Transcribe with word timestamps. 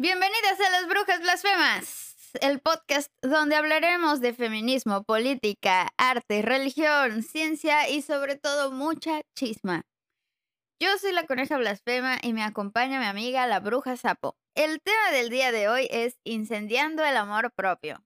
Bienvenidas 0.00 0.58
a 0.58 0.70
Las 0.70 0.88
Brujas 0.88 1.20
Blasfemas, 1.20 2.16
el 2.40 2.58
podcast 2.58 3.12
donde 3.22 3.54
hablaremos 3.54 4.20
de 4.20 4.34
feminismo, 4.34 5.04
política, 5.04 5.92
arte, 5.96 6.42
religión, 6.42 7.22
ciencia 7.22 7.88
y 7.88 8.02
sobre 8.02 8.34
todo 8.34 8.72
mucha 8.72 9.20
chisma. 9.36 9.86
Yo 10.82 10.98
soy 10.98 11.12
la 11.12 11.26
coneja 11.26 11.58
blasfema 11.58 12.18
y 12.20 12.32
me 12.32 12.42
acompaña 12.42 12.98
mi 12.98 13.06
amiga 13.06 13.46
la 13.46 13.60
bruja 13.60 13.96
sapo. 13.96 14.36
El 14.56 14.80
tema 14.82 15.12
del 15.12 15.30
día 15.30 15.52
de 15.52 15.68
hoy 15.68 15.86
es 15.92 16.18
incendiando 16.24 17.04
el 17.04 17.16
amor 17.16 17.52
propio. 17.54 18.04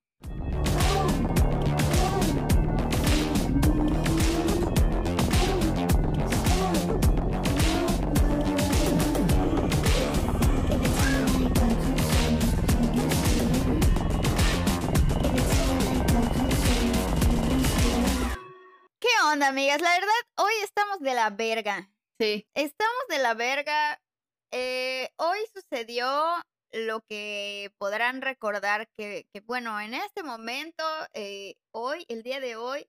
Onda, 19.26 19.48
amigas? 19.48 19.80
La 19.80 19.90
verdad, 19.92 20.12
hoy 20.36 20.52
estamos 20.62 21.00
de 21.00 21.14
la 21.14 21.30
verga. 21.30 21.90
Sí. 22.18 22.46
Estamos 22.54 23.02
de 23.08 23.18
la 23.18 23.34
verga. 23.34 24.00
Eh, 24.52 25.10
hoy 25.16 25.38
sucedió 25.54 26.06
lo 26.72 27.00
que 27.08 27.72
podrán 27.78 28.22
recordar 28.22 28.88
que, 28.96 29.26
que, 29.32 29.40
bueno, 29.40 29.80
en 29.80 29.94
este 29.94 30.22
momento, 30.22 30.84
eh, 31.14 31.56
hoy, 31.72 32.04
el 32.08 32.22
día 32.22 32.40
de 32.40 32.56
hoy, 32.56 32.88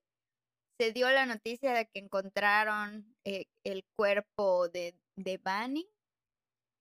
se 0.79 0.91
dio 0.91 1.09
la 1.09 1.25
noticia 1.25 1.73
de 1.73 1.85
que 1.87 1.99
encontraron 1.99 3.15
eh, 3.25 3.45
el 3.63 3.85
cuerpo 3.97 4.69
de, 4.69 4.95
de 5.17 5.37
Bunny. 5.37 5.89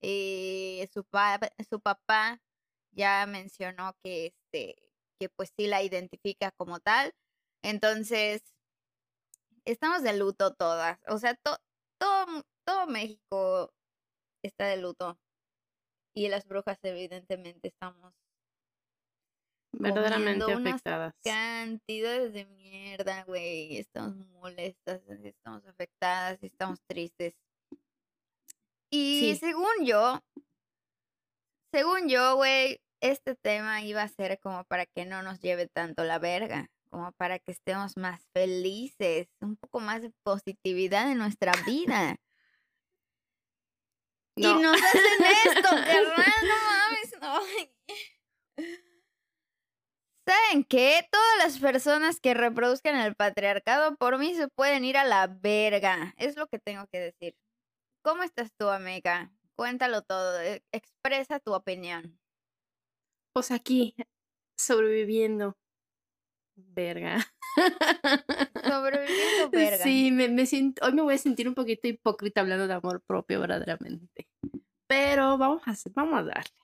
Eh, 0.01 0.89
su, 0.95 1.05
pa- 1.05 1.41
su 1.69 1.81
papá 1.81 2.41
ya 2.93 3.27
mencionó 3.27 3.97
que, 4.03 4.27
este, 4.27 4.77
que 5.19 5.29
pues 5.29 5.53
sí 5.57 5.67
la 5.67 5.83
identifica 5.83 6.53
como 6.53 6.79
tal. 6.81 7.15
Entonces, 7.63 8.43
estamos 9.71 10.03
de 10.03 10.17
luto 10.17 10.55
todas. 10.55 10.99
O 11.09 11.19
sea, 11.19 11.35
to- 11.37 11.59
todo, 12.01 12.43
todo 12.67 12.87
México 12.87 13.73
está 14.45 14.67
de 14.67 14.77
luto. 14.79 15.19
Y 16.15 16.29
las 16.29 16.47
brujas, 16.47 16.79
evidentemente, 16.83 17.69
estamos 17.69 18.13
Verdaderamente 19.73 20.53
afectadas. 20.53 21.15
cantidades 21.23 22.33
de 22.33 22.47
mierda, 22.47 23.25
güey. 23.25 23.77
Estamos 23.79 24.27
molestas, 24.29 25.03
estamos 25.09 25.65
afectadas, 25.67 26.43
estamos 26.43 26.81
tristes. 26.89 27.35
Y 28.91 29.35
Sí. 29.35 29.37
según 29.37 29.85
yo, 29.85 30.21
según 31.73 32.09
yo, 32.09 32.37
güey, 32.37 32.81
este 33.01 33.37
tema 33.37 33.83
iba 33.83 34.03
a 34.03 34.09
ser 34.09 34.41
como 34.41 34.65
para 34.65 34.87
que 34.87 35.05
no 35.05 35.23
nos 35.23 35.41
lleve 35.41 35.69
tanto 35.69 36.03
la 36.05 36.19
verga, 36.19 36.69
como 36.89 37.13
para 37.13 37.39
que 37.39 37.53
estemos 37.53 37.97
más 37.97 38.27
felices, 38.33 39.29
un 39.41 39.57
poco 39.57 39.81
más 39.81 40.03
de 40.03 40.13
positividad 40.23 41.11
en 41.11 41.19
nuestra 41.19 41.53
vida. 41.67 42.17
No. 44.37 44.59
Y 44.59 44.63
nos 44.63 44.77
hacen 44.77 45.25
esto, 45.47 45.69
carnal, 45.71 46.35
no 46.43 46.55
mames, 46.67 47.15
no. 47.21 47.41
¿Saben 50.27 50.65
qué? 50.65 51.09
Todas 51.11 51.39
las 51.39 51.59
personas 51.59 52.21
que 52.21 52.35
reproduzcan 52.35 52.97
el 53.01 53.15
patriarcado 53.15 53.97
por 53.97 54.19
mí 54.19 54.35
se 54.35 54.49
pueden 54.49 54.85
ir 54.85 54.97
a 54.99 55.05
la 55.05 55.27
verga. 55.27 56.15
Es 56.19 56.37
lo 56.37 56.47
que 56.49 56.59
tengo 56.59 56.87
que 56.89 57.01
decir. 57.01 57.35
¿Cómo 58.03 58.23
estás 58.23 58.53
tú, 58.59 58.69
amiga? 58.69 59.33
Cuéntalo 59.57 60.03
todo. 60.03 60.41
e- 60.41 60.63
Expresa 60.73 61.41
tu 61.41 61.55
opinión. 61.55 62.21
Pues 63.33 63.51
aquí, 63.51 63.95
sobreviviendo. 64.59 65.57
Verga. 66.59 67.25
Sobreviviendo 68.65 69.51
verga. 69.53 69.85
Sí, 69.85 70.11
me, 70.11 70.29
me 70.29 70.47
siento, 70.47 70.85
hoy 70.85 70.93
me 70.93 71.03
voy 71.03 71.15
a 71.15 71.19
sentir 71.19 71.49
un 71.49 71.55
poquito 71.55 71.87
hipócrita 71.89 72.41
hablando 72.41 72.67
de 72.67 72.75
amor 72.75 73.03
propio, 73.07 73.41
verdaderamente. 73.41 74.29
Pero 74.89 75.39
vamos 75.39 75.63
a 75.67 75.71
hacer, 75.73 75.93
vamos 75.95 76.19
a 76.19 76.23
darle. 76.25 76.57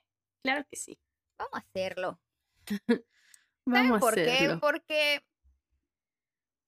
Claro 0.43 0.66
que 0.71 0.77
sí. 0.77 0.99
Vamos 1.38 1.54
a 1.54 1.59
hacerlo. 1.59 2.21
Vamos 3.66 3.78
¿Saben 3.78 3.94
a 3.94 3.99
por 3.99 4.15
qué? 4.15 4.31
hacerlo. 4.31 4.60
Porque, 4.60 5.27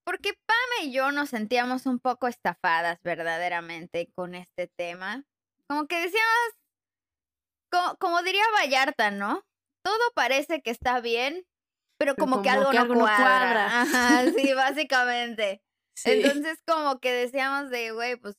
porque 0.05 0.33
Pame 0.47 0.87
y 0.87 0.93
yo 0.93 1.13
nos 1.13 1.29
sentíamos 1.29 1.85
un 1.85 1.99
poco 2.01 2.27
estafadas 2.27 2.99
verdaderamente 3.03 4.11
con 4.15 4.35
este 4.35 4.67
tema. 4.67 5.23
Como 5.69 5.87
que 5.89 5.97
decíamos, 5.97 6.55
como, 7.71 7.97
como 7.99 8.23
diría 8.23 8.45
Vallarta, 8.55 9.11
¿no? 9.11 9.45
Todo 9.83 10.01
parece 10.15 10.63
que 10.63 10.71
está 10.71 11.01
bien, 11.01 11.47
pero 11.99 12.15
como, 12.15 12.43
que 12.43 12.51
algo, 12.51 12.71
que 12.71 12.77
no, 12.77 12.83
algo 12.83 12.95
no 12.95 13.01
cuadra. 13.01 13.83
Ajá, 13.83 14.25
sí, 14.37 14.53
básicamente. 14.55 15.63
Sí. 15.95 16.11
Entonces 16.13 16.59
como 16.67 17.01
que 17.01 17.13
decíamos 17.13 17.71
de, 17.71 17.93
güey, 17.93 18.17
pues 18.17 18.37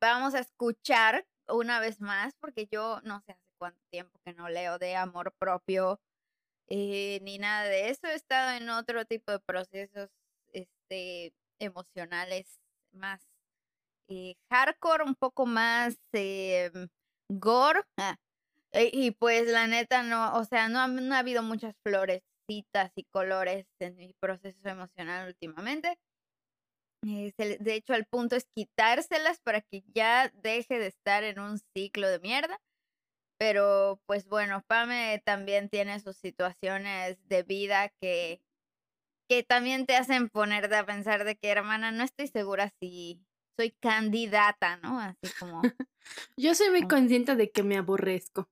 vamos 0.00 0.34
a 0.34 0.40
escuchar 0.40 1.26
una 1.48 1.80
vez 1.80 2.00
más, 2.00 2.34
porque 2.40 2.68
yo 2.70 3.00
no 3.02 3.20
sé 3.20 3.32
hace 3.32 3.52
cuánto 3.58 3.80
tiempo 3.90 4.18
que 4.24 4.32
no 4.34 4.48
leo 4.48 4.78
de 4.78 4.96
amor 4.96 5.34
propio 5.38 6.00
eh, 6.68 7.20
ni 7.22 7.38
nada 7.38 7.64
de 7.64 7.90
eso. 7.90 8.06
He 8.06 8.14
estado 8.14 8.50
en 8.56 8.68
otro 8.68 9.04
tipo 9.04 9.32
de 9.32 9.40
procesos 9.40 10.10
este, 10.52 11.34
emocionales 11.58 12.60
más 12.92 13.20
eh, 14.08 14.36
hardcore, 14.50 15.04
un 15.04 15.14
poco 15.14 15.46
más 15.46 15.96
eh, 16.12 16.70
gore. 17.28 17.82
ah, 17.96 18.16
eh, 18.72 18.90
y 18.92 19.12
pues 19.12 19.48
la 19.48 19.66
neta 19.66 20.02
no, 20.02 20.36
o 20.36 20.44
sea, 20.44 20.68
no 20.68 20.80
ha, 20.80 20.88
no 20.88 21.14
ha 21.14 21.18
habido 21.18 21.42
muchas 21.42 21.74
y 22.94 23.04
colores 23.04 23.66
en 23.78 23.96
mi 23.96 24.14
proceso 24.20 24.68
emocional 24.68 25.28
últimamente. 25.28 25.98
De 27.02 27.74
hecho, 27.74 27.94
el 27.94 28.06
punto 28.06 28.36
es 28.36 28.46
quitárselas 28.54 29.40
para 29.40 29.60
que 29.60 29.82
ya 29.92 30.28
deje 30.42 30.78
de 30.78 30.86
estar 30.86 31.24
en 31.24 31.40
un 31.40 31.58
ciclo 31.74 32.08
de 32.08 32.20
mierda. 32.20 32.60
Pero, 33.38 34.00
pues 34.06 34.28
bueno, 34.28 34.62
Pame 34.68 35.20
también 35.24 35.68
tiene 35.68 35.98
sus 35.98 36.16
situaciones 36.16 37.18
de 37.26 37.42
vida 37.42 37.90
que, 38.00 38.40
que 39.28 39.42
también 39.42 39.84
te 39.84 39.96
hacen 39.96 40.28
ponerte 40.28 40.76
a 40.76 40.86
pensar 40.86 41.24
de 41.24 41.34
que, 41.34 41.48
hermana, 41.48 41.90
no 41.90 42.04
estoy 42.04 42.28
segura 42.28 42.72
si 42.80 43.20
soy 43.58 43.72
candidata, 43.80 44.76
¿no? 44.76 45.00
Así 45.00 45.32
como... 45.40 45.60
Yo 46.36 46.54
soy 46.54 46.70
muy 46.70 46.86
consciente 46.86 47.34
de 47.34 47.50
que 47.50 47.64
me 47.64 47.76
aborrezco. 47.76 48.48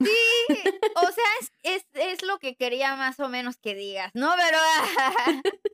Sí, 0.00 0.46
o 0.96 1.12
sea, 1.12 1.24
es, 1.40 1.52
es, 1.62 1.86
es 1.94 2.22
lo 2.22 2.38
que 2.38 2.56
quería 2.56 2.96
más 2.96 3.20
o 3.20 3.28
menos 3.28 3.58
que 3.58 3.74
digas, 3.74 4.10
¿no? 4.14 4.34
Pero... 4.36 4.58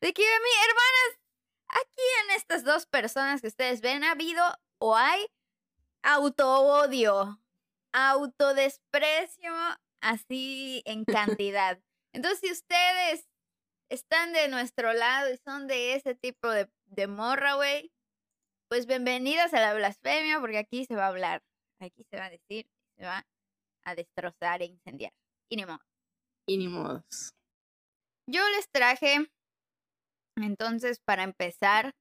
de 0.00 0.12
que 0.12 0.22
hermanas, 0.22 1.20
aquí 1.68 2.02
en 2.24 2.36
estas 2.36 2.64
dos 2.64 2.86
personas 2.86 3.40
que 3.40 3.48
ustedes 3.48 3.80
ven, 3.80 4.04
ha 4.04 4.12
habido 4.12 4.44
o 4.78 4.96
hay 4.96 5.26
autoodio, 6.02 7.40
autodesprecio, 7.92 9.52
así 10.00 10.82
en 10.84 11.04
cantidad. 11.40 11.80
Entonces, 12.12 12.40
si 12.40 12.52
ustedes 12.52 13.26
están 13.88 14.32
de 14.32 14.48
nuestro 14.48 14.92
lado 14.92 15.32
y 15.32 15.38
son 15.38 15.66
de 15.66 15.94
ese 15.94 16.14
tipo 16.14 16.48
de, 16.50 16.70
de 16.86 17.06
morra, 17.06 17.54
güey, 17.54 17.92
pues 18.68 18.86
bienvenidas 18.86 19.54
a 19.54 19.60
la 19.60 19.74
blasfemia, 19.74 20.40
porque 20.40 20.58
aquí 20.58 20.84
se 20.84 20.96
va 20.96 21.04
a 21.04 21.08
hablar, 21.08 21.42
aquí 21.78 22.04
se 22.10 22.16
va 22.16 22.26
a 22.26 22.30
decir, 22.30 22.68
se 22.96 23.04
va 23.04 23.26
a 23.84 23.94
destrozar 23.94 24.62
e 24.62 24.66
incendiar. 24.66 25.12
Y 25.48 25.56
ni 25.56 25.64
modo. 25.64 25.80
Y 26.46 26.58
ni 26.58 26.68
modos. 26.68 27.32
Yo 28.28 28.42
les 28.50 28.68
traje, 28.70 29.30
entonces, 30.36 31.00
para 31.04 31.22
empezar, 31.22 31.94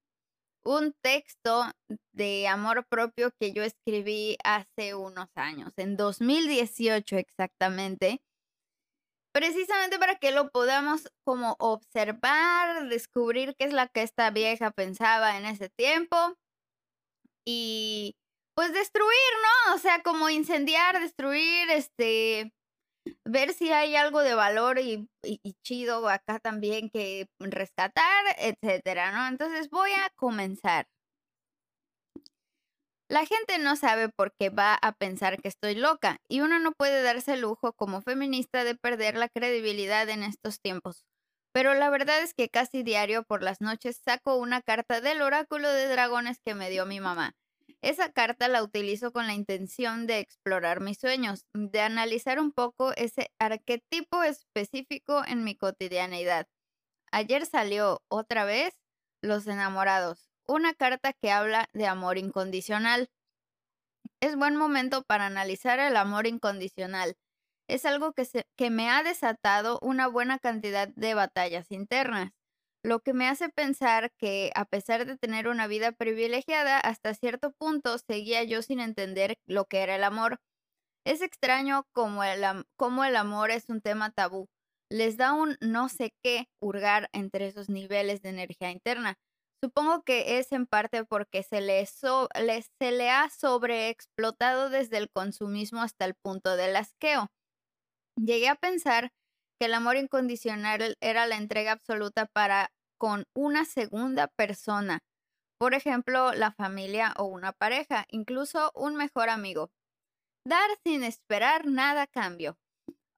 un 0.66 0.94
texto 1.03 1.72
de 2.11 2.47
amor 2.47 2.85
propio 2.89 3.31
que 3.39 3.53
yo 3.53 3.63
escribí 3.63 4.38
hace 4.44 4.95
unos 4.95 5.29
años, 5.35 5.72
en 5.78 5.95
2018 5.95 7.17
exactamente, 7.17 8.19
precisamente 9.31 9.99
para 9.99 10.16
que 10.16 10.31
lo 10.31 10.49
podamos 10.49 11.08
como 11.23 11.55
observar, 11.59 12.90
descubrir 12.90 13.55
qué 13.59 13.66
es 13.66 13.73
la 13.73 13.87
que 13.87 14.02
esta 14.02 14.31
vieja 14.31 14.72
pensaba 14.72 15.37
en 15.37 15.46
ese 15.46 15.69
tiempo 15.69 16.17
y 17.46 18.16
pues 18.55 18.73
destruir, 18.73 19.11
¿no? 19.67 19.75
O 19.75 19.78
sea, 19.79 20.02
como 20.03 20.29
incendiar, 20.29 20.99
destruir, 20.99 21.69
este, 21.72 22.53
ver 23.25 23.53
si 23.53 23.72
hay 23.72 23.96
algo 23.96 24.22
de 24.22 24.35
valor 24.35 24.79
y, 24.79 25.09
y- 25.23 25.55
chido 25.63 26.07
acá 26.09 26.40
también 26.40 26.90
que 26.91 27.28
rescatar, 27.40 28.25
etcétera, 28.40 29.11
¿no? 29.13 29.28
Entonces 29.29 29.69
voy 29.69 29.91
a 29.91 30.09
comenzar. 30.16 30.87
La 33.09 33.25
gente 33.25 33.57
no 33.57 33.75
sabe 33.75 34.09
por 34.09 34.34
qué 34.35 34.49
va 34.49 34.75
a 34.75 34.91
pensar 34.91 35.41
que 35.41 35.47
estoy 35.47 35.73
loca 35.75 36.17
y 36.28 36.41
uno 36.41 36.59
no 36.59 36.72
puede 36.72 37.02
darse 37.02 37.34
el 37.34 37.41
lujo 37.41 37.73
como 37.73 38.02
feminista 38.02 38.63
de 38.63 38.75
perder 38.75 39.16
la 39.16 39.28
credibilidad 39.29 40.07
en 40.09 40.22
estos 40.23 40.59
tiempos. 40.59 41.03
Pero 41.52 41.73
la 41.73 41.90
verdad 41.90 42.22
es 42.22 42.34
que 42.34 42.49
casi 42.49 42.84
diario 42.84 43.23
por 43.23 43.41
las 43.43 43.61
noches 43.61 43.99
saco 44.03 44.35
una 44.35 44.61
carta 44.61 45.02
del 45.02 45.22
oráculo 45.22 45.69
de 45.69 45.87
dragones 45.87 46.40
que 46.46 46.53
me 46.55 46.69
dio 46.69 46.85
mi 46.85 46.99
mamá. 46.99 47.34
Esa 47.85 48.11
carta 48.11 48.47
la 48.47 48.64
utilizo 48.64 49.14
con 49.14 49.28
la 49.28 49.35
intención 49.35 50.08
de 50.08 50.17
explorar 50.17 50.82
mis 50.82 50.97
sueños, 50.97 51.46
de 51.53 51.82
analizar 51.82 52.40
un 52.40 52.52
poco 52.52 52.93
ese 52.96 53.29
arquetipo 53.37 54.23
específico 54.23 55.22
en 55.23 55.43
mi 55.43 55.55
cotidianidad. 55.55 56.47
Ayer 57.11 57.46
salió 57.46 58.02
otra 58.08 58.43
vez 58.43 58.73
Los 59.22 59.46
enamorados, 59.46 60.32
una 60.47 60.73
carta 60.73 61.14
que 61.14 61.29
habla 61.29 61.70
de 61.73 61.85
amor 61.85 62.17
incondicional. 62.17 63.11
Es 64.20 64.35
buen 64.35 64.55
momento 64.55 65.03
para 65.03 65.28
analizar 65.28 65.79
el 65.79 65.96
amor 65.96 66.26
incondicional. 66.26 67.16
Es 67.67 67.85
algo 67.85 68.14
que, 68.14 68.28
que 68.55 68.72
me 68.72 68.90
ha 68.90 69.03
desatado 69.03 69.78
una 69.84 70.08
buena 70.08 70.40
cantidad 70.40 70.88
de 70.88 71.14
batallas 71.14 71.72
internas 71.72 72.31
lo 72.85 72.99
que 72.99 73.14
me 73.14 73.28
hace 73.28 73.49
pensar 73.49 74.11
que 74.17 74.52
a 74.53 74.66
pesar 74.66 75.08
de 75.08 75.17
tener 75.17 75.47
una 75.47 75.66
vida 75.66 75.91
privilegiada, 75.91 76.79
hasta 76.79 77.16
cierto 77.16 77.52
punto 77.52 77.97
seguía 77.97 78.43
yo 78.43 78.61
sin 78.61 78.79
entender 78.79 79.40
lo 79.47 79.66
que 79.66 79.79
era 79.79 79.96
el 79.96 80.03
amor. 80.03 80.40
Es 81.03 81.22
extraño 81.22 81.87
como 81.93 82.23
el, 82.23 82.43
el 82.43 83.16
amor 83.16 83.49
es 83.49 83.70
un 83.70 83.82
tema 83.82 84.11
tabú. 84.11 84.47
Les 84.91 85.17
da 85.17 85.34
un 85.34 85.58
no 85.61 85.90
sé 85.90 86.14
qué 86.23 86.47
hurgar 86.61 87.09
entre 87.11 87.47
esos 87.47 87.70
niveles 87.70 88.22
de 88.22 88.29
energía 88.29 88.70
interna. 88.70 89.16
Supongo 89.64 90.03
que 90.03 90.38
es 90.38 90.52
en 90.52 90.67
parte 90.67 91.05
porque 91.05 91.41
se 91.41 91.61
le, 91.61 91.84
se 91.88 92.91
le 92.91 93.09
ha 93.09 93.31
sobreexplotado 93.31 94.70
desde 94.70 94.97
el 94.97 95.09
consumismo 95.09 95.81
hasta 95.81 96.05
el 96.05 96.14
punto 96.14 96.55
del 96.55 96.76
asqueo. 96.76 97.31
Llegué 98.16 98.47
a 98.47 98.55
pensar 98.55 99.11
que 99.59 99.67
el 99.67 99.73
amor 99.73 99.97
incondicional 99.97 100.96
era 101.02 101.25
la 101.28 101.37
entrega 101.37 101.72
absoluta 101.72 102.25
para 102.25 102.72
con 102.97 103.25
una 103.34 103.66
segunda 103.66 104.28
persona, 104.28 104.99
por 105.57 105.73
ejemplo, 105.73 106.34
la 106.34 106.52
familia 106.52 107.13
o 107.17 107.25
una 107.25 107.53
pareja, 107.53 108.05
incluso 108.09 108.72
un 108.75 108.96
mejor 108.96 109.29
amigo. 109.29 109.72
Dar 110.46 110.69
sin 110.85 111.03
esperar 111.03 111.66
nada 111.66 112.07
cambio. 112.07 112.57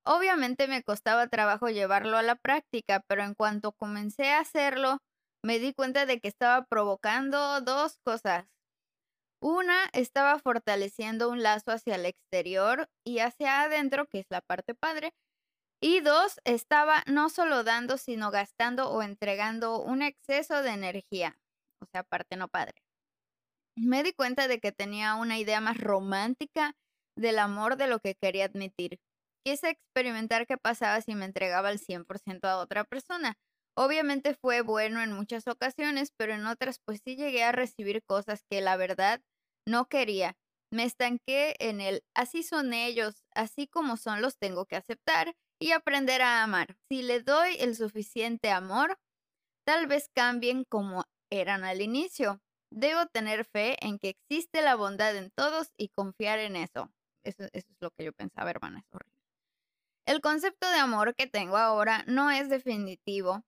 Obviamente 0.05 0.67
me 0.67 0.83
costaba 0.83 1.27
trabajo 1.27 1.67
llevarlo 1.69 2.17
a 2.17 2.23
la 2.23 2.35
práctica, 2.35 3.03
pero 3.07 3.23
en 3.23 3.33
cuanto 3.33 3.73
comencé 3.73 4.31
a 4.31 4.39
hacerlo, 4.39 4.99
me 5.43 5.59
di 5.59 5.73
cuenta 5.73 6.05
de 6.05 6.19
que 6.19 6.27
estaba 6.27 6.65
provocando 6.65 7.59
dos 7.61 7.97
cosas. 8.05 8.45
Una, 9.41 9.89
estaba 9.93 10.39
fortaleciendo 10.39 11.29
un 11.29 11.43
lazo 11.43 11.71
hacia 11.71 11.95
el 11.95 12.05
exterior 12.05 12.87
y 13.05 13.19
hacia 13.19 13.61
adentro, 13.61 14.07
que 14.07 14.19
es 14.19 14.25
la 14.29 14.41
parte 14.41 14.73
padre, 14.73 15.11
y 15.81 16.01
dos, 16.01 16.39
estaba 16.43 17.03
no 17.07 17.29
solo 17.29 17.63
dando, 17.63 17.97
sino 17.97 18.31
gastando 18.31 18.89
o 18.89 19.03
entregando 19.03 19.79
un 19.81 20.01
exceso 20.01 20.63
de 20.63 20.71
energía. 20.71 21.37
O 21.81 21.85
sea, 21.85 22.03
parte 22.03 22.35
no 22.35 22.47
padre. 22.47 22.81
Me 23.75 24.01
di 24.01 24.11
cuenta 24.13 24.47
de 24.47 24.59
que 24.59 24.71
tenía 24.71 25.15
una 25.15 25.37
idea 25.37 25.61
más 25.61 25.77
romántica 25.77 26.75
del 27.15 27.37
amor 27.39 27.77
de 27.77 27.87
lo 27.87 27.99
que 27.99 28.15
quería 28.15 28.45
admitir. 28.45 28.99
Quise 29.45 29.69
experimentar 29.69 30.47
qué 30.47 30.57
pasaba 30.57 30.99
si 31.01 31.13
me 31.15 31.25
entregaba 31.25 31.69
el 31.71 31.79
100% 31.79 32.47
a 32.47 32.57
otra 32.57 32.83
persona. 32.83 33.37
Obviamente 33.75 34.33
fue 34.33 34.61
bueno 34.61 35.01
en 35.01 35.13
muchas 35.13 35.47
ocasiones, 35.47 36.11
pero 36.17 36.33
en 36.33 36.47
otras 36.47 36.79
pues 36.83 37.01
sí 37.05 37.15
llegué 37.15 37.43
a 37.43 37.51
recibir 37.51 38.03
cosas 38.03 38.43
que 38.49 38.61
la 38.61 38.77
verdad 38.77 39.21
no 39.67 39.87
quería. 39.87 40.35
Me 40.71 40.83
estanqué 40.83 41.55
en 41.59 41.79
el 41.79 42.03
así 42.15 42.41
son 42.41 42.73
ellos, 42.73 43.23
así 43.35 43.67
como 43.67 43.95
son 43.95 44.21
los 44.21 44.37
tengo 44.39 44.65
que 44.65 44.75
aceptar 44.75 45.35
y 45.59 45.71
aprender 45.71 46.21
a 46.21 46.43
amar. 46.43 46.75
Si 46.89 47.01
le 47.01 47.21
doy 47.21 47.55
el 47.59 47.75
suficiente 47.75 48.51
amor, 48.51 48.99
tal 49.65 49.87
vez 49.87 50.09
cambien 50.13 50.63
como 50.63 51.05
eran 51.29 51.63
al 51.63 51.81
inicio. 51.81 52.41
Debo 52.71 53.05
tener 53.07 53.45
fe 53.45 53.77
en 53.85 53.97
que 53.99 54.09
existe 54.09 54.61
la 54.61 54.75
bondad 54.75 55.15
en 55.15 55.31
todos 55.31 55.71
y 55.77 55.89
confiar 55.89 56.39
en 56.39 56.55
eso. 56.55 56.91
Eso, 57.23 57.45
es 57.53 57.65
lo 57.79 57.91
que 57.91 58.05
yo 58.05 58.13
pensaba, 58.13 58.49
hermana, 58.49 58.79
es. 58.79 58.99
El 60.05 60.21
concepto 60.21 60.69
de 60.69 60.77
amor 60.77 61.15
que 61.15 61.27
tengo 61.27 61.57
ahora 61.57 62.03
no 62.07 62.31
es 62.31 62.49
definitivo 62.49 63.43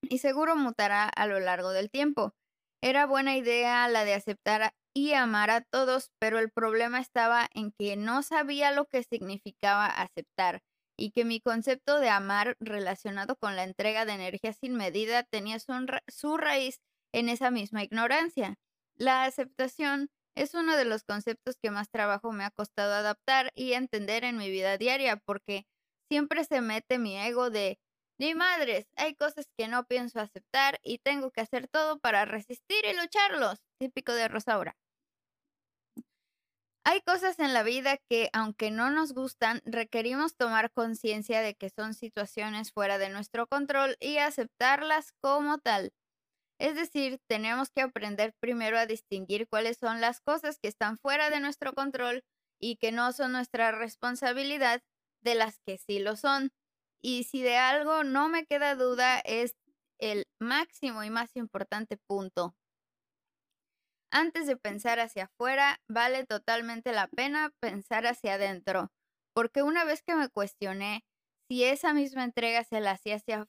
y 0.00 0.18
seguro 0.18 0.56
mutará 0.56 1.06
a 1.08 1.26
lo 1.26 1.38
largo 1.38 1.70
del 1.70 1.90
tiempo. 1.90 2.34
Era 2.82 3.06
buena 3.06 3.36
idea 3.36 3.86
la 3.88 4.04
de 4.04 4.14
aceptar 4.14 4.74
y 4.94 5.12
amar 5.12 5.50
a 5.50 5.60
todos, 5.60 6.10
pero 6.18 6.38
el 6.38 6.50
problema 6.50 6.98
estaba 6.98 7.48
en 7.52 7.72
que 7.72 7.96
no 7.96 8.22
sabía 8.22 8.72
lo 8.72 8.86
que 8.86 9.02
significaba 9.02 9.86
aceptar 9.86 10.62
y 10.96 11.10
que 11.10 11.24
mi 11.24 11.40
concepto 11.40 11.98
de 12.00 12.08
amar 12.08 12.56
relacionado 12.60 13.36
con 13.36 13.56
la 13.56 13.64
entrega 13.64 14.04
de 14.04 14.12
energía 14.12 14.52
sin 14.52 14.74
medida 14.74 15.22
tenía 15.22 15.58
su, 15.58 16.36
raíz 16.36 16.80
en 17.12 17.28
esa 17.28 17.50
misma 17.50 17.82
ignorancia. 17.82 18.56
La 18.96 19.24
aceptación 19.24 20.10
es 20.34 20.54
uno 20.54 20.76
de 20.76 20.84
los 20.84 21.04
conceptos 21.04 21.56
que 21.62 21.70
más 21.70 21.90
trabajo 21.90 22.32
me 22.32 22.44
ha 22.44 22.50
costado 22.50 22.94
adaptar 22.94 23.50
y 23.54 23.72
entender 23.72 24.24
en 24.24 24.36
mi 24.36 24.50
vida 24.50 24.78
diaria 24.78 25.16
porque 25.16 25.66
siempre 26.10 26.44
se 26.44 26.60
mete 26.60 26.98
mi 26.98 27.16
ego 27.16 27.50
de 27.50 27.78
ni 28.18 28.34
madres, 28.34 28.86
hay 28.96 29.14
cosas 29.14 29.46
que 29.58 29.66
no 29.66 29.84
pienso 29.84 30.20
aceptar 30.20 30.78
y 30.84 30.98
tengo 30.98 31.32
que 31.32 31.40
hacer 31.40 31.66
todo 31.66 31.98
para 31.98 32.24
resistir 32.24 32.84
y 32.84 32.94
lucharlos, 32.94 33.64
típico 33.80 34.12
de 34.12 34.28
Rosaura. 34.28 34.76
Hay 36.84 37.00
cosas 37.02 37.38
en 37.38 37.54
la 37.54 37.62
vida 37.62 37.96
que, 38.08 38.28
aunque 38.32 38.70
no 38.70 38.90
nos 38.90 39.14
gustan, 39.14 39.62
requerimos 39.64 40.36
tomar 40.36 40.72
conciencia 40.72 41.40
de 41.40 41.54
que 41.54 41.70
son 41.70 41.94
situaciones 41.94 42.72
fuera 42.72 42.98
de 42.98 43.08
nuestro 43.08 43.46
control 43.46 43.96
y 44.00 44.18
aceptarlas 44.18 45.12
como 45.20 45.58
tal. 45.58 45.92
Es 46.60 46.76
decir, 46.76 47.20
tenemos 47.28 47.70
que 47.70 47.82
aprender 47.82 48.34
primero 48.40 48.78
a 48.78 48.86
distinguir 48.86 49.48
cuáles 49.48 49.78
son 49.78 50.00
las 50.00 50.20
cosas 50.20 50.58
que 50.60 50.68
están 50.68 50.98
fuera 50.98 51.30
de 51.30 51.40
nuestro 51.40 51.74
control 51.74 52.24
y 52.60 52.76
que 52.76 52.92
no 52.92 53.12
son 53.12 53.32
nuestra 53.32 53.72
responsabilidad 53.72 54.82
de 55.22 55.34
las 55.36 55.60
que 55.66 55.78
sí 55.78 56.00
lo 56.00 56.16
son. 56.16 56.52
Y 57.02 57.24
si 57.24 57.42
de 57.42 57.56
algo 57.58 58.04
no 58.04 58.28
me 58.28 58.46
queda 58.46 58.76
duda 58.76 59.20
es 59.20 59.56
el 60.00 60.26
máximo 60.40 61.04
y 61.04 61.10
más 61.10 61.36
importante 61.36 61.96
punto, 62.08 62.54
antes 64.12 64.46
de 64.46 64.56
pensar 64.56 65.00
hacia 65.00 65.24
afuera, 65.24 65.80
vale 65.88 66.24
totalmente 66.24 66.92
la 66.92 67.08
pena 67.08 67.52
pensar 67.60 68.06
hacia 68.06 68.34
adentro, 68.34 68.92
porque 69.34 69.62
una 69.62 69.84
vez 69.84 70.02
que 70.02 70.14
me 70.14 70.28
cuestioné 70.28 71.04
si 71.48 71.64
esa 71.64 71.92
misma 71.94 72.22
entrega 72.22 72.62
se 72.62 72.80
la 72.80 72.92
hacía 72.92 73.16
hacia 73.16 73.48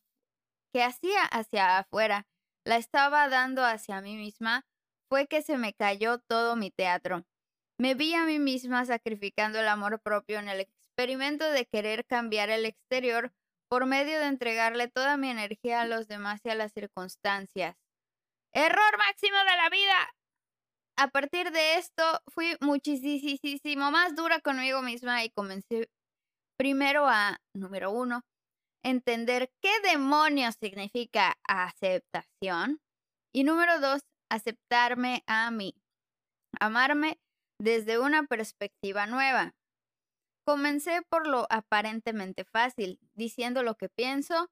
que 0.73 0.81
hacía 0.81 1.23
hacia 1.25 1.77
afuera, 1.77 2.25
la 2.65 2.77
estaba 2.77 3.29
dando 3.29 3.63
hacia 3.63 4.01
mí 4.01 4.15
misma, 4.15 4.65
fue 5.07 5.27
que 5.27 5.43
se 5.43 5.57
me 5.57 5.73
cayó 5.73 6.17
todo 6.17 6.55
mi 6.55 6.71
teatro. 6.71 7.25
Me 7.77 7.93
vi 7.93 8.15
a 8.15 8.25
mí 8.25 8.39
misma 8.39 8.85
sacrificando 8.85 9.59
el 9.59 9.67
amor 9.67 10.01
propio 10.01 10.39
en 10.39 10.49
el 10.49 10.61
experimento 10.61 11.51
de 11.51 11.67
querer 11.67 12.05
cambiar 12.05 12.49
el 12.49 12.65
exterior 12.65 13.31
por 13.69 13.85
medio 13.85 14.19
de 14.19 14.27
entregarle 14.27 14.87
toda 14.87 15.17
mi 15.17 15.29
energía 15.29 15.81
a 15.81 15.87
los 15.87 16.07
demás 16.07 16.41
y 16.43 16.49
a 16.49 16.55
las 16.55 16.71
circunstancias. 16.73 17.75
Error 18.53 18.97
máximo 18.97 19.37
de 19.37 19.57
la 19.57 19.69
vida 19.69 20.15
a 20.97 21.07
partir 21.07 21.51
de 21.51 21.75
esto 21.75 22.03
fui 22.27 22.55
muchísimo 22.61 23.91
más 23.91 24.15
dura 24.15 24.39
conmigo 24.39 24.81
misma 24.81 25.23
y 25.23 25.29
comencé 25.29 25.89
primero 26.57 27.07
a, 27.07 27.39
número 27.53 27.91
uno, 27.91 28.21
entender 28.83 29.51
qué 29.61 29.71
demonios 29.81 30.55
significa 30.61 31.35
aceptación. 31.47 32.79
Y 33.33 33.43
número 33.43 33.79
dos, 33.79 34.01
aceptarme 34.29 35.23
a 35.25 35.49
mí, 35.49 35.73
amarme 36.59 37.19
desde 37.59 37.97
una 37.97 38.23
perspectiva 38.23 39.07
nueva. 39.07 39.55
Comencé 40.45 41.01
por 41.09 41.27
lo 41.27 41.47
aparentemente 41.49 42.43
fácil, 42.43 42.99
diciendo 43.13 43.63
lo 43.63 43.75
que 43.75 43.89
pienso 43.89 44.49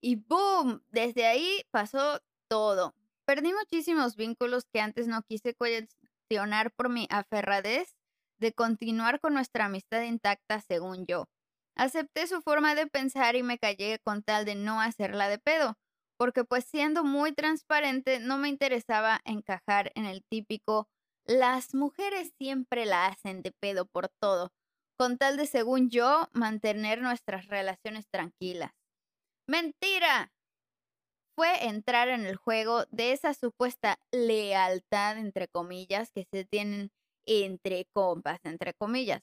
y 0.00 0.16
¡boom! 0.16 0.84
Desde 0.90 1.26
ahí 1.26 1.62
pasó 1.70 2.20
todo. 2.48 2.94
Perdí 3.26 3.52
muchísimos 3.54 4.16
vínculos 4.16 4.66
que 4.72 4.80
antes 4.80 5.08
no 5.08 5.22
quise 5.22 5.54
cuestionar 5.54 6.72
por 6.72 6.90
mi 6.90 7.06
aferradez 7.10 7.94
de 8.38 8.52
continuar 8.52 9.20
con 9.20 9.34
nuestra 9.34 9.66
amistad 9.66 10.02
intacta 10.02 10.60
según 10.60 11.06
yo. 11.06 11.28
Acepté 11.76 12.26
su 12.26 12.42
forma 12.42 12.74
de 12.74 12.86
pensar 12.86 13.34
y 13.36 13.42
me 13.42 13.58
callé 13.58 13.98
con 14.04 14.22
tal 14.22 14.44
de 14.44 14.54
no 14.54 14.80
hacerla 14.80 15.28
de 15.28 15.38
pedo, 15.38 15.76
porque 16.18 16.44
pues 16.44 16.64
siendo 16.64 17.02
muy 17.02 17.32
transparente 17.32 18.20
no 18.20 18.38
me 18.38 18.48
interesaba 18.48 19.20
encajar 19.24 19.90
en 19.94 20.04
el 20.04 20.22
típico 20.30 20.88
las 21.26 21.74
mujeres 21.74 22.32
siempre 22.38 22.84
la 22.84 23.06
hacen 23.06 23.40
de 23.42 23.52
pedo 23.52 23.86
por 23.86 24.10
todo, 24.20 24.52
con 24.98 25.16
tal 25.16 25.38
de 25.38 25.46
según 25.46 25.88
yo 25.88 26.28
mantener 26.32 27.00
nuestras 27.00 27.46
relaciones 27.46 28.06
tranquilas. 28.10 28.72
Mentira 29.48 30.33
fue 31.36 31.66
entrar 31.66 32.08
en 32.08 32.26
el 32.26 32.36
juego 32.36 32.84
de 32.90 33.12
esa 33.12 33.34
supuesta 33.34 33.98
lealtad, 34.12 35.18
entre 35.18 35.48
comillas, 35.48 36.10
que 36.12 36.26
se 36.32 36.44
tienen 36.44 36.90
entre 37.26 37.86
compas, 37.92 38.40
entre 38.44 38.74
comillas, 38.74 39.22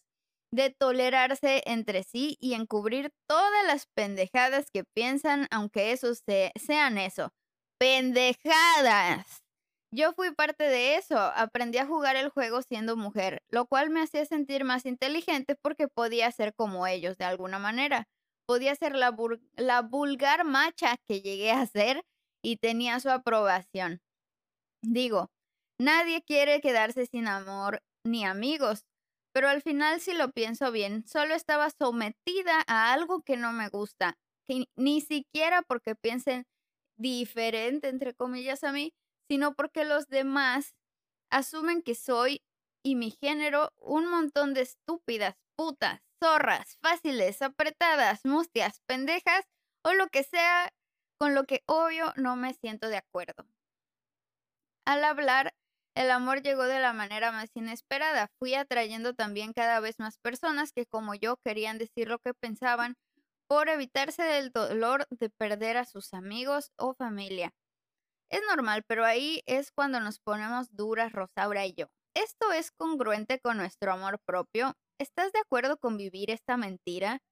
de 0.53 0.69
tolerarse 0.71 1.63
entre 1.65 2.03
sí 2.03 2.37
y 2.39 2.53
encubrir 2.53 3.11
todas 3.27 3.65
las 3.67 3.87
pendejadas 3.95 4.69
que 4.71 4.83
piensan, 4.83 5.47
aunque 5.51 5.91
eso 5.91 6.13
sean 6.15 6.97
eso, 6.97 7.31
pendejadas. 7.79 9.41
Yo 9.93 10.13
fui 10.13 10.33
parte 10.33 10.63
de 10.65 10.95
eso, 10.95 11.17
aprendí 11.19 11.77
a 11.77 11.85
jugar 11.85 12.15
el 12.15 12.29
juego 12.29 12.61
siendo 12.61 12.95
mujer, 12.95 13.41
lo 13.49 13.65
cual 13.65 13.89
me 13.89 14.01
hacía 14.01 14.25
sentir 14.25 14.63
más 14.63 14.85
inteligente 14.85 15.55
porque 15.61 15.87
podía 15.89 16.31
ser 16.31 16.53
como 16.55 16.87
ellos 16.87 17.17
de 17.17 17.25
alguna 17.25 17.59
manera. 17.59 18.07
Podía 18.47 18.75
ser 18.75 18.95
la, 18.95 19.15
la 19.55 19.81
vulgar 19.81 20.43
macha 20.45 20.97
que 21.07 21.21
llegué 21.21 21.51
a 21.51 21.65
ser 21.65 22.03
y 22.43 22.57
tenía 22.57 22.99
su 22.99 23.09
aprobación. 23.09 24.01
Digo, 24.83 25.29
nadie 25.79 26.23
quiere 26.23 26.61
quedarse 26.61 27.05
sin 27.05 27.27
amor 27.27 27.83
ni 28.05 28.25
amigos, 28.25 28.85
pero 29.33 29.47
al 29.47 29.61
final 29.61 30.01
si 30.01 30.13
lo 30.13 30.31
pienso 30.31 30.71
bien, 30.71 31.05
solo 31.07 31.35
estaba 31.35 31.69
sometida 31.69 32.63
a 32.67 32.93
algo 32.93 33.21
que 33.21 33.37
no 33.37 33.53
me 33.53 33.69
gusta, 33.69 34.17
que 34.47 34.65
ni 34.75 35.01
siquiera 35.01 35.61
porque 35.61 35.95
piensen 35.95 36.45
diferente, 36.97 37.89
entre 37.89 38.13
comillas, 38.13 38.63
a 38.63 38.71
mí, 38.71 38.93
sino 39.29 39.53
porque 39.55 39.85
los 39.85 40.07
demás 40.07 40.75
asumen 41.31 41.81
que 41.81 41.95
soy 41.95 42.43
y 42.83 42.95
mi 42.95 43.11
género 43.11 43.71
un 43.77 44.07
montón 44.07 44.53
de 44.53 44.61
estúpidas, 44.61 45.35
putas, 45.55 46.01
zorras, 46.23 46.77
fáciles, 46.81 47.41
apretadas, 47.41 48.25
mustias, 48.25 48.81
pendejas 48.85 49.45
o 49.83 49.93
lo 49.93 50.07
que 50.07 50.23
sea 50.23 50.71
con 51.19 51.35
lo 51.35 51.45
que 51.45 51.63
obvio 51.67 52.13
no 52.15 52.35
me 52.35 52.53
siento 52.53 52.87
de 52.87 52.97
acuerdo. 52.97 53.47
Al 54.85 55.03
hablar, 55.03 55.53
el 55.95 56.09
amor 56.11 56.41
llegó 56.41 56.63
de 56.63 56.79
la 56.79 56.93
manera 56.93 57.31
más 57.31 57.49
inesperada. 57.55 58.29
Fui 58.39 58.55
atrayendo 58.55 59.13
también 59.13 59.53
cada 59.53 59.79
vez 59.79 59.99
más 59.99 60.17
personas 60.17 60.71
que 60.71 60.85
como 60.85 61.15
yo 61.15 61.37
querían 61.43 61.77
decir 61.77 62.07
lo 62.07 62.19
que 62.19 62.33
pensaban 62.33 62.95
por 63.47 63.69
evitarse 63.69 64.23
del 64.23 64.51
dolor 64.51 65.05
de 65.09 65.29
perder 65.29 65.77
a 65.77 65.85
sus 65.85 66.13
amigos 66.13 66.71
o 66.77 66.93
familia. 66.93 67.53
Es 68.29 68.41
normal, 68.49 68.83
pero 68.87 69.05
ahí 69.05 69.43
es 69.45 69.71
cuando 69.71 69.99
nos 69.99 70.19
ponemos 70.19 70.75
duras 70.75 71.11
Rosaura 71.11 71.65
y 71.65 71.73
yo. 71.73 71.87
¿Esto 72.15 72.51
es 72.51 72.71
congruente 72.71 73.39
con 73.39 73.57
nuestro 73.57 73.91
amor 73.91 74.19
propio? 74.25 74.75
¿Estás 75.01 75.31
de 75.31 75.39
acuerdo 75.39 75.77
con 75.77 75.97
vivir 75.97 76.29
esta 76.29 76.57
mentira? 76.57 77.23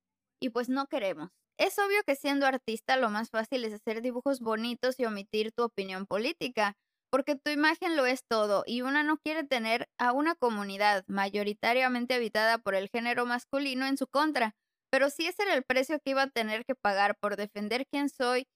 Y 0.42 0.50
pues 0.50 0.70
no 0.70 0.88
queremos. 0.88 1.30
Es 1.60 1.78
obvio 1.78 2.02
que 2.04 2.16
siendo 2.16 2.48
artista 2.48 2.98
lo 2.98 3.12
más 3.12 3.30
fácil 3.30 3.64
es 3.64 3.74
hacer 3.74 4.02
dibujos 4.02 4.40
bonitos 4.40 5.00
y 5.00 5.06
omitir 5.06 5.52
tu 5.52 5.66
opinión 5.66 6.08
política, 6.08 6.74
porque 7.12 7.36
tu 7.36 7.52
imagen 7.52 7.96
lo 7.96 8.08
es 8.08 8.22
todo 8.28 8.64
y 8.66 8.82
una 8.82 9.04
no 9.04 9.18
quiere 9.18 9.44
tener 9.44 9.88
a 10.00 10.14
una 10.14 10.34
comunidad 10.34 11.04
mayoritariamente 11.06 12.16
habitada 12.16 12.58
por 12.58 12.74
el 12.74 12.90
género 12.90 13.28
masculino 13.28 13.86
en 13.86 13.98
su 13.98 14.08
contra. 14.08 14.56
Pero 14.90 15.12
si 15.12 15.28
ese 15.28 15.44
era 15.44 15.54
el 15.54 15.64
precio 15.64 16.00
que 16.00 16.10
iba 16.10 16.24
a 16.24 16.30
tener 16.32 16.66
que 16.66 16.74
pagar 16.74 17.18
por 17.20 17.36
defender 17.36 17.86
quién 17.92 18.10
soy 18.10 18.48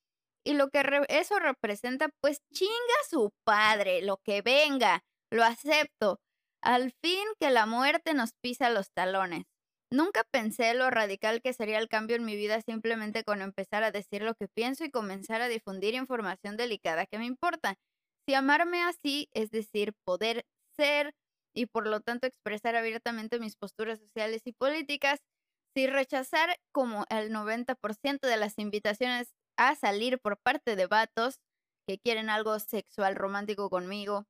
y 0.43 0.55
lo 0.55 0.69
que 0.69 0.81
eso 1.09 1.37
representa, 1.37 2.09
pues 2.19 2.39
chinga 2.51 2.99
su 3.07 3.29
padre, 3.45 4.01
lo 4.01 4.17
que 4.25 4.41
venga, 4.41 5.03
lo 5.29 5.43
acepto. 5.43 6.19
Al 6.63 6.93
fin 7.01 7.25
que 7.39 7.51
la 7.51 7.65
muerte 7.65 8.13
nos 8.13 8.31
pisa 8.41 8.69
los 8.69 8.89
talones. 8.91 9.43
Nunca 9.91 10.23
pensé 10.23 10.73
lo 10.73 10.89
radical 10.89 11.41
que 11.41 11.53
sería 11.53 11.77
el 11.77 11.89
cambio 11.89 12.15
en 12.15 12.23
mi 12.25 12.35
vida 12.37 12.61
simplemente 12.61 13.23
con 13.25 13.41
empezar 13.41 13.83
a 13.83 13.91
decir 13.91 14.23
lo 14.23 14.33
que 14.33 14.47
pienso 14.47 14.85
y 14.85 14.89
comenzar 14.89 15.41
a 15.41 15.49
difundir 15.49 15.93
información 15.93 16.55
delicada 16.57 17.05
que 17.05 17.19
me 17.19 17.25
importa. 17.25 17.75
Si 18.25 18.33
amarme 18.33 18.81
así, 18.81 19.29
es 19.33 19.51
decir, 19.51 19.93
poder 20.05 20.45
ser 20.77 21.13
y 21.53 21.65
por 21.65 21.85
lo 21.85 21.99
tanto 21.99 22.27
expresar 22.27 22.75
abiertamente 22.75 23.39
mis 23.39 23.55
posturas 23.57 23.99
sociales 23.99 24.41
y 24.45 24.53
políticas, 24.53 25.19
si 25.75 25.85
rechazar 25.87 26.57
como 26.71 27.05
el 27.09 27.31
90% 27.31 28.27
de 28.27 28.37
las 28.37 28.57
invitaciones 28.57 29.33
a 29.57 29.75
salir 29.75 30.17
por 30.19 30.37
parte 30.37 30.75
de 30.75 30.87
vatos 30.87 31.39
que 31.87 31.99
quieren 31.99 32.29
algo 32.29 32.57
sexual 32.59 33.15
romántico 33.15 33.69
conmigo. 33.69 34.25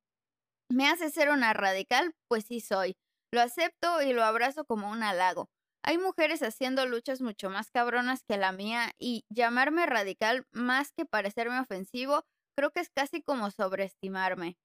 ¿Me 0.70 0.88
hace 0.88 1.10
ser 1.10 1.30
una 1.30 1.52
radical? 1.52 2.14
Pues 2.28 2.44
sí 2.46 2.60
soy. 2.60 2.96
Lo 3.32 3.40
acepto 3.40 4.02
y 4.02 4.12
lo 4.12 4.24
abrazo 4.24 4.64
como 4.64 4.90
un 4.90 5.02
halago. 5.02 5.50
Hay 5.82 5.98
mujeres 5.98 6.42
haciendo 6.42 6.86
luchas 6.86 7.20
mucho 7.20 7.50
más 7.50 7.70
cabronas 7.70 8.22
que 8.24 8.38
la 8.38 8.52
mía 8.52 8.92
y 8.98 9.24
llamarme 9.28 9.84
radical 9.86 10.46
más 10.52 10.92
que 10.92 11.04
parecerme 11.04 11.60
ofensivo, 11.60 12.24
creo 12.56 12.70
que 12.70 12.80
es 12.80 12.90
casi 12.90 13.22
como 13.22 13.50
sobreestimarme. 13.50 14.56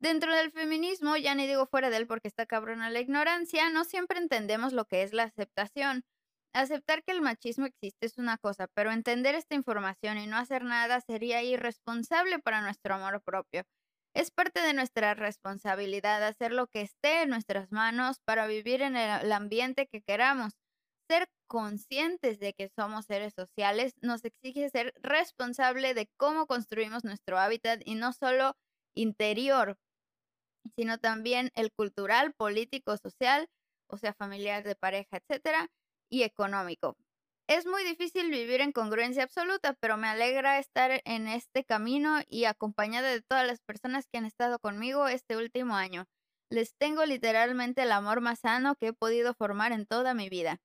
Dentro 0.00 0.34
del 0.34 0.50
feminismo, 0.50 1.16
ya 1.16 1.34
ni 1.34 1.46
digo 1.46 1.66
fuera 1.66 1.90
de 1.90 1.98
él 1.98 2.06
porque 2.06 2.28
está 2.28 2.46
cabrona 2.46 2.90
la 2.90 3.00
ignorancia, 3.00 3.70
no 3.70 3.84
siempre 3.84 4.18
entendemos 4.18 4.72
lo 4.72 4.86
que 4.86 5.02
es 5.02 5.12
la 5.12 5.24
aceptación. 5.24 6.04
Aceptar 6.54 7.04
que 7.04 7.12
el 7.12 7.20
machismo 7.20 7.66
existe 7.66 8.06
es 8.06 8.18
una 8.18 8.38
cosa, 8.38 8.66
pero 8.74 8.90
entender 8.92 9.34
esta 9.36 9.54
información 9.54 10.18
y 10.18 10.26
no 10.26 10.36
hacer 10.36 10.64
nada 10.64 11.00
sería 11.00 11.42
irresponsable 11.42 12.40
para 12.40 12.62
nuestro 12.62 12.94
amor 12.94 13.22
propio. 13.22 13.64
Es 14.14 14.30
parte 14.32 14.60
de 14.60 14.74
nuestra 14.74 15.14
responsabilidad 15.14 16.24
hacer 16.24 16.52
lo 16.52 16.66
que 16.66 16.80
esté 16.82 17.22
en 17.22 17.30
nuestras 17.30 17.70
manos 17.70 18.18
para 18.24 18.46
vivir 18.46 18.82
en 18.82 18.96
el 18.96 19.30
ambiente 19.32 19.86
que 19.86 20.02
queramos. 20.02 20.54
Ser 21.08 21.28
conscientes 21.48 22.40
de 22.40 22.52
que 22.52 22.68
somos 22.68 23.06
seres 23.06 23.34
sociales 23.34 23.94
nos 24.00 24.24
exige 24.24 24.68
ser 24.70 24.94
responsable 24.96 25.94
de 25.94 26.08
cómo 26.16 26.46
construimos 26.46 27.04
nuestro 27.04 27.38
hábitat 27.38 27.82
y 27.84 27.94
no 27.94 28.12
solo 28.12 28.56
interior, 28.94 29.78
sino 30.76 30.98
también 30.98 31.50
el 31.54 31.72
cultural, 31.72 32.34
político, 32.34 32.96
social, 32.96 33.48
o 33.88 33.96
sea, 33.96 34.14
familiar, 34.14 34.64
de 34.64 34.76
pareja, 34.76 35.18
etcétera, 35.18 35.68
y 36.10 36.22
económico. 36.22 36.96
Es 37.50 37.66
muy 37.66 37.82
difícil 37.82 38.30
vivir 38.30 38.60
en 38.60 38.70
congruencia 38.70 39.24
absoluta, 39.24 39.74
pero 39.80 39.96
me 39.96 40.06
alegra 40.06 40.60
estar 40.60 41.02
en 41.04 41.26
este 41.26 41.64
camino 41.64 42.20
y 42.28 42.44
acompañada 42.44 43.10
de 43.10 43.22
todas 43.22 43.44
las 43.44 43.58
personas 43.58 44.06
que 44.06 44.18
han 44.18 44.24
estado 44.24 44.60
conmigo 44.60 45.08
este 45.08 45.36
último 45.36 45.74
año. 45.74 46.06
Les 46.48 46.76
tengo 46.76 47.04
literalmente 47.04 47.82
el 47.82 47.90
amor 47.90 48.20
más 48.20 48.38
sano 48.38 48.76
que 48.76 48.86
he 48.88 48.92
podido 48.92 49.34
formar 49.34 49.72
en 49.72 49.84
toda 49.84 50.14
mi 50.14 50.28
vida. 50.28 50.60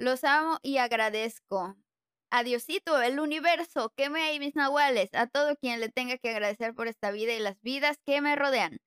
Los 0.00 0.24
amo 0.24 0.58
y 0.60 0.78
agradezco. 0.78 1.76
Adiosito, 2.32 3.00
el 3.00 3.20
universo, 3.20 3.92
queme 3.96 4.22
ahí 4.22 4.40
mis 4.40 4.56
nahuales, 4.56 5.10
a 5.12 5.28
todo 5.28 5.54
quien 5.54 5.78
le 5.78 5.88
tenga 5.88 6.18
que 6.18 6.30
agradecer 6.30 6.74
por 6.74 6.88
esta 6.88 7.12
vida 7.12 7.34
y 7.34 7.38
las 7.38 7.62
vidas 7.62 7.96
que 8.04 8.20
me 8.20 8.34
rodean. 8.34 8.78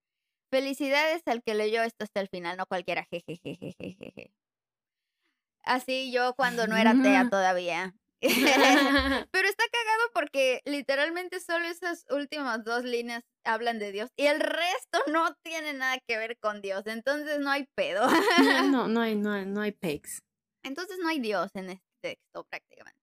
Felicidades 0.51 1.21
al 1.27 1.43
que 1.43 1.55
leyó 1.55 1.81
esto 1.81 2.03
hasta 2.03 2.19
el 2.19 2.27
final, 2.27 2.57
no 2.57 2.65
cualquiera. 2.65 3.07
Jejejejejeje. 3.09 4.33
Así 5.63 6.11
yo 6.11 6.33
cuando 6.35 6.67
no 6.67 6.75
era 6.75 6.93
tea 7.01 7.29
todavía. 7.29 7.95
Pero 8.21 9.47
está 9.47 9.63
cagado 9.71 10.03
porque 10.13 10.61
literalmente 10.65 11.39
solo 11.39 11.65
esas 11.65 12.05
últimas 12.09 12.63
dos 12.63 12.83
líneas 12.83 13.23
hablan 13.43 13.79
de 13.79 13.91
Dios 13.91 14.11
y 14.15 14.27
el 14.27 14.39
resto 14.39 14.99
no 15.11 15.35
tiene 15.43 15.73
nada 15.73 15.97
que 16.07 16.17
ver 16.17 16.37
con 16.39 16.61
Dios. 16.61 16.83
Entonces 16.85 17.39
no 17.39 17.49
hay 17.49 17.65
pedo. 17.75 18.07
no, 18.69 18.87
no 18.87 19.01
hay, 19.01 19.15
no 19.15 19.33
hay, 19.33 19.45
no 19.45 19.61
hay 19.61 19.71
pegs. 19.71 20.21
Entonces 20.63 20.97
no 21.01 21.09
hay 21.09 21.19
Dios 21.19 21.49
en 21.55 21.71
este 21.71 21.85
texto 22.01 22.45
prácticamente. 22.49 22.99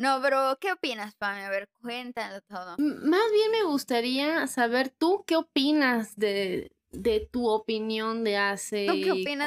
No, 0.00 0.20
pero 0.20 0.58
¿qué 0.60 0.72
opinas, 0.72 1.14
Pame? 1.14 1.44
A 1.44 1.50
ver, 1.50 1.68
cuéntalo 1.80 2.40
todo. 2.42 2.76
Más 2.78 3.30
bien 3.32 3.50
me 3.52 3.62
gustaría 3.62 4.46
saber 4.48 4.88
tú 4.90 5.24
qué 5.26 5.36
opinas 5.36 6.16
de, 6.16 6.72
de 6.90 7.28
tu 7.30 7.48
opinión 7.48 8.24
de 8.24 8.36
hace 8.36 8.86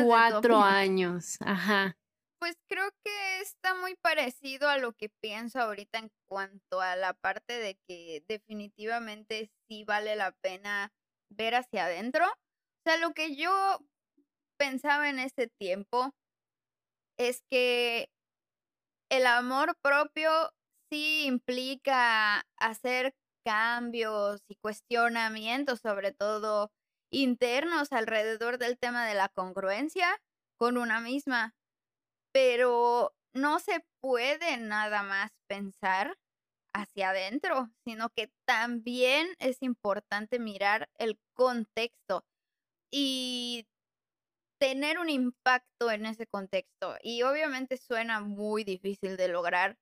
cuatro 0.06 0.62
años. 0.62 1.38
Ajá. 1.42 1.97
Pues 2.40 2.56
creo 2.68 2.90
que 3.04 3.42
está 3.42 3.74
muy 3.76 3.96
parecido 3.96 4.70
a 4.70 4.78
lo 4.78 4.94
que 4.94 5.10
pienso 5.10 5.60
ahorita 5.60 5.98
en 6.00 6.12
cuanto 6.28 6.82
a 6.82 6.96
la 6.96 7.14
parte 7.14 7.58
de 7.58 7.80
que 7.88 8.24
definitivamente 8.28 9.52
sí 9.68 9.84
vale 9.84 10.16
la 10.16 10.32
pena 10.34 10.94
ver 11.30 11.56
hacia 11.56 11.86
adentro. 11.86 12.26
O 12.28 12.82
sea, 12.86 12.98
lo 12.98 13.14
que 13.14 13.36
yo 13.36 13.80
pensaba 14.58 15.10
en 15.10 15.20
ese 15.20 15.48
tiempo 15.60 16.14
es 17.18 17.42
que 17.50 18.10
el 19.10 19.26
amor 19.26 19.78
propio 19.82 20.30
sí 20.92 21.26
implica 21.26 22.46
hacer 22.58 23.16
cambios 23.46 24.42
y 24.48 24.56
cuestionamientos, 24.56 25.80
sobre 25.80 26.12
todo 26.14 26.72
internos 27.12 27.92
alrededor 27.92 28.58
del 28.58 28.78
tema 28.78 29.06
de 29.08 29.16
la 29.16 29.30
congruencia 29.30 30.08
con 30.58 30.78
una 30.78 31.00
misma 31.00 31.56
pero 32.38 33.16
no 33.34 33.58
se 33.58 33.84
puede 34.00 34.58
nada 34.58 35.02
más 35.02 35.32
pensar 35.48 36.20
hacia 36.72 37.10
adentro, 37.10 37.72
sino 37.84 38.10
que 38.12 38.32
también 38.46 39.28
es 39.40 39.64
importante 39.64 40.38
mirar 40.38 40.88
el 41.00 41.20
contexto 41.34 42.24
y 42.92 43.66
tener 44.60 45.00
un 45.00 45.10
impacto 45.10 45.90
en 45.90 46.06
ese 46.06 46.28
contexto. 46.28 46.96
Y 47.02 47.24
obviamente 47.24 47.76
suena 47.76 48.22
muy 48.22 48.64
difícil 48.64 49.18
de 49.18 49.30
lograr 49.30 49.80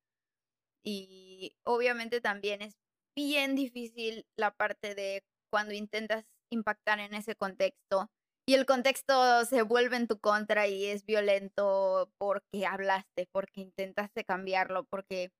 y 0.82 1.58
obviamente 1.66 2.22
también 2.22 2.62
es 2.62 2.78
bien 3.18 3.56
difícil 3.56 4.26
la 4.38 4.52
parte 4.52 4.96
de 4.96 5.26
cuando 5.50 5.74
intentas 5.74 6.24
impactar 6.50 7.02
en 7.02 7.16
ese 7.16 7.36
contexto 7.36 8.10
y 8.48 8.54
el 8.54 8.66
contexto 8.66 9.44
se 9.46 9.64
vuelve 9.64 9.98
en 9.98 10.08
tu 10.08 10.20
contra 10.20 10.68
y 10.68 10.86
es 10.86 11.06
violento 11.06 12.10
porque 12.18 12.66
hablaste, 12.66 13.28
porque 13.32 13.62
intentaste 13.62 14.24
cambiarlo, 14.24 14.86
porque, 14.86 15.32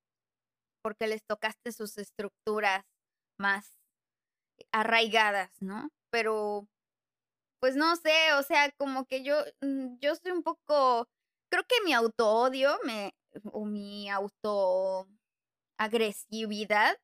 porque 0.84 1.08
les 1.08 1.24
tocaste 1.26 1.72
sus 1.72 1.98
estructuras 1.98 2.84
más 3.40 3.78
arraigadas, 4.72 5.52
¿no? 5.62 5.90
Pero, 6.12 6.68
pues 7.62 7.76
no 7.76 7.96
sé, 7.96 8.12
o 8.40 8.44
sea, 8.44 8.72
como 8.78 9.06
que 9.06 9.24
yo, 9.24 9.36
mm, 9.62 9.98
yo 10.02 10.16
soy 10.16 10.32
un 10.32 10.44
poco, 10.44 11.08
creo 11.52 11.64
que 11.68 11.76
mi 11.86 11.94
auto-odio 11.94 12.78
me, 12.86 13.14
o 13.52 13.66
mi 13.66 14.10
auto-agresividad 14.10 16.98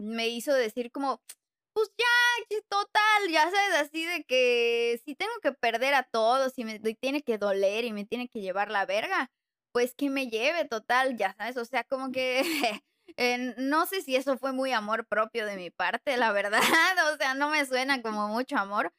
me 0.00 0.28
hizo 0.28 0.54
decir 0.54 0.90
como, 0.92 1.20
pues 1.78 1.90
ya, 1.96 2.60
total, 2.68 3.30
ya 3.30 3.42
sabes, 3.50 3.88
así 3.88 4.04
de 4.04 4.24
que 4.24 5.00
si 5.04 5.14
tengo 5.14 5.32
que 5.42 5.52
perder 5.52 5.94
a 5.94 6.02
todos 6.02 6.58
y 6.58 6.64
me 6.64 6.78
tiene 6.80 7.22
que 7.22 7.38
doler 7.38 7.84
y 7.84 7.92
me 7.92 8.04
tiene 8.04 8.28
que 8.28 8.40
llevar 8.40 8.70
la 8.70 8.84
verga, 8.86 9.30
pues 9.72 9.94
que 9.94 10.10
me 10.10 10.26
lleve, 10.28 10.64
total, 10.64 11.16
ya 11.16 11.34
sabes, 11.34 11.56
o 11.56 11.64
sea, 11.64 11.84
como 11.84 12.10
que 12.12 12.42
no 13.58 13.86
sé 13.86 14.02
si 14.02 14.16
eso 14.16 14.38
fue 14.38 14.52
muy 14.52 14.72
amor 14.72 15.06
propio 15.06 15.46
de 15.46 15.56
mi 15.56 15.70
parte, 15.70 16.16
la 16.16 16.32
verdad, 16.32 16.60
o 17.14 17.16
sea, 17.16 17.34
no 17.34 17.48
me 17.50 17.64
suena 17.64 18.02
como 18.02 18.28
mucho 18.28 18.56
amor, 18.56 18.92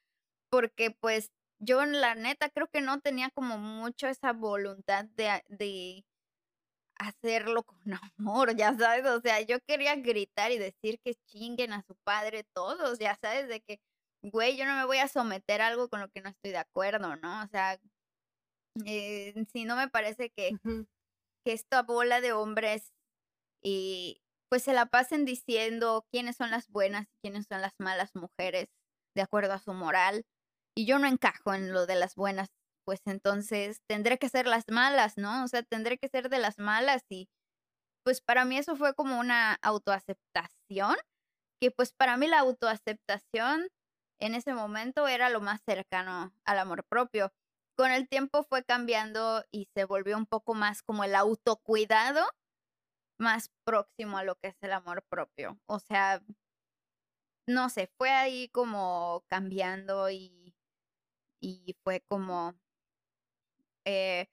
porque 0.50 0.92
pues 0.92 1.32
yo 1.60 1.86
la 1.86 2.16
neta 2.16 2.50
creo 2.50 2.68
que 2.70 2.82
no 2.82 3.02
tenía 3.02 3.30
como 3.32 3.58
mucho 3.58 4.08
esa 4.08 4.32
voluntad 4.34 5.06
de, 5.16 5.44
de 5.50 6.06
hacerlo 7.00 7.64
con 7.64 7.80
amor, 8.18 8.56
ya 8.56 8.78
sabes, 8.78 9.06
o 9.08 9.22
sea, 9.22 9.42
yo 9.42 9.60
quería 9.68 9.96
gritar 9.96 10.52
y 10.52 10.58
decir 10.60 11.00
que 11.04 11.16
chinguen 11.28 11.74
a 11.74 11.84
su 11.84 11.96
padre 12.04 12.46
todos, 12.54 13.00
ya 13.00 13.18
sabes, 13.22 13.48
de 13.48 13.62
que, 13.62 13.80
güey, 14.22 14.58
yo 14.58 14.66
no 14.66 14.76
me 14.76 14.86
voy 14.86 14.98
a 15.00 15.08
someter 15.08 15.62
a 15.62 15.68
algo 15.68 15.90
con 15.90 16.02
lo 16.02 16.10
que 16.10 16.22
no 16.22 16.30
estoy 16.30 16.52
de 16.52 16.58
acuerdo, 16.58 17.16
¿no? 17.16 17.44
O 17.44 17.48
sea, 17.48 17.80
eh, 18.86 19.34
si 19.52 19.66
no 19.66 19.76
me 19.76 19.88
parece 19.90 20.30
que, 20.32 20.52
que 21.46 21.54
esta 21.54 21.84
bola 21.84 22.22
de 22.22 22.34
hombres 22.34 22.92
y 23.64 24.22
pues 24.50 24.64
se 24.64 24.74
la 24.74 24.88
pasen 24.88 25.26
diciendo 25.26 26.06
quiénes 26.12 26.36
son 26.38 26.52
las 26.52 26.70
buenas 26.70 27.06
y 27.06 27.22
quiénes 27.22 27.46
son 27.48 27.62
las 27.62 27.74
malas 27.80 28.16
mujeres 28.16 28.70
de 29.16 29.22
acuerdo 29.22 29.54
a 29.54 29.60
su 29.60 29.74
moral. 29.74 30.26
Y 30.76 30.86
yo 30.86 31.00
no 31.00 31.08
encajo 31.08 31.54
en 31.54 31.74
lo 31.74 31.86
de 31.86 31.96
las 31.96 32.16
buenas, 32.16 32.50
pues 32.90 33.02
entonces 33.06 33.84
tendré 33.88 34.18
que 34.18 34.30
ser 34.30 34.48
las 34.48 34.68
malas, 34.68 35.16
¿no? 35.16 35.44
O 35.44 35.48
sea, 35.48 35.62
tendré 35.62 36.00
que 36.00 36.08
ser 36.08 36.28
de 36.28 36.40
las 36.40 36.58
malas 36.58 37.06
y 37.08 37.30
pues 38.04 38.20
para 38.20 38.46
mí 38.46 38.58
eso 38.58 38.76
fue 38.76 38.96
como 38.96 39.20
una 39.20 39.60
autoaceptación, 39.62 40.96
que 41.62 41.70
pues 41.70 41.94
para 41.94 42.18
mí 42.18 42.26
la 42.26 42.40
autoaceptación 42.40 43.68
en 44.20 44.34
ese 44.34 44.56
momento 44.56 45.08
era 45.08 45.30
lo 45.30 45.40
más 45.40 45.62
cercano 45.64 46.34
al 46.46 46.58
amor 46.58 46.84
propio. 46.84 47.32
Con 47.78 47.92
el 47.92 48.10
tiempo 48.10 48.42
fue 48.42 48.64
cambiando 48.64 49.46
y 49.52 49.70
se 49.76 49.86
volvió 49.86 50.18
un 50.18 50.26
poco 50.26 50.56
más 50.56 50.82
como 50.82 51.04
el 51.04 51.14
autocuidado 51.14 52.26
más 53.20 53.52
próximo 53.64 54.18
a 54.18 54.24
lo 54.24 54.34
que 54.38 54.48
es 54.48 54.58
el 54.62 54.72
amor 54.74 55.04
propio. 55.12 55.60
O 55.68 55.78
sea, 55.78 56.24
no 57.48 57.70
sé, 57.70 57.92
fue 58.00 58.10
ahí 58.10 58.50
como 58.50 59.24
cambiando 59.30 60.10
y, 60.10 60.56
y 61.40 61.76
fue 61.84 62.02
como 62.08 62.56
eh, 63.90 64.28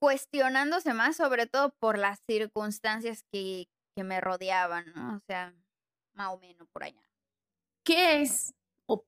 cuestionándose 0.00 0.94
más, 0.94 1.16
sobre 1.16 1.46
todo 1.46 1.74
por 1.78 1.98
las 1.98 2.20
circunstancias 2.26 3.24
que, 3.30 3.68
que 3.94 4.02
me 4.02 4.20
rodeaban, 4.20 4.92
¿no? 4.94 5.16
O 5.16 5.20
sea, 5.26 5.54
más 6.14 6.32
o 6.32 6.38
menos 6.38 6.66
por 6.72 6.84
allá. 6.84 7.02
¿Qué 7.84 8.22
es? 8.22 8.54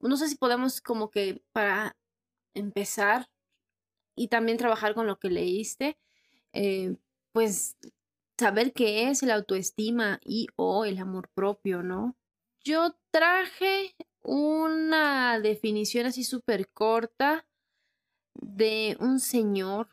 No 0.01 0.17
sé 0.17 0.29
si 0.29 0.37
podemos 0.37 0.81
como 0.81 1.11
que 1.11 1.43
para 1.53 1.97
empezar 2.55 3.29
y 4.17 4.29
también 4.29 4.59
trabajar 4.59 4.95
con 4.95 5.07
lo 5.07 5.19
que 5.19 5.31
leíste, 5.31 5.99
eh, 6.53 6.97
pues 7.33 7.77
saber 8.39 8.73
qué 8.73 9.11
es 9.11 9.23
el 9.23 9.31
autoestima 9.31 10.21
y 10.25 10.47
o 10.57 10.85
el 10.85 10.99
amor 10.99 11.29
propio, 11.35 11.83
¿no? 11.83 12.17
Yo 12.63 12.97
traje 13.11 13.97
una 14.23 15.41
definición 15.41 16.07
así 16.07 16.25
súper 16.25 16.71
corta 16.71 17.47
de 18.35 18.97
un 19.01 19.21
señor 19.21 19.89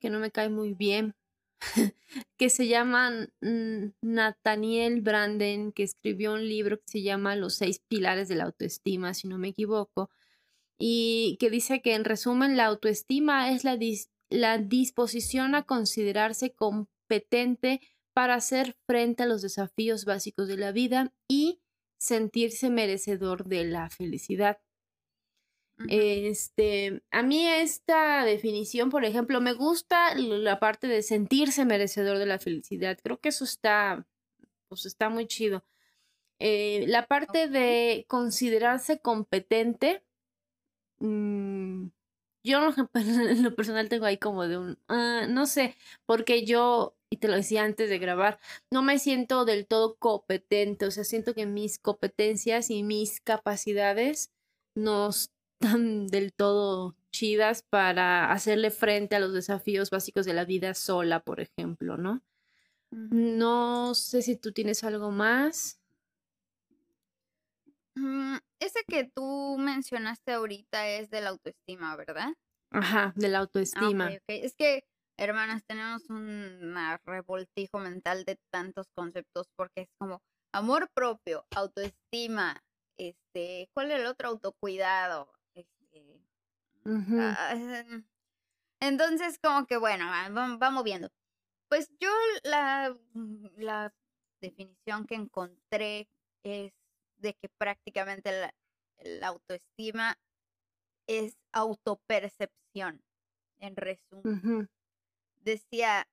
que 0.00 0.10
no 0.10 0.20
me 0.20 0.30
cae 0.30 0.48
muy 0.48 0.74
bien, 0.74 1.14
que 2.36 2.50
se 2.50 2.68
llama 2.68 3.28
Nathaniel 4.00 5.00
Branden, 5.00 5.72
que 5.72 5.82
escribió 5.82 6.34
un 6.34 6.48
libro 6.48 6.78
que 6.78 6.86
se 6.86 7.02
llama 7.02 7.36
Los 7.36 7.56
seis 7.56 7.80
pilares 7.88 8.28
de 8.28 8.36
la 8.36 8.44
autoestima, 8.44 9.14
si 9.14 9.26
no 9.26 9.38
me 9.38 9.48
equivoco, 9.48 10.10
y 10.78 11.36
que 11.40 11.50
dice 11.50 11.82
que 11.82 11.94
en 11.94 12.04
resumen 12.04 12.56
la 12.56 12.66
autoestima 12.66 13.50
es 13.52 13.64
la, 13.64 13.76
la 14.30 14.58
disposición 14.58 15.56
a 15.56 15.64
considerarse 15.64 16.54
con 16.54 16.88
competente 17.08 17.80
para 18.14 18.34
hacer 18.34 18.76
frente 18.86 19.22
a 19.22 19.26
los 19.26 19.42
desafíos 19.42 20.04
básicos 20.04 20.48
de 20.48 20.56
la 20.56 20.72
vida 20.72 21.12
y 21.28 21.60
sentirse 21.98 22.70
merecedor 22.70 23.46
de 23.46 23.64
la 23.64 23.88
felicidad. 23.90 24.58
Este, 25.88 27.02
a 27.12 27.22
mí 27.22 27.46
esta 27.46 28.24
definición, 28.24 28.90
por 28.90 29.04
ejemplo, 29.04 29.40
me 29.40 29.52
gusta 29.52 30.14
la 30.16 30.58
parte 30.58 30.88
de 30.88 31.02
sentirse 31.02 31.64
merecedor 31.64 32.18
de 32.18 32.26
la 32.26 32.38
felicidad. 32.38 32.98
Creo 33.02 33.20
que 33.20 33.28
eso 33.28 33.44
está, 33.44 34.06
pues 34.68 34.86
está 34.86 35.08
muy 35.08 35.26
chido. 35.26 35.64
Eh, 36.40 36.84
la 36.88 37.06
parte 37.06 37.48
de 37.48 38.06
considerarse 38.08 39.00
competente, 39.00 40.04
mm, 40.98 41.88
yo 42.44 42.60
en 42.94 43.42
lo 43.42 43.54
personal 43.54 43.88
tengo 43.88 44.06
ahí 44.06 44.18
como 44.18 44.46
de 44.48 44.58
un, 44.58 44.78
ah, 44.88 45.26
no 45.28 45.46
sé, 45.46 45.76
porque 46.06 46.44
yo 46.44 46.96
y 47.10 47.16
te 47.18 47.28
lo 47.28 47.36
decía 47.36 47.64
antes 47.64 47.88
de 47.88 47.98
grabar, 47.98 48.38
no 48.70 48.82
me 48.82 48.98
siento 48.98 49.44
del 49.44 49.66
todo 49.66 49.96
competente, 49.96 50.86
o 50.86 50.90
sea, 50.90 51.04
siento 51.04 51.34
que 51.34 51.46
mis 51.46 51.78
competencias 51.78 52.70
y 52.70 52.82
mis 52.82 53.20
capacidades 53.20 54.30
no 54.74 55.10
están 55.60 56.06
del 56.06 56.32
todo 56.32 56.96
chidas 57.10 57.62
para 57.62 58.30
hacerle 58.30 58.70
frente 58.70 59.16
a 59.16 59.20
los 59.20 59.32
desafíos 59.32 59.90
básicos 59.90 60.24
de 60.24 60.34
la 60.34 60.44
vida 60.44 60.74
sola, 60.74 61.20
por 61.20 61.40
ejemplo, 61.40 61.96
¿no? 61.96 62.22
No 62.90 63.94
sé 63.94 64.22
si 64.22 64.36
tú 64.36 64.52
tienes 64.52 64.84
algo 64.84 65.10
más. 65.10 65.80
Mm, 67.96 68.36
ese 68.60 68.84
que 68.86 69.10
tú 69.14 69.56
mencionaste 69.58 70.32
ahorita 70.32 70.88
es 70.88 71.10
de 71.10 71.20
la 71.20 71.30
autoestima, 71.30 71.96
¿verdad? 71.96 72.32
Ajá, 72.70 73.12
de 73.16 73.28
la 73.28 73.38
ah, 73.38 73.40
autoestima. 73.42 74.10
Es 74.28 74.54
que 74.54 74.84
hermanas, 75.18 75.64
tenemos 75.66 76.08
un 76.08 76.76
revoltijo 77.04 77.78
mental 77.78 78.24
de 78.24 78.38
tantos 78.52 78.86
conceptos 78.94 79.48
porque 79.56 79.82
es 79.82 79.88
como 79.98 80.22
amor 80.54 80.88
propio, 80.94 81.44
autoestima, 81.50 82.62
este, 82.96 83.68
¿cuál 83.74 83.90
es 83.90 84.00
el 84.00 84.06
otro? 84.06 84.28
Autocuidado. 84.28 85.32
Ah, 86.88 87.52
em, 87.54 88.04
entonces, 88.80 89.38
como 89.38 89.66
que 89.66 89.76
bueno, 89.76 90.06
vamos 90.30 90.84
viendo. 90.84 91.10
Pues 91.68 91.90
yo 92.00 92.10
la, 92.44 92.96
la 93.56 93.92
definición 94.40 95.06
que 95.06 95.16
encontré 95.16 96.08
es 96.42 96.72
de 97.18 97.34
que 97.34 97.48
prácticamente 97.48 98.32
la, 98.32 98.54
la 99.02 99.28
autoestima 99.28 100.18
es 101.06 101.36
autopercepción, 101.52 103.02
en 103.58 103.76
resumen. 103.76 104.70
Decía, 105.40 106.06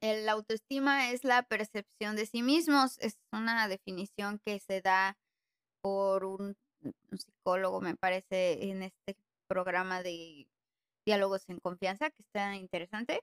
el 0.00 0.28
autoestima 0.28 1.10
es 1.10 1.24
la 1.24 1.42
percepción 1.42 2.16
de 2.16 2.26
sí 2.26 2.42
mismos, 2.42 2.98
es 2.98 3.18
una 3.32 3.68
definición 3.68 4.40
que 4.44 4.58
se 4.60 4.80
da 4.80 5.16
por 5.80 6.24
un, 6.24 6.56
psicólogo, 7.16 7.80
me 7.80 7.96
parece, 7.96 8.70
en 8.70 8.82
este 8.82 9.16
programa 9.48 10.02
de 10.02 10.48
diálogos 11.06 11.48
en 11.48 11.60
confianza, 11.60 12.10
que 12.10 12.22
está 12.22 12.54
interesante. 12.56 13.22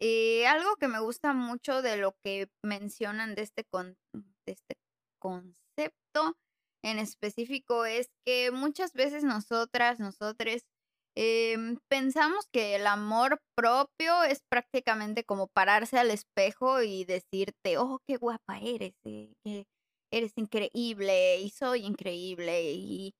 y 0.00 0.44
algo 0.44 0.76
que 0.76 0.88
me 0.88 1.00
gusta 1.00 1.32
mucho 1.32 1.82
de 1.82 1.96
lo 1.96 2.16
que 2.24 2.48
mencionan 2.62 3.34
de 3.34 3.42
este, 3.42 3.66
de 4.12 4.52
este 4.52 4.76
concepto 5.20 6.36
en 6.84 6.98
específico 6.98 7.84
es 7.84 8.08
que 8.24 8.50
muchas 8.52 8.92
veces 8.92 9.24
nosotras, 9.24 9.98
nosotros 10.00 10.62
Em, 11.20 11.78
pensamos 11.88 12.46
que 12.52 12.76
el 12.76 12.86
amor 12.86 13.40
propio 13.56 14.22
es 14.22 14.40
prácticamente 14.48 15.24
como 15.24 15.48
pararse 15.48 15.98
al 15.98 16.12
espejo 16.12 16.80
y 16.80 17.04
decirte, 17.04 17.76
oh, 17.76 17.98
qué 18.06 18.16
guapa 18.16 18.60
eres, 18.60 18.94
eh, 19.04 19.64
eres 20.12 20.32
increíble 20.36 21.40
y 21.40 21.50
soy 21.50 21.84
increíble 21.84 22.70
y 22.72 23.16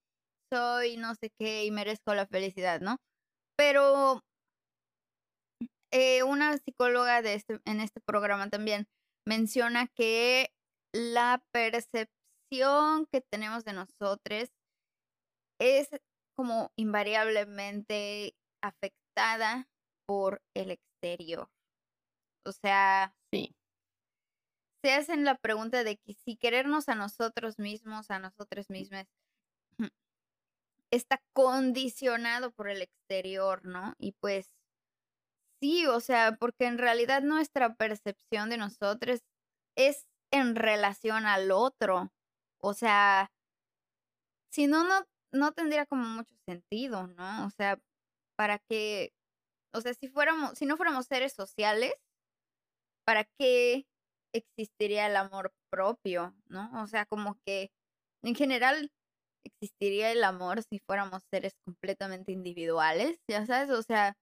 soy 0.51 0.97
no 0.97 1.15
sé 1.15 1.31
qué 1.39 1.65
y 1.65 1.71
merezco 1.71 2.15
la 2.15 2.27
felicidad, 2.27 2.81
¿no? 2.81 2.99
Pero 3.57 4.23
eh, 5.93 6.23
una 6.23 6.57
psicóloga 6.59 7.23
de 7.23 7.35
este, 7.35 7.61
en 7.65 7.81
este 7.81 8.01
programa 8.01 8.49
también 8.51 8.87
menciona 9.27 9.89
que 9.89 10.51
la 10.93 11.43
percepción 11.53 13.07
que 13.13 13.21
tenemos 13.21 13.65
de 13.65 13.73
nosotros 13.73 14.49
es 15.61 15.89
como 16.37 16.71
invariablemente 16.77 18.35
afectada 18.63 19.69
por 20.07 20.41
el 20.55 20.71
exterior. 20.71 21.49
O 22.47 22.53
sea, 22.53 23.15
sí. 23.33 23.55
se 24.85 24.93
hacen 24.93 25.25
la 25.25 25.37
pregunta 25.37 25.85
de 25.85 25.97
que 25.97 26.15
si 26.15 26.37
querernos 26.37 26.89
a 26.89 26.95
nosotros 26.95 27.59
mismos, 27.59 28.11
a 28.11 28.19
nosotros 28.19 28.71
mismas, 28.71 29.07
está 30.91 31.21
condicionado 31.35 32.51
por 32.53 32.69
el 32.69 32.83
exterior, 32.83 33.65
¿no? 33.65 33.95
Y 33.99 34.13
pues 34.21 34.55
sí, 35.61 35.87
o 35.87 36.01
sea, 36.01 36.37
porque 36.39 36.67
en 36.67 36.79
realidad 36.79 37.23
nuestra 37.23 37.75
percepción 37.75 38.51
de 38.51 38.59
nosotros 38.59 39.21
es 39.77 40.07
en 40.33 40.57
relación 40.57 41.27
al 41.27 41.51
otro. 41.51 42.13
O 42.61 42.75
sea, 42.75 43.31
si 44.51 44.67
no, 44.67 44.85
no, 44.85 45.07
no 45.33 45.53
tendría 45.53 45.87
como 45.87 46.05
mucho 46.05 46.35
sentido, 46.47 47.07
¿no? 47.09 47.47
O 47.47 47.51
sea, 47.51 47.81
para 48.37 48.59
que, 48.59 49.13
o 49.75 49.81
sea, 49.81 49.95
si 49.95 50.09
fuéramos, 50.09 50.59
si 50.59 50.67
no 50.67 50.77
fuéramos 50.77 51.07
seres 51.07 51.33
sociales, 51.35 51.93
¿para 53.05 53.25
qué 53.39 53.87
existiría 54.35 55.07
el 55.07 55.17
amor 55.17 55.53
propio, 55.71 56.35
¿no? 56.47 56.71
O 56.83 56.87
sea, 56.87 57.07
como 57.07 57.39
que 57.47 57.73
en 58.23 58.35
general 58.35 58.93
existiría 59.45 60.11
el 60.13 60.25
amor 60.25 60.63
si 60.63 60.81
fuéramos 60.87 61.23
seres 61.33 61.55
completamente 61.65 62.33
individuales, 62.33 63.19
ya 63.29 63.47
sabes, 63.47 63.71
o 63.71 63.83
sea, 63.83 64.15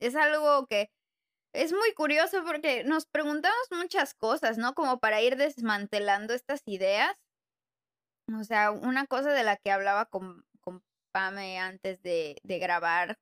es 0.00 0.16
algo 0.16 0.66
que 0.66 0.90
es 1.54 1.72
muy 1.72 1.92
curioso 1.94 2.44
porque 2.44 2.84
nos 2.84 3.06
preguntamos 3.06 3.68
muchas 3.70 4.14
cosas, 4.14 4.58
¿no? 4.58 4.74
Como 4.74 4.98
para 5.00 5.20
ir 5.22 5.36
desmantelando 5.36 6.34
estas 6.34 6.62
ideas. 6.66 7.14
O 8.38 8.44
sea, 8.44 8.70
una 8.70 9.06
cosa 9.06 9.32
de 9.32 9.44
la 9.44 9.56
que 9.56 9.70
hablaba 9.70 10.06
con, 10.06 10.44
con 10.60 10.82
Pame 11.12 11.58
antes 11.58 12.02
de, 12.02 12.36
de 12.42 12.58
grabar 12.58 13.18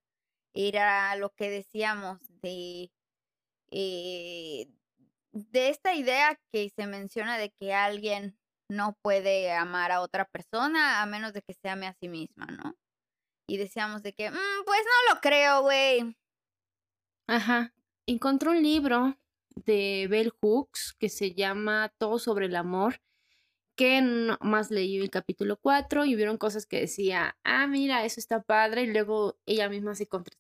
era 0.55 1.15
lo 1.17 1.31
que 1.31 1.51
decíamos 1.51 2.21
de, 2.43 2.91
eh, 3.71 4.69
de 5.33 5.69
esta 5.69 5.95
idea 5.95 6.39
que 6.53 6.71
se 6.71 6.87
menciona 6.87 7.39
de 7.39 7.51
que 7.51 7.75
alguien 7.75 8.39
no 8.71 8.97
puede 9.03 9.53
amar 9.53 9.91
a 9.91 10.01
otra 10.01 10.25
persona 10.25 11.03
a 11.03 11.07
menos 11.07 11.33
de 11.33 11.43
que 11.43 11.55
se 11.55 11.69
ame 11.69 11.89
a 11.89 11.95
sí 11.95 12.09
misma, 12.09 12.47
¿no? 12.47 12.77
Y 13.49 13.57
decíamos 13.57 14.03
de 14.03 14.13
que, 14.15 14.31
mm, 14.31 14.65
pues 14.65 14.81
no 14.85 15.15
lo 15.15 15.21
creo, 15.21 15.63
güey. 15.63 16.17
Ajá. 17.27 17.75
Encontré 18.07 18.51
un 18.51 18.63
libro 18.63 19.19
de 19.57 20.07
Bell 20.09 20.33
Hooks 20.41 20.95
que 20.99 21.09
se 21.09 21.35
llama 21.35 21.93
Todo 21.99 22.21
sobre 22.21 22.47
el 22.47 22.55
amor, 22.55 23.01
que 23.77 24.03
más 24.41 24.71
leí 24.71 24.99
el 24.99 25.11
capítulo 25.11 25.57
4 25.57 26.05
y 26.05 26.15
vieron 26.15 26.39
cosas 26.39 26.67
que 26.67 26.81
decía, 26.81 27.37
ah, 27.43 27.67
mira, 27.67 28.05
eso 28.05 28.21
está 28.21 28.43
padre, 28.43 28.83
y 28.83 28.93
luego 28.93 29.39
ella 29.47 29.69
misma 29.69 29.97
se 29.97 30.07
contra 30.07 30.37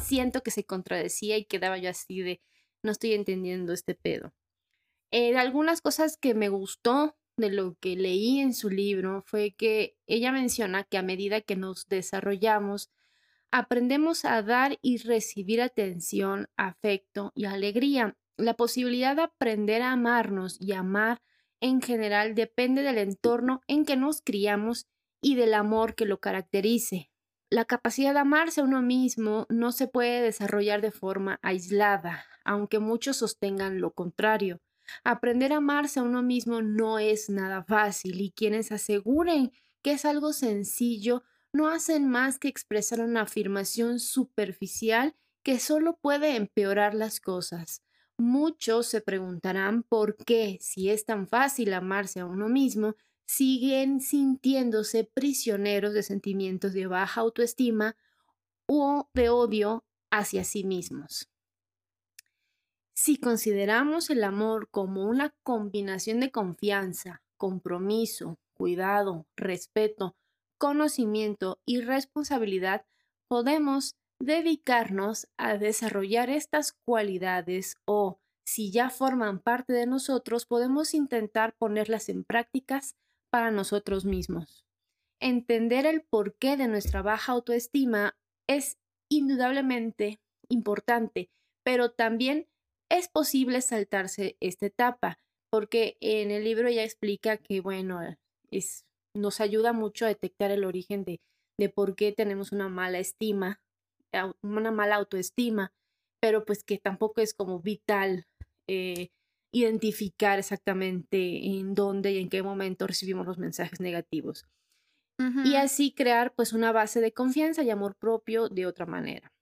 siento 0.00 0.42
que 0.42 0.50
se 0.50 0.64
contradecía 0.64 1.36
y 1.36 1.44
quedaba 1.44 1.76
yo 1.76 1.90
así 1.90 2.22
de, 2.22 2.40
no 2.82 2.92
estoy 2.92 3.12
entendiendo 3.12 3.74
este 3.74 3.94
pedo. 3.94 4.32
Eh, 5.10 5.36
algunas 5.36 5.82
cosas 5.82 6.16
que 6.16 6.34
me 6.34 6.48
gustó 6.48 7.17
de 7.38 7.50
lo 7.50 7.76
que 7.80 7.96
leí 7.96 8.40
en 8.40 8.52
su 8.52 8.68
libro 8.68 9.22
fue 9.26 9.52
que 9.52 9.96
ella 10.06 10.32
menciona 10.32 10.84
que 10.84 10.98
a 10.98 11.02
medida 11.02 11.40
que 11.40 11.56
nos 11.56 11.88
desarrollamos, 11.88 12.90
aprendemos 13.50 14.24
a 14.24 14.42
dar 14.42 14.78
y 14.82 14.98
recibir 14.98 15.62
atención, 15.62 16.48
afecto 16.56 17.32
y 17.34 17.46
alegría. 17.46 18.16
La 18.36 18.54
posibilidad 18.54 19.16
de 19.16 19.22
aprender 19.22 19.82
a 19.82 19.92
amarnos 19.92 20.60
y 20.60 20.72
amar 20.72 21.22
en 21.60 21.80
general 21.80 22.34
depende 22.34 22.82
del 22.82 22.98
entorno 22.98 23.62
en 23.66 23.84
que 23.84 23.96
nos 23.96 24.20
criamos 24.20 24.86
y 25.20 25.34
del 25.34 25.54
amor 25.54 25.94
que 25.94 26.04
lo 26.04 26.20
caracterice. 26.20 27.10
La 27.50 27.64
capacidad 27.64 28.12
de 28.12 28.20
amarse 28.20 28.60
a 28.60 28.64
uno 28.64 28.82
mismo 28.82 29.46
no 29.48 29.72
se 29.72 29.88
puede 29.88 30.20
desarrollar 30.20 30.82
de 30.82 30.90
forma 30.90 31.38
aislada, 31.42 32.26
aunque 32.44 32.78
muchos 32.78 33.16
sostengan 33.16 33.80
lo 33.80 33.92
contrario. 33.92 34.60
Aprender 35.04 35.52
a 35.52 35.58
amarse 35.58 36.00
a 36.00 36.02
uno 36.02 36.22
mismo 36.22 36.62
no 36.62 36.98
es 36.98 37.30
nada 37.30 37.64
fácil 37.64 38.20
y 38.20 38.30
quienes 38.30 38.72
aseguren 38.72 39.52
que 39.82 39.92
es 39.92 40.04
algo 40.04 40.32
sencillo 40.32 41.22
no 41.52 41.68
hacen 41.68 42.08
más 42.08 42.38
que 42.38 42.48
expresar 42.48 43.00
una 43.00 43.22
afirmación 43.22 44.00
superficial 44.00 45.14
que 45.42 45.58
solo 45.58 45.98
puede 46.00 46.36
empeorar 46.36 46.94
las 46.94 47.20
cosas. 47.20 47.82
Muchos 48.18 48.86
se 48.86 49.00
preguntarán 49.00 49.82
por 49.82 50.16
qué, 50.16 50.58
si 50.60 50.90
es 50.90 51.04
tan 51.04 51.28
fácil 51.28 51.72
amarse 51.72 52.20
a 52.20 52.26
uno 52.26 52.48
mismo, 52.48 52.96
siguen 53.26 54.00
sintiéndose 54.00 55.04
prisioneros 55.04 55.94
de 55.94 56.02
sentimientos 56.02 56.72
de 56.72 56.86
baja 56.86 57.20
autoestima 57.20 57.96
o 58.66 59.08
de 59.14 59.28
odio 59.28 59.84
hacia 60.10 60.44
sí 60.44 60.64
mismos. 60.64 61.30
Si 63.00 63.16
consideramos 63.16 64.10
el 64.10 64.24
amor 64.24 64.68
como 64.72 65.06
una 65.06 65.32
combinación 65.44 66.18
de 66.18 66.32
confianza, 66.32 67.22
compromiso, 67.36 68.40
cuidado, 68.54 69.24
respeto, 69.36 70.16
conocimiento 70.58 71.60
y 71.64 71.80
responsabilidad, 71.80 72.84
podemos 73.28 73.94
dedicarnos 74.18 75.28
a 75.36 75.58
desarrollar 75.58 76.28
estas 76.28 76.72
cualidades 76.84 77.76
o, 77.84 78.18
si 78.44 78.72
ya 78.72 78.90
forman 78.90 79.38
parte 79.38 79.72
de 79.72 79.86
nosotros, 79.86 80.44
podemos 80.44 80.92
intentar 80.92 81.54
ponerlas 81.56 82.08
en 82.08 82.24
prácticas 82.24 82.96
para 83.30 83.52
nosotros 83.52 84.06
mismos. 84.06 84.64
Entender 85.20 85.86
el 85.86 86.02
porqué 86.02 86.56
de 86.56 86.66
nuestra 86.66 87.02
baja 87.02 87.30
autoestima 87.30 88.16
es 88.48 88.76
indudablemente 89.08 90.18
importante, 90.48 91.30
pero 91.62 91.92
también 91.92 92.48
es 92.90 93.08
posible 93.08 93.60
saltarse 93.60 94.36
esta 94.40 94.66
etapa, 94.66 95.18
porque 95.50 95.96
en 96.00 96.30
el 96.30 96.44
libro 96.44 96.68
ya 96.70 96.82
explica 96.82 97.36
que, 97.36 97.60
bueno, 97.60 98.00
es, 98.50 98.86
nos 99.14 99.40
ayuda 99.40 99.72
mucho 99.72 100.04
a 100.04 100.08
detectar 100.08 100.50
el 100.50 100.64
origen 100.64 101.04
de, 101.04 101.20
de 101.58 101.68
por 101.68 101.94
qué 101.94 102.12
tenemos 102.12 102.52
una 102.52 102.68
mala 102.68 102.98
estima, 102.98 103.60
una 104.42 104.70
mala 104.70 104.96
autoestima, 104.96 105.72
pero 106.20 106.44
pues 106.44 106.64
que 106.64 106.78
tampoco 106.78 107.20
es 107.20 107.34
como 107.34 107.60
vital 107.60 108.26
eh, 108.66 109.10
identificar 109.52 110.38
exactamente 110.38 111.46
en 111.46 111.74
dónde 111.74 112.12
y 112.12 112.18
en 112.18 112.28
qué 112.28 112.42
momento 112.42 112.86
recibimos 112.86 113.26
los 113.26 113.38
mensajes 113.38 113.80
negativos. 113.80 114.46
Y 115.44 115.56
así 115.56 115.92
crear 115.92 116.32
pues 116.32 116.52
una 116.52 116.70
base 116.70 117.00
de 117.00 117.12
confianza 117.12 117.64
y 117.64 117.70
amor 117.70 117.96
propio 117.96 118.48
de 118.48 118.66
otra 118.66 118.86
manera. 118.86 119.32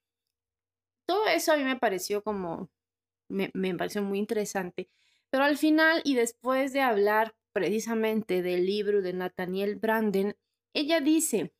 Todo 1.07 1.27
eso 1.27 1.53
a 1.53 1.57
mí 1.57 1.63
me 1.63 1.75
pareció 1.75 2.23
como 2.23 2.71
me, 3.29 3.75
pareció 3.75 4.01
muy 4.01 4.19
interesante. 4.19 4.89
Pero 5.29 5.43
al 5.43 5.57
final, 5.57 6.01
y 6.03 6.15
después 6.15 6.73
de 6.73 6.81
hablar 6.81 7.35
precisamente 7.53 8.41
del 8.41 8.65
libro 8.65 9.01
de 9.01 9.13
Nathaniel 9.13 9.75
Branden, 9.75 10.35
ella 10.73 11.01
dice, 11.01 11.53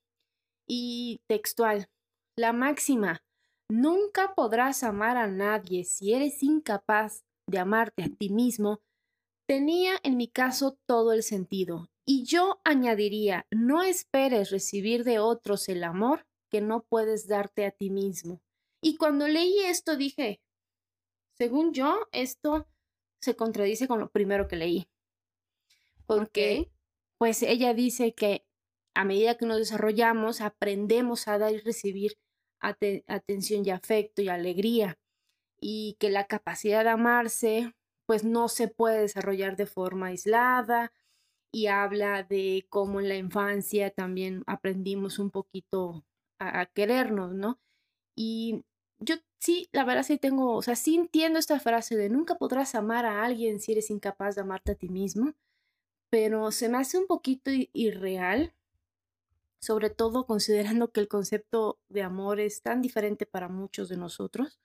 y 0.68 1.22
textual, 1.28 1.90
la 2.38 2.54
máxima, 2.54 3.24
nunca 3.70 4.34
podrás 4.36 4.84
amar 4.84 5.18
a 5.18 5.28
nadie 5.28 5.84
si 5.84 6.14
eres 6.14 6.44
incapaz 6.44 7.26
de 7.48 7.60
amarte 7.60 8.04
a 8.04 8.10
ti 8.10 8.30
mismo, 8.30 8.82
tenía 9.48 9.94
en 10.04 10.18
mi 10.18 10.28
caso 10.28 10.78
todo 10.86 11.14
el 11.14 11.24
sentido. 11.24 11.90
Y 12.06 12.24
yo 12.24 12.62
añadiría, 12.64 13.48
no 13.52 13.84
esperes 13.84 14.52
recibir 14.52 15.04
de 15.04 15.20
otros 15.20 15.68
el 15.68 15.84
amor 15.84 16.26
que 16.50 16.62
no 16.62 16.86
puedes 16.88 17.28
darte 17.28 17.66
a 17.66 17.72
ti 17.72 17.90
mismo. 17.90 18.42
Y 18.82 18.98
cuando 18.98 19.28
leí 19.28 19.60
esto 19.66 19.98
dije, 19.98 20.40
según 21.38 21.74
yo, 21.74 22.08
esto 22.12 22.68
se 23.22 23.36
contradice 23.36 23.88
con 23.88 24.00
lo 24.00 24.10
primero 24.10 24.48
que 24.48 24.56
leí. 24.56 24.90
Porque, 26.06 26.72
pues 27.18 27.44
ella 27.44 27.74
dice 27.74 28.14
que 28.14 28.46
a 28.96 29.04
medida 29.04 29.38
que 29.38 29.46
nos 29.46 29.58
desarrollamos, 29.58 30.42
aprendemos 30.42 31.28
a 31.28 31.38
dar 31.38 31.54
y 31.54 31.60
recibir 31.60 32.18
atención 32.60 33.64
y 33.66 33.70
afecto 33.70 34.22
y 34.22 34.30
alegría. 34.30 34.98
Y 35.60 35.98
que 36.00 36.10
la 36.10 36.26
capacidad 36.28 36.84
de 36.84 36.92
amarse, 36.92 37.74
pues 38.08 38.24
no 38.24 38.48
se 38.48 38.68
puede 38.68 39.02
desarrollar 39.02 39.56
de 39.58 39.68
forma 39.68 40.08
aislada. 40.08 40.94
Y 41.52 41.68
habla 41.68 42.24
de 42.24 42.66
cómo 42.70 43.00
en 43.00 43.10
la 43.10 43.16
infancia 43.18 43.92
también 43.92 44.44
aprendimos 44.48 45.20
un 45.20 45.32
poquito 45.32 46.06
a, 46.40 46.62
a 46.62 46.66
querernos, 46.68 47.34
¿no? 47.34 47.60
Y 48.16 48.64
yo 49.00 49.16
sí, 49.40 49.70
la 49.72 49.84
verdad 49.84 50.04
sí 50.04 50.18
tengo, 50.18 50.56
o 50.56 50.62
sea, 50.62 50.76
sí 50.76 50.96
entiendo 50.96 51.40
esta 51.40 51.60
frase 51.60 51.96
de 51.96 52.10
nunca 52.10 52.36
podrás 52.36 52.76
amar 52.76 53.06
a 53.06 53.24
alguien 53.24 53.60
si 53.60 53.74
eres 53.74 53.90
incapaz 53.90 54.36
de 54.36 54.42
amarte 54.42 54.72
a 54.74 54.76
ti 54.76 54.90
mismo, 54.90 55.34
pero 56.10 56.52
se 56.52 56.70
me 56.70 56.78
hace 56.78 56.98
un 56.98 57.08
poquito 57.08 57.52
irreal, 57.74 58.54
sobre 59.60 59.90
todo 59.90 60.26
considerando 60.26 60.92
que 60.92 61.00
el 61.00 61.08
concepto 61.08 61.80
de 61.90 62.04
amor 62.04 62.40
es 62.40 62.62
tan 62.62 62.82
diferente 62.82 63.26
para 63.26 63.50
muchos 63.50 63.90
de 63.90 63.98
nosotros. 63.98 64.60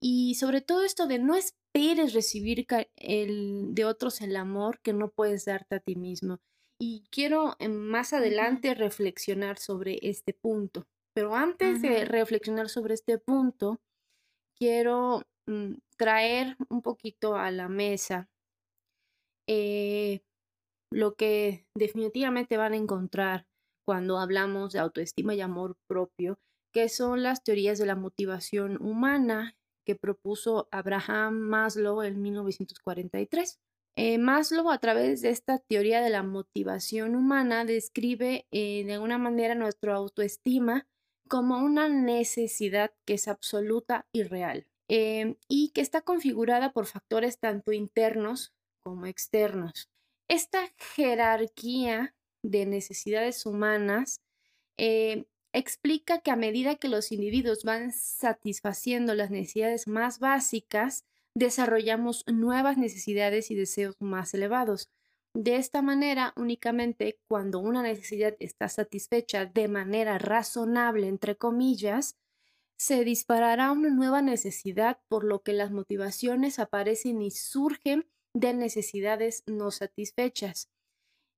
Y 0.00 0.36
sobre 0.36 0.60
todo 0.60 0.84
esto 0.84 1.06
de 1.06 1.18
no 1.18 1.34
esperes 1.34 2.14
recibir 2.14 2.66
el, 2.96 3.74
de 3.74 3.84
otros 3.84 4.20
el 4.20 4.36
amor 4.36 4.80
que 4.80 4.92
no 4.92 5.10
puedes 5.10 5.44
darte 5.44 5.76
a 5.76 5.80
ti 5.80 5.96
mismo. 5.96 6.40
Y 6.78 7.04
quiero 7.10 7.56
más 7.68 8.12
adelante 8.12 8.74
reflexionar 8.74 9.58
sobre 9.58 9.98
este 10.02 10.32
punto. 10.32 10.86
Pero 11.18 11.34
antes 11.34 11.82
de 11.82 12.04
reflexionar 12.04 12.68
sobre 12.68 12.94
este 12.94 13.18
punto, 13.18 13.80
quiero 14.56 15.24
mm, 15.48 15.72
traer 15.96 16.56
un 16.68 16.80
poquito 16.80 17.34
a 17.34 17.50
la 17.50 17.68
mesa 17.68 18.30
eh, 19.48 20.20
lo 20.92 21.16
que 21.16 21.66
definitivamente 21.74 22.56
van 22.56 22.74
a 22.74 22.76
encontrar 22.76 23.48
cuando 23.84 24.18
hablamos 24.18 24.72
de 24.72 24.78
autoestima 24.78 25.34
y 25.34 25.40
amor 25.40 25.76
propio, 25.88 26.38
que 26.72 26.88
son 26.88 27.24
las 27.24 27.42
teorías 27.42 27.80
de 27.80 27.86
la 27.86 27.96
motivación 27.96 28.80
humana 28.80 29.56
que 29.84 29.96
propuso 29.96 30.68
Abraham 30.70 31.34
Maslow 31.34 32.02
en 32.02 32.22
1943. 32.22 33.58
Eh, 33.96 34.18
Maslow, 34.18 34.70
a 34.70 34.78
través 34.78 35.22
de 35.22 35.30
esta 35.30 35.58
teoría 35.58 36.00
de 36.00 36.10
la 36.10 36.22
motivación 36.22 37.16
humana, 37.16 37.64
describe 37.64 38.46
eh, 38.52 38.84
de 38.84 38.92
alguna 38.92 39.18
manera 39.18 39.56
nuestra 39.56 39.96
autoestima 39.96 40.86
como 41.28 41.58
una 41.58 41.88
necesidad 41.88 42.92
que 43.04 43.14
es 43.14 43.28
absoluta 43.28 44.06
y 44.12 44.22
real 44.24 44.66
eh, 44.88 45.36
y 45.48 45.70
que 45.70 45.80
está 45.80 46.00
configurada 46.00 46.72
por 46.72 46.86
factores 46.86 47.38
tanto 47.38 47.72
internos 47.72 48.54
como 48.80 49.06
externos. 49.06 49.90
Esta 50.28 50.72
jerarquía 50.94 52.14
de 52.42 52.66
necesidades 52.66 53.44
humanas 53.46 54.20
eh, 54.78 55.26
explica 55.52 56.20
que 56.20 56.30
a 56.30 56.36
medida 56.36 56.76
que 56.76 56.88
los 56.88 57.12
individuos 57.12 57.64
van 57.64 57.92
satisfaciendo 57.92 59.14
las 59.14 59.30
necesidades 59.30 59.88
más 59.88 60.18
básicas, 60.18 61.04
desarrollamos 61.34 62.24
nuevas 62.26 62.78
necesidades 62.78 63.50
y 63.50 63.54
deseos 63.54 63.94
más 64.00 64.34
elevados. 64.34 64.88
De 65.34 65.56
esta 65.56 65.82
manera, 65.82 66.32
únicamente 66.36 67.18
cuando 67.28 67.60
una 67.60 67.82
necesidad 67.82 68.34
está 68.40 68.68
satisfecha 68.68 69.46
de 69.46 69.68
manera 69.68 70.18
razonable, 70.18 71.06
entre 71.06 71.36
comillas, 71.36 72.16
se 72.78 73.04
disparará 73.04 73.72
una 73.72 73.90
nueva 73.90 74.22
necesidad, 74.22 75.00
por 75.08 75.24
lo 75.24 75.42
que 75.42 75.52
las 75.52 75.70
motivaciones 75.70 76.58
aparecen 76.58 77.20
y 77.22 77.30
surgen 77.30 78.06
de 78.34 78.54
necesidades 78.54 79.42
no 79.46 79.70
satisfechas. 79.70 80.70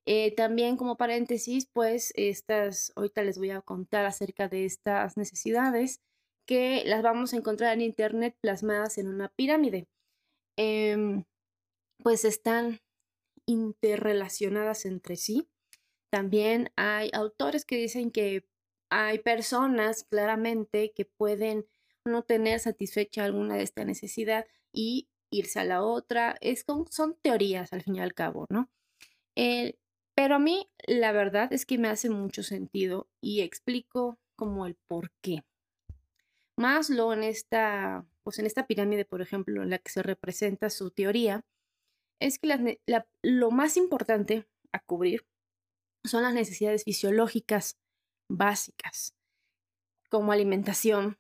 Eh, 0.07 0.35
también 0.35 0.76
como 0.76 0.96
paréntesis, 0.96 1.66
pues 1.72 2.12
estas, 2.16 2.92
ahorita 2.96 3.22
les 3.22 3.38
voy 3.38 3.50
a 3.50 3.61
contar 3.61 4.07
acerca 4.07 4.48
de 4.48 4.64
estas 4.64 5.16
necesidades 5.16 6.00
que 6.46 6.83
las 6.85 7.03
vamos 7.03 7.33
a 7.33 7.37
encontrar 7.37 7.74
en 7.74 7.83
Internet 7.83 8.37
plasmadas 8.40 8.98
en 8.98 9.09
una 9.09 9.29
pirámide. 9.29 9.87
Em, 10.57 11.24
pues 12.03 12.24
están 12.24 12.81
interrelacionadas 13.46 14.87
entre 14.87 15.16
sí. 15.16 15.48
También 16.11 16.72
hay 16.76 17.11
autores 17.12 17.64
que 17.64 17.76
dicen 17.76 18.11
que 18.11 18.46
hay 18.90 19.20
personas 19.20 20.05
claramente 20.05 20.92
que 20.94 21.05
pueden 21.05 21.66
no 22.05 22.22
tener 22.22 22.61
satisfecha 22.61 23.24
alguna 23.24 23.57
de 23.57 23.62
esta 23.62 23.85
necesidad 23.85 24.46
y 24.72 25.09
irse 25.31 25.61
a 25.61 25.64
la 25.64 25.83
otra. 25.83 26.37
Es 26.40 26.64
son 26.90 27.16
teorías 27.22 27.72
al 27.72 27.83
fin 27.83 27.96
y 27.96 28.00
al 28.00 28.14
cabo, 28.14 28.46
¿no? 28.50 28.70
Eh, 29.37 29.76
pero 30.14 30.35
a 30.35 30.38
mí 30.38 30.70
la 30.87 31.12
verdad 31.12 31.53
es 31.53 31.64
que 31.64 31.79
me 31.79 31.88
hace 31.88 32.11
mucho 32.11 32.42
sentido 32.42 33.09
y 33.20 33.40
explico 33.40 34.18
como 34.37 34.66
el 34.66 34.76
por 34.87 35.12
qué. 35.22 35.44
Maslow 36.57 37.12
en 37.12 37.24
esta, 37.24 38.07
pues 38.22 38.38
en 38.38 38.46
esta 38.46 38.66
pirámide, 38.66 39.05
por 39.05 39.22
ejemplo, 39.22 39.62
en 39.62 39.70
la 39.70 39.79
que 39.79 39.90
se 39.90 40.03
representa 40.03 40.68
su 40.68 40.90
teoría, 40.90 41.44
es 42.20 42.38
que 42.38 42.78
lo 43.22 43.50
más 43.50 43.76
importante 43.76 44.46
a 44.72 44.80
cubrir 44.80 45.26
son 46.04 46.22
las 46.22 46.35
necesidades 46.35 46.85
fisiológicas 46.85 47.78
básicas, 48.30 49.14
como 50.11 50.33
alimentación, 50.33 51.18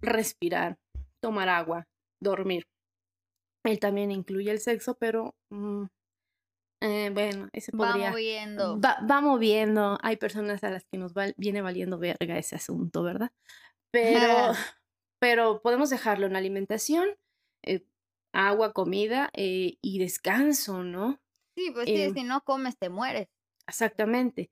respirar, 0.00 0.78
tomar 1.22 1.48
agua, 1.48 1.86
dormir. 2.20 2.66
Él 3.64 3.78
también 3.78 4.10
incluye 4.10 4.50
el 4.50 4.60
sexo, 4.60 4.96
pero 4.98 5.34
mm, 5.50 5.84
eh, 6.82 7.10
bueno, 7.12 7.48
ese 7.52 7.72
podría... 7.72 8.06
Va 8.06 8.10
moviendo. 8.10 8.80
Va, 8.80 9.20
moviendo. 9.20 9.98
Hay 10.02 10.16
personas 10.16 10.64
a 10.64 10.70
las 10.70 10.84
que 10.86 10.98
nos 10.98 11.12
viene 11.36 11.60
valiendo 11.60 11.98
verga 11.98 12.38
ese 12.38 12.56
asunto, 12.56 13.02
¿verdad? 13.02 13.30
Pero, 13.92 14.52
pero 15.20 15.60
podemos 15.62 15.90
dejarlo 15.90 16.26
en 16.26 16.36
alimentación, 16.36 17.08
agua, 18.32 18.72
comida 18.72 19.30
eh, 19.34 19.76
y 19.82 19.98
descanso, 19.98 20.82
¿no? 20.82 21.20
Sí, 21.56 21.70
pues 21.72 21.86
sí, 21.86 22.12
si 22.14 22.22
no 22.22 22.42
comes 22.42 22.78
te 22.78 22.88
mueres. 22.88 23.28
Exactamente. 23.66 24.50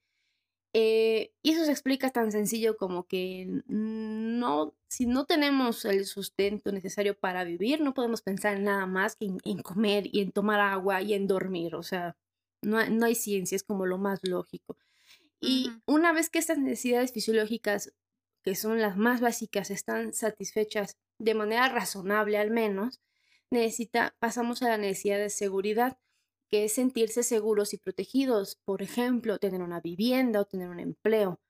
y 0.73 1.31
eso 1.43 1.65
se 1.65 1.73
explica 1.73 2.11
tan 2.11 2.31
sencillo 2.31 2.77
como 2.77 3.07
que 3.07 3.47
no, 3.67 4.75
si 4.89 5.07
no 5.07 5.25
tenemos 5.25 5.85
el 5.85 6.07
sustento 6.07 6.73
necesario 6.73 7.19
para 7.19 7.45
vivir, 7.45 7.81
no 7.81 7.95
podemos 7.95 8.23
pensar 8.23 8.57
en 8.57 8.65
nada 8.65 8.87
más 8.87 9.17
que 9.17 9.27
en, 9.27 9.63
comer 9.63 10.09
y 10.13 10.21
en 10.21 10.33
tomar 10.33 10.61
agua 10.61 11.03
y 11.03 11.15
en 11.15 11.27
dormir. 11.27 11.75
O 11.75 11.83
sea, 11.83 12.17
no, 12.63 12.85
no 12.91 13.07
hay 13.07 13.15
ciencia, 13.15 13.57
es 13.57 13.65
como 13.65 13.87
lo 13.87 13.99
más 13.99 14.21
lógico. 14.23 14.77
Y 15.41 15.71
una 15.87 16.13
vez 16.13 16.31
que 16.31 16.39
estas 16.39 16.59
necesidades 16.59 17.13
fisiológicas, 17.13 17.93
que 18.43 18.55
son 18.55 18.81
las 18.81 18.97
más 18.97 19.21
básicas, 19.21 19.71
están 19.71 20.13
satisfechas 20.13 20.97
de 21.19 21.35
manera 21.35 21.69
razonable 21.69 22.39
al 22.39 22.51
menos, 22.51 23.01
necesita, 23.51 24.15
pasamos 24.19 24.63
a 24.63 24.69
la 24.69 24.79
necesidad 24.79 25.19
de 25.19 25.31
seguridad, 25.31 25.99
que 26.51 26.65
es 26.65 26.73
sentirse 26.73 27.23
seguros 27.23 27.75
y 27.75 27.79
protegidos. 27.79 28.57
Por 28.65 28.83
ejemplo, 28.83 29.39
tener 29.39 29.63
una 29.63 29.81
vivienda 29.81 30.41
o 30.41 30.45
tener 30.47 30.69
un 30.69 30.81
empleo 30.81 31.41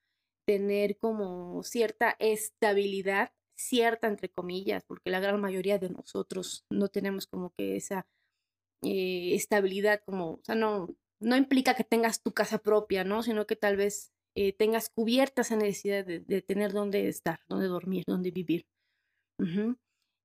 tener 0.49 0.97
como 0.97 1.63
cierta 1.63 2.17
estabilidad, 2.19 3.33
cierta 3.55 4.07
entre 4.09 4.31
comillas, 4.31 4.83
porque 4.83 5.11
la 5.11 5.21
gran 5.21 5.39
mayoría 5.43 5.79
de 5.79 5.91
nosotros 5.91 6.65
no 6.71 6.89
tenemos 6.89 7.27
como 7.27 7.53
que 7.55 7.77
esa 7.77 8.07
eh, 8.83 9.35
estabilidad, 9.35 10.01
como, 10.07 10.37
o 10.37 10.41
sea, 10.43 10.55
no, 10.55 10.89
no 11.21 11.37
implica 11.37 11.75
que 11.75 11.85
tengas 11.85 12.23
tu 12.23 12.33
casa 12.33 12.57
propia, 12.57 13.05
¿no? 13.05 13.23
Sino 13.23 13.47
que 13.47 13.57
tal 13.57 13.77
vez 13.77 14.11
eh, 14.35 14.55
tengas 14.55 14.89
cubierta 14.89 15.43
esa 15.43 15.57
necesidad 15.57 16.07
de, 16.07 16.41
tener 16.41 16.73
dónde 16.73 17.09
estar, 17.09 17.41
dónde 17.47 17.67
dormir, 17.67 18.05
dónde 18.07 18.31
vivir. 18.31 18.65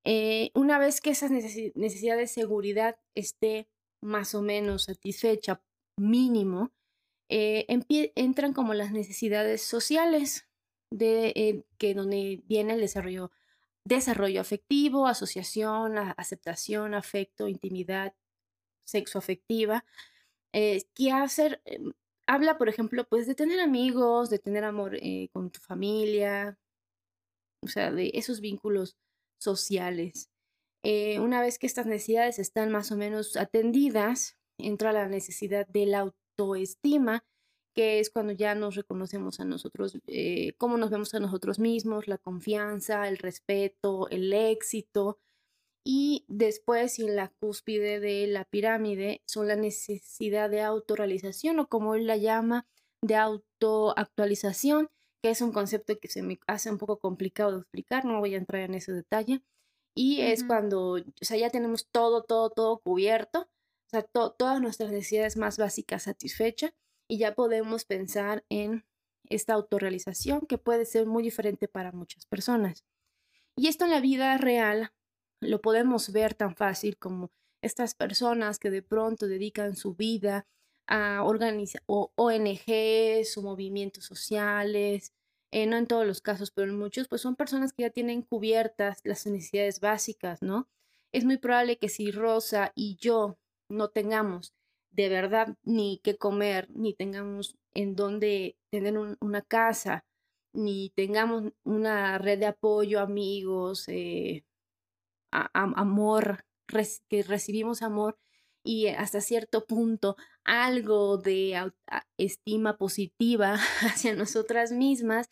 Eh, 0.05 0.51
una 0.53 0.79
vez 0.79 0.99
que 1.01 1.11
esa 1.11 1.29
necesidad 1.29 2.17
de 2.17 2.27
seguridad 2.27 2.97
esté 3.15 3.69
más 4.01 4.35
o 4.35 4.41
menos 4.41 4.83
satisfecha, 4.83 5.63
mínimo, 5.97 6.73
eh, 7.29 7.65
entran 8.15 8.53
como 8.53 8.73
las 8.73 8.91
necesidades 8.91 9.61
sociales, 9.63 10.47
de, 10.91 11.33
eh, 11.35 11.65
que 11.77 11.93
donde 11.95 12.43
viene 12.45 12.73
el 12.73 12.81
desarrollo, 12.81 13.31
desarrollo 13.85 14.41
afectivo, 14.41 15.07
asociación, 15.07 15.97
aceptación, 15.97 16.93
afecto, 16.95 17.47
intimidad, 17.47 18.15
sexo 18.85 19.19
afectiva, 19.19 19.85
que 20.53 21.11
hacer, 21.11 21.63
habla, 22.27 22.57
por 22.57 22.69
ejemplo, 22.69 23.05
pues 23.09 23.27
de 23.27 23.35
tener 23.35 23.59
amigos, 23.59 24.29
de 24.29 24.39
tener 24.39 24.63
amor 24.65 24.99
con 25.33 25.51
tu 25.51 25.59
familia, 25.61 26.59
o 27.63 27.67
sea, 27.67 27.91
de 27.91 28.11
esos 28.13 28.41
vínculos 28.41 28.97
sociales. 29.39 30.29
una 30.83 31.41
vez 31.41 31.59
que 31.59 31.67
estas 31.67 31.85
necesidades 31.85 32.39
están 32.39 32.71
más 32.71 32.91
o 32.91 32.97
menos 32.97 33.37
atendidas, 33.37 34.37
entra 34.57 34.91
la 34.91 35.07
necesidad 35.07 35.67
del 35.67 35.95
auto 35.95 36.17
autoestima, 36.37 37.23
que 37.75 37.99
es 37.99 38.09
cuando 38.09 38.33
ya 38.33 38.53
nos 38.55 38.75
reconocemos 38.75 39.39
a 39.39 39.45
nosotros, 39.45 39.97
eh, 40.07 40.53
cómo 40.57 40.77
nos 40.77 40.91
vemos 40.91 41.13
a 41.13 41.19
nosotros 41.19 41.59
mismos, 41.59 42.07
la 42.07 42.17
confianza, 42.17 43.07
el 43.07 43.17
respeto, 43.17 44.07
el 44.09 44.31
éxito. 44.31 45.19
Y 45.85 46.25
después, 46.27 46.99
en 46.99 47.15
la 47.15 47.29
cúspide 47.29 47.99
de 47.99 48.27
la 48.27 48.45
pirámide, 48.45 49.21
son 49.25 49.47
la 49.47 49.55
necesidad 49.55 50.49
de 50.49 50.61
autorrealización 50.61 51.59
o 51.59 51.67
como 51.67 51.95
él 51.95 52.07
la 52.07 52.17
llama, 52.17 52.67
de 53.01 53.15
autoactualización, 53.15 54.89
que 55.23 55.31
es 55.31 55.41
un 55.41 55.51
concepto 55.51 55.97
que 55.99 56.09
se 56.09 56.21
me 56.21 56.39
hace 56.45 56.69
un 56.69 56.77
poco 56.77 56.99
complicado 56.99 57.53
de 57.53 57.61
explicar, 57.61 58.05
no 58.05 58.19
voy 58.19 58.35
a 58.35 58.37
entrar 58.37 58.61
en 58.61 58.75
ese 58.75 58.93
detalle. 58.93 59.41
Y 59.95 60.21
es 60.21 60.43
cuando, 60.43 60.93
o 60.93 61.03
sea, 61.21 61.37
ya 61.37 61.49
tenemos 61.49 61.87
todo, 61.91 62.23
todo, 62.23 62.51
todo 62.51 62.79
cubierto 62.79 63.47
sea, 63.93 64.03
todas 64.03 64.61
nuestras 64.61 64.91
necesidades 64.91 65.37
más 65.37 65.57
básicas 65.57 66.03
satisfechas 66.03 66.73
y 67.07 67.19
ya 67.19 67.35
podemos 67.35 67.85
pensar 67.85 68.43
en 68.49 68.85
esta 69.29 69.53
autorrealización 69.53 70.41
que 70.47 70.57
puede 70.57 70.85
ser 70.85 71.05
muy 71.05 71.23
diferente 71.23 71.67
para 71.67 71.91
muchas 71.91 72.25
personas. 72.25 72.83
Y 73.55 73.67
esto 73.67 73.85
en 73.85 73.91
la 73.91 74.01
vida 74.01 74.37
real 74.37 74.91
lo 75.39 75.61
podemos 75.61 76.11
ver 76.11 76.33
tan 76.33 76.55
fácil 76.55 76.97
como 76.97 77.31
estas 77.61 77.95
personas 77.95 78.59
que 78.59 78.71
de 78.71 78.81
pronto 78.81 79.27
dedican 79.27 79.75
su 79.75 79.93
vida 79.93 80.47
a 80.87 81.23
organizar 81.23 81.81
ONGs 81.87 83.37
o 83.37 83.41
movimientos 83.41 84.05
sociales, 84.05 85.13
eh, 85.51 85.65
no 85.67 85.77
en 85.77 85.87
todos 85.87 86.05
los 86.07 86.21
casos, 86.21 86.51
pero 86.51 86.69
en 86.71 86.77
muchos, 86.77 87.07
pues 87.07 87.21
son 87.21 87.35
personas 87.35 87.73
que 87.73 87.83
ya 87.83 87.89
tienen 87.91 88.21
cubiertas 88.23 88.99
las 89.03 89.25
necesidades 89.27 89.79
básicas, 89.79 90.41
¿no? 90.41 90.67
Es 91.11 91.25
muy 91.25 91.37
probable 91.37 91.77
que 91.77 91.89
si 91.89 92.11
Rosa 92.11 92.71
y 92.75 92.97
yo 92.99 93.37
no 93.69 93.89
tengamos 93.89 94.53
de 94.91 95.09
verdad 95.09 95.55
ni 95.63 95.99
que 96.03 96.17
comer, 96.17 96.69
ni 96.71 96.93
tengamos 96.93 97.57
en 97.73 97.95
dónde 97.95 98.57
tener 98.71 98.97
una 98.97 99.41
casa, 99.41 100.05
ni 100.53 100.91
tengamos 100.91 101.51
una 101.63 102.17
red 102.19 102.39
de 102.39 102.45
apoyo, 102.47 102.99
amigos, 102.99 103.87
eh, 103.89 104.43
amor, 105.31 106.45
que 107.09 107.23
recibimos 107.23 107.81
amor 107.81 108.17
y 108.63 108.87
hasta 108.87 109.21
cierto 109.21 109.65
punto 109.65 110.15
algo 110.43 111.17
de 111.17 111.71
estima 112.17 112.77
positiva 112.77 113.55
hacia 113.81 114.15
nosotras 114.15 114.71
mismas, 114.71 115.29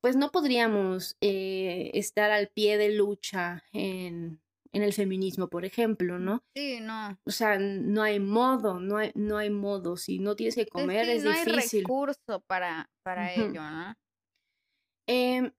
pues 0.00 0.16
no 0.16 0.30
podríamos 0.30 1.16
eh, 1.20 1.90
estar 1.94 2.30
al 2.30 2.48
pie 2.48 2.78
de 2.78 2.90
lucha 2.90 3.64
en, 3.72 4.40
en, 4.72 4.82
el 4.82 4.94
feminismo, 4.94 5.48
por 5.48 5.64
ejemplo, 5.64 6.18
¿no? 6.18 6.42
Sí, 6.54 6.80
no. 6.80 7.18
O 7.24 7.30
sea, 7.30 7.58
no 7.58 8.02
hay 8.02 8.18
modo, 8.18 8.80
no 8.80 8.96
hay, 8.96 9.12
no 9.14 9.36
hay 9.36 9.50
modo. 9.50 9.96
Si 9.96 10.18
no 10.18 10.36
tienes 10.36 10.54
que 10.54 10.66
comer, 10.66 11.08
es, 11.08 11.24
no 11.24 11.30
difícil. 11.30 11.52
No 11.52 11.58
hay 11.60 11.80
recurso 11.82 12.40
para, 12.46 12.90
para 13.02 13.34
ello, 13.34 13.62
¿no? 13.62 13.94
Eh, 15.06 15.52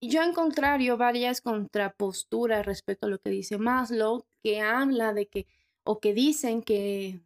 yo 0.00 0.22
en 0.22 0.32
contrario 0.32 0.96
varias 0.96 1.40
contraposturas 1.40 2.64
respecto 2.64 3.06
a 3.06 3.10
lo 3.10 3.18
que 3.18 3.30
dice 3.30 3.58
Maslow, 3.58 4.26
que 4.42 4.60
habla 4.60 5.12
de 5.12 5.28
que, 5.28 5.46
o 5.84 6.00
que 6.00 6.14
dicen 6.14 6.62
que, 6.62 7.20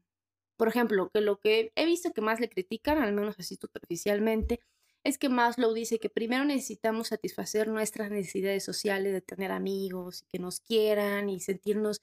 por 0.57 0.69
ejemplo, 0.69 1.11
que 1.13 1.21
lo 1.21 1.39
que 1.41 1.73
he 1.77 1.85
visto 1.87 2.13
que 2.13 2.21
más 2.21 2.41
le 2.41 2.49
critican, 2.49 2.99
al 2.99 3.13
menos 3.13 3.37
así 3.39 3.57
superficialmente, 3.57 4.61
es 5.05 5.19
que 5.19 5.29
Maslow 5.29 5.75
dice 5.75 5.99
que 5.99 6.09
primero 6.09 6.45
necesitamos 6.45 7.09
satisfacer 7.09 7.69
nuestras 7.69 8.11
necesidades 8.11 8.65
sociales 8.65 9.13
de 9.13 9.21
tener 9.21 9.53
amigos 9.53 10.23
y 10.23 10.27
que 10.27 10.39
nos 10.39 10.61
quieran 10.61 11.29
y 11.29 11.41
sentirnos, 11.41 12.01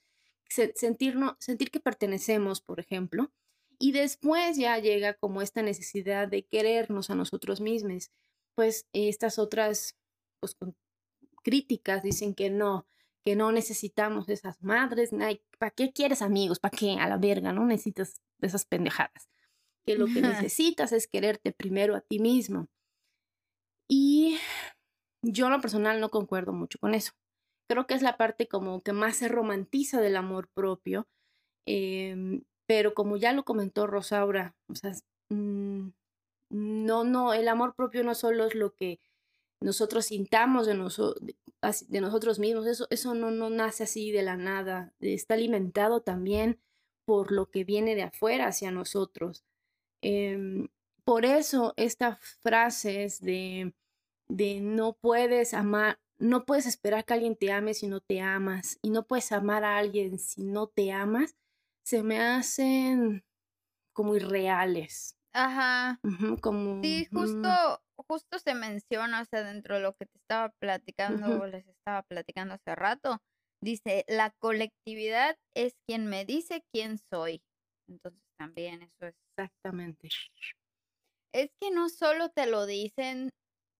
sentirnos, 0.48 1.34
sentir 1.40 1.70
que 1.72 1.80
pertenecemos, 1.80 2.60
por 2.60 2.78
ejemplo. 2.78 3.32
Y 3.80 3.90
después 3.90 4.56
ya 4.56 4.78
llega 4.78 5.14
como 5.14 5.42
esta 5.42 5.62
necesidad 5.62 6.28
de 6.28 6.44
querernos 6.44 7.10
a 7.10 7.16
nosotros 7.16 7.60
mismos. 7.60 8.12
Pues 8.54 8.86
estas 8.92 9.40
otras 9.40 9.96
pues, 10.38 10.56
críticas 11.42 12.04
dicen 12.04 12.34
que 12.34 12.50
no, 12.50 12.86
que 13.24 13.36
no 13.36 13.52
necesitamos 13.52 14.28
esas 14.28 14.62
madres. 14.62 15.10
¿Para 15.58 15.70
qué 15.70 15.92
quieres 15.92 16.22
amigos? 16.22 16.58
¿Para 16.58 16.76
qué? 16.76 16.96
A 16.98 17.08
la 17.08 17.16
verga, 17.16 17.52
no 17.52 17.64
necesitas 17.64 18.20
esas 18.40 18.64
pendejadas. 18.64 19.28
Que 19.86 19.96
lo 19.96 20.06
que 20.06 20.20
necesitas 20.50 20.92
es 20.92 21.06
quererte 21.06 21.52
primero 21.52 21.94
a 21.94 22.00
ti 22.00 22.18
mismo. 22.18 22.68
Y 23.88 24.38
yo 25.22 25.46
en 25.46 25.52
lo 25.52 25.60
personal 25.60 26.00
no 26.00 26.10
concuerdo 26.10 26.52
mucho 26.52 26.78
con 26.78 26.94
eso. 26.94 27.12
Creo 27.68 27.86
que 27.86 27.94
es 27.94 28.02
la 28.02 28.16
parte 28.16 28.48
como 28.48 28.82
que 28.82 28.92
más 28.92 29.16
se 29.16 29.28
romantiza 29.28 30.00
del 30.00 30.16
amor 30.16 30.48
propio, 30.52 31.08
em, 31.66 32.42
pero 32.66 32.94
como 32.94 33.16
ya 33.16 33.32
lo 33.32 33.44
comentó 33.44 33.86
Rosaura, 33.86 34.54
o 34.68 34.74
sea, 34.74 34.92
mm, 35.30 35.90
no, 36.50 37.04
no, 37.04 37.32
el 37.34 37.48
amor 37.48 37.74
propio 37.74 38.04
no 38.04 38.14
solo 38.14 38.46
es 38.46 38.54
lo 38.54 38.74
que 38.74 39.00
nosotros 39.60 40.06
sintamos 40.06 40.66
de, 40.66 40.74
de 41.88 42.00
nosotros 42.00 42.38
mismos, 42.38 42.66
eso, 42.66 42.86
eso 42.90 43.14
no, 43.14 43.30
no 43.30 43.50
nace 43.50 43.84
así 43.84 44.12
de 44.12 44.22
la 44.22 44.36
nada, 44.36 44.92
está 45.00 45.34
alimentado 45.34 46.02
también 46.02 46.60
por 47.04 47.32
lo 47.32 47.50
que 47.50 47.64
viene 47.64 47.94
de 47.94 48.02
afuera 48.02 48.48
hacia 48.48 48.70
nosotros. 48.70 49.44
Em, 50.02 50.68
por 51.04 51.24
eso 51.24 51.74
estas 51.76 52.18
frases 52.42 53.20
de 53.20 53.72
de 54.32 54.60
no 54.60 54.94
puedes 54.94 55.52
amar, 55.52 56.00
no 56.18 56.46
puedes 56.46 56.66
esperar 56.66 57.04
que 57.04 57.14
alguien 57.14 57.36
te 57.36 57.52
ame 57.52 57.74
si 57.74 57.86
no 57.86 58.00
te 58.00 58.20
amas 58.20 58.78
y 58.80 58.90
no 58.90 59.06
puedes 59.06 59.30
amar 59.30 59.62
a 59.64 59.76
alguien 59.76 60.18
si 60.18 60.42
no 60.42 60.68
te 60.68 60.90
amas, 60.90 61.36
se 61.82 62.02
me 62.02 62.18
hacen 62.18 63.24
como 63.92 64.16
irreales. 64.16 65.18
Ajá. 65.34 65.98
como, 66.40 66.82
sí, 66.82 67.08
mm. 67.10 67.16
justo, 67.16 67.82
justo 67.96 68.38
se 68.38 68.54
menciona, 68.54 69.22
o 69.22 69.24
sea, 69.24 69.42
dentro 69.42 69.76
de 69.76 69.80
lo 69.80 69.94
que 69.94 70.06
te 70.06 70.18
estaba 70.18 70.50
platicando, 70.60 71.42
o 71.42 71.46
les 71.46 71.66
estaba 71.66 72.02
platicando 72.02 72.54
hace 72.54 72.74
rato, 72.74 73.18
dice, 73.62 74.04
la 74.08 74.30
colectividad 74.38 75.36
es 75.54 75.74
quien 75.86 76.06
me 76.06 76.24
dice 76.24 76.62
quién 76.72 76.98
soy. 76.98 77.42
Entonces 77.88 78.22
también 78.38 78.82
eso 78.82 79.06
es. 79.06 79.14
Exactamente. 79.38 80.08
Es 81.32 81.50
que 81.60 81.70
no 81.70 81.88
solo 81.88 82.28
te 82.28 82.46
lo 82.46 82.66
dicen 82.66 83.30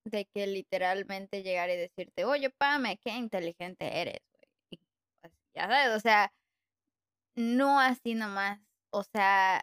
de 0.06 0.26
que 0.34 0.46
literalmente 0.46 1.42
llegar 1.42 1.68
y 1.70 1.76
decirte, 1.76 2.24
oye, 2.24 2.50
Pame, 2.50 2.98
qué 3.04 3.10
inteligente 3.10 4.00
eres, 4.00 4.20
güey. 4.32 4.80
Pues, 5.20 5.32
ya 5.54 5.68
sabes, 5.68 5.96
o 5.96 6.00
sea, 6.00 6.32
no 7.36 7.78
así 7.78 8.14
nomás. 8.14 8.60
O 8.90 9.04
sea, 9.04 9.62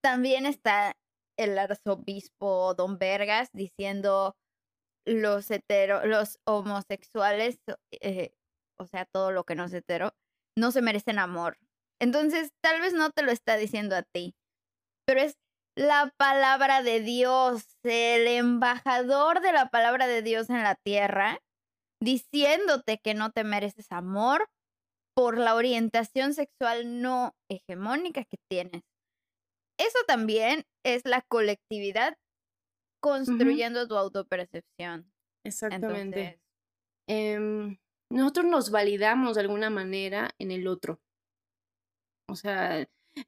también 0.00 0.46
está 0.46 0.96
el 1.38 1.58
arzobispo 1.58 2.74
Don 2.74 2.98
Vergas 2.98 3.48
diciendo 3.52 4.36
los 5.06 5.50
hetero, 5.50 6.04
los 6.04 6.38
homosexuales, 6.44 7.58
eh, 7.92 8.32
o 8.78 8.86
sea, 8.86 9.06
todo 9.06 9.32
lo 9.32 9.44
que 9.44 9.54
no 9.54 9.64
es 9.64 9.72
hetero, 9.72 10.14
no 10.56 10.70
se 10.72 10.82
merecen 10.82 11.18
amor. 11.18 11.58
Entonces, 12.00 12.52
tal 12.62 12.80
vez 12.80 12.92
no 12.92 13.10
te 13.10 13.22
lo 13.22 13.32
está 13.32 13.56
diciendo 13.56 13.96
a 13.96 14.02
ti, 14.02 14.34
pero 15.06 15.20
es 15.20 15.38
la 15.76 16.12
palabra 16.16 16.82
de 16.82 17.00
Dios, 17.00 17.64
el 17.84 18.26
embajador 18.26 19.40
de 19.40 19.52
la 19.52 19.70
palabra 19.70 20.06
de 20.06 20.22
Dios 20.22 20.50
en 20.50 20.62
la 20.62 20.74
tierra, 20.74 21.40
diciéndote 22.02 22.98
que 22.98 23.14
no 23.14 23.30
te 23.30 23.44
mereces 23.44 23.90
amor 23.90 24.48
por 25.14 25.38
la 25.38 25.54
orientación 25.54 26.34
sexual 26.34 27.00
no 27.00 27.34
hegemónica 27.48 28.24
que 28.24 28.38
tienes. 28.48 28.82
Eso 29.78 29.98
también 30.06 30.66
es 30.84 31.04
la 31.04 31.22
colectividad 31.22 32.16
construyendo 33.00 33.86
tu 33.86 33.96
autopercepción. 33.96 35.10
Exactamente. 35.44 36.40
Em, 37.06 37.78
nosotros 38.10 38.46
nos 38.46 38.70
validamos 38.70 39.36
de 39.36 39.42
alguna 39.42 39.70
manera 39.70 40.30
en 40.38 40.50
el 40.50 40.66
otro. 40.66 41.00
O 42.28 42.36
sea, 42.36 42.86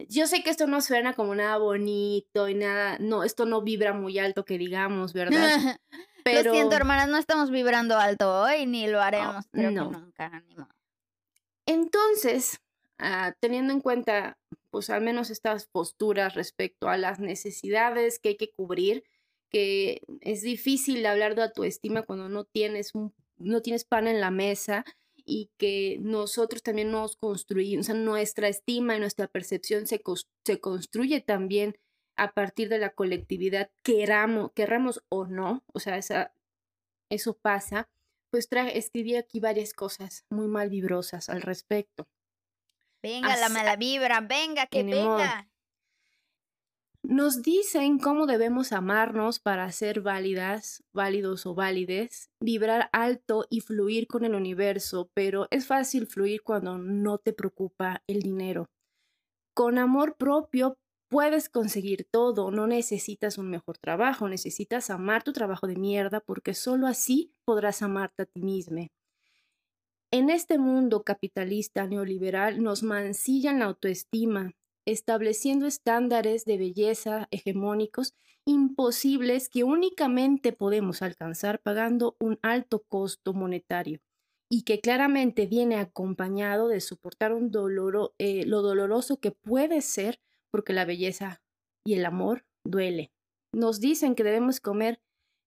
yo 0.09 0.27
sé 0.27 0.43
que 0.43 0.51
esto 0.51 0.67
no 0.67 0.81
suena 0.81 1.15
como 1.15 1.35
nada 1.35 1.57
bonito 1.57 2.49
y 2.49 2.55
nada, 2.55 2.99
no, 2.99 3.25
esto 3.25 3.47
no 3.47 3.63
vibra 3.63 3.93
muy 3.93 4.19
alto 4.19 4.45
que 4.45 4.59
digamos, 4.59 5.13
¿verdad? 5.13 5.79
Pero... 6.25 6.51
Lo 6.51 6.53
siento, 6.53 6.77
hermanas, 6.77 7.09
no 7.09 7.17
estamos 7.17 7.51
vibrando 7.51 7.97
alto 7.97 8.43
hoy 8.43 8.67
ni 8.67 8.87
lo 8.87 9.01
haremos, 9.01 9.47
pero 9.51 9.71
nunca, 9.71 10.45
Entonces, 11.67 12.61
ah, 13.01 13.35
teniendo 13.41 13.73
en 13.73 13.81
cuenta, 13.81 14.39
pues 14.71 14.91
al 14.91 15.03
menos 15.03 15.31
estas 15.31 15.67
posturas 15.67 16.35
respecto 16.35 16.89
a 16.89 16.97
las 16.97 17.19
necesidades 17.19 18.19
que 18.19 18.31
hay 18.31 18.37
que 18.37 18.53
cubrir, 18.53 19.05
que 19.51 20.03
es 20.21 20.43
difícil 20.43 21.05
hablar 21.07 21.35
de 21.35 21.43
autoestima 21.43 22.03
cuando 22.03 22.29
no 22.29 22.45
tienes 22.45 22.95
un, 22.95 23.15
no 23.37 23.63
tienes 23.63 23.85
pan 23.85 24.07
en 24.07 24.21
la 24.21 24.31
mesa 24.31 24.85
y 25.17 25.51
que 25.59 25.99
nosotros 26.01 26.63
también 26.63 26.91
nos 26.91 27.17
construimos, 27.17 27.87
o 27.87 27.93
sea, 27.93 27.95
nuestra 27.95 28.49
estima 28.49 28.97
y 28.97 29.01
nuestra 29.01 29.27
percepción 29.29 29.87
se, 29.87 30.01
se 30.45 30.61
construye 30.61 31.21
también 31.21 31.77
a 32.17 32.33
partir 32.33 32.69
de 32.69 32.79
la 32.79 32.91
colectividad, 32.91 33.71
queramos, 33.83 34.53
querramos 34.55 35.03
o 35.09 35.27
no, 35.27 35.65
o 35.73 35.81
sea, 35.81 35.99
eso 37.11 37.39
pasa, 37.41 37.89
pues 38.31 38.49
escribí 38.51 39.17
aquí 39.17 39.41
varias 39.41 39.73
cosas 39.73 40.25
muy 40.31 40.47
mal 40.47 40.71
vibrosas 40.71 41.29
al 41.29 41.43
respecto. 41.43 42.07
Venga, 43.03 43.37
la 43.37 43.49
mala 43.49 43.77
vibra, 43.77 44.21
venga, 44.21 44.67
que 44.67 44.83
venga. 44.83 45.49
Nos 47.03 47.43
dicen 47.43 47.99
cómo 47.99 48.27
debemos 48.27 48.73
amarnos 48.73 49.41
para 49.41 49.73
ser 49.73 50.03
válidas, 50.03 50.85
válidos 50.93 51.47
o 51.47 51.55
válides, 51.55 52.31
vibrar 52.41 52.91
alto 52.93 53.47
y 53.49 53.61
fluir 53.61 54.07
con 54.07 54.25
el 54.25 54.35
universo, 54.35 55.11
pero 55.15 55.49
es 55.51 55.67
fácil 55.67 56.07
fluir 56.07 56.43
cuando 56.43 56.77
no 56.77 57.19
te 57.19 57.33
preocupa 57.33 58.03
el 58.07 58.21
dinero. 58.21 58.67
Con 59.55 59.79
amor 59.79 60.17
propio 60.19 60.77
puedes 61.11 61.49
conseguir 61.49 62.07
todo, 62.11 62.51
no 62.51 62.67
necesitas 62.67 63.39
un 63.39 63.49
mejor 63.49 63.79
trabajo, 63.79 64.29
necesitas 64.29 64.91
amar 64.91 65.23
tu 65.23 65.33
trabajo 65.33 65.67
de 65.67 65.77
mierda 65.77 66.21
porque 66.21 66.55
solo 66.55 66.87
así 66.87 67.33
podrás 67.47 67.83
amarte 67.83 68.23
a 68.23 68.27
ti 68.27 68.41
mismo. 68.41 68.87
En 70.13 70.29
este 70.29 70.59
mundo 70.59 71.05
capitalista 71.05 71.87
neoliberal 71.87 72.63
nos 72.65 72.83
mancillan 72.83 73.61
la 73.61 73.67
autoestima, 73.67 74.57
estableciendo 74.85 75.67
estándares 75.67 76.45
de 76.45 76.59
belleza 76.59 77.29
hegemónicos 77.31 78.15
imposibles 78.45 79.49
que 79.49 79.63
únicamente 79.63 80.53
podemos 80.53 81.03
alcanzar 81.03 81.61
pagando 81.61 82.17
un 82.19 82.41
alto 82.43 82.83
costo 82.89 83.35
monetario 83.35 84.01
y 84.51 84.63
que 84.63 84.81
claramente 84.81 85.47
viene 85.47 85.77
acompañado 85.77 86.67
de 86.67 86.81
soportar 86.81 87.33
un 87.33 87.53
eh, 88.19 88.45
lo 88.47 88.63
doloroso 88.63 89.21
que 89.21 89.31
puede 89.31 89.81
ser 89.81 90.21
porque 90.51 90.73
la 90.73 90.85
belleza 90.85 91.41
y 91.87 91.95
el 91.95 92.05
amor 92.05 92.45
duele. 92.65 93.13
Nos 93.55 93.79
dicen 93.79 94.17
que 94.17 94.25
debemos 94.25 94.59
comer 94.59 95.01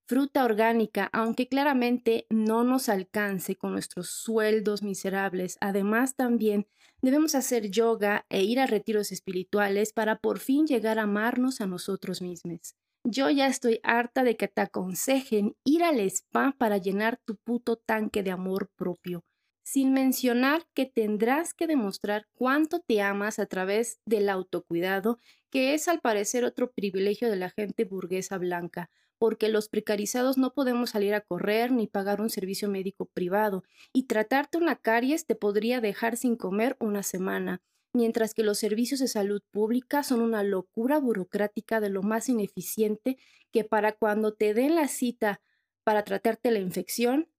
fruta 0.07 0.43
orgánica, 0.45 1.09
aunque 1.13 1.47
claramente 1.47 2.25
no 2.29 2.63
nos 2.63 2.89
alcance 2.89 3.55
con 3.55 3.71
nuestros 3.71 4.09
sueldos 4.09 4.83
miserables. 4.83 5.57
Además, 5.61 6.15
también 6.15 6.67
debemos 7.01 7.35
hacer 7.35 7.69
yoga 7.71 8.25
e 8.29 8.43
ir 8.43 8.59
a 8.59 8.67
retiros 8.67 9.11
espirituales 9.11 9.93
para 9.93 10.17
por 10.17 10.39
fin 10.39 10.67
llegar 10.67 10.99
a 10.99 11.03
amarnos 11.03 11.61
a 11.61 11.67
nosotros 11.67 12.21
mismos. 12.21 12.75
Yo 13.05 13.29
ya 13.29 13.47
estoy 13.47 13.79
harta 13.83 14.23
de 14.23 14.37
que 14.37 14.47
te 14.47 14.61
aconsejen 14.61 15.55
ir 15.65 15.83
al 15.83 15.99
spa 15.99 16.55
para 16.57 16.77
llenar 16.77 17.17
tu 17.25 17.35
puto 17.37 17.75
tanque 17.77 18.23
de 18.23 18.31
amor 18.31 18.69
propio. 18.75 19.23
sin 19.65 19.93
mencionar 19.93 20.63
que 20.73 20.85
tendrás 20.85 21.53
que 21.53 21.67
demostrar 21.67 22.27
cuánto 22.33 22.79
te 22.81 23.01
amas 23.01 23.39
a 23.39 23.45
través 23.45 23.99
del 24.05 24.29
autocuidado, 24.29 25.19
que 25.49 25.73
es 25.73 25.87
al 25.87 26.01
parecer 26.01 26.43
otro 26.43 26.71
privilegio 26.71 27.29
de 27.29 27.37
la 27.37 27.49
gente 27.49 27.85
burguesa 27.85 28.37
blanca, 28.37 28.89
porque 29.23 29.47
los 29.47 29.69
precarizados 29.69 30.37
no 30.37 30.53
podemos 30.53 30.89
salir 30.89 31.13
a 31.13 31.21
correr 31.21 31.71
ni 31.71 31.87
pagar 31.87 32.19
un 32.19 32.29
servicio 32.29 32.67
médico 32.67 33.05
privado, 33.05 33.63
y 33.93 34.03
tratarte 34.03 34.57
una 34.57 34.75
caries 34.75 35.25
te 35.25 35.33
podría 35.33 35.79
dejar 35.79 36.17
sin 36.17 36.35
comer 36.35 36.75
una 36.81 37.03
semana, 37.03 37.61
mientras 37.93 38.33
que 38.33 38.43
los 38.43 38.59
servicios 38.59 38.99
de 38.99 39.07
salud 39.07 39.41
pública 39.49 40.03
son 40.03 40.19
una 40.19 40.43
locura 40.43 40.99
burocrática 40.99 41.79
de 41.79 41.87
lo 41.87 42.03
más 42.03 42.27
ineficiente 42.27 43.15
que 43.53 43.63
para 43.63 43.93
cuando 43.93 44.33
te 44.33 44.53
den 44.53 44.75
la 44.75 44.89
cita 44.89 45.39
para 45.85 46.03
tratarte 46.03 46.51
la 46.51 46.59
infección, 46.59 47.29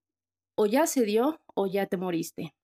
o 0.57 0.65
ya 0.65 0.87
se 0.87 1.05
dio 1.05 1.43
o 1.55 1.67
ya 1.67 1.85
te 1.85 1.99
moriste. 1.99 2.55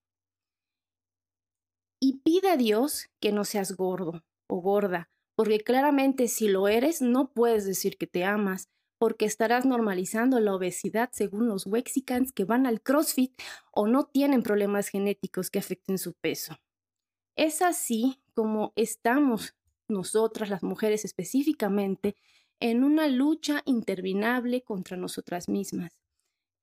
Y 2.01 2.21
pide 2.23 2.49
a 2.49 2.57
Dios 2.57 3.11
que 3.19 3.31
no 3.31 3.45
seas 3.45 3.73
gordo 3.75 4.23
o 4.47 4.61
gorda, 4.61 5.11
porque 5.35 5.59
claramente 5.59 6.27
si 6.27 6.47
lo 6.47 6.67
eres 6.67 7.03
no 7.03 7.31
puedes 7.31 7.67
decir 7.67 7.99
que 7.99 8.07
te 8.07 8.23
amas, 8.23 8.67
porque 9.01 9.25
estarás 9.25 9.65
normalizando 9.65 10.39
la 10.39 10.53
obesidad 10.53 11.09
según 11.11 11.47
los 11.47 11.65
Wexicans 11.65 12.31
que 12.31 12.45
van 12.45 12.67
al 12.67 12.83
CrossFit 12.83 13.33
o 13.71 13.87
no 13.87 14.05
tienen 14.05 14.43
problemas 14.43 14.89
genéticos 14.89 15.49
que 15.49 15.57
afecten 15.57 15.97
su 15.97 16.13
peso. 16.13 16.59
Es 17.35 17.63
así 17.63 18.21
como 18.35 18.73
estamos 18.75 19.55
nosotras, 19.87 20.51
las 20.51 20.61
mujeres 20.61 21.03
específicamente, 21.03 22.15
en 22.59 22.83
una 22.83 23.07
lucha 23.07 23.63
interminable 23.65 24.61
contra 24.61 24.97
nosotras 24.97 25.49
mismas 25.49 25.97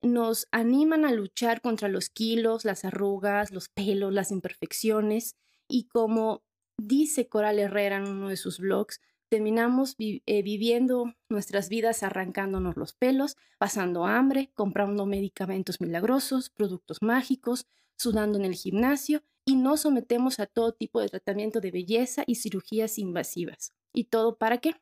nos 0.01 0.47
animan 0.51 1.03
a 1.03 1.11
luchar 1.11 1.59
contra 1.59 1.89
los 1.89 2.07
kilos, 2.07 2.63
las 2.63 2.85
arrugas, 2.85 3.51
los 3.51 3.67
pelos, 3.67 4.13
las 4.13 4.31
imperfecciones 4.31 5.35
y 5.67 5.89
como 5.89 6.45
dice 6.77 7.27
Coral 7.27 7.59
Herrera 7.59 7.97
en 7.97 8.07
uno 8.07 8.29
de 8.29 8.37
sus 8.37 8.59
blogs, 8.59 9.01
terminamos 9.29 9.95
eh, 9.99 10.41
viviendo 10.43 11.13
nuestras 11.29 11.69
vidas 11.69 12.03
arrancándonos 12.03 12.75
los 12.75 12.93
pelos, 12.93 13.37
pasando 13.57 14.05
hambre, 14.05 14.51
comprando 14.53 15.05
medicamentos 15.05 15.79
milagrosos, 15.79 16.49
productos 16.49 17.01
mágicos, 17.01 17.67
sudando 17.95 18.37
en 18.37 18.45
el 18.45 18.55
gimnasio 18.55 19.23
y 19.45 19.55
nos 19.55 19.81
sometemos 19.81 20.39
a 20.39 20.45
todo 20.45 20.73
tipo 20.73 21.01
de 21.01 21.09
tratamiento 21.09 21.59
de 21.59 21.71
belleza 21.71 22.23
y 22.27 22.35
cirugías 22.35 22.97
invasivas. 22.97 23.73
¿Y 23.93 24.05
todo 24.05 24.37
para 24.37 24.59
qué? 24.59 24.75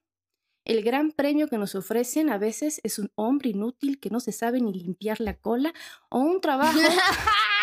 El 0.66 0.84
gran 0.84 1.12
premio 1.12 1.48
que 1.48 1.58
nos 1.58 1.76
ofrecen 1.76 2.30
a 2.30 2.38
veces 2.38 2.82
es 2.84 3.00
un 3.00 3.12
hombre 3.16 3.52
inútil 3.52 4.00
que 4.00 4.10
no 4.10 4.20
se 4.20 4.34
sabe 4.34 4.60
ni 4.60 4.74
limpiar 4.74 5.22
la 5.22 5.36
cola 5.36 5.74
o 6.10 6.20
un 6.20 6.42
trabajo 6.42 6.78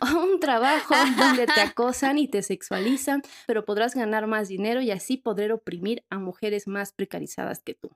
o 0.00 0.20
un 0.32 0.40
trabajo 0.40 0.94
donde 1.18 1.46
te 1.46 1.60
acosan 1.60 2.18
y 2.18 2.28
te 2.28 2.42
sexualizan, 2.42 3.22
pero 3.46 3.64
podrás 3.64 3.94
ganar 3.94 4.26
más 4.26 4.48
dinero 4.48 4.80
y 4.80 4.90
así 4.90 5.16
poder 5.16 5.52
oprimir 5.52 6.04
a 6.10 6.18
mujeres 6.18 6.66
más 6.66 6.92
precarizadas 6.92 7.60
que 7.60 7.74
tú. 7.74 7.90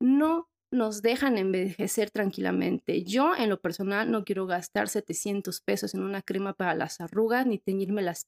No 0.00 0.48
nos 0.70 1.00
dejan 1.02 1.38
envejecer 1.38 2.10
tranquilamente. 2.10 3.02
Yo, 3.02 3.34
en 3.34 3.48
lo 3.48 3.60
personal, 3.60 4.10
no 4.10 4.24
quiero 4.24 4.46
gastar 4.46 4.88
700 4.88 5.60
pesos 5.60 5.94
en 5.94 6.02
una 6.02 6.22
crema 6.22 6.52
para 6.52 6.74
las 6.74 7.00
arrugas 7.00 7.46
ni 7.46 7.58
teñirme 7.58 8.02
las 8.02 8.26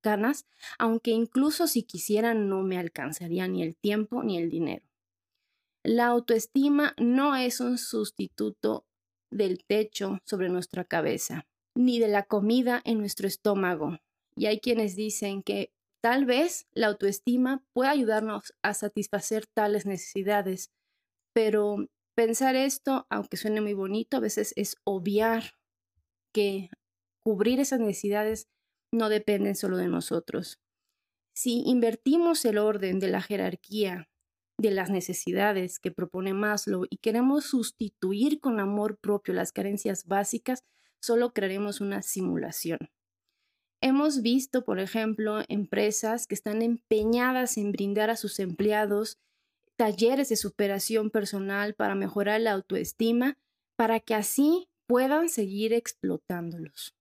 canas, 0.00 0.46
aunque 0.78 1.10
incluso 1.10 1.66
si 1.66 1.82
quisiera 1.82 2.34
no 2.34 2.62
me 2.62 2.78
alcanzaría 2.78 3.46
ni 3.46 3.62
el 3.62 3.76
tiempo 3.76 4.22
ni 4.22 4.38
el 4.38 4.48
dinero. 4.48 4.86
La 5.84 6.06
autoestima 6.06 6.94
no 6.96 7.36
es 7.36 7.60
un 7.60 7.76
sustituto 7.76 8.86
del 9.30 9.64
techo 9.64 10.20
sobre 10.24 10.48
nuestra 10.48 10.84
cabeza, 10.84 11.46
ni 11.74 11.98
de 11.98 12.08
la 12.08 12.24
comida 12.24 12.80
en 12.84 12.98
nuestro 12.98 13.26
estómago. 13.26 13.98
Y 14.36 14.46
hay 14.46 14.60
quienes 14.60 14.96
dicen 14.96 15.42
que 15.42 15.72
tal 16.00 16.24
vez 16.24 16.66
la 16.72 16.88
autoestima 16.88 17.62
pueda 17.72 17.90
ayudarnos 17.90 18.54
a 18.62 18.74
satisfacer 18.74 19.46
tales 19.46 19.86
necesidades, 19.86 20.70
pero 21.32 21.86
pensar 22.14 22.56
esto, 22.56 23.06
aunque 23.10 23.36
suene 23.36 23.60
muy 23.60 23.74
bonito, 23.74 24.16
a 24.16 24.20
veces 24.20 24.52
es 24.56 24.76
obviar 24.84 25.54
que 26.32 26.70
cubrir 27.20 27.60
esas 27.60 27.80
necesidades 27.80 28.48
no 28.92 29.08
dependen 29.08 29.54
solo 29.54 29.76
de 29.76 29.88
nosotros. 29.88 30.58
Si 31.34 31.62
invertimos 31.64 32.44
el 32.44 32.58
orden 32.58 32.98
de 32.98 33.08
la 33.08 33.22
jerarquía 33.22 34.08
de 34.58 34.70
las 34.70 34.90
necesidades 34.90 35.78
que 35.78 35.90
propone 35.90 36.34
Maslow 36.34 36.86
y 36.90 36.98
queremos 36.98 37.46
sustituir 37.46 38.38
con 38.38 38.60
amor 38.60 38.98
propio 38.98 39.32
las 39.32 39.50
carencias 39.52 40.06
básicas, 40.06 40.64
solo 41.02 41.32
crearemos 41.32 41.80
una 41.80 42.02
simulación. 42.02 42.78
Hemos 43.82 44.22
visto, 44.22 44.64
por 44.64 44.78
ejemplo, 44.78 45.42
empresas 45.48 46.26
que 46.26 46.36
están 46.36 46.62
empeñadas 46.62 47.58
en 47.58 47.72
brindar 47.72 48.10
a 48.10 48.16
sus 48.16 48.38
empleados 48.38 49.18
talleres 49.76 50.28
de 50.28 50.36
superación 50.36 51.10
personal 51.10 51.74
para 51.74 51.96
mejorar 51.96 52.40
la 52.40 52.52
autoestima, 52.52 53.36
para 53.76 53.98
que 53.98 54.14
así 54.14 54.68
puedan 54.86 55.28
seguir 55.28 55.72
explotándolos. 55.72 56.94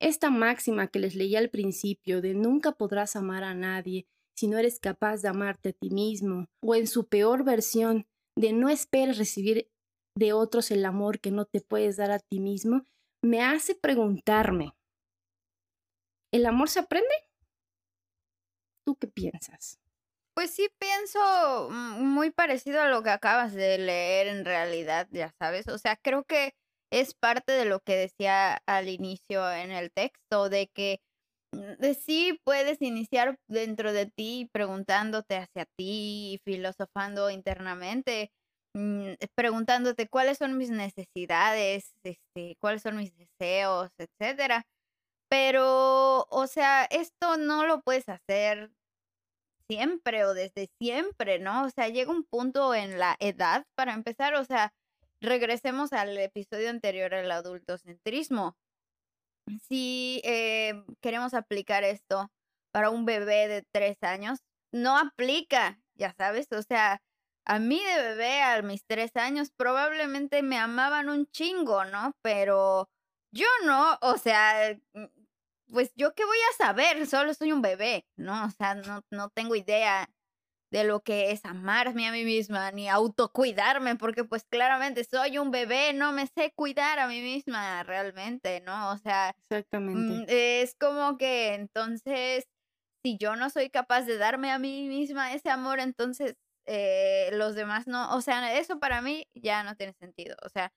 Esta 0.00 0.30
máxima 0.30 0.88
que 0.88 0.98
les 0.98 1.14
leí 1.14 1.36
al 1.36 1.50
principio 1.50 2.20
de 2.20 2.34
nunca 2.34 2.72
podrás 2.72 3.14
amar 3.14 3.44
a 3.44 3.54
nadie 3.54 4.06
si 4.36 4.48
no 4.48 4.58
eres 4.58 4.80
capaz 4.80 5.22
de 5.22 5.28
amarte 5.28 5.68
a 5.68 5.72
ti 5.72 5.90
mismo, 5.90 6.46
o 6.60 6.74
en 6.74 6.88
su 6.88 7.06
peor 7.06 7.44
versión, 7.44 8.06
de 8.36 8.52
no 8.52 8.68
esperes 8.68 9.18
recibir 9.18 9.68
de 10.16 10.32
otros 10.32 10.72
el 10.72 10.84
amor 10.84 11.20
que 11.20 11.30
no 11.30 11.44
te 11.44 11.60
puedes 11.60 11.98
dar 11.98 12.10
a 12.10 12.18
ti 12.18 12.40
mismo, 12.40 12.84
me 13.22 13.42
hace 13.42 13.74
preguntarme, 13.74 14.74
¿el 16.32 16.46
amor 16.46 16.68
se 16.68 16.80
aprende? 16.80 17.14
¿Tú 18.84 18.96
qué 18.96 19.06
piensas? 19.06 19.78
Pues 20.34 20.50
sí 20.50 20.68
pienso 20.78 21.68
muy 21.70 22.30
parecido 22.30 22.80
a 22.80 22.88
lo 22.88 23.02
que 23.02 23.10
acabas 23.10 23.52
de 23.52 23.78
leer 23.78 24.28
en 24.28 24.44
realidad, 24.44 25.06
ya 25.10 25.30
sabes. 25.38 25.68
O 25.68 25.78
sea, 25.78 25.96
creo 25.96 26.24
que 26.24 26.54
es 26.90 27.14
parte 27.14 27.52
de 27.52 27.66
lo 27.66 27.80
que 27.80 27.96
decía 27.96 28.62
al 28.66 28.88
inicio 28.88 29.50
en 29.52 29.70
el 29.72 29.92
texto, 29.92 30.48
de 30.48 30.68
que 30.68 31.00
mm, 31.52 31.74
de 31.80 31.94
sí 31.94 32.40
puedes 32.44 32.82
iniciar 32.82 33.36
dentro 33.48 33.92
de 33.92 34.06
ti 34.06 34.48
preguntándote 34.52 35.36
hacia 35.36 35.66
ti, 35.76 36.40
filosofando 36.44 37.30
internamente, 37.30 38.32
mm, 38.74 39.14
preguntándote 39.34 40.08
cuáles 40.08 40.38
son 40.38 40.58
mis 40.58 40.70
necesidades, 40.70 41.94
este, 42.04 42.56
cuáles 42.60 42.82
son 42.82 42.96
mis 42.96 43.12
deseos, 43.16 43.90
etcétera. 43.98 44.64
Pero, 45.28 46.26
o 46.30 46.46
sea, 46.46 46.84
esto 46.86 47.38
no 47.38 47.66
lo 47.66 47.82
puedes 47.82 48.08
hacer 48.08 48.70
siempre 49.68 50.24
o 50.24 50.34
desde 50.34 50.68
siempre, 50.80 51.38
¿no? 51.38 51.64
O 51.64 51.70
sea, 51.70 51.88
llega 51.88 52.10
un 52.12 52.24
punto 52.24 52.74
en 52.74 52.98
la 52.98 53.16
edad 53.20 53.64
para 53.74 53.94
empezar, 53.94 54.34
o 54.34 54.44
sea, 54.44 54.72
regresemos 55.20 55.92
al 55.92 56.18
episodio 56.18 56.68
anterior, 56.70 57.14
el 57.14 57.30
adultocentrismo. 57.30 58.56
Si 59.68 60.20
eh, 60.24 60.84
queremos 61.00 61.34
aplicar 61.34 61.84
esto 61.84 62.30
para 62.72 62.90
un 62.90 63.04
bebé 63.04 63.48
de 63.48 63.64
tres 63.72 63.96
años, 64.02 64.40
no 64.72 64.98
aplica, 64.98 65.80
ya 65.94 66.12
sabes, 66.14 66.50
o 66.52 66.62
sea, 66.62 67.00
a 67.44 67.58
mí 67.58 67.80
de 67.82 68.02
bebé 68.02 68.42
a 68.42 68.62
mis 68.62 68.84
tres 68.86 69.16
años 69.16 69.50
probablemente 69.56 70.42
me 70.42 70.58
amaban 70.58 71.08
un 71.08 71.26
chingo, 71.30 71.84
¿no? 71.84 72.16
Pero 72.22 72.88
yo 73.32 73.46
no, 73.64 73.98
o 74.00 74.18
sea, 74.18 74.78
pues 75.72 75.92
yo 75.96 76.14
qué 76.14 76.24
voy 76.24 76.38
a 76.52 76.64
saber, 76.64 77.06
solo 77.06 77.34
soy 77.34 77.52
un 77.52 77.62
bebé, 77.62 78.06
¿no? 78.16 78.46
O 78.46 78.50
sea, 78.50 78.74
no, 78.74 79.02
no 79.10 79.30
tengo 79.30 79.56
idea 79.56 80.08
de 80.70 80.84
lo 80.84 81.02
que 81.02 81.30
es 81.32 81.44
amarme 81.44 82.08
a 82.08 82.12
mí 82.12 82.24
misma, 82.24 82.72
ni 82.72 82.88
autocuidarme, 82.88 83.96
porque 83.96 84.24
pues 84.24 84.44
claramente 84.44 85.04
soy 85.04 85.36
un 85.38 85.50
bebé, 85.50 85.92
no 85.92 86.12
me 86.12 86.26
sé 86.26 86.52
cuidar 86.54 86.98
a 86.98 87.08
mí 87.08 87.20
misma 87.20 87.82
realmente, 87.82 88.60
¿no? 88.62 88.90
O 88.92 88.96
sea, 88.98 89.34
mm, 89.50 89.54
Exactamente. 89.54 90.62
es 90.62 90.74
como 90.76 91.18
que 91.18 91.54
entonces, 91.54 92.46
si 93.04 93.18
yo 93.18 93.36
no 93.36 93.50
soy 93.50 93.68
capaz 93.70 94.02
de 94.02 94.16
darme 94.16 94.50
a 94.50 94.58
mí 94.58 94.88
misma 94.88 95.34
ese 95.34 95.50
amor, 95.50 95.78
entonces 95.80 96.36
eh, 96.66 97.30
los 97.32 97.54
demás 97.54 97.86
no, 97.86 98.14
o 98.14 98.20
sea, 98.20 98.58
eso 98.58 98.78
para 98.78 99.02
mí 99.02 99.26
ya 99.34 99.64
no 99.64 99.76
tiene 99.76 99.94
sentido, 99.94 100.36
o 100.44 100.48
sea, 100.48 100.72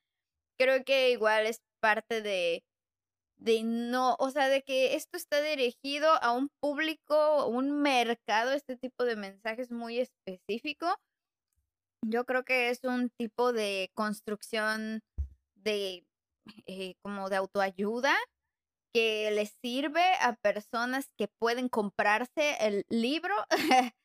creo 0.60 0.84
que 0.84 1.12
igual 1.12 1.46
es 1.48 1.62
parte 1.82 2.22
de 2.22 2.64
de 3.38 3.64
no, 3.64 4.16
o 4.20 4.30
sea, 4.32 4.48
de 4.50 4.64
que 4.64 4.96
esto 4.96 5.18
está 5.18 5.42
dirigido 5.42 6.10
a 6.24 6.32
un 6.32 6.50
público, 6.62 7.48
un 7.48 7.82
mercado, 7.82 8.52
este 8.54 8.78
tipo 8.78 9.04
de 9.04 9.16
mensajes 9.16 9.72
muy 9.72 10.00
específico. 10.00 10.88
Yo 12.02 12.26
creo 12.26 12.46
que 12.46 12.70
es 12.70 12.84
un 12.84 13.10
tipo 13.10 13.52
de 13.52 13.92
construcción 13.94 15.02
de 15.56 16.06
eh, 16.68 16.96
como 17.02 17.30
de 17.30 17.38
autoayuda 17.38 18.16
que 18.94 19.30
les 19.32 19.52
sirve 19.62 20.04
a 20.22 20.36
personas 20.36 21.10
que 21.18 21.28
pueden 21.28 21.68
comprarse 21.68 22.56
el 22.60 22.86
libro, 22.90 23.36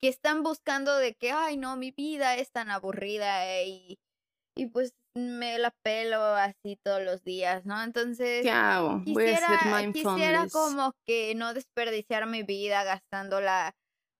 que 0.00 0.08
están 0.08 0.42
buscando 0.42 0.96
de 0.96 1.14
que, 1.14 1.30
ay, 1.32 1.56
no, 1.56 1.76
mi 1.76 1.90
vida 1.90 2.36
es 2.36 2.50
tan 2.50 2.70
aburrida 2.70 3.62
y, 3.62 3.98
y 4.56 4.66
pues 4.66 4.94
me 5.14 5.58
la 5.58 5.72
pelo 5.82 6.20
así 6.22 6.76
todos 6.82 7.02
los 7.02 7.22
días, 7.24 7.64
¿no? 7.66 7.82
Entonces, 7.82 8.42
¿Qué 8.42 8.50
hago? 8.50 9.02
Quisiera, 9.04 9.92
quisiera 9.92 10.48
como 10.48 10.92
que 11.06 11.34
no 11.34 11.52
desperdiciar 11.54 12.26
mi 12.26 12.42
vida 12.42 12.84
gastándola 12.84 13.74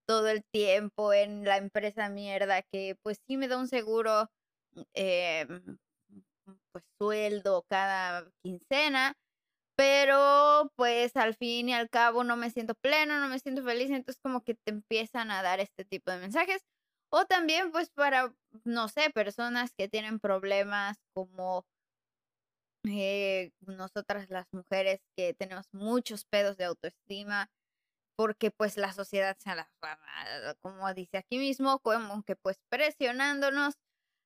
todo 0.07 0.29
el 0.29 0.43
tiempo 0.53 1.13
en 1.13 1.45
la 1.45 1.57
empresa 1.57 2.09
mierda 2.09 2.63
que 2.63 2.97
pues 3.03 3.19
sí 3.27 3.37
me 3.37 3.49
da 3.49 3.59
un 3.59 3.69
seguro, 3.69 4.29
eh, 4.95 5.47
pues 6.73 6.85
sueldo 6.99 7.65
cada 7.69 8.29
quincena, 8.43 9.15
pero 9.81 10.71
pues 10.77 11.17
al 11.17 11.35
fin 11.35 11.71
y 11.71 11.73
al 11.73 11.89
cabo 11.89 12.23
no 12.23 12.37
me 12.37 12.51
siento 12.51 12.75
pleno, 12.75 13.19
no 13.19 13.29
me 13.29 13.39
siento 13.39 13.65
feliz, 13.65 13.89
entonces 13.89 14.21
como 14.21 14.43
que 14.43 14.53
te 14.55 14.73
empiezan 14.73 15.31
a 15.31 15.43
dar 15.43 15.59
este 15.59 15.87
tipo 15.87 16.11
de 16.11 16.19
mensajes. 16.19 16.67
O 17.11 17.25
también 17.25 17.73
pues 17.73 17.89
para, 17.89 18.35
no 18.65 18.89
sé, 18.89 19.09
personas 19.09 19.73
que 19.73 19.89
tienen 19.89 20.21
problemas 20.21 20.99
como 21.15 21.65
eh, 22.87 23.53
nosotras 23.61 24.29
las 24.29 24.53
mujeres 24.53 25.01
que 25.17 25.33
tenemos 25.33 25.67
muchos 25.73 26.27
pedos 26.27 26.59
de 26.59 26.67
autoestima, 26.67 27.49
porque 28.17 28.51
pues 28.51 28.77
la 28.77 28.93
sociedad 28.93 29.35
se 29.39 29.55
va, 29.55 29.99
como 30.61 30.93
dice 30.93 31.17
aquí 31.17 31.39
mismo, 31.39 31.79
como 31.79 32.23
que 32.25 32.37
pues 32.37 32.59
presionándonos 32.69 33.77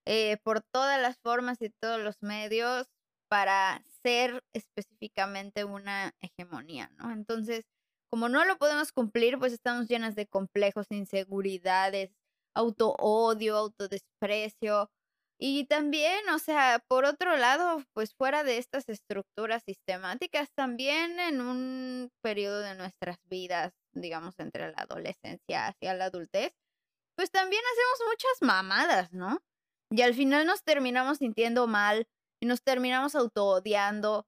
eh, 0.04 0.36
por 0.42 0.62
todas 0.62 1.00
las 1.00 1.16
formas 1.20 1.62
y 1.62 1.70
todos 1.70 2.00
los 2.00 2.24
medios 2.24 2.88
para 3.28 3.80
ser 4.04 4.42
específicamente 4.52 5.64
una 5.64 6.12
hegemonía, 6.20 6.90
¿no? 6.98 7.10
Entonces, 7.10 7.64
como 8.10 8.28
no 8.28 8.44
lo 8.44 8.56
podemos 8.58 8.92
cumplir, 8.92 9.38
pues 9.38 9.52
estamos 9.52 9.88
llenas 9.88 10.14
de 10.14 10.26
complejos, 10.26 10.86
inseguridades, 10.90 12.12
auto-odio, 12.54 13.56
autodesprecio. 13.56 14.90
Y 15.38 15.66
también, 15.66 16.28
o 16.28 16.38
sea, 16.38 16.80
por 16.86 17.04
otro 17.06 17.36
lado, 17.36 17.82
pues 17.92 18.14
fuera 18.14 18.44
de 18.44 18.58
estas 18.58 18.88
estructuras 18.88 19.62
sistemáticas, 19.66 20.48
también 20.54 21.18
en 21.18 21.40
un 21.40 22.10
periodo 22.22 22.60
de 22.60 22.76
nuestras 22.76 23.18
vidas, 23.24 23.72
digamos, 23.92 24.38
entre 24.38 24.70
la 24.70 24.78
adolescencia 24.78 25.66
hacia 25.66 25.94
la 25.94 26.06
adultez, 26.06 26.52
pues 27.16 27.30
también 27.30 27.62
hacemos 27.72 28.12
muchas 28.12 28.42
mamadas, 28.42 29.12
¿no? 29.12 29.42
Y 29.90 30.02
al 30.02 30.14
final 30.14 30.46
nos 30.46 30.62
terminamos 30.62 31.18
sintiendo 31.18 31.66
mal 31.66 32.06
nos 32.44 32.62
terminamos 32.62 33.14
auto-odiando 33.14 34.26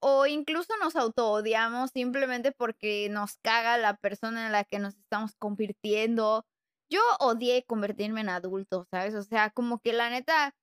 o 0.00 0.26
incluso 0.26 0.74
nos 0.82 0.96
auto-odiamos 0.96 1.90
simplemente 1.92 2.52
porque 2.52 3.08
nos 3.10 3.38
caga 3.38 3.78
la 3.78 3.96
persona 3.96 4.46
en 4.46 4.52
la 4.52 4.64
que 4.64 4.78
nos 4.78 4.94
estamos 4.96 5.34
convirtiendo. 5.38 6.44
Yo 6.90 7.00
odié 7.20 7.64
convertirme 7.64 8.20
en 8.20 8.28
adulto, 8.28 8.86
¿sabes? 8.90 9.14
O 9.14 9.22
sea, 9.22 9.50
como 9.50 9.78
que 9.78 9.92
la 9.94 10.10
neta, 10.10 10.54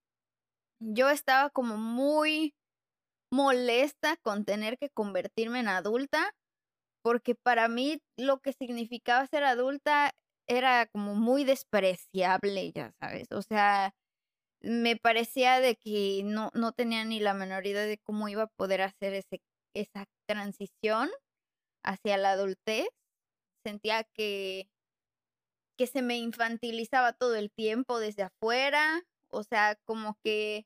yo 0.79 1.09
estaba 1.09 1.49
como 1.49 1.77
muy 1.77 2.53
molesta 3.31 4.17
con 4.17 4.45
tener 4.45 4.77
que 4.77 4.89
convertirme 4.89 5.59
en 5.61 5.69
adulta, 5.69 6.35
porque 7.03 7.35
para 7.35 7.67
mí 7.67 8.01
lo 8.17 8.39
que 8.41 8.53
significaba 8.53 9.25
ser 9.27 9.43
adulta 9.43 10.13
era 10.47 10.87
como 10.87 11.15
muy 11.15 11.45
despreciable, 11.45 12.71
ya 12.73 12.91
sabes. 12.99 13.31
O 13.31 13.41
sea, 13.41 13.93
me 14.61 14.95
parecía 14.95 15.59
de 15.59 15.75
que 15.75 16.21
no, 16.23 16.51
no 16.53 16.71
tenía 16.71 17.03
ni 17.03 17.19
la 17.19 17.33
menor 17.33 17.65
idea 17.65 17.85
de 17.85 17.97
cómo 17.97 18.29
iba 18.29 18.43
a 18.43 18.47
poder 18.47 18.81
hacer 18.81 19.13
ese, 19.13 19.41
esa 19.73 20.05
transición 20.27 21.09
hacia 21.83 22.17
la 22.17 22.31
adultez. 22.31 22.87
Sentía 23.65 24.03
que, 24.03 24.69
que 25.77 25.87
se 25.87 26.01
me 26.01 26.17
infantilizaba 26.17 27.13
todo 27.13 27.35
el 27.35 27.51
tiempo 27.51 27.99
desde 27.99 28.23
afuera, 28.23 29.01
o 29.29 29.43
sea, 29.43 29.75
como 29.85 30.17
que 30.23 30.65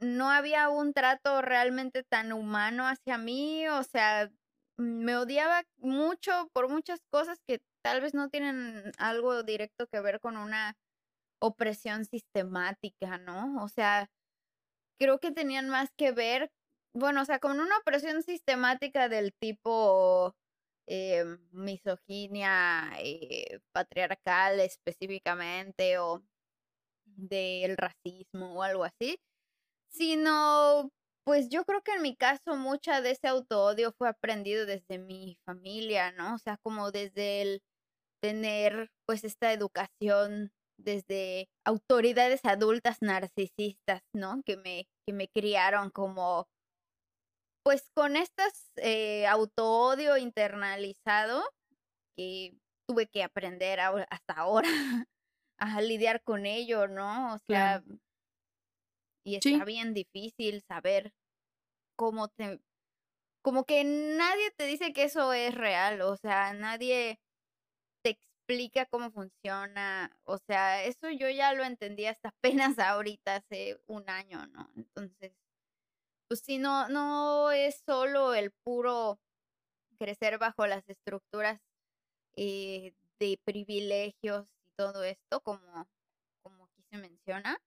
no 0.00 0.30
había 0.30 0.68
un 0.68 0.92
trato 0.92 1.42
realmente 1.42 2.02
tan 2.02 2.32
humano 2.32 2.86
hacia 2.86 3.18
mí, 3.18 3.66
o 3.68 3.82
sea, 3.82 4.30
me 4.76 5.16
odiaba 5.16 5.64
mucho 5.78 6.50
por 6.52 6.68
muchas 6.68 7.00
cosas 7.10 7.38
que 7.46 7.60
tal 7.82 8.00
vez 8.00 8.14
no 8.14 8.28
tienen 8.28 8.92
algo 8.98 9.42
directo 9.42 9.86
que 9.86 10.00
ver 10.00 10.20
con 10.20 10.36
una 10.36 10.76
opresión 11.40 12.04
sistemática, 12.04 13.18
¿no? 13.18 13.62
O 13.62 13.68
sea, 13.68 14.08
creo 14.98 15.18
que 15.20 15.32
tenían 15.32 15.68
más 15.68 15.90
que 15.96 16.12
ver, 16.12 16.50
bueno, 16.94 17.22
o 17.22 17.24
sea, 17.24 17.38
con 17.38 17.60
una 17.60 17.78
opresión 17.78 18.22
sistemática 18.22 19.08
del 19.08 19.32
tipo 19.34 20.34
eh, 20.86 21.24
misoginia 21.52 22.92
eh, 22.98 23.60
patriarcal 23.72 24.60
específicamente 24.60 25.98
o 25.98 26.22
del 27.04 27.76
racismo 27.76 28.54
o 28.54 28.62
algo 28.62 28.84
así, 28.84 29.18
sino, 29.88 30.90
pues 31.24 31.48
yo 31.50 31.64
creo 31.64 31.82
que 31.82 31.92
en 31.94 32.02
mi 32.02 32.16
caso 32.16 32.56
mucha 32.56 33.00
de 33.02 33.12
ese 33.12 33.28
auto-odio 33.28 33.92
fue 33.98 34.08
aprendido 34.08 34.66
desde 34.66 34.98
mi 34.98 35.38
familia, 35.44 36.12
¿no? 36.12 36.34
O 36.34 36.38
sea, 36.38 36.58
como 36.62 36.90
desde 36.92 37.42
el 37.42 37.62
tener 38.22 38.90
pues 39.06 39.24
esta 39.24 39.52
educación 39.52 40.52
desde 40.78 41.48
autoridades 41.64 42.44
adultas 42.44 42.98
narcisistas, 43.00 44.02
¿no? 44.14 44.42
Que 44.44 44.56
me, 44.56 44.86
que 45.06 45.12
me 45.12 45.28
criaron 45.28 45.90
como, 45.90 46.48
pues 47.64 47.90
con 47.94 48.16
estas 48.16 48.70
eh, 48.76 49.26
auto-odio 49.26 50.16
internalizado 50.16 51.42
que 52.16 52.54
tuve 52.88 53.08
que 53.08 53.22
aprender 53.22 53.80
hasta 53.80 54.34
ahora 54.34 54.68
a 55.58 55.80
lidiar 55.80 56.22
con 56.22 56.46
ello, 56.46 56.86
¿no? 56.88 57.34
O 57.34 57.38
sea, 57.38 57.82
y 59.24 59.36
está 59.36 59.64
bien 59.64 59.92
difícil 59.92 60.62
saber 60.68 61.12
cómo 61.96 62.28
te, 62.28 62.60
como 63.42 63.64
que 63.64 63.82
nadie 63.84 64.50
te 64.56 64.66
dice 64.66 64.92
que 64.92 65.04
eso 65.04 65.32
es 65.32 65.54
real, 65.54 66.00
o 66.02 66.16
sea, 66.16 66.52
nadie 66.52 67.18
explica 68.46 68.86
cómo 68.86 69.10
funciona. 69.10 70.16
O 70.24 70.38
sea, 70.38 70.84
eso 70.84 71.10
yo 71.10 71.28
ya 71.28 71.52
lo 71.52 71.64
entendí 71.64 72.06
hasta 72.06 72.28
apenas 72.28 72.78
ahorita, 72.78 73.36
hace 73.36 73.80
un 73.86 74.08
año, 74.08 74.46
¿no? 74.48 74.70
Entonces, 74.76 75.32
pues 76.28 76.40
sí, 76.40 76.58
no, 76.58 76.88
no 76.88 77.50
es 77.50 77.82
solo 77.86 78.34
el 78.34 78.52
puro 78.64 79.18
crecer 79.98 80.38
bajo 80.38 80.66
las 80.66 80.88
estructuras 80.88 81.60
eh, 82.36 82.94
de 83.18 83.38
privilegios 83.44 84.46
y 84.64 84.70
todo 84.76 85.04
esto, 85.04 85.40
como, 85.40 85.88
como 86.42 86.64
aquí 86.66 86.82
se 86.90 86.98
menciona, 86.98 87.58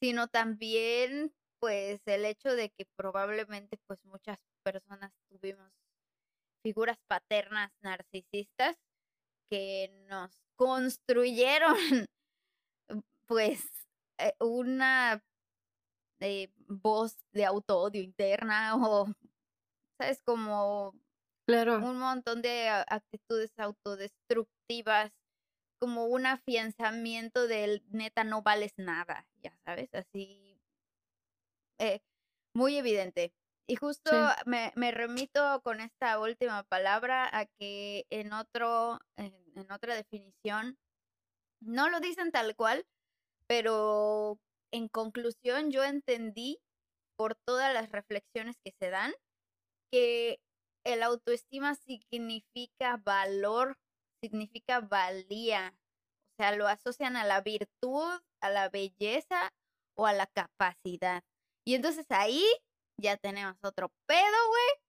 sino 0.00 0.28
también 0.28 1.34
pues 1.60 2.02
el 2.06 2.26
hecho 2.26 2.54
de 2.54 2.70
que 2.70 2.86
probablemente 2.96 3.78
pues 3.86 4.04
muchas 4.04 4.38
personas 4.62 5.12
tuvimos 5.28 5.72
figuras 6.62 6.98
paternas 7.08 7.72
narcisistas 7.82 8.76
que 9.50 9.90
nos 10.08 10.30
construyeron 10.56 11.76
pues 13.26 13.64
eh, 14.18 14.34
una 14.40 15.22
eh, 16.20 16.50
voz 16.68 17.16
de 17.32 17.44
auto-odio 17.44 18.02
interna 18.02 18.76
o, 18.76 19.06
¿sabes? 19.98 20.22
Como 20.22 20.94
claro. 21.46 21.76
un 21.76 21.98
montón 21.98 22.42
de 22.42 22.68
actitudes 22.68 23.52
autodestructivas, 23.58 25.12
como 25.80 26.06
un 26.06 26.26
afianzamiento 26.26 27.46
del 27.46 27.84
neta 27.90 28.24
no 28.24 28.42
vales 28.42 28.72
nada, 28.76 29.26
ya 29.42 29.54
sabes, 29.64 29.92
así 29.92 30.58
eh, 31.78 32.00
muy 32.54 32.76
evidente. 32.76 33.34
Y 33.66 33.76
justo 33.76 34.10
me, 34.44 34.72
me, 34.76 34.90
remito 34.90 35.62
con 35.62 35.80
esta 35.80 36.18
última 36.20 36.64
palabra 36.64 37.28
a 37.32 37.46
que 37.46 38.06
en 38.10 38.32
otro, 38.32 38.98
en, 39.16 39.34
en, 39.56 39.72
otra 39.72 39.94
definición, 39.94 40.76
no 41.60 41.88
lo 41.88 42.00
dicen 42.00 42.30
tal 42.30 42.54
cual, 42.56 42.84
pero 43.46 44.38
en 44.70 44.88
conclusión 44.88 45.70
yo 45.70 45.82
entendí 45.82 46.60
por 47.16 47.36
todas 47.36 47.72
las 47.72 47.90
reflexiones 47.90 48.56
que 48.62 48.72
se 48.78 48.90
dan 48.90 49.14
que 49.90 50.40
el 50.84 51.02
autoestima 51.02 51.74
significa 51.74 52.96
valor, 52.98 53.78
significa 54.22 54.80
valía, 54.80 55.74
o 56.32 56.42
sea, 56.42 56.56
lo 56.56 56.66
asocian 56.66 57.16
a 57.16 57.24
la 57.24 57.40
virtud, 57.40 58.20
a 58.42 58.50
la 58.50 58.68
belleza 58.68 59.52
o 59.96 60.06
a 60.06 60.12
la 60.12 60.26
capacidad. 60.26 61.22
Y 61.64 61.74
entonces 61.74 62.06
ahí 62.10 62.44
ya 62.96 63.16
tenemos 63.16 63.56
otro 63.62 63.92
pedo, 64.06 64.48
güey. 64.48 64.84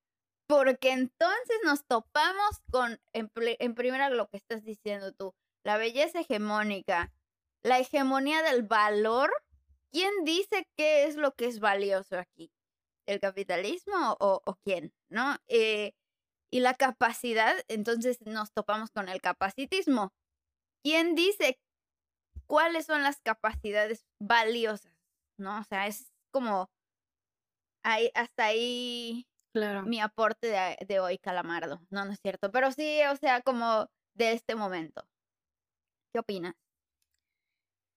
Porque 0.47 0.91
entonces 0.91 1.58
nos 1.64 1.86
topamos 1.86 2.62
con, 2.72 2.99
en, 3.14 3.32
en 3.34 3.76
primera, 3.76 4.10
lo 4.10 4.28
que 4.28 4.38
estás 4.38 4.64
diciendo 4.64 5.12
tú, 5.12 5.34
la 5.64 5.78
belleza 5.78 6.20
hegemónica, 6.20 7.12
la 7.64 7.80
hegemonía 7.80 8.43
del 8.43 8.64
valor. 8.64 9.34
¿Quién 9.91 10.12
dice 10.24 10.68
qué 10.78 11.06
es 11.06 11.16
lo 11.16 11.34
que 11.34 11.45
es 11.45 11.60
valioso 11.60 12.20
aquí? 12.20 12.51
¿El 13.08 13.20
capitalismo 13.20 14.18
o, 14.20 14.41
o 14.45 14.56
quién? 14.64 14.93
¿No? 15.10 15.38
Eh, 15.47 15.93
y 16.51 16.60
la 16.60 16.76
capacidad, 16.76 17.56
entonces 17.68 18.22
nos 18.22 18.51
topamos 18.51 18.91
con 18.91 19.10
el 19.10 19.22
capacitismo. 19.22 20.14
¿Quién 20.84 21.16
dice 21.16 21.60
cuáles 22.45 22.86
son 22.86 23.01
las 23.01 23.20
capacidades 23.22 24.06
valiosas? 24.20 24.95
¿No? 25.38 25.60
O 25.60 25.64
sea, 25.64 25.88
es 25.88 26.12
como 26.32 26.70
ahí, 27.86 28.11
hasta 28.15 28.45
ahí 28.47 29.27
Claro. 29.53 29.88
mi 29.88 30.01
aporte 30.01 30.47
de, 30.47 30.77
de 30.88 30.99
hoy, 30.99 31.17
Calamardo. 31.19 31.81
No, 31.91 32.05
no 32.05 32.13
es 32.13 32.19
cierto. 32.21 32.51
Pero 32.51 32.71
sí, 32.71 32.99
o 33.11 33.15
sea, 33.17 33.41
como 33.41 33.88
de 34.15 34.33
este 34.33 34.55
momento. 34.55 35.07
¿Qué 36.11 36.19
opinas? 36.19 36.55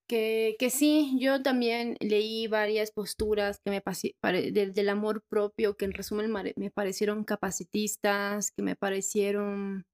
Que, 0.09 0.57
que 0.59 0.71
sí, 0.71 1.19
yo 1.21 1.43
también 1.43 1.97
leí 2.01 2.47
varias 2.47 2.91
posturas 2.93 3.61
que 3.63 3.71
me 3.71 3.83
pare- 3.83 4.53
del, 4.53 4.73
del 4.73 4.89
amor 4.89 5.23
propio, 5.29 5.77
que 5.77 5.85
en 5.85 5.93
resumen 5.93 6.33
me 6.57 6.71
parecieron 6.71 7.25
capacitistas, 7.25 8.51
que 8.51 8.63
me 8.63 8.75
parecieron 8.75 9.85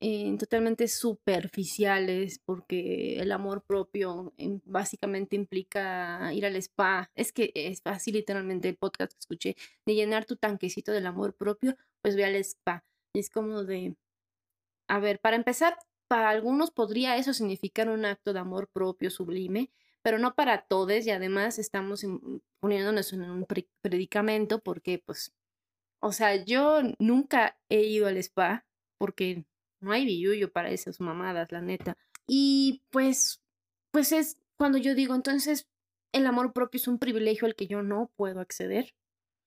eh, 0.00 0.36
totalmente 0.38 0.88
superficiales, 0.88 2.38
porque 2.44 3.18
el 3.20 3.32
amor 3.32 3.64
propio 3.64 4.32
em, 4.36 4.60
básicamente 4.64 5.36
implica 5.36 6.32
ir 6.34 6.46
al 6.46 6.56
spa. 6.56 7.10
Es 7.14 7.32
que 7.32 7.52
es 7.54 7.80
así 7.84 8.12
literalmente 8.12 8.68
el 8.68 8.76
podcast 8.76 9.12
que 9.12 9.18
escuché, 9.20 9.56
de 9.86 9.94
llenar 9.94 10.24
tu 10.24 10.36
tanquecito 10.36 10.92
del 10.92 11.06
amor 11.06 11.34
propio, 11.36 11.76
pues 12.02 12.16
ve 12.16 12.24
al 12.24 12.36
spa. 12.36 12.84
Es 13.14 13.30
como 13.30 13.64
de, 13.64 13.96
a 14.88 14.98
ver, 15.00 15.20
para 15.20 15.36
empezar, 15.36 15.78
para 16.08 16.30
algunos 16.30 16.70
podría 16.70 17.16
eso 17.16 17.32
significar 17.34 17.88
un 17.88 18.04
acto 18.04 18.32
de 18.32 18.40
amor 18.40 18.68
propio 18.68 19.10
sublime, 19.10 19.70
pero 20.02 20.18
no 20.18 20.34
para 20.34 20.62
todos 20.62 21.06
y 21.06 21.10
además 21.10 21.58
estamos 21.58 22.04
poniéndonos 22.60 23.12
en 23.12 23.22
un 23.30 23.44
pre- 23.44 23.68
predicamento 23.82 24.60
porque, 24.62 24.98
pues, 25.04 25.34
o 26.00 26.12
sea, 26.12 26.36
yo 26.44 26.80
nunca 26.98 27.58
he 27.68 27.82
ido 27.82 28.06
al 28.08 28.16
spa 28.18 28.66
porque 28.98 29.44
no 29.80 29.92
hay 29.92 30.04
billuyo 30.04 30.50
para 30.52 30.70
esas 30.70 31.00
mamadas, 31.00 31.52
la 31.52 31.60
neta. 31.60 31.96
Y 32.26 32.82
pues, 32.90 33.42
pues 33.90 34.12
es 34.12 34.38
cuando 34.56 34.78
yo 34.78 34.94
digo, 34.94 35.14
entonces, 35.14 35.68
el 36.12 36.26
amor 36.26 36.52
propio 36.52 36.78
es 36.78 36.88
un 36.88 36.98
privilegio 36.98 37.46
al 37.46 37.54
que 37.54 37.66
yo 37.66 37.82
no 37.82 38.10
puedo 38.16 38.40
acceder. 38.40 38.94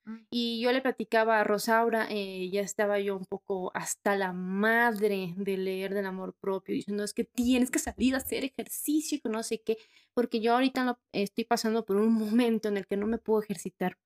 Mm. 0.06 0.18
Y 0.32 0.62
yo 0.62 0.72
le 0.72 0.82
platicaba 0.82 1.40
a 1.40 1.44
Rosaura, 1.44 2.08
eh, 2.10 2.50
ya 2.52 2.62
estaba 2.62 3.00
yo 3.00 3.16
un 3.16 3.26
poco 3.26 3.72
hasta 3.76 4.16
la 4.16 4.34
madre 4.34 5.34
de 5.38 5.58
leer 5.58 5.94
del 5.94 6.06
amor 6.08 6.34
propio, 6.40 6.74
diciendo 6.74 7.04
es 7.04 7.14
que 7.14 7.24
tienes 7.24 7.70
que 7.70 7.80
salir 7.80 8.16
a 8.16 8.18
hacer 8.18 8.44
ejercicio 8.44 9.18
y 9.18 9.22
que 9.22 9.30
no 9.30 9.44
sé 9.44 9.62
qué, 9.62 9.78
porque 10.14 10.40
yo 10.40 10.54
ahorita 10.54 10.84
no- 10.84 11.00
estoy 11.12 11.44
pasando 11.46 11.86
por 11.86 11.98
un 11.98 12.14
momento 12.14 12.70
en 12.70 12.78
el 12.78 12.88
que 12.88 12.98
no 12.98 13.06
me 13.08 13.20
puedo 13.20 13.42
ejercitar 13.44 13.98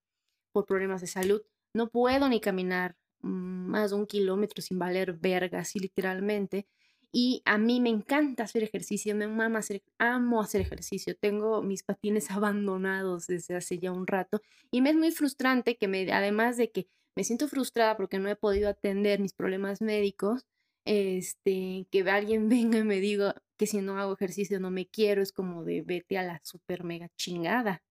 por 0.52 0.66
problemas 0.66 1.02
de 1.02 1.08
salud. 1.08 1.42
No 1.74 1.90
puedo 1.90 2.28
ni 2.30 2.40
caminar 2.42 2.96
más 3.26 3.92
de 3.92 3.98
un 3.98 4.06
kilómetro 4.06 4.62
sin 4.62 4.80
valer 4.80 5.14
verga, 5.14 5.60
así 5.60 5.80
literalmente. 5.80 6.68
Y 7.12 7.42
a 7.46 7.58
mí 7.58 7.80
me 7.80 7.90
encanta 7.90 8.44
hacer 8.44 8.64
ejercicio, 8.64 9.16
me 9.16 9.28
mama 9.28 9.60
hacer, 9.60 9.82
amo 9.98 10.42
hacer 10.42 10.62
ejercicio. 10.62 11.16
Tengo 11.16 11.62
mis 11.62 11.84
patines 11.84 12.30
abandonados 12.32 13.28
desde 13.28 13.56
hace 13.56 13.80
ya 13.80 13.92
un 13.92 14.08
rato 14.08 14.42
y 14.72 14.82
me 14.82 14.90
es 14.90 14.96
muy 14.96 15.12
frustrante 15.12 15.78
que 15.78 15.88
me, 15.88 16.12
además 16.12 16.58
de 16.58 16.72
que 16.72 16.88
me 17.16 17.24
siento 17.24 17.48
frustrada 17.48 17.96
porque 17.96 18.20
no 18.20 18.30
he 18.30 18.36
podido 18.36 18.68
atender 18.70 19.20
mis 19.22 19.34
problemas 19.34 19.82
médicos, 19.82 20.46
este, 20.86 21.88
que 21.90 22.02
alguien 22.10 22.50
venga 22.50 22.80
y 22.80 22.84
me 22.84 23.00
diga 23.00 23.42
que 23.58 23.68
si 23.68 23.82
no 23.82 23.98
hago 23.98 24.14
ejercicio 24.14 24.60
no 24.60 24.70
me 24.70 24.86
quiero, 24.88 25.22
es 25.22 25.32
como 25.32 25.64
de 25.64 25.82
vete 25.82 26.18
a 26.18 26.24
la 26.24 26.42
super 26.44 26.84
mega 26.84 27.10
chingada. 27.16 27.82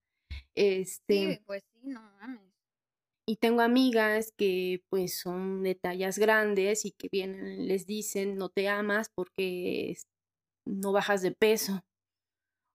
Este, 0.54 1.36
Sí, 1.36 1.42
pues 1.46 1.64
sí, 1.72 1.88
no 1.88 2.02
mames. 2.20 2.53
Y 3.26 3.36
tengo 3.36 3.62
amigas 3.62 4.32
que 4.36 4.82
pues 4.90 5.18
son 5.18 5.62
de 5.62 5.74
tallas 5.74 6.18
grandes 6.18 6.84
y 6.84 6.92
que 6.92 7.08
vienen, 7.10 7.66
les 7.66 7.86
dicen 7.86 8.36
no 8.36 8.48
te 8.50 8.68
amas 8.68 9.10
porque 9.14 9.96
no 10.66 10.92
bajas 10.92 11.22
de 11.22 11.32
peso. 11.32 11.84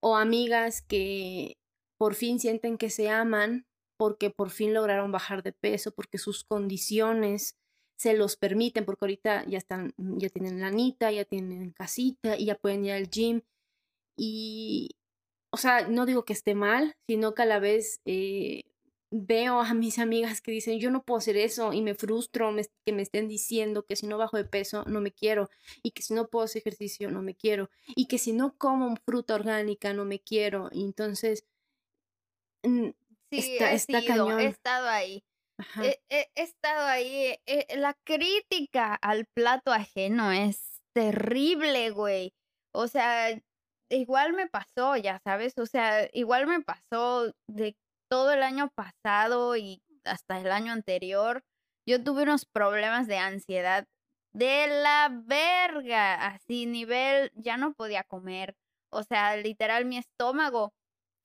O 0.01 0.15
amigas 0.15 0.81
que 0.81 1.57
por 1.97 2.15
fin 2.15 2.39
sienten 2.39 2.77
que 2.77 2.89
se 2.89 3.09
aman 3.09 3.67
porque 3.97 4.29
por 4.29 4.49
fin 4.49 4.73
lograron 4.73 5.11
bajar 5.11 5.43
de 5.43 5.51
peso, 5.51 5.91
porque 5.91 6.17
sus 6.17 6.45
condiciones 6.45 7.57
se 7.97 8.13
los 8.13 8.37
permiten, 8.37 8.85
porque 8.85 9.03
ahorita 9.05 9.45
ya 9.45 9.57
están, 9.57 9.93
ya 9.97 10.29
tienen 10.29 10.61
lanita, 10.61 11.11
ya 11.11 11.25
tienen 11.25 11.71
casita 11.71 12.37
y 12.37 12.45
ya 12.45 12.55
pueden 12.55 12.85
ir 12.85 12.93
al 12.93 13.09
gym. 13.09 13.41
Y, 14.17 14.91
o 15.51 15.57
sea, 15.57 15.87
no 15.89 16.05
digo 16.05 16.23
que 16.23 16.31
esté 16.31 16.55
mal, 16.55 16.95
sino 17.07 17.35
que 17.35 17.41
a 17.41 17.45
la 17.45 17.59
vez 17.59 17.99
eh, 18.05 18.68
veo 19.11 19.59
a 19.61 19.73
mis 19.73 19.97
amigas 19.99 20.39
que 20.41 20.51
dicen, 20.51 20.79
yo 20.79 20.91
no 20.91 21.03
puedo 21.03 21.17
hacer 21.17 21.35
eso 21.37 21.73
y 21.73 21.81
me 21.81 21.95
frustro 21.95 22.51
me- 22.51 22.65
que 22.85 22.93
me 22.93 23.01
estén 23.01 23.27
diciendo 23.27 23.85
que 23.85 23.95
si 23.95 24.05
no 24.07 24.17
bajo 24.17 24.37
de 24.37 24.45
peso 24.45 24.83
no 24.85 25.01
me 25.01 25.11
quiero 25.11 25.49
y 25.83 25.91
que 25.91 26.01
si 26.03 26.13
no 26.13 26.27
puedo 26.27 26.45
hacer 26.45 26.61
ejercicio 26.61 27.09
no 27.11 27.21
me 27.23 27.35
quiero 27.35 27.69
y 27.87 28.05
que 28.07 28.17
si 28.19 28.33
no 28.33 28.55
como 28.57 28.95
fruta 28.97 29.35
orgánica 29.35 29.93
no 29.93 30.05
me 30.05 30.19
quiero. 30.19 30.69
Y 30.71 30.83
entonces, 30.83 31.45
Sí, 32.63 32.99
está, 33.31 33.71
he 33.71 33.75
está 33.75 33.99
sido, 34.01 34.05
he 34.05 34.07
cañón. 34.07 34.39
estado 34.41 34.87
ahí. 34.89 35.23
He, 35.81 35.99
he- 36.09 36.27
he 36.35 36.43
estado 36.43 36.85
ahí. 36.87 37.07
eh, 37.25 37.41
eh, 37.45 37.77
la 37.77 37.93
crítica 38.05 38.95
al 38.95 39.25
plato 39.25 39.71
ajeno 39.71 40.31
es 40.31 40.81
terrible, 40.93 41.91
güey. 41.91 42.33
O 42.73 42.87
sea, 42.87 43.39
igual 43.89 44.33
me 44.33 44.47
pasó, 44.47 44.95
ya 44.97 45.19
sabes. 45.23 45.57
O 45.57 45.65
sea, 45.65 46.09
igual 46.13 46.47
me 46.47 46.61
pasó 46.61 47.33
de 47.47 47.75
todo 48.09 48.31
el 48.33 48.43
año 48.43 48.69
pasado 48.75 49.55
y 49.55 49.81
hasta 50.03 50.39
el 50.39 50.51
año 50.51 50.73
anterior. 50.73 51.43
Yo 51.87 52.03
tuve 52.03 52.23
unos 52.23 52.45
problemas 52.45 53.07
de 53.07 53.17
ansiedad 53.17 53.87
de 54.33 54.67
la 54.67 55.09
verga, 55.11 56.27
así 56.27 56.65
nivel, 56.65 57.31
ya 57.35 57.57
no 57.57 57.73
podía 57.73 58.03
comer. 58.03 58.55
O 58.91 59.03
sea, 59.03 59.37
literal, 59.37 59.85
mi 59.85 59.97
estómago, 59.97 60.73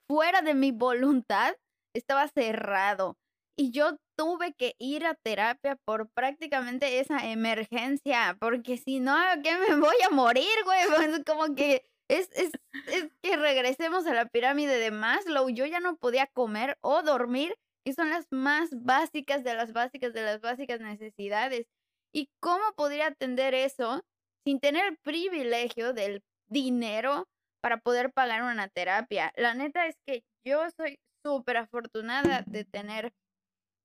fuera 0.09 0.43
de 0.43 0.55
mi 0.55 0.73
voluntad, 0.73 1.55
estaba 1.95 2.29
cerrado. 2.29 3.17
Y 3.57 3.71
yo 3.71 3.97
tuve 4.17 4.55
que 4.55 4.75
ir 4.79 5.07
a 5.07 5.15
terapia 5.15 5.77
por 5.85 6.09
prácticamente 6.11 7.01
esa 7.01 7.27
emergencia, 7.27 8.37
porque 8.41 8.79
si 8.79 9.01
no, 9.01 9.17
¿qué 9.43 9.57
me 9.57 9.77
voy 9.77 9.97
a 10.05 10.11
morir, 10.11 10.47
güey? 10.65 10.81
Pues 10.97 11.25
como 11.25 11.55
que 11.55 11.85
es, 12.09 12.31
es, 12.33 12.53
es 12.87 13.11
que 13.23 13.37
regresemos 13.37 14.07
a 14.07 14.15
la 14.15 14.27
pirámide 14.27 14.79
de 14.79 14.91
Maslow. 14.91 15.49
Yo 15.49 15.67
ya 15.67 15.81
no 15.81 15.97
podía 15.97 16.27
comer 16.27 16.77
o 16.81 17.03
dormir, 17.03 17.55
que 17.85 17.93
son 17.93 18.11
las 18.11 18.27
más 18.31 18.71
básicas 18.73 19.45
de 19.45 19.55
las 19.55 19.73
básicas 19.73 20.13
de 20.13 20.23
las 20.23 20.41
básicas 20.41 20.81
necesidades. 20.81 21.67
¿Y 22.13 22.29
cómo 22.41 22.63
podría 22.77 23.09
atender 23.09 23.55
eso 23.55 24.03
sin 24.47 24.61
tener 24.61 24.87
el 24.87 24.97
privilegio 24.99 25.93
del 25.93 26.23
dinero 26.49 27.27
para 27.61 27.79
poder 27.79 28.13
pagar 28.13 28.43
una 28.43 28.69
terapia? 28.69 29.33
La 29.37 29.55
neta 29.55 29.87
es 29.87 29.97
que 30.07 30.23
yo 30.47 30.71
soy 30.77 30.99
súper 31.25 31.57
afortunada 31.57 32.45
de 32.47 32.65
tener 32.65 33.13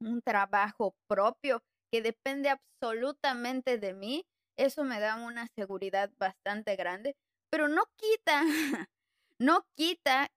un 0.01 0.21
trabajo 0.21 0.93
propio 1.07 1.61
que 1.91 2.01
depende 2.01 2.49
absolutamente 2.49 3.77
de 3.77 3.93
mí. 3.93 4.25
Eso 4.57 4.83
me 4.83 4.99
da 4.99 5.15
una 5.15 5.47
seguridad 5.55 6.11
bastante 6.17 6.75
grande, 6.75 7.15
pero 7.49 7.67
no 7.67 7.83
quita, 7.97 8.43
no 9.39 9.65
quita 9.75 10.29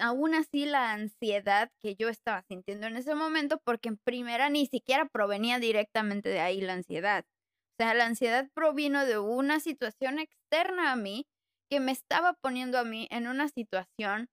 aún 0.00 0.34
así 0.34 0.64
la 0.64 0.92
ansiedad 0.92 1.70
que 1.80 1.94
yo 1.94 2.08
estaba 2.08 2.42
sintiendo 2.42 2.86
en 2.86 2.96
ese 2.96 3.14
momento, 3.14 3.60
porque 3.64 3.88
en 3.88 3.98
primera 3.98 4.48
ni 4.48 4.66
siquiera 4.66 5.06
provenía 5.06 5.58
directamente 5.58 6.28
de 6.28 6.40
ahí 6.40 6.60
la 6.60 6.74
ansiedad. 6.74 7.24
O 7.78 7.82
sea, 7.82 7.94
la 7.94 8.06
ansiedad 8.06 8.48
provino 8.54 9.06
de 9.06 9.18
una 9.18 9.60
situación 9.60 10.18
externa 10.18 10.92
a 10.92 10.96
mí 10.96 11.26
que 11.70 11.80
me 11.80 11.92
estaba 11.92 12.34
poniendo 12.34 12.78
a 12.78 12.84
mí 12.84 13.06
en 13.10 13.28
una 13.28 13.48
situación 13.48 14.28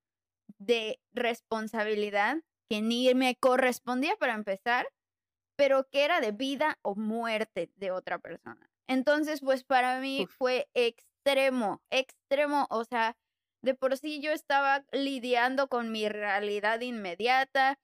de 0.58 1.00
responsabilidad 1.12 2.38
que 2.68 2.82
ni 2.82 3.14
me 3.14 3.36
correspondía 3.36 4.16
para 4.16 4.34
empezar, 4.34 4.88
pero 5.56 5.88
que 5.90 6.04
era 6.04 6.20
de 6.20 6.32
vida 6.32 6.78
o 6.82 6.94
muerte 6.94 7.70
de 7.76 7.90
otra 7.90 8.18
persona. 8.18 8.67
Entonces, 8.88 9.40
pues 9.40 9.64
para 9.64 10.00
mí 10.00 10.24
Uf. 10.24 10.34
fue 10.36 10.68
extremo, 10.74 11.82
extremo, 11.90 12.66
o 12.70 12.84
sea, 12.84 13.16
de 13.62 13.74
por 13.74 13.96
sí 13.96 14.20
yo 14.20 14.32
estaba 14.32 14.84
lidiando 14.92 15.68
con 15.68 15.92
mi 15.92 16.08
realidad 16.08 16.80
inmediata, 16.80 17.78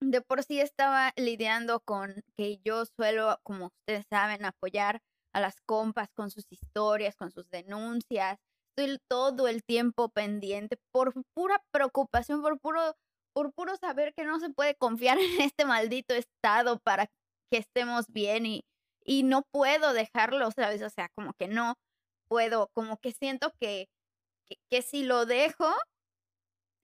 de 0.00 0.20
por 0.20 0.42
sí 0.42 0.60
estaba 0.60 1.12
lidiando 1.16 1.80
con 1.80 2.24
que 2.36 2.58
yo 2.64 2.84
suelo, 2.86 3.38
como 3.42 3.66
ustedes 3.66 4.06
saben, 4.10 4.44
apoyar 4.44 5.02
a 5.34 5.40
las 5.40 5.60
compas 5.66 6.08
con 6.14 6.30
sus 6.30 6.46
historias, 6.50 7.14
con 7.16 7.30
sus 7.30 7.48
denuncias. 7.50 8.38
Estoy 8.76 8.98
todo 9.08 9.48
el 9.48 9.62
tiempo 9.64 10.08
pendiente 10.08 10.78
por 10.92 11.12
pura 11.34 11.62
preocupación, 11.72 12.42
por 12.42 12.58
puro, 12.58 12.96
por 13.34 13.52
puro 13.52 13.76
saber 13.76 14.14
que 14.14 14.24
no 14.24 14.40
se 14.40 14.50
puede 14.50 14.74
confiar 14.76 15.18
en 15.20 15.42
este 15.42 15.64
maldito 15.64 16.14
estado 16.14 16.78
para 16.80 17.06
que 17.50 17.58
estemos 17.58 18.06
bien 18.08 18.46
y, 18.46 18.64
y 19.04 19.22
no 19.24 19.42
puedo 19.52 19.92
dejarlo, 19.92 20.50
¿sabes? 20.50 20.82
O 20.82 20.90
sea, 20.90 21.08
como 21.14 21.32
que 21.34 21.48
no 21.48 21.74
puedo, 22.28 22.68
como 22.74 22.98
que 22.98 23.12
siento 23.12 23.52
que, 23.60 23.88
que, 24.70 24.82
si 24.82 25.04
lo 25.04 25.26
dejo, 25.26 25.70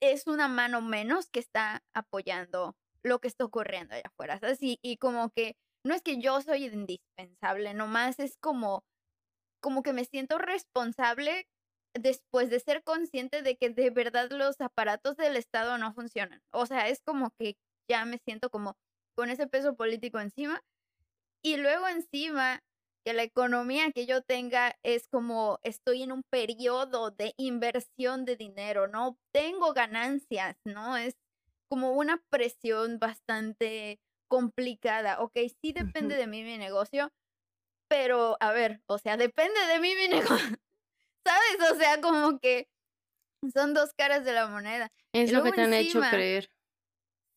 es 0.01 0.27
una 0.27 0.49
mano 0.49 0.81
menos 0.81 1.29
que 1.31 1.41
está 1.41 1.83
apoyando 1.95 2.77
lo 3.03 3.21
que 3.21 3.29
está 3.29 3.45
ocurriendo 3.45 3.95
allá 3.95 4.05
afuera, 4.07 4.39
¿sabes? 4.39 4.59
Y, 4.63 4.79
y 4.83 4.97
como 4.99 5.31
que 5.31 5.57
no 5.85 5.95
es 5.95 6.03
que 6.03 6.21
yo 6.21 6.41
soy 6.43 6.67
indispensable, 6.67 7.75
nomás 7.75 8.19
es 8.19 8.37
como, 8.39 8.85
como 9.61 9.83
que 9.83 9.93
me 9.93 10.05
siento 10.05 10.39
responsable 10.39 11.47
después 11.95 12.51
de 12.51 12.61
ser 12.61 12.83
consciente 12.85 13.43
de 13.43 13.57
que 13.57 13.71
de 13.71 13.91
verdad 13.91 14.31
los 14.31 14.61
aparatos 14.61 15.17
del 15.17 15.37
Estado 15.37 15.79
no 15.79 15.93
funcionan. 15.95 16.43
O 16.53 16.67
sea, 16.67 16.89
es 16.89 17.01
como 17.03 17.31
que 17.39 17.57
ya 17.91 18.05
me 18.05 18.19
siento 18.19 18.51
como 18.51 18.77
con 19.17 19.31
ese 19.31 19.47
peso 19.47 19.75
político 19.77 20.21
encima. 20.21 20.63
Y 21.43 21.57
luego 21.57 21.89
encima 21.89 22.61
que 23.05 23.13
la 23.13 23.23
economía 23.23 23.93
que 23.93 24.07
yo 24.07 24.23
tenga 24.23 24.77
es 24.83 25.09
como 25.09 25.59
estoy 25.63 26.03
en 26.03 26.13
un 26.13 26.23
periodo 26.31 27.11
de 27.11 27.33
inversión 27.37 28.25
de 28.25 28.37
dinero, 28.37 28.89
no 28.89 29.19
tengo 29.33 29.73
ganancias, 29.73 30.57
¿no? 30.65 30.97
Es 30.97 31.17
como 31.71 31.93
una 31.93 32.23
presión 32.31 32.99
bastante 32.99 34.01
complicada. 34.29 35.21
Ok, 35.21 35.37
sí 35.63 35.73
depende 35.73 36.17
de 36.17 36.27
mí 36.27 36.43
mi 36.43 36.59
negocio, 36.59 37.11
pero 37.89 38.37
a 38.41 38.53
ver, 38.53 38.83
o 38.87 38.99
sea, 38.99 39.17
depende 39.17 39.59
de 39.67 39.81
mí 39.81 39.95
mi 39.95 40.09
negocio, 40.09 40.59
¿sabes? 41.27 41.73
O 41.73 41.77
sea, 41.77 42.01
como 42.01 42.39
que 42.39 42.69
son 43.55 43.75
dos 43.75 43.93
caras 43.97 44.25
de 44.25 44.33
la 44.33 44.49
moneda. 44.49 44.91
Es 45.15 45.33
lo 45.33 45.43
que 45.43 45.53
te 45.53 45.63
han 45.63 45.73
hecho 45.73 46.01
creer. 46.01 46.51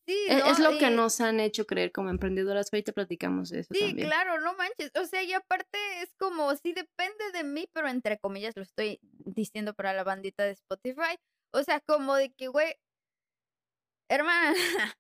Sí, 0.07 0.17
e, 0.27 0.37
es, 0.49 0.59
lo 0.59 0.77
que 0.77 0.89
nos 0.89 1.21
han 1.21 1.39
hecho 1.39 1.65
creer 1.65 1.91
como 1.91 2.09
emprendedoras. 2.09 2.69
Ahorita 2.71 2.91
platicamos 2.91 3.49
de 3.49 3.59
eso. 3.59 3.73
Sí, 3.73 3.95
claro, 3.95 4.39
no 4.41 4.55
manches. 4.55 4.91
O 4.95 5.05
sea, 5.05 5.23
y 5.23 5.33
aparte 5.33 5.77
es 6.01 6.13
como, 6.17 6.55
sí 6.55 6.73
depende 6.73 7.31
de 7.33 7.43
mí, 7.43 7.67
pero 7.71 7.87
entre 7.87 8.17
comillas 8.17 8.55
lo 8.55 8.63
estoy 8.63 8.99
diciendo 9.01 9.73
para 9.73 9.93
la 9.93 10.03
bandita 10.03 10.43
de 10.43 10.51
Spotify. 10.51 11.17
O 11.53 11.63
sea, 11.63 11.81
como 11.81 12.15
de 12.15 12.31
que, 12.33 12.47
güey, 12.47 12.75
hermana, 14.09 14.53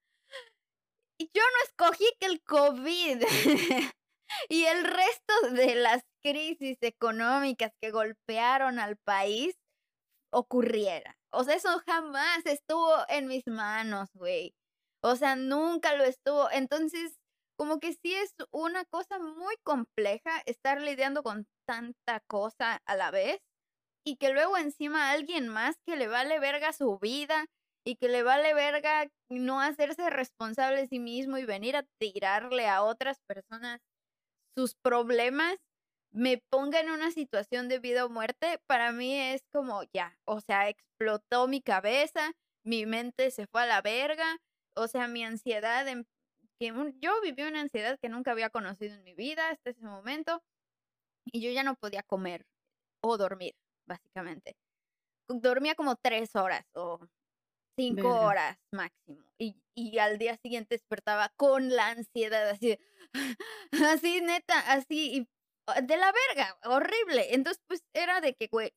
yo 1.19 1.41
no 1.41 1.63
escogí 1.65 2.05
que 2.19 2.27
el 2.27 2.41
COVID 2.43 3.21
y 4.49 4.65
el 4.65 4.83
resto 4.83 5.33
de 5.51 5.75
las 5.75 6.03
crisis 6.21 6.77
económicas 6.81 7.71
que 7.81 7.91
golpearon 7.91 8.79
al 8.79 8.97
país 8.97 9.55
ocurriera. 10.31 11.17
O 11.31 11.43
sea, 11.43 11.55
eso 11.55 11.81
jamás 11.85 12.45
estuvo 12.45 12.93
en 13.09 13.27
mis 13.27 13.47
manos, 13.47 14.09
güey. 14.13 14.53
O 15.03 15.15
sea, 15.15 15.35
nunca 15.35 15.95
lo 15.95 16.03
estuvo. 16.03 16.49
Entonces, 16.51 17.19
como 17.57 17.79
que 17.79 17.93
sí 17.93 18.13
es 18.15 18.33
una 18.51 18.85
cosa 18.85 19.19
muy 19.19 19.55
compleja 19.63 20.41
estar 20.45 20.81
lidiando 20.81 21.23
con 21.23 21.47
tanta 21.67 22.21
cosa 22.27 22.81
a 22.85 22.95
la 22.95 23.11
vez 23.11 23.39
y 24.05 24.17
que 24.17 24.31
luego 24.31 24.57
encima 24.57 25.11
alguien 25.11 25.47
más 25.47 25.75
que 25.85 25.95
le 25.95 26.07
vale 26.07 26.39
verga 26.39 26.73
su 26.73 26.97
vida 26.99 27.45
y 27.85 27.95
que 27.95 28.09
le 28.09 28.23
vale 28.23 28.53
verga 28.53 29.07
no 29.29 29.61
hacerse 29.61 30.09
responsable 30.09 30.81
de 30.81 30.87
sí 30.87 30.99
mismo 30.99 31.37
y 31.37 31.45
venir 31.45 31.75
a 31.75 31.85
tirarle 31.99 32.67
a 32.67 32.83
otras 32.83 33.19
personas 33.27 33.79
sus 34.55 34.75
problemas, 34.75 35.55
me 36.13 36.41
ponga 36.49 36.79
en 36.79 36.89
una 36.91 37.11
situación 37.11 37.69
de 37.69 37.79
vida 37.79 38.05
o 38.05 38.09
muerte, 38.09 38.59
para 38.67 38.91
mí 38.91 39.15
es 39.15 39.43
como 39.53 39.83
ya, 39.93 40.17
o 40.25 40.41
sea, 40.41 40.69
explotó 40.69 41.47
mi 41.47 41.61
cabeza, 41.61 42.33
mi 42.65 42.85
mente 42.85 43.31
se 43.31 43.47
fue 43.47 43.63
a 43.63 43.65
la 43.65 43.81
verga, 43.81 44.37
o 44.75 44.87
sea, 44.87 45.07
mi 45.07 45.23
ansiedad, 45.23 45.87
en, 45.87 46.05
que 46.59 46.73
yo 46.99 47.21
viví 47.21 47.43
una 47.43 47.61
ansiedad 47.61 47.97
que 47.99 48.09
nunca 48.09 48.31
había 48.31 48.49
conocido 48.49 48.95
en 48.95 49.03
mi 49.03 49.13
vida 49.13 49.49
hasta 49.49 49.71
ese 49.71 49.85
momento 49.85 50.43
y 51.25 51.41
yo 51.41 51.51
ya 51.51 51.63
no 51.63 51.75
podía 51.75 52.03
comer 52.03 52.45
o 53.01 53.17
dormir, 53.17 53.55
básicamente. 53.87 54.55
Dormía 55.27 55.75
como 55.75 55.95
tres 55.95 56.35
horas 56.35 56.65
o 56.73 56.99
cinco 57.77 58.09
horas 58.09 58.57
máximo. 58.71 59.23
Y, 59.37 59.55
y, 59.75 59.97
al 59.99 60.17
día 60.17 60.37
siguiente 60.37 60.75
despertaba 60.75 61.29
con 61.35 61.69
la 61.69 61.89
ansiedad, 61.89 62.49
así, 62.49 62.77
así 63.71 64.21
neta, 64.21 64.59
así, 64.71 65.27
ah, 65.67 65.81
de 65.81 65.97
la 65.97 66.11
verga, 66.11 66.57
horrible. 66.65 67.33
Entonces, 67.33 67.61
pues 67.67 67.83
era 67.93 68.21
de 68.21 68.35
que, 68.35 68.47
güey, 68.47 68.73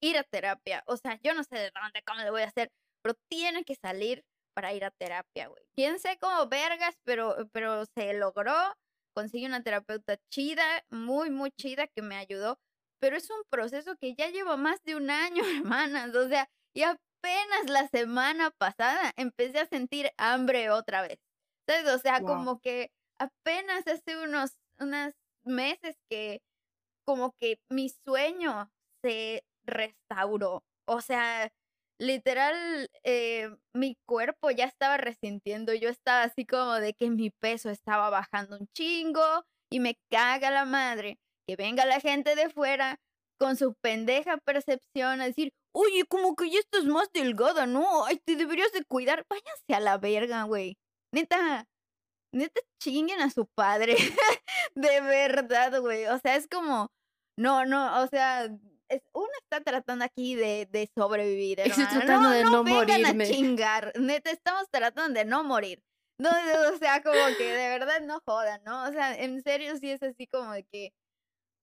ir 0.00 0.16
a 0.18 0.24
terapia. 0.24 0.82
O 0.86 0.96
sea, 0.96 1.20
yo 1.22 1.34
no 1.34 1.44
sé 1.44 1.56
de 1.56 1.70
dónde, 1.70 2.02
cómo 2.06 2.20
le 2.20 2.30
voy 2.30 2.42
a 2.42 2.46
hacer, 2.46 2.70
pero 3.02 3.16
tiene 3.28 3.64
que 3.64 3.74
salir 3.76 4.24
para 4.58 4.74
ir 4.74 4.84
a 4.84 4.90
terapia, 4.90 5.46
güey. 5.46 5.62
Quién 5.76 6.00
sé 6.00 6.18
cómo 6.20 6.48
vergas, 6.48 6.96
pero, 7.04 7.48
pero 7.52 7.84
se 7.96 8.12
logró. 8.14 8.52
Conseguí 9.14 9.46
una 9.46 9.62
terapeuta 9.62 10.16
chida, 10.32 10.64
muy, 10.90 11.30
muy 11.30 11.52
chida, 11.52 11.86
que 11.86 12.02
me 12.02 12.16
ayudó. 12.16 12.58
Pero 13.00 13.16
es 13.16 13.30
un 13.30 13.40
proceso 13.50 13.94
que 14.00 14.16
ya 14.16 14.30
lleva 14.30 14.56
más 14.56 14.82
de 14.82 14.96
un 14.96 15.10
año, 15.10 15.44
hermanas. 15.64 16.12
O 16.16 16.28
sea, 16.28 16.50
ya 16.74 16.98
apenas 17.20 17.70
la 17.70 17.86
semana 17.86 18.50
pasada 18.58 19.12
empecé 19.16 19.60
a 19.60 19.66
sentir 19.66 20.10
hambre 20.16 20.70
otra 20.70 21.02
vez. 21.02 21.20
¿Sabes? 21.68 21.94
O 21.94 21.98
sea, 22.00 22.20
como 22.20 22.58
que 22.58 22.90
apenas 23.20 23.86
hace 23.86 24.16
unos, 24.20 24.58
unos 24.80 25.14
meses 25.44 25.94
que 26.10 26.40
como 27.06 27.32
que 27.38 27.60
mi 27.70 27.90
sueño 28.04 28.72
se 29.04 29.44
restauró. 29.64 30.64
O 30.84 31.00
sea, 31.00 31.48
literal, 31.98 32.88
eh, 33.04 33.50
mi 33.74 33.96
cuerpo 34.06 34.50
ya 34.50 34.64
estaba 34.64 34.96
resintiendo. 34.96 35.74
Yo 35.74 35.88
estaba 35.88 36.22
así 36.22 36.46
como 36.46 36.74
de 36.74 36.94
que 36.94 37.10
mi 37.10 37.30
peso 37.30 37.70
estaba 37.70 38.10
bajando 38.10 38.58
un 38.58 38.68
chingo 38.76 39.44
y 39.70 39.80
me 39.80 39.98
caga 40.10 40.50
la 40.50 40.64
madre 40.64 41.18
que 41.46 41.56
venga 41.56 41.86
la 41.86 42.00
gente 42.00 42.34
de 42.36 42.50
fuera 42.50 43.00
con 43.40 43.56
su 43.56 43.74
pendeja 43.74 44.36
percepción 44.38 45.20
a 45.20 45.26
decir, 45.26 45.52
oye, 45.74 46.04
como 46.06 46.34
que 46.36 46.50
ya 46.50 46.58
estás 46.58 46.84
más 46.84 47.08
delgada, 47.12 47.66
¿no? 47.66 48.04
Ay, 48.04 48.18
te 48.24 48.36
deberías 48.36 48.72
de 48.72 48.84
cuidar. 48.84 49.24
Váyanse 49.28 49.74
a 49.74 49.80
la 49.80 49.98
verga, 49.98 50.42
güey. 50.44 50.76
Neta, 51.12 51.66
neta 52.32 52.60
chinguen 52.82 53.20
a 53.20 53.30
su 53.30 53.46
padre. 53.46 53.96
de 54.74 55.00
verdad, 55.00 55.80
güey. 55.80 56.06
O 56.06 56.18
sea, 56.18 56.36
es 56.36 56.48
como, 56.48 56.90
no, 57.38 57.64
no, 57.64 58.02
o 58.02 58.06
sea, 58.08 58.48
es, 58.88 59.02
uno 59.12 59.30
está 59.42 59.60
tratando 59.62 60.04
aquí 60.04 60.34
de, 60.34 60.66
de 60.70 60.90
sobrevivir. 60.94 61.60
Estoy 61.60 61.86
tratando 61.86 62.28
no, 62.28 62.30
de 62.30 62.44
no, 62.44 62.50
no, 62.50 62.64
morirme. 62.64 63.24
a 63.24 63.26
chingar. 63.26 63.92
Neta, 63.98 64.30
estamos 64.30 64.68
tratando 64.70 65.18
de 65.18 65.24
no 65.24 65.44
morir. 65.44 65.82
No, 66.20 66.30
o 66.74 66.78
sea, 66.78 67.02
como 67.02 67.18
que 67.36 67.44
de 67.44 67.68
verdad 67.68 68.00
no 68.00 68.20
jodan, 68.26 68.62
¿no? 68.64 68.88
O 68.88 68.92
sea, 68.92 69.14
en 69.16 69.42
serio 69.42 69.76
sí 69.76 69.90
es 69.90 70.02
así 70.02 70.26
como 70.26 70.52
de 70.52 70.64
que, 70.64 70.92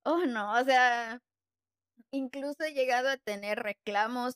oh 0.05 0.25
no, 0.25 0.53
o 0.59 0.63
sea, 0.63 1.19
incluso 2.11 2.63
he 2.63 2.73
llegado 2.73 3.09
a 3.09 3.17
tener 3.17 3.59
reclamos 3.59 4.35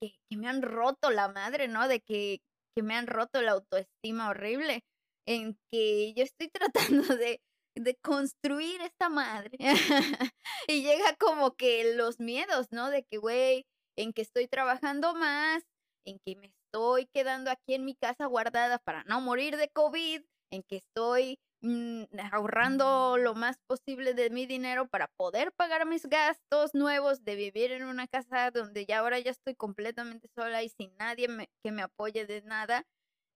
que, 0.00 0.14
me 0.36 0.48
han 0.48 0.60
roto 0.60 1.10
la 1.10 1.28
madre, 1.28 1.68
¿no? 1.68 1.88
De 1.88 2.00
que, 2.00 2.42
que 2.76 2.82
me 2.82 2.94
han 2.94 3.06
roto 3.06 3.40
la 3.40 3.52
autoestima 3.52 4.28
horrible, 4.28 4.84
en 5.26 5.56
que 5.70 6.12
yo 6.14 6.24
estoy 6.24 6.48
tratando 6.52 7.16
de, 7.16 7.40
de 7.74 7.96
construir 7.96 8.80
esta 8.82 9.08
madre. 9.08 9.56
y 10.68 10.82
llega 10.82 11.16
como 11.18 11.54
que 11.56 11.94
los 11.94 12.20
miedos, 12.20 12.68
¿no? 12.70 12.90
De 12.90 13.04
que, 13.04 13.18
güey, 13.18 13.66
en 13.96 14.12
que 14.12 14.22
estoy 14.22 14.48
trabajando 14.48 15.14
más, 15.14 15.64
en 16.06 16.18
que 16.24 16.36
me 16.36 16.46
estoy 16.46 17.06
quedando 17.12 17.50
aquí 17.50 17.74
en 17.74 17.84
mi 17.84 17.94
casa 17.94 18.26
guardada 18.26 18.78
para 18.78 19.04
no 19.04 19.20
morir 19.20 19.56
de 19.56 19.68
COVID, 19.68 20.22
en 20.50 20.62
que 20.62 20.76
estoy 20.76 21.38
Mm, 21.66 22.04
ahorrando 22.30 23.16
lo 23.16 23.34
más 23.34 23.56
posible 23.66 24.12
de 24.12 24.28
mi 24.28 24.44
dinero 24.44 24.86
para 24.86 25.08
poder 25.16 25.50
pagar 25.52 25.86
mis 25.86 26.04
gastos 26.04 26.74
nuevos 26.74 27.24
de 27.24 27.36
vivir 27.36 27.72
en 27.72 27.84
una 27.84 28.06
casa 28.06 28.50
donde 28.50 28.84
ya 28.84 28.98
ahora 28.98 29.18
ya 29.18 29.30
estoy 29.30 29.54
completamente 29.54 30.28
sola 30.36 30.62
y 30.62 30.68
sin 30.68 30.94
nadie 30.98 31.26
que 31.62 31.72
me 31.72 31.80
apoye 31.80 32.26
de 32.26 32.42
nada. 32.42 32.84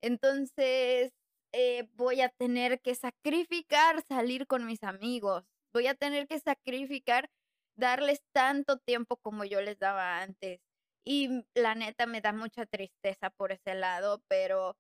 Entonces 0.03 1.13
eh, 1.53 1.89
voy 1.95 2.21
a 2.21 2.29
tener 2.29 2.81
que 2.81 2.95
sacrificar 2.95 4.03
salir 4.09 4.47
con 4.47 4.67
mis 4.67 4.83
amigos. 4.83 5.45
Voy 5.73 5.87
a 5.87 5.95
tener 5.95 6.27
que 6.27 6.39
sacrificar 6.39 7.31
darles 7.77 8.23
tanto 8.33 8.79
tiempo 8.79 9.17
como 9.17 9.45
yo 9.45 9.61
les 9.61 9.79
daba 9.79 10.21
antes. 10.21 10.61
Y 11.05 11.45
la 11.55 11.75
neta 11.75 12.07
me 12.07 12.21
da 12.21 12.33
mucha 12.33 12.67
tristeza 12.67 13.31
por 13.31 13.53
ese 13.53 13.75
lado, 13.75 14.23
pero 14.29 14.77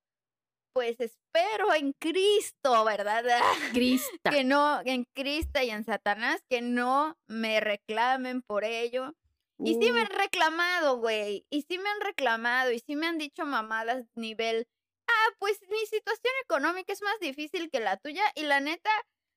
pues 0.74 1.00
espero 1.00 1.74
en 1.74 1.92
Cristo, 1.94 2.84
¿verdad? 2.84 3.24
Cristo. 3.72 4.30
que 4.30 4.44
no, 4.44 4.80
en 4.84 5.04
Cristo 5.14 5.60
y 5.62 5.70
en 5.70 5.84
Satanás, 5.84 6.42
que 6.48 6.60
no 6.60 7.16
me 7.26 7.60
reclamen 7.60 8.42
por 8.42 8.64
ello. 8.64 9.14
Y 9.60 9.74
sí 9.74 9.90
me 9.90 10.02
han 10.02 10.10
reclamado, 10.10 10.98
güey. 10.98 11.44
Y 11.50 11.62
sí 11.62 11.78
me 11.78 11.88
han 11.88 12.00
reclamado. 12.00 12.70
Y 12.70 12.78
sí 12.78 12.94
me 12.94 13.06
han 13.06 13.18
dicho 13.18 13.44
mamadas 13.44 14.06
nivel. 14.14 14.68
Ah, 15.08 15.34
pues 15.38 15.58
mi 15.68 15.78
situación 15.86 16.32
económica 16.44 16.92
es 16.92 17.02
más 17.02 17.18
difícil 17.20 17.70
que 17.70 17.80
la 17.80 17.96
tuya. 17.96 18.22
Y 18.34 18.42
la 18.42 18.60
neta, 18.60 18.90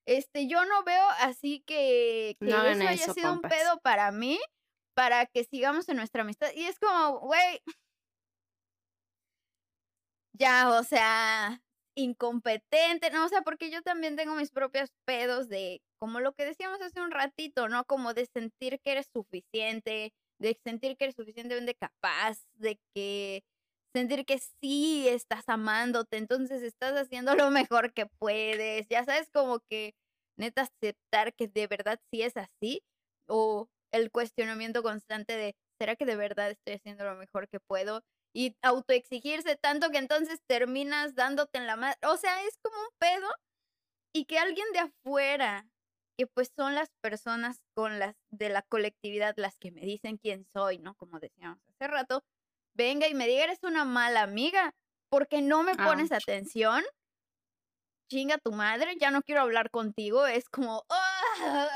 este, 0.05 0.47
yo 0.47 0.65
no 0.65 0.84
veo 0.84 1.07
así 1.19 1.63
que, 1.65 2.36
que 2.39 2.49
eso 2.49 2.88
haya 2.88 3.13
sido 3.13 3.34
un 3.34 3.41
pedo 3.41 3.80
para 3.82 4.11
mí. 4.11 4.39
Para 4.93 5.26
que 5.26 5.45
sigamos 5.45 5.88
en 5.88 5.95
nuestra 5.95 6.24
amistad. 6.24 6.51
Y 6.53 6.65
es 6.65 6.78
como, 6.78 7.19
güey, 7.22 7.61
ya, 10.34 10.69
o 10.69 10.84
sea, 10.84 11.61
incompetente, 11.95 13.09
¿no? 13.11 13.26
O 13.26 13.30
sea, 13.30 13.41
porque 13.41 13.69
yo 13.72 13.82
también 13.82 14.15
tengo 14.15 14.36
mis 14.36 14.51
propios 14.51 14.89
pedos 15.05 15.47
de, 15.49 15.82
como 15.99 16.19
lo 16.19 16.34
que 16.34 16.45
decíamos 16.45 16.82
hace 16.82 17.01
un 17.01 17.11
ratito, 17.11 17.69
¿no? 17.69 17.86
Como 17.86 18.13
de 18.13 18.26
sentir 18.26 18.80
que 18.84 18.91
eres 18.91 19.07
suficiente, 19.13 20.13
de 20.39 20.59
sentir 20.63 20.97
que 20.97 21.05
eres 21.05 21.15
suficientemente 21.15 21.76
capaz, 21.76 22.39
de 22.55 22.80
que 22.93 23.43
sentir 23.94 24.26
que 24.26 24.39
sí 24.62 25.08
estás 25.10 25.44
amándote, 25.48 26.18
entonces 26.18 26.62
estás 26.64 26.94
haciendo 26.98 27.36
lo 27.36 27.52
mejor 27.52 27.94
que 27.94 28.06
puedes, 28.20 28.88
ya 28.89 29.04
sabes, 29.06 29.30
como 29.32 29.60
que 29.70 29.94
neta 30.38 30.64
aceptar 30.64 31.34
que 31.36 31.48
de 31.48 31.68
verdad 31.68 32.00
sí 32.12 32.22
es 32.24 32.36
así, 32.38 32.84
o 33.28 33.70
el 33.94 34.12
cuestionamiento 34.12 34.84
constante 34.84 35.36
de, 35.38 35.56
¿será 35.80 35.96
que 35.96 36.06
de 36.06 36.16
verdad 36.16 36.52
estoy 36.52 36.76
haciendo 36.76 37.04
lo 37.06 37.16
mejor 37.16 37.48
que 37.50 37.60
puedo? 37.60 38.04
y 38.34 38.56
autoexigirse 38.62 39.58
tanto 39.58 39.89
que 39.92 39.98
entonces 39.98 40.39
terminas 40.48 41.16
dándote 41.16 41.58
en 41.58 41.68
la 41.68 41.76
madre. 41.76 41.98
O 42.08 42.16
sea, 42.18 42.44
es 42.46 42.58
como 42.64 42.78
un 42.80 42.88
pedo 42.98 43.28
y 44.14 44.26
que 44.26 44.39
alguien 44.39 44.66
de 44.74 44.80
afuera, 44.80 45.68
que 46.18 46.28
pues 46.28 46.52
son 46.56 46.76
las 46.76 46.89
personas 47.02 47.62
con 47.76 48.00
las 48.00 48.16
de 48.32 48.50
la 48.50 48.62
colectividad 48.64 49.34
las 49.38 49.58
que 49.58 49.72
me 49.72 49.82
dicen 49.82 50.18
quién 50.18 50.46
soy, 50.54 50.80
¿no? 50.80 50.96
Como 50.96 51.20
decíamos 51.20 51.60
hace 51.70 51.88
rato, 51.88 52.24
venga 52.74 53.07
y 53.07 53.13
me 53.13 53.28
diga, 53.28 53.43
eres 53.43 53.59
una 53.63 53.86
mala 53.86 54.22
amiga, 54.22 54.74
porque 55.09 55.41
no 55.41 55.63
me 55.63 55.76
pones 55.76 56.11
atención. 56.11 56.84
Chinga 58.09 58.38
tu 58.38 58.51
madre, 58.51 58.97
ya 58.99 59.11
no 59.11 59.22
quiero 59.22 59.41
hablar 59.41 59.69
contigo. 59.69 60.26
Es 60.26 60.49
como, 60.49 60.84
¡ah! 60.89 61.69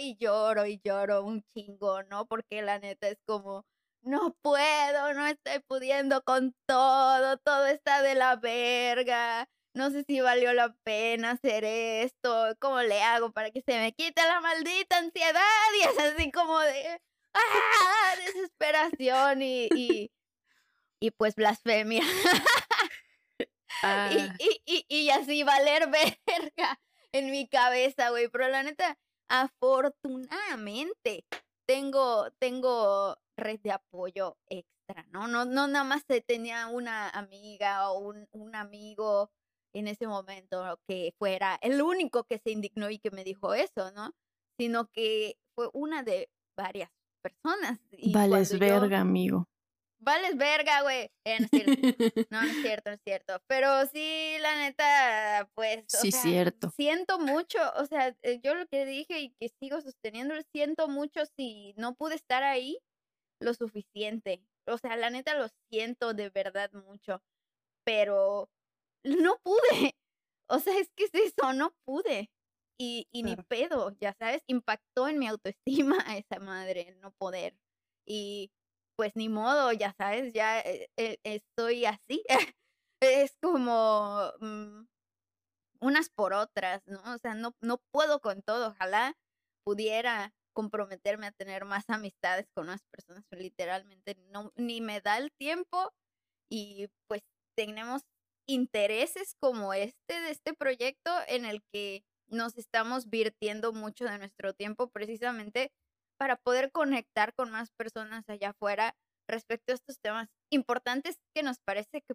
y 0.00 0.16
lloro 0.18 0.66
y 0.66 0.80
lloro 0.84 1.24
un 1.24 1.42
chingo, 1.54 2.02
¿no? 2.04 2.26
Porque 2.26 2.62
la 2.62 2.78
neta 2.78 3.08
es 3.08 3.18
como, 3.26 3.64
no 4.02 4.34
puedo, 4.42 5.14
no 5.14 5.26
estoy 5.26 5.60
pudiendo 5.60 6.22
con 6.24 6.54
todo, 6.66 7.38
todo 7.38 7.66
está 7.66 8.02
de 8.02 8.14
la 8.14 8.36
verga. 8.36 9.48
No 9.74 9.90
sé 9.90 10.04
si 10.04 10.20
valió 10.20 10.52
la 10.52 10.74
pena 10.84 11.32
hacer 11.32 11.64
esto, 11.64 12.54
¿cómo 12.60 12.82
le 12.82 13.02
hago 13.02 13.32
para 13.32 13.50
que 13.50 13.62
se 13.62 13.78
me 13.78 13.92
quite 13.92 14.22
la 14.22 14.40
maldita 14.40 14.98
ansiedad? 14.98 15.40
Y 15.80 15.88
es 15.88 15.98
así 15.98 16.30
como 16.30 16.58
de, 16.60 17.00
¡ah! 17.34 18.14
Desesperación 18.26 19.42
y, 19.42 19.68
y, 19.74 20.10
y 21.00 21.10
pues 21.12 21.34
blasfemia. 21.34 22.02
Ah. 23.84 24.10
Y, 24.38 24.62
y, 24.64 24.86
y, 24.88 24.96
y 25.06 25.10
así 25.10 25.42
valer 25.42 25.88
verga 26.26 26.80
en 27.10 27.30
mi 27.32 27.48
cabeza, 27.48 28.10
güey. 28.10 28.28
Pero 28.28 28.48
la 28.48 28.62
neta, 28.62 28.96
afortunadamente, 29.28 31.24
tengo, 31.66 32.30
tengo 32.38 33.16
red 33.36 33.58
de 33.60 33.72
apoyo 33.72 34.36
extra, 34.48 35.04
¿no? 35.10 35.26
No, 35.26 35.44
no 35.44 35.66
nada 35.66 35.84
más 35.84 36.04
tenía 36.26 36.68
una 36.68 37.08
amiga 37.10 37.90
o 37.90 37.98
un, 37.98 38.28
un 38.32 38.54
amigo 38.54 39.32
en 39.74 39.88
ese 39.88 40.06
momento 40.06 40.78
que 40.86 41.14
fuera 41.18 41.58
el 41.62 41.80
único 41.82 42.24
que 42.24 42.38
se 42.38 42.50
indignó 42.50 42.90
y 42.90 42.98
que 42.98 43.10
me 43.10 43.24
dijo 43.24 43.54
eso, 43.54 43.90
¿no? 43.92 44.14
Sino 44.58 44.90
que 44.90 45.38
fue 45.54 45.70
una 45.72 46.02
de 46.02 46.30
varias 46.56 46.90
personas. 47.22 47.78
Y 47.92 48.12
Vales 48.12 48.58
verga, 48.58 49.00
amigo. 49.00 49.48
Vales 49.98 50.36
verga, 50.36 50.82
güey. 50.82 51.10
Eh, 51.24 51.38
no, 51.38 51.46
es 51.52 52.30
no, 52.30 52.42
no 52.42 52.48
es 52.48 52.56
cierto, 52.60 52.90
no 52.90 52.96
es 52.96 53.02
cierto. 53.04 53.40
Pero 53.46 53.86
sí, 53.86 54.36
la 54.40 54.56
neta, 54.56 55.48
pues. 55.54 55.84
Sí, 55.86 56.10
cierto. 56.10 56.70
Siento 56.70 57.20
mucho, 57.20 57.58
o 57.76 57.86
sea, 57.86 58.16
eh, 58.22 58.40
yo 58.42 58.54
lo 58.56 58.66
que 58.66 58.84
dije 58.84 59.20
y 59.20 59.30
que 59.38 59.48
sigo 59.60 59.80
sosteniendo, 59.80 60.34
siento 60.50 60.88
mucho 60.88 61.20
si 61.36 61.72
no 61.76 61.94
pude 61.94 62.16
estar 62.16 62.42
ahí 62.42 62.78
lo 63.40 63.54
suficiente. 63.54 64.42
O 64.66 64.76
sea, 64.78 64.96
la 64.96 65.10
neta 65.10 65.36
lo 65.36 65.46
siento 65.70 66.14
de 66.14 66.30
verdad 66.30 66.72
mucho. 66.72 67.22
Pero 67.84 68.50
no 69.04 69.38
pude. 69.42 69.94
O 70.48 70.58
sea, 70.58 70.76
es 70.78 70.90
que 70.94 71.04
es 71.04 71.14
eso, 71.14 71.54
no 71.54 71.72
pude. 71.86 72.28
Y, 72.84 73.06
y 73.12 73.22
ni 73.22 73.36
pedo, 73.36 73.96
ya 74.00 74.12
sabes, 74.18 74.42
impactó 74.48 75.06
en 75.06 75.20
mi 75.20 75.28
autoestima 75.28 75.98
a 76.04 76.16
esa 76.16 76.40
madre, 76.40 76.96
no 77.00 77.12
poder. 77.12 77.56
Y 78.04 78.50
pues 78.96 79.14
ni 79.14 79.28
modo, 79.28 79.70
ya 79.72 79.94
sabes, 79.96 80.32
ya 80.32 80.58
eh, 80.58 80.90
eh, 80.96 81.18
estoy 81.22 81.84
así. 81.84 82.24
es 83.00 83.36
como 83.40 84.32
mm, 84.40 84.86
unas 85.80 86.10
por 86.10 86.32
otras, 86.32 86.82
¿no? 86.86 87.00
O 87.14 87.18
sea, 87.18 87.34
no, 87.34 87.54
no 87.60 87.78
puedo 87.92 88.18
con 88.20 88.42
todo. 88.42 88.70
Ojalá 88.70 89.16
pudiera 89.64 90.34
comprometerme 90.52 91.28
a 91.28 91.32
tener 91.32 91.64
más 91.64 91.88
amistades 91.88 92.48
con 92.52 92.64
unas 92.64 92.82
personas, 92.90 93.24
literalmente 93.30 94.16
no, 94.32 94.52
ni 94.56 94.80
me 94.80 95.00
da 95.00 95.18
el 95.18 95.30
tiempo 95.38 95.92
y 96.50 96.88
pues 97.08 97.22
tenemos 97.56 98.02
intereses 98.48 99.36
como 99.40 99.72
este 99.72 100.20
de 100.20 100.30
este 100.30 100.52
proyecto 100.52 101.12
en 101.28 101.44
el 101.44 101.62
que 101.72 102.04
nos 102.32 102.56
estamos 102.58 103.08
virtiendo 103.08 103.72
mucho 103.72 104.04
de 104.04 104.18
nuestro 104.18 104.54
tiempo 104.54 104.88
precisamente 104.90 105.72
para 106.18 106.36
poder 106.36 106.72
conectar 106.72 107.34
con 107.34 107.50
más 107.50 107.70
personas 107.72 108.28
allá 108.28 108.50
afuera 108.50 108.96
respecto 109.28 109.72
a 109.72 109.74
estos 109.74 110.00
temas 110.00 110.28
importantes 110.50 111.20
que 111.34 111.42
nos 111.42 111.60
parece 111.60 112.02
que, 112.02 112.14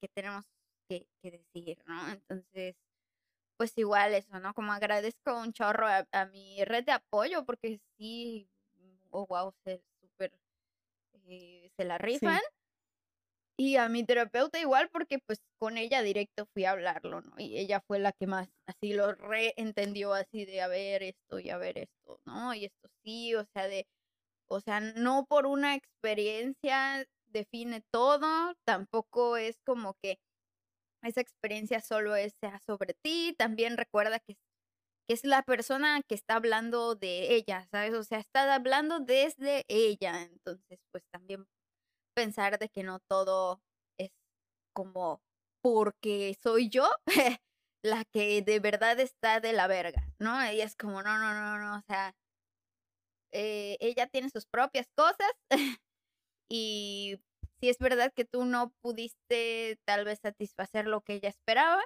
que 0.00 0.08
tenemos 0.08 0.44
que, 0.88 1.08
que, 1.22 1.30
decir, 1.30 1.82
¿no? 1.86 2.10
Entonces, 2.10 2.76
pues 3.56 3.76
igual 3.78 4.14
eso, 4.14 4.38
¿no? 4.38 4.54
Como 4.54 4.72
agradezco 4.72 5.38
un 5.38 5.52
chorro 5.52 5.86
a, 5.86 6.06
a 6.12 6.26
mi 6.26 6.62
red 6.64 6.84
de 6.84 6.92
apoyo 6.92 7.44
porque 7.44 7.80
sí, 7.96 8.48
oh, 9.10 9.26
wow, 9.26 9.52
se 9.64 9.82
súper, 10.00 10.32
eh, 11.26 11.70
se 11.76 11.84
la 11.84 11.98
rifan. 11.98 12.40
Y 13.58 13.76
a 13.76 13.88
mi 13.88 14.04
terapeuta 14.04 14.58
igual 14.58 14.88
porque 14.90 15.18
pues 15.20 15.40
con 15.58 15.78
ella 15.78 16.02
directo 16.02 16.46
fui 16.52 16.64
a 16.64 16.72
hablarlo, 16.72 17.20
¿no? 17.20 17.34
Y 17.38 17.56
ella 17.58 17.80
fue 17.86 18.00
la 18.00 18.12
que 18.12 18.26
más 18.26 18.48
así 18.66 18.92
lo 18.94 19.12
reentendió 19.14 20.12
así 20.12 20.44
de 20.44 20.60
a 20.60 20.66
ver 20.68 21.02
esto 21.04 21.38
y 21.38 21.50
a 21.50 21.56
ver 21.58 21.78
esto, 21.78 22.20
¿no? 22.24 22.52
Y 22.54 22.64
esto 22.64 22.88
sí, 23.04 23.34
o 23.36 23.44
sea, 23.54 23.68
de, 23.68 23.86
o 24.48 24.60
sea, 24.60 24.80
no 24.80 25.26
por 25.26 25.46
una 25.46 25.74
experiencia 25.76 27.06
define 27.26 27.82
todo, 27.92 28.54
tampoco 28.66 29.36
es 29.36 29.60
como 29.64 29.94
que 30.02 30.18
esa 31.02 31.20
experiencia 31.20 31.80
solo 31.80 32.16
es 32.16 32.34
sea 32.40 32.58
sobre 32.60 32.94
ti, 32.94 33.34
también 33.38 33.76
recuerda 33.76 34.20
que, 34.20 34.34
que 35.08 35.14
es 35.14 35.24
la 35.24 35.42
persona 35.42 36.02
que 36.08 36.14
está 36.16 36.36
hablando 36.36 36.94
de 36.96 37.34
ella, 37.34 37.66
¿sabes? 37.70 37.94
O 37.94 38.04
sea, 38.04 38.18
está 38.20 38.54
hablando 38.54 39.00
desde 39.00 39.64
ella, 39.68 40.22
entonces 40.24 40.80
pues 40.92 41.04
también 41.12 41.46
pensar 42.14 42.58
de 42.58 42.68
que 42.68 42.82
no 42.82 43.00
todo 43.00 43.60
es 43.98 44.12
como 44.74 45.22
porque 45.62 46.36
soy 46.42 46.68
yo 46.68 46.86
la 47.82 48.04
que 48.04 48.42
de 48.42 48.60
verdad 48.60 48.98
está 49.00 49.40
de 49.40 49.52
la 49.52 49.66
verga, 49.66 50.06
¿no? 50.18 50.40
Ella 50.42 50.64
es 50.64 50.76
como, 50.76 51.02
no, 51.02 51.18
no, 51.18 51.34
no, 51.34 51.58
no, 51.58 51.78
o 51.78 51.82
sea, 51.86 52.14
eh, 53.32 53.76
ella 53.80 54.06
tiene 54.06 54.30
sus 54.30 54.46
propias 54.46 54.86
cosas 54.96 55.30
y 56.48 57.18
si 57.60 57.68
es 57.68 57.78
verdad 57.78 58.12
que 58.14 58.24
tú 58.24 58.44
no 58.44 58.72
pudiste 58.80 59.78
tal 59.84 60.04
vez 60.04 60.20
satisfacer 60.20 60.86
lo 60.86 61.02
que 61.02 61.14
ella 61.14 61.28
esperaba, 61.28 61.82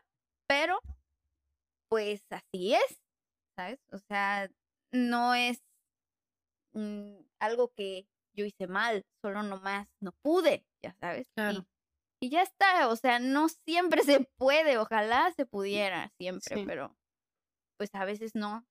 pero 0.48 0.80
pues 1.88 2.24
así 2.30 2.74
es, 2.74 3.00
¿sabes? 3.56 3.80
O 3.92 3.98
sea, 3.98 4.50
no 4.92 5.34
es 5.34 5.62
mm, 6.72 7.16
algo 7.40 7.72
que 7.74 8.06
yo 8.38 8.44
hice 8.44 8.68
mal, 8.68 9.04
solo 9.20 9.42
nomás 9.42 9.88
no 10.00 10.12
pude, 10.22 10.64
ya 10.80 10.94
sabes. 11.00 11.26
Y, 12.20 12.30
ya 12.30 12.42
está, 12.42 12.88
o 12.88 12.94
sea, 12.94 13.18
no 13.18 13.48
siempre 13.48 14.02
se 14.04 14.20
puede, 14.36 14.78
ojalá 14.78 15.32
se 15.36 15.44
pudiera 15.44 16.12
siempre, 16.16 16.64
pero 16.64 16.96
pues 17.76 17.92
a 17.94 18.04
veces 18.04 18.34
no. 18.34 18.64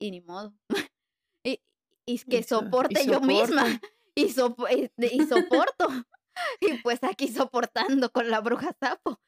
Y 0.00 0.12
ni 0.12 0.20
modo. 0.20 0.54
y, 1.44 1.60
y 2.06 2.18
que 2.20 2.42
soporte 2.42 3.04
yo 3.06 3.20
misma. 3.20 3.64
Y, 4.20 4.24
y 4.24 4.30
soporto. 5.28 5.88
y 6.60 6.78
pues 6.78 7.04
aquí 7.04 7.28
soportando 7.28 8.10
con 8.10 8.28
la 8.28 8.40
bruja 8.40 8.76
sapo. 8.80 9.20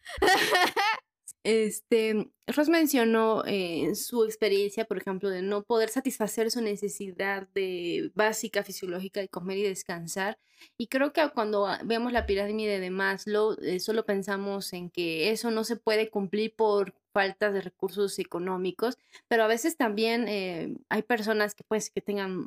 Este, 1.42 2.30
Ross 2.46 2.68
mencionó 2.68 3.44
eh, 3.46 3.94
su 3.94 4.24
experiencia, 4.24 4.84
por 4.84 4.98
ejemplo, 4.98 5.30
de 5.30 5.42
no 5.42 5.62
poder 5.62 5.88
satisfacer 5.88 6.50
su 6.50 6.60
necesidad 6.60 7.48
de 7.54 8.10
básica 8.14 8.62
fisiológica 8.62 9.20
de 9.20 9.28
comer 9.28 9.58
y 9.58 9.62
descansar. 9.62 10.38
Y 10.76 10.88
creo 10.88 11.12
que 11.12 11.26
cuando 11.34 11.66
vemos 11.84 12.12
la 12.12 12.26
pirámide 12.26 12.78
de 12.80 12.90
Maslow, 12.90 13.56
eh, 13.62 13.80
solo 13.80 14.04
pensamos 14.04 14.72
en 14.74 14.90
que 14.90 15.30
eso 15.30 15.50
no 15.50 15.64
se 15.64 15.76
puede 15.76 16.10
cumplir 16.10 16.54
por 16.54 16.94
falta 17.12 17.50
de 17.50 17.62
recursos 17.62 18.18
económicos, 18.18 18.98
pero 19.26 19.44
a 19.44 19.48
veces 19.48 19.76
también 19.76 20.28
eh, 20.28 20.76
hay 20.88 21.02
personas 21.02 21.54
que 21.54 21.64
pues 21.64 21.90
que 21.90 22.00
tengan 22.00 22.46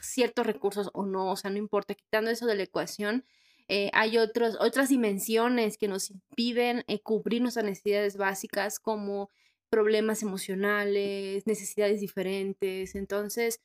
ciertos 0.00 0.46
recursos 0.46 0.90
o 0.92 1.04
no, 1.04 1.32
o 1.32 1.36
sea, 1.36 1.50
no 1.50 1.58
importa, 1.58 1.94
quitando 1.94 2.30
eso 2.30 2.46
de 2.46 2.54
la 2.54 2.62
ecuación, 2.62 3.24
eh, 3.72 3.88
hay 3.92 4.18
otros, 4.18 4.56
otras 4.58 4.88
dimensiones 4.88 5.78
que 5.78 5.86
nos 5.86 6.10
impiden 6.10 6.82
eh, 6.88 7.00
cubrir 7.00 7.40
nuestras 7.40 7.64
necesidades 7.64 8.16
básicas 8.16 8.80
como 8.80 9.30
problemas 9.68 10.22
emocionales, 10.24 11.46
necesidades 11.46 12.00
diferentes. 12.00 12.96
Entonces, 12.96 13.60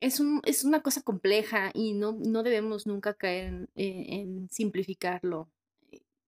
es, 0.00 0.20
un, 0.20 0.40
es 0.46 0.64
una 0.64 0.80
cosa 0.80 1.02
compleja 1.02 1.70
y 1.74 1.92
no, 1.92 2.12
no 2.12 2.42
debemos 2.42 2.86
nunca 2.86 3.12
caer 3.12 3.68
en, 3.74 4.48
simplificarlo 4.50 5.50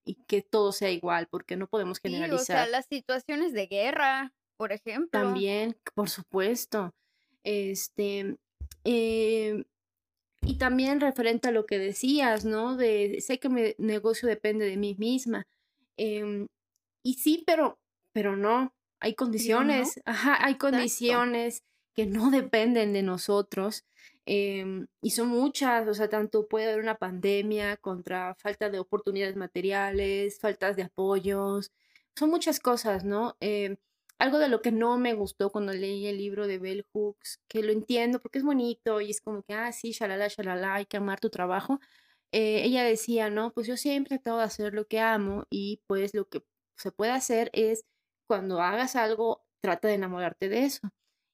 y 0.04 0.16
que 0.26 0.42
todo 0.42 0.72
sea 0.72 0.90
igual, 0.90 1.26
porque 1.30 1.56
no 1.56 1.66
podemos 1.66 2.00
generalizar. 2.00 2.38
o 2.38 2.44
sea, 2.44 2.66
las 2.66 2.84
situaciones 2.84 3.54
de 3.54 3.68
guerra, 3.68 4.34
por 4.58 4.70
ejemplo. 4.70 5.08
También, 5.18 5.78
por 5.94 6.10
supuesto. 6.10 6.94
Este, 7.42 8.36
eh, 8.84 9.64
y 10.46 10.56
también 10.58 11.00
referente 11.00 11.48
a 11.48 11.52
lo 11.52 11.66
que 11.66 11.78
decías, 11.78 12.44
¿no? 12.44 12.76
De 12.76 13.20
sé 13.20 13.38
que 13.38 13.48
mi 13.48 13.74
negocio 13.78 14.28
depende 14.28 14.66
de 14.66 14.76
mí 14.76 14.94
misma. 14.98 15.46
Em, 15.96 16.48
y 17.02 17.14
sí, 17.14 17.44
pero, 17.46 17.78
pero 18.12 18.36
no. 18.36 18.74
Hay 19.00 19.14
condiciones, 19.14 20.00
ajá, 20.06 20.44
hay 20.44 20.56
condiciones 20.56 21.62
que 21.94 22.06
no 22.06 22.30
dependen 22.30 22.92
de 22.92 23.02
nosotros. 23.02 23.84
em, 24.26 24.86
y 25.02 25.10
son 25.10 25.28
muchas, 25.28 25.86
o 25.88 25.92
sea, 25.94 26.08
tanto 26.08 26.46
puede 26.48 26.66
haber 26.70 26.80
una 26.82 26.96
pandemia 26.96 27.76
contra 27.76 28.34
falta 28.36 28.70
de 28.70 28.78
oportunidades 28.78 29.36
materiales, 29.36 30.38
faltas 30.40 30.76
de 30.76 30.84
apoyos, 30.84 31.72
son 32.16 32.30
muchas 32.30 32.58
cosas, 32.60 33.04
¿no? 33.04 33.36
Em, 33.40 33.76
algo 34.18 34.38
de 34.38 34.48
lo 34.48 34.62
que 34.62 34.72
no 34.72 34.98
me 34.98 35.14
gustó 35.14 35.50
cuando 35.50 35.72
leí 35.72 36.06
el 36.06 36.18
libro 36.18 36.46
de 36.46 36.58
Bell 36.58 36.86
Hooks, 36.92 37.40
que 37.48 37.62
lo 37.62 37.72
entiendo 37.72 38.20
porque 38.20 38.38
es 38.38 38.44
bonito 38.44 39.00
y 39.00 39.10
es 39.10 39.20
como 39.20 39.42
que, 39.42 39.54
ah, 39.54 39.72
sí, 39.72 39.92
shalala, 39.92 40.28
shalala, 40.28 40.74
hay 40.74 40.86
que 40.86 40.96
amar 40.96 41.20
tu 41.20 41.30
trabajo. 41.30 41.80
Eh, 42.32 42.64
ella 42.64 42.84
decía, 42.84 43.30
no, 43.30 43.52
pues 43.52 43.66
yo 43.66 43.76
siempre 43.76 44.16
he 44.16 44.18
tratado 44.18 44.38
de 44.38 44.44
hacer 44.44 44.74
lo 44.74 44.86
que 44.86 45.00
amo 45.00 45.46
y 45.50 45.82
pues 45.86 46.14
lo 46.14 46.28
que 46.28 46.44
se 46.76 46.92
puede 46.92 47.12
hacer 47.12 47.50
es 47.52 47.84
cuando 48.28 48.60
hagas 48.60 48.96
algo, 48.96 49.44
trata 49.62 49.88
de 49.88 49.94
enamorarte 49.94 50.48
de 50.48 50.64
eso. 50.64 50.88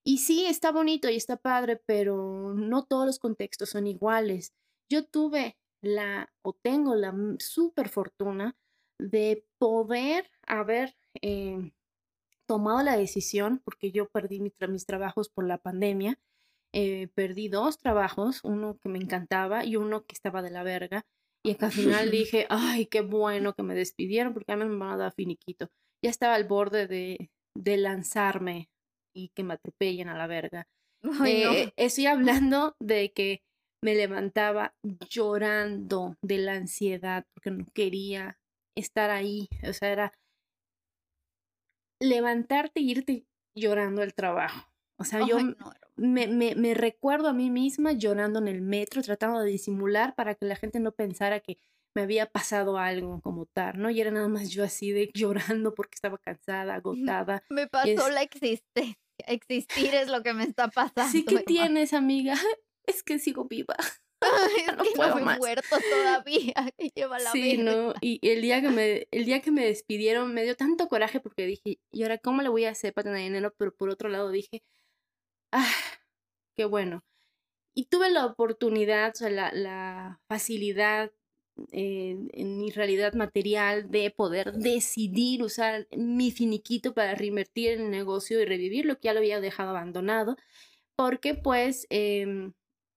Y 0.05 0.19
sí, 0.19 0.47
está 0.47 0.73
bonito 0.73 1.09
y 1.11 1.17
está 1.17 1.37
padre, 1.37 1.81
pero 1.87 2.55
no 2.55 2.85
todos 2.85 3.07
los 3.07 3.19
contextos 3.19 3.71
son 3.71 3.87
iguales. 3.87 4.53
Yo 4.91 5.05
tuve 5.07 5.59
la, 5.83 6.33
o 6.43 6.55
tengo 6.55 6.95
la 6.95 7.15
super 7.39 7.89
fortuna 7.89 8.57
de 8.99 9.47
poder 9.59 10.31
haber 10.47 10.97
eh, 11.23 11.73
tomado 12.51 12.83
la 12.83 12.97
decisión, 12.97 13.61
porque 13.65 13.93
yo 13.93 14.09
perdí 14.09 14.41
mis 14.41 14.85
trabajos 14.85 15.29
por 15.29 15.47
la 15.47 15.59
pandemia, 15.59 16.19
eh, 16.75 17.07
perdí 17.15 17.47
dos 17.47 17.79
trabajos, 17.79 18.41
uno 18.43 18.77
que 18.83 18.89
me 18.89 18.99
encantaba 18.99 19.65
y 19.65 19.77
uno 19.77 20.05
que 20.05 20.15
estaba 20.15 20.43
de 20.43 20.51
la 20.51 20.65
verga. 20.65 21.07
Y 21.45 21.57
al 21.63 21.71
final 21.71 22.11
dije, 22.11 22.47
ay, 22.51 22.87
qué 22.87 23.03
bueno 23.03 23.55
que 23.55 23.63
me 23.63 23.77
despidieron 23.77 24.35
porque 24.35 24.51
a 24.51 24.57
mí 24.57 24.65
me 24.65 24.77
van 24.79 24.95
a 24.95 24.97
dar 24.97 25.13
finiquito. 25.13 25.69
Ya 26.05 26.11
estaba 26.11 26.35
al 26.35 26.43
borde 26.43 26.89
de, 26.89 27.31
de 27.57 27.77
lanzarme 27.77 28.69
y 29.15 29.29
que 29.29 29.45
me 29.45 29.55
atropellen 29.55 30.09
a 30.09 30.19
la 30.19 30.27
verga. 30.27 30.67
Eh, 31.25 31.73
estoy 31.77 32.07
hablando 32.07 32.75
de 32.81 33.13
que 33.13 33.43
me 33.81 33.95
levantaba 33.95 34.75
llorando 35.09 36.17
de 36.21 36.39
la 36.39 36.55
ansiedad 36.55 37.25
porque 37.33 37.53
no 37.53 37.65
quería 37.73 38.41
estar 38.77 39.11
ahí. 39.11 39.49
O 39.69 39.73
sea, 39.73 39.93
era 39.93 40.13
levantarte 42.01 42.81
y 42.81 42.91
irte 42.91 43.27
llorando 43.55 44.03
al 44.03 44.15
trabajo. 44.15 44.69
O 44.97 45.05
sea, 45.05 45.27
yo 45.27 45.39
me, 45.97 46.27
me, 46.27 46.55
me, 46.55 46.75
recuerdo 46.75 47.29
a 47.29 47.33
mí 47.33 47.51
misma 47.51 47.93
llorando 47.93 48.39
en 48.39 48.49
el 48.49 48.61
metro, 48.61 49.03
tratando 49.03 49.41
de 49.41 49.51
disimular 49.51 50.15
para 50.15 50.35
que 50.35 50.45
la 50.45 50.57
gente 50.57 50.79
no 50.81 50.93
pensara 50.93 51.41
que 51.41 51.59
me 51.95 52.03
había 52.03 52.27
pasado 52.27 52.79
algo 52.79 53.21
como 53.21 53.47
tal, 53.47 53.81
¿no? 53.81 53.91
Y 53.91 54.01
era 54.01 54.11
nada 54.11 54.29
más 54.29 54.51
yo 54.51 54.63
así 54.63 54.93
de 54.93 55.11
llorando 55.15 55.75
porque 55.75 55.95
estaba 55.95 56.19
cansada, 56.19 56.75
agotada. 57.17 57.43
Me 57.49 57.67
pasó 57.67 58.11
la 58.11 58.23
existencia. 58.23 58.97
Existir 59.27 59.95
es 59.95 60.09
lo 60.09 60.23
que 60.23 60.33
me 60.33 60.45
está 60.45 60.69
pasando. 60.69 61.11
Sí 61.11 61.25
que 61.25 61.41
tienes, 61.41 61.93
amiga. 61.93 62.35
Es 62.87 63.05
que 63.05 63.19
sigo 63.21 63.45
viva. 63.45 63.77
no 64.77 64.85
puedo 64.95 65.19
no 65.21 65.37
muerto 65.37 65.77
todavía. 65.91 66.55
Lleva 66.95 67.19
la 67.19 67.33
sí, 67.33 67.59
no. 67.59 67.95
Y 68.01 68.21
el 68.23 68.43
día, 68.43 68.61
que 68.61 68.69
me, 68.69 69.09
el 69.11 69.25
día 69.25 69.41
que 69.41 69.51
me 69.51 69.65
despidieron 69.65 70.33
me 70.35 70.45
dio 70.45 70.57
tanto 70.57 70.89
coraje 70.89 71.21
porque 71.21 71.47
dije, 71.47 71.79
¿y 71.91 72.03
ahora 72.03 72.19
cómo 72.19 72.43
le 72.43 72.49
voy 72.49 72.65
a 72.65 72.71
hacer 72.71 72.93
para 72.93 73.11
tener 73.11 73.23
dinero? 73.23 73.55
Pero 73.57 73.75
por 73.75 73.91
otro 73.91 74.09
lado 74.09 74.31
dije, 74.31 74.63
ah, 75.53 75.73
qué 76.57 76.65
bueno. 76.65 77.05
Y 77.75 77.87
tuve 77.87 78.11
la 78.11 78.27
oportunidad, 78.27 79.13
o 79.15 79.19
sea, 79.19 79.31
la, 79.31 79.53
la 79.53 80.21
facilidad 80.29 81.13
en 81.73 82.59
mi 82.59 82.71
realidad 82.71 83.15
material 83.15 83.91
de 83.91 84.11
poder 84.11 84.53
decidir 84.53 85.43
usar 85.43 85.87
mi 85.97 86.31
finiquito 86.31 86.95
para 86.95 87.15
reinvertir 87.15 87.73
en 87.73 87.83
el 87.83 87.91
negocio 87.91 88.41
y 88.41 88.45
revivir 88.45 88.87
lo 88.87 88.97
que 88.97 89.07
ya 89.07 89.13
lo 89.13 89.21
había 89.21 89.41
dejado 89.41 89.71
abandonado, 89.71 90.37
porque 90.97 91.35
pues, 91.35 91.87
eh, 91.91 92.51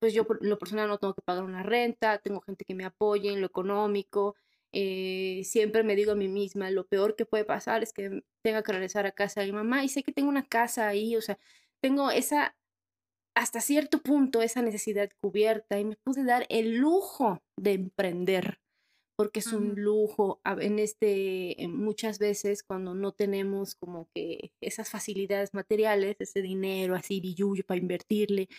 pues 0.03 0.13
yo 0.13 0.27
lo 0.41 0.59
personal 0.59 0.89
no 0.89 0.97
tengo 0.97 1.13
que 1.13 1.21
pagar 1.21 1.45
una 1.45 1.63
renta, 1.63 2.17
tengo 2.17 2.41
gente 2.41 2.65
que 2.65 2.75
me 2.75 2.83
apoye 2.83 3.31
en 3.31 3.39
lo 3.39 3.47
económico, 3.47 4.35
eh, 4.73 5.43
siempre 5.45 5.81
me 5.83 5.95
digo 5.95 6.11
a 6.11 6.15
mí 6.15 6.27
misma, 6.27 6.69
lo 6.71 6.85
peor 6.85 7.15
que 7.15 7.25
puede 7.25 7.45
pasar 7.45 7.83
es 7.83 7.93
que 7.93 8.21
tenga 8.41 8.63
que 8.63 8.73
regresar 8.73 9.05
a 9.05 9.13
casa 9.13 9.39
de 9.39 9.45
mi 9.47 9.53
mamá 9.53 9.81
y 9.81 9.87
sé 9.87 10.03
que 10.03 10.11
tengo 10.11 10.27
una 10.27 10.45
casa 10.45 10.89
ahí, 10.89 11.15
o 11.15 11.21
sea, 11.21 11.39
tengo 11.79 12.11
esa 12.11 12.53
hasta 13.33 13.61
cierto 13.61 14.01
punto 14.01 14.41
esa 14.41 14.61
necesidad 14.61 15.09
cubierta 15.21 15.79
y 15.79 15.85
me 15.85 15.95
pude 15.95 16.25
dar 16.25 16.45
el 16.49 16.75
lujo 16.75 17.41
de 17.55 17.71
emprender 17.71 18.59
porque 19.15 19.39
es 19.39 19.47
un 19.47 19.75
lujo 19.75 20.41
en 20.45 20.79
este 20.79 21.55
muchas 21.69 22.19
veces 22.19 22.63
cuando 22.63 22.95
no 22.95 23.11
tenemos 23.11 23.75
como 23.75 24.09
que 24.13 24.51
esas 24.61 24.89
facilidades 24.89 25.53
materiales 25.53 26.15
ese 26.19 26.41
dinero 26.41 26.95
así 26.95 27.19
billuyo 27.19 27.63
para 27.65 27.79
invertirle 27.79 28.49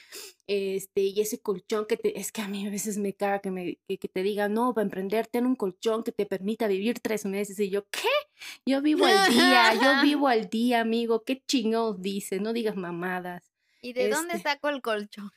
este 0.47 1.03
y 1.03 1.21
ese 1.21 1.41
colchón 1.41 1.87
que 1.87 1.97
te 1.97 2.19
es 2.19 2.33
que 2.33 2.43
a 2.43 2.49
mí 2.49 2.67
a 2.67 2.71
veces 2.71 2.99
me 2.99 3.15
caga 3.15 3.41
que 3.41 3.51
me 3.51 3.79
que, 3.89 4.09
te 4.09 4.23
diga 4.23 4.49
no 4.49 4.75
para 4.75 4.85
emprender 4.85 5.27
ten 5.27 5.47
un 5.47 5.57
colchón 5.57 6.05
que 6.05 6.13
te 6.13 6.27
permita 6.27 6.69
vivir 6.69 7.01
tres 7.01 7.25
meses 7.25 7.59
y 7.59 7.71
yo 7.71 7.87
qué 7.91 8.09
yo 8.67 8.83
vivo 8.83 9.07
al 9.07 9.33
día 9.33 9.75
yo 9.75 9.81
vivo 10.03 10.29
al 10.29 10.49
día 10.49 10.81
amigo 10.81 11.25
qué 11.25 11.43
chingados 11.47 12.01
dice 12.01 12.41
no 12.41 12.53
digas 12.53 12.77
mamadas 12.77 13.55
¿Y 13.85 13.93
de 13.93 14.09
dónde 14.09 14.37
este 14.37 14.49
saco 14.49 14.71
el 14.71 14.81
colchón? 14.81 15.31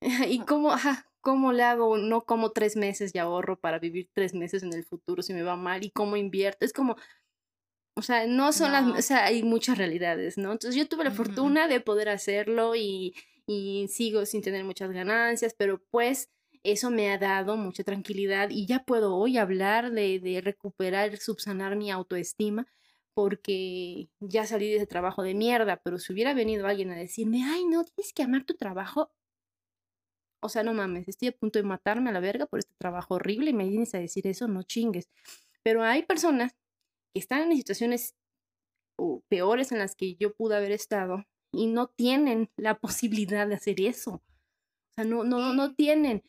¿Y 0.28 0.38
cómo, 0.46 0.72
ajá, 0.72 1.11
cómo 1.22 1.52
le 1.52 1.62
hago? 1.62 1.96
No 1.96 2.22
como 2.26 2.52
tres 2.52 2.76
meses 2.76 3.14
y 3.14 3.18
ahorro 3.18 3.58
para 3.58 3.78
vivir 3.78 4.10
tres 4.12 4.34
meses 4.34 4.62
en 4.62 4.74
el 4.74 4.84
futuro 4.84 5.22
si 5.22 5.32
me 5.32 5.42
va 5.42 5.56
mal. 5.56 5.84
¿Y 5.84 5.90
cómo 5.90 6.16
invierto? 6.16 6.66
Es 6.66 6.74
como, 6.74 6.96
o 7.96 8.02
sea, 8.02 8.26
no 8.26 8.52
son 8.52 8.72
las, 8.72 8.86
o 8.86 9.02
sea, 9.02 9.24
hay 9.24 9.42
muchas 9.42 9.78
realidades, 9.78 10.36
¿no? 10.36 10.52
Entonces 10.52 10.76
yo 10.76 10.88
tuve 10.88 11.04
la 11.04 11.10
fortuna 11.10 11.68
de 11.68 11.80
poder 11.80 12.08
hacerlo 12.10 12.74
y, 12.76 13.14
y 13.46 13.88
sigo 13.88 14.26
sin 14.26 14.42
tener 14.42 14.64
muchas 14.64 14.90
ganancias, 14.90 15.54
pero 15.56 15.82
pues 15.90 16.30
eso 16.64 16.90
me 16.90 17.10
ha 17.10 17.18
dado 17.18 17.56
mucha 17.56 17.84
tranquilidad 17.84 18.50
y 18.50 18.66
ya 18.66 18.84
puedo 18.84 19.16
hoy 19.16 19.38
hablar 19.38 19.90
de, 19.92 20.20
de 20.20 20.40
recuperar, 20.40 21.16
subsanar 21.16 21.76
mi 21.76 21.90
autoestima 21.90 22.66
porque 23.14 24.08
ya 24.20 24.46
salí 24.46 24.70
de 24.70 24.76
ese 24.76 24.86
trabajo 24.86 25.22
de 25.22 25.34
mierda, 25.34 25.80
pero 25.84 25.98
si 25.98 26.12
hubiera 26.12 26.34
venido 26.34 26.66
alguien 26.66 26.90
a 26.90 26.96
decirme, 26.96 27.44
ay, 27.44 27.64
no, 27.66 27.84
tienes 27.84 28.12
que 28.12 28.22
amar 28.22 28.44
tu 28.44 28.54
trabajo, 28.54 29.10
o 30.42 30.48
sea, 30.48 30.62
no 30.62 30.74
mames, 30.74 31.08
estoy 31.08 31.28
a 31.28 31.32
punto 31.32 31.58
de 31.58 31.62
matarme 31.62 32.10
a 32.10 32.12
la 32.12 32.20
verga 32.20 32.46
por 32.46 32.58
este 32.58 32.74
trabajo 32.76 33.14
horrible 33.14 33.50
y 33.50 33.54
me 33.54 33.68
vienes 33.68 33.94
a 33.94 33.98
decir 33.98 34.26
eso, 34.26 34.48
no 34.48 34.64
chingues. 34.64 35.08
Pero 35.62 35.82
hay 35.82 36.02
personas 36.02 36.52
que 37.14 37.20
están 37.20 37.50
en 37.50 37.56
situaciones 37.56 38.16
peores 39.28 39.72
en 39.72 39.78
las 39.78 39.94
que 39.94 40.16
yo 40.16 40.34
pude 40.34 40.56
haber 40.56 40.72
estado 40.72 41.24
y 41.52 41.66
no 41.66 41.86
tienen 41.86 42.50
la 42.56 42.74
posibilidad 42.80 43.46
de 43.46 43.54
hacer 43.54 43.80
eso. 43.80 44.14
O 44.14 44.94
sea, 44.96 45.04
no, 45.04 45.24
no, 45.24 45.54
no 45.54 45.74
tienen 45.74 46.22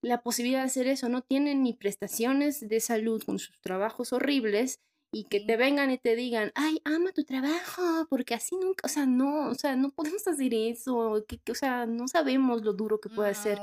la 0.00 0.22
posibilidad 0.22 0.60
de 0.60 0.66
hacer 0.66 0.86
eso, 0.86 1.08
no 1.08 1.22
tienen 1.22 1.62
ni 1.62 1.72
prestaciones 1.72 2.68
de 2.68 2.80
salud 2.80 3.22
con 3.24 3.38
sus 3.38 3.60
trabajos 3.60 4.12
horribles 4.12 4.80
y 5.12 5.24
que 5.24 5.40
te 5.40 5.56
vengan 5.56 5.90
y 5.90 5.98
te 5.98 6.16
digan, 6.16 6.52
ay, 6.54 6.80
ama 6.84 7.12
tu 7.12 7.24
trabajo, 7.24 8.06
porque 8.10 8.34
así 8.34 8.56
nunca, 8.56 8.86
o 8.86 8.88
sea, 8.88 9.06
no, 9.06 9.48
o 9.48 9.54
sea, 9.54 9.76
no 9.76 9.90
podemos 9.90 10.26
hacer 10.26 10.52
eso, 10.54 11.24
que, 11.26 11.40
o 11.50 11.54
sea, 11.54 11.86
no 11.86 12.08
sabemos 12.08 12.62
lo 12.62 12.72
duro 12.72 13.00
que 13.00 13.08
puede 13.08 13.34
ser 13.34 13.58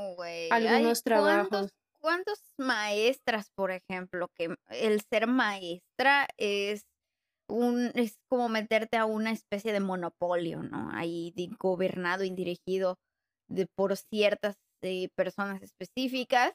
algunos 0.50 1.02
trabajos. 1.02 1.70
¿Cuántos 2.00 2.38
maestras, 2.58 3.50
por 3.54 3.70
ejemplo, 3.70 4.28
que 4.34 4.54
el 4.68 5.00
ser 5.00 5.26
maestra 5.26 6.28
es 6.36 6.86
un, 7.48 7.92
es 7.94 8.18
como 8.28 8.48
meterte 8.48 8.96
a 8.96 9.06
una 9.06 9.30
especie 9.30 9.72
de 9.72 9.80
monopolio, 9.80 10.62
¿no? 10.62 10.90
Ahí 10.92 11.32
gobernado 11.58 12.24
y 12.24 12.30
dirigido 12.30 12.98
de, 13.48 13.66
por 13.74 13.96
ciertas 13.96 14.56
eh, 14.82 15.08
personas 15.16 15.62
específicas 15.62 16.52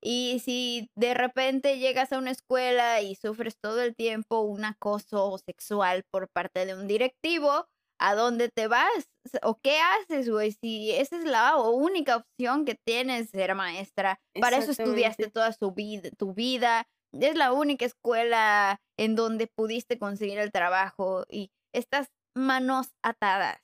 y 0.00 0.40
si 0.44 0.90
de 0.96 1.14
repente 1.14 1.78
llegas 1.78 2.12
a 2.12 2.18
una 2.18 2.30
escuela 2.30 3.00
y 3.00 3.14
sufres 3.14 3.56
todo 3.60 3.82
el 3.82 3.94
tiempo 3.94 4.40
un 4.40 4.64
acoso 4.64 5.38
sexual 5.38 6.04
por 6.10 6.28
parte 6.28 6.66
de 6.66 6.74
un 6.74 6.86
directivo, 6.86 7.66
¿a 7.98 8.14
dónde 8.14 8.48
te 8.48 8.68
vas? 8.68 9.08
¿O 9.42 9.58
qué 9.62 9.78
haces, 9.80 10.28
güey? 10.28 10.52
Si 10.52 10.92
esa 10.92 11.16
es 11.16 11.24
la 11.24 11.56
única 11.56 12.16
opción 12.16 12.64
que 12.64 12.76
tienes, 12.86 13.30
ser 13.30 13.54
maestra. 13.54 14.20
Para 14.40 14.58
eso 14.58 14.70
estudiaste 14.70 15.30
toda 15.30 15.52
su 15.52 15.72
vida, 15.72 16.10
tu 16.16 16.32
vida. 16.32 16.86
Es 17.12 17.36
la 17.36 17.52
única 17.52 17.84
escuela 17.84 18.80
en 18.96 19.16
donde 19.16 19.46
pudiste 19.46 19.98
conseguir 19.98 20.38
el 20.38 20.52
trabajo 20.52 21.24
y 21.28 21.50
estás 21.72 22.08
manos 22.34 22.88
atadas 23.02 23.58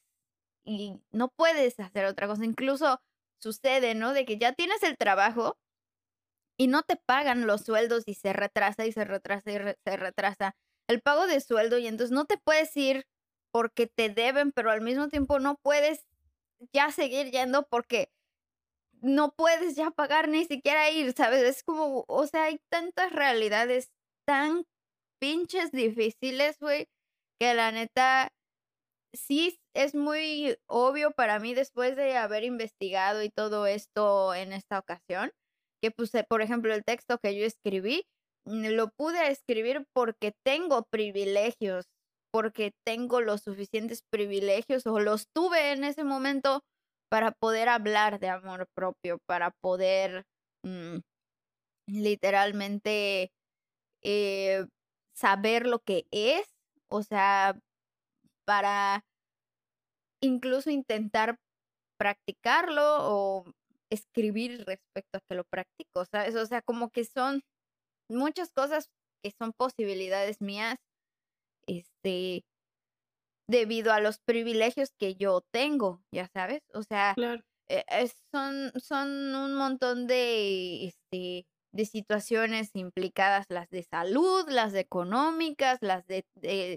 y 0.65 0.99
no 1.13 1.29
puedes 1.29 1.79
hacer 1.79 2.07
otra 2.07 2.27
cosa. 2.27 2.45
Incluso 2.45 3.01
sucede, 3.41 3.95
¿no? 3.95 4.13
De 4.13 4.25
que 4.25 4.39
ya 4.39 4.53
tienes 4.53 4.83
el 4.83 4.97
trabajo, 4.97 5.59
y 6.57 6.69
no 6.69 6.83
te 6.83 6.97
pagan 6.97 7.47
los 7.47 7.63
sueldos 7.63 8.05
y 8.07 8.15
se 8.15 8.33
retrasa 8.33 8.87
y 8.87 8.93
se 8.93 9.05
retrasa 9.05 9.51
y 9.51 9.55
se 9.85 9.97
retrasa 9.97 10.57
el 10.89 11.01
pago 11.01 11.27
de 11.27 11.41
sueldo 11.41 11.79
y 11.79 11.87
entonces 11.87 12.13
no 12.13 12.27
te 12.27 12.39
puedes 12.39 12.77
ir 12.77 13.07
porque 13.53 13.87
te 13.87 14.09
deben, 14.09 14.53
pero 14.53 14.71
al 14.71 14.81
mismo 14.81 15.09
tiempo 15.09 15.39
no 15.39 15.57
puedes 15.63 16.07
ya 16.73 16.91
seguir 16.91 17.31
yendo 17.31 17.67
porque 17.69 18.11
no 19.01 19.33
puedes 19.35 19.77
ya 19.77 19.91
pagar 19.91 20.29
ni 20.29 20.45
siquiera 20.45 20.91
ir, 20.91 21.13
¿sabes? 21.15 21.43
Es 21.43 21.63
como, 21.63 22.05
o 22.09 22.27
sea, 22.27 22.45
hay 22.45 22.59
tantas 22.71 23.13
realidades 23.13 23.91
tan 24.27 24.65
pinches 25.21 25.73
difíciles, 25.73 26.59
güey, 26.59 26.89
que 27.39 27.55
la 27.55 27.73
neta, 27.73 28.33
sí, 29.13 29.61
es 29.75 29.95
muy 29.95 30.57
obvio 30.67 31.13
para 31.13 31.39
mí 31.39 31.55
después 31.55 31.97
de 31.97 32.17
haber 32.17 32.45
investigado 32.45 33.23
y 33.23 33.31
todo 33.31 33.67
esto 33.67 34.35
en 34.35 34.53
esta 34.53 34.79
ocasión, 34.79 35.33
que 35.85 35.91
puse, 35.91 36.25
por 36.25 36.41
ejemplo, 36.41 36.73
el 36.73 36.83
texto 36.83 37.19
que 37.19 37.39
yo 37.39 37.45
escribí, 37.45 38.07
mm, 38.47 38.69
lo 38.69 38.89
pude 38.89 39.29
escribir 39.31 39.87
porque 39.93 40.33
tengo 40.43 40.85
privilegios, 40.91 41.85
porque 42.33 42.73
tengo 42.87 43.21
los 43.21 43.43
suficientes 43.43 44.01
privilegios 44.11 44.87
o 44.87 44.99
los 44.99 45.27
tuve 45.35 45.73
en 45.73 45.85
ese 45.85 46.03
momento 46.03 46.63
para 47.11 47.33
poder 47.33 47.69
hablar 47.69 48.19
de 48.19 48.31
amor 48.31 48.67
propio, 48.75 49.19
para 49.27 49.51
poder 49.61 50.25
mm, 50.65 51.01
literalmente 51.87 53.31
eh, 54.03 54.65
saber 55.15 55.67
lo 55.67 55.81
que 55.81 56.07
es, 56.13 56.47
o 56.89 57.03
sea, 57.03 57.59
para 58.47 59.05
incluso 60.23 60.71
intentar 60.71 61.37
practicarlo 61.99 62.83
o 63.01 63.45
escribir 63.95 64.65
respecto 64.67 65.19
a 65.19 65.21
que 65.29 65.35
lo 65.35 65.45
practico, 65.45 66.05
¿sabes? 66.05 66.35
O 66.37 66.47
sea, 66.47 66.63
como 66.63 66.91
que 66.91 67.05
son 67.05 67.43
muchas 68.09 68.51
cosas 68.53 68.91
que 69.23 69.33
son 69.39 69.53
posibilidades 69.53 70.41
mías, 70.41 70.77
este, 71.67 72.45
debido 73.49 73.93
a 73.93 74.01
los 74.01 74.19
privilegios 74.19 74.91
que 74.99 75.15
yo 75.15 75.43
tengo, 75.53 76.03
ya 76.13 76.29
sabes, 76.29 76.63
o 76.73 76.83
sea, 76.83 77.15
eh, 77.69 78.11
son, 78.33 78.73
son 78.77 79.35
un 79.35 79.55
montón 79.55 80.07
de, 80.07 80.87
este, 80.87 81.47
de 81.73 81.85
situaciones 81.87 82.71
implicadas, 82.75 83.47
las 83.49 83.69
de 83.71 83.83
salud, 83.83 84.49
las 84.49 84.75
económicas, 84.75 85.79
las 85.81 86.07
de, 86.07 86.25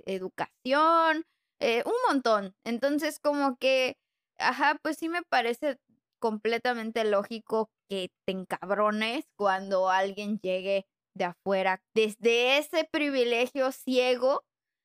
educación, 0.05 1.23
eh, 1.59 1.83
un 1.85 1.93
montón. 2.07 2.53
Entonces, 2.63 3.19
como 3.19 3.57
que, 3.57 3.97
ajá, 4.37 4.79
pues 4.81 4.97
sí 4.97 5.09
me 5.09 5.23
parece 5.23 5.77
completamente 6.19 7.03
lógico 7.03 7.69
que 7.89 8.11
te 8.25 8.33
encabrones 8.33 9.25
cuando 9.37 9.89
alguien 9.89 10.39
llegue 10.39 10.85
de 11.15 11.25
afuera 11.25 11.81
desde 11.95 12.57
ese 12.57 12.87
privilegio 12.91 13.71
ciego 13.71 14.43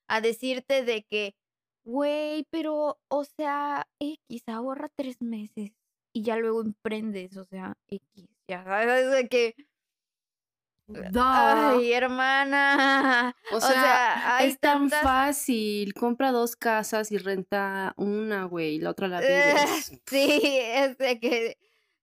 a 0.08 0.20
decirte 0.20 0.84
de 0.84 1.04
que, 1.04 1.34
güey, 1.84 2.46
pero, 2.50 2.98
o 3.08 3.24
sea, 3.24 3.86
X 4.00 4.42
ahorra 4.48 4.88
tres 4.96 5.20
meses 5.20 5.72
y 6.14 6.22
ya 6.22 6.36
luego 6.36 6.62
emprendes, 6.62 7.36
o 7.36 7.44
sea, 7.46 7.76
X, 7.88 8.28
ya 8.48 8.64
sabes, 8.64 9.10
de 9.10 9.28
que... 9.28 9.54
Ay, 11.14 11.92
hermana. 11.92 13.34
O 13.52 13.60
sea, 13.60 14.38
es 14.42 14.58
tan 14.58 14.90
fácil. 14.90 15.94
Compra 15.94 16.32
dos 16.32 16.56
casas 16.56 17.12
y 17.12 17.18
renta 17.18 17.94
una, 17.96 18.44
güey, 18.44 18.78
la 18.78 18.90
otra 18.90 19.08
la 19.08 19.20
vives. 19.20 19.92
sí, 20.06 20.40
es 20.42 20.98
de 20.98 21.18
que, 21.20 21.58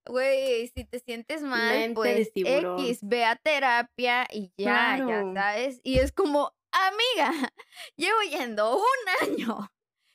güey, 0.05 0.67
si 0.67 0.85
te 0.85 0.99
sientes 0.99 1.41
mal, 1.41 1.93
pues 1.93 2.31
X, 2.33 2.99
ve 3.01 3.25
a 3.25 3.35
terapia 3.35 4.27
y 4.31 4.51
ya, 4.57 4.97
ya 4.97 5.33
sabes. 5.33 5.79
Y 5.83 5.99
es 5.99 6.11
como, 6.11 6.53
amiga, 6.71 7.31
llevo 7.95 8.21
yendo 8.29 8.77
un 8.77 9.27
año 9.27 9.71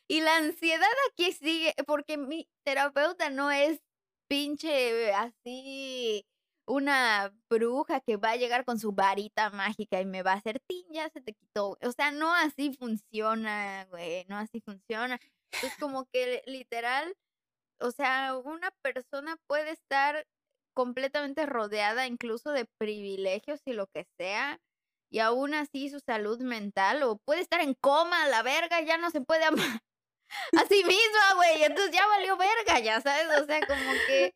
y 0.08 0.20
la 0.20 0.36
ansiedad 0.36 0.88
aquí 1.10 1.32
sigue, 1.32 1.74
porque 1.86 2.16
mi 2.18 2.48
terapeuta 2.64 3.30
no 3.30 3.50
es 3.50 3.80
pinche 4.28 5.12
así 5.12 6.26
una 6.66 7.32
bruja 7.50 8.00
que 8.00 8.16
va 8.16 8.30
a 8.30 8.36
llegar 8.36 8.64
con 8.64 8.78
su 8.78 8.92
varita 8.92 9.50
mágica 9.50 10.00
y 10.00 10.06
me 10.06 10.22
va 10.22 10.32
a 10.32 10.36
hacer 10.36 10.60
tin, 10.60 10.84
ya 10.90 11.08
se 11.10 11.20
te 11.20 11.34
quitó. 11.34 11.76
O 11.82 11.92
sea, 11.92 12.10
no 12.10 12.34
así 12.34 12.74
funciona, 12.78 13.86
güey, 13.90 14.24
no 14.28 14.36
así 14.38 14.60
funciona. 14.60 15.20
Es 15.62 15.76
como 15.78 16.06
que 16.12 16.42
literal, 16.46 17.14
o 17.80 17.90
sea, 17.90 18.36
una 18.36 18.70
persona 18.82 19.36
puede 19.46 19.70
estar 19.70 20.26
completamente 20.74 21.46
rodeada 21.46 22.06
incluso 22.06 22.50
de 22.50 22.66
privilegios 22.78 23.60
y 23.64 23.72
lo 23.72 23.86
que 23.88 24.06
sea, 24.18 24.58
y 25.10 25.20
aún 25.20 25.54
así 25.54 25.90
su 25.90 26.00
salud 26.00 26.40
mental, 26.40 27.02
o 27.04 27.18
puede 27.18 27.40
estar 27.40 27.60
en 27.60 27.74
coma, 27.74 28.26
la 28.28 28.42
verga, 28.42 28.80
ya 28.80 28.98
no 28.98 29.10
se 29.10 29.20
puede 29.20 29.44
amar 29.44 29.82
a 30.58 30.66
sí 30.66 30.82
misma, 30.84 31.34
güey, 31.36 31.62
entonces 31.64 31.92
ya 31.92 32.06
valió 32.08 32.36
verga, 32.36 32.80
ya 32.80 33.00
sabes, 33.00 33.28
o 33.40 33.46
sea, 33.46 33.60
como 33.66 33.92
que 34.08 34.34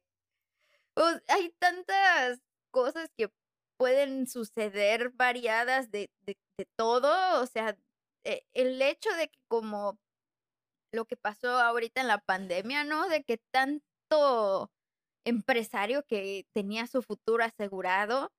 hay 1.28 1.50
tantas 1.58 2.40
cosas 2.70 3.10
que 3.16 3.30
pueden 3.78 4.26
suceder 4.26 5.10
variadas 5.10 5.90
de, 5.90 6.10
de, 6.26 6.36
todo, 6.76 7.40
o 7.40 7.46
sea, 7.46 7.76
e, 8.24 8.44
el 8.52 8.82
hecho 8.82 9.10
de 9.14 9.28
que 9.28 9.38
como 9.48 9.98
lo 10.92 11.04
que 11.06 11.16
pasó 11.16 11.50
ahorita 11.58 12.00
en 12.00 12.08
la 12.08 12.18
pandemia, 12.18 12.84
¿no? 12.84 13.08
De 13.08 13.22
que 13.22 13.38
tanto 13.52 14.70
empresario 15.24 16.04
que 16.04 16.46
tenía 16.54 16.86
su 16.86 17.02
futuro 17.02 17.44
asegurado 17.44 18.32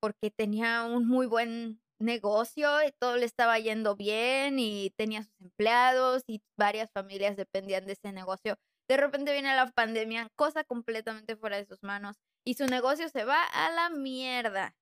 porque 0.00 0.30
tenía 0.30 0.84
un 0.84 1.08
muy 1.08 1.26
buen 1.26 1.80
negocio 1.98 2.68
y 2.86 2.92
todo 2.92 3.16
le 3.16 3.24
estaba 3.26 3.58
yendo 3.58 3.96
bien 3.96 4.58
y 4.58 4.90
tenía 4.96 5.22
sus 5.22 5.40
empleados 5.40 6.24
y 6.26 6.42
varias 6.58 6.90
familias 6.92 7.36
dependían 7.36 7.86
de 7.86 7.94
ese 7.94 8.12
negocio 8.12 8.56
de 8.88 8.96
repente 8.96 9.32
viene 9.32 9.54
la 9.54 9.70
pandemia, 9.70 10.28
cosa 10.36 10.64
completamente 10.64 11.36
fuera 11.36 11.56
de 11.56 11.66
sus 11.66 11.82
manos, 11.82 12.16
y 12.44 12.54
su 12.54 12.66
negocio 12.66 13.08
se 13.08 13.24
va 13.24 13.42
a 13.44 13.70
la 13.70 13.90
mierda. 13.90 14.74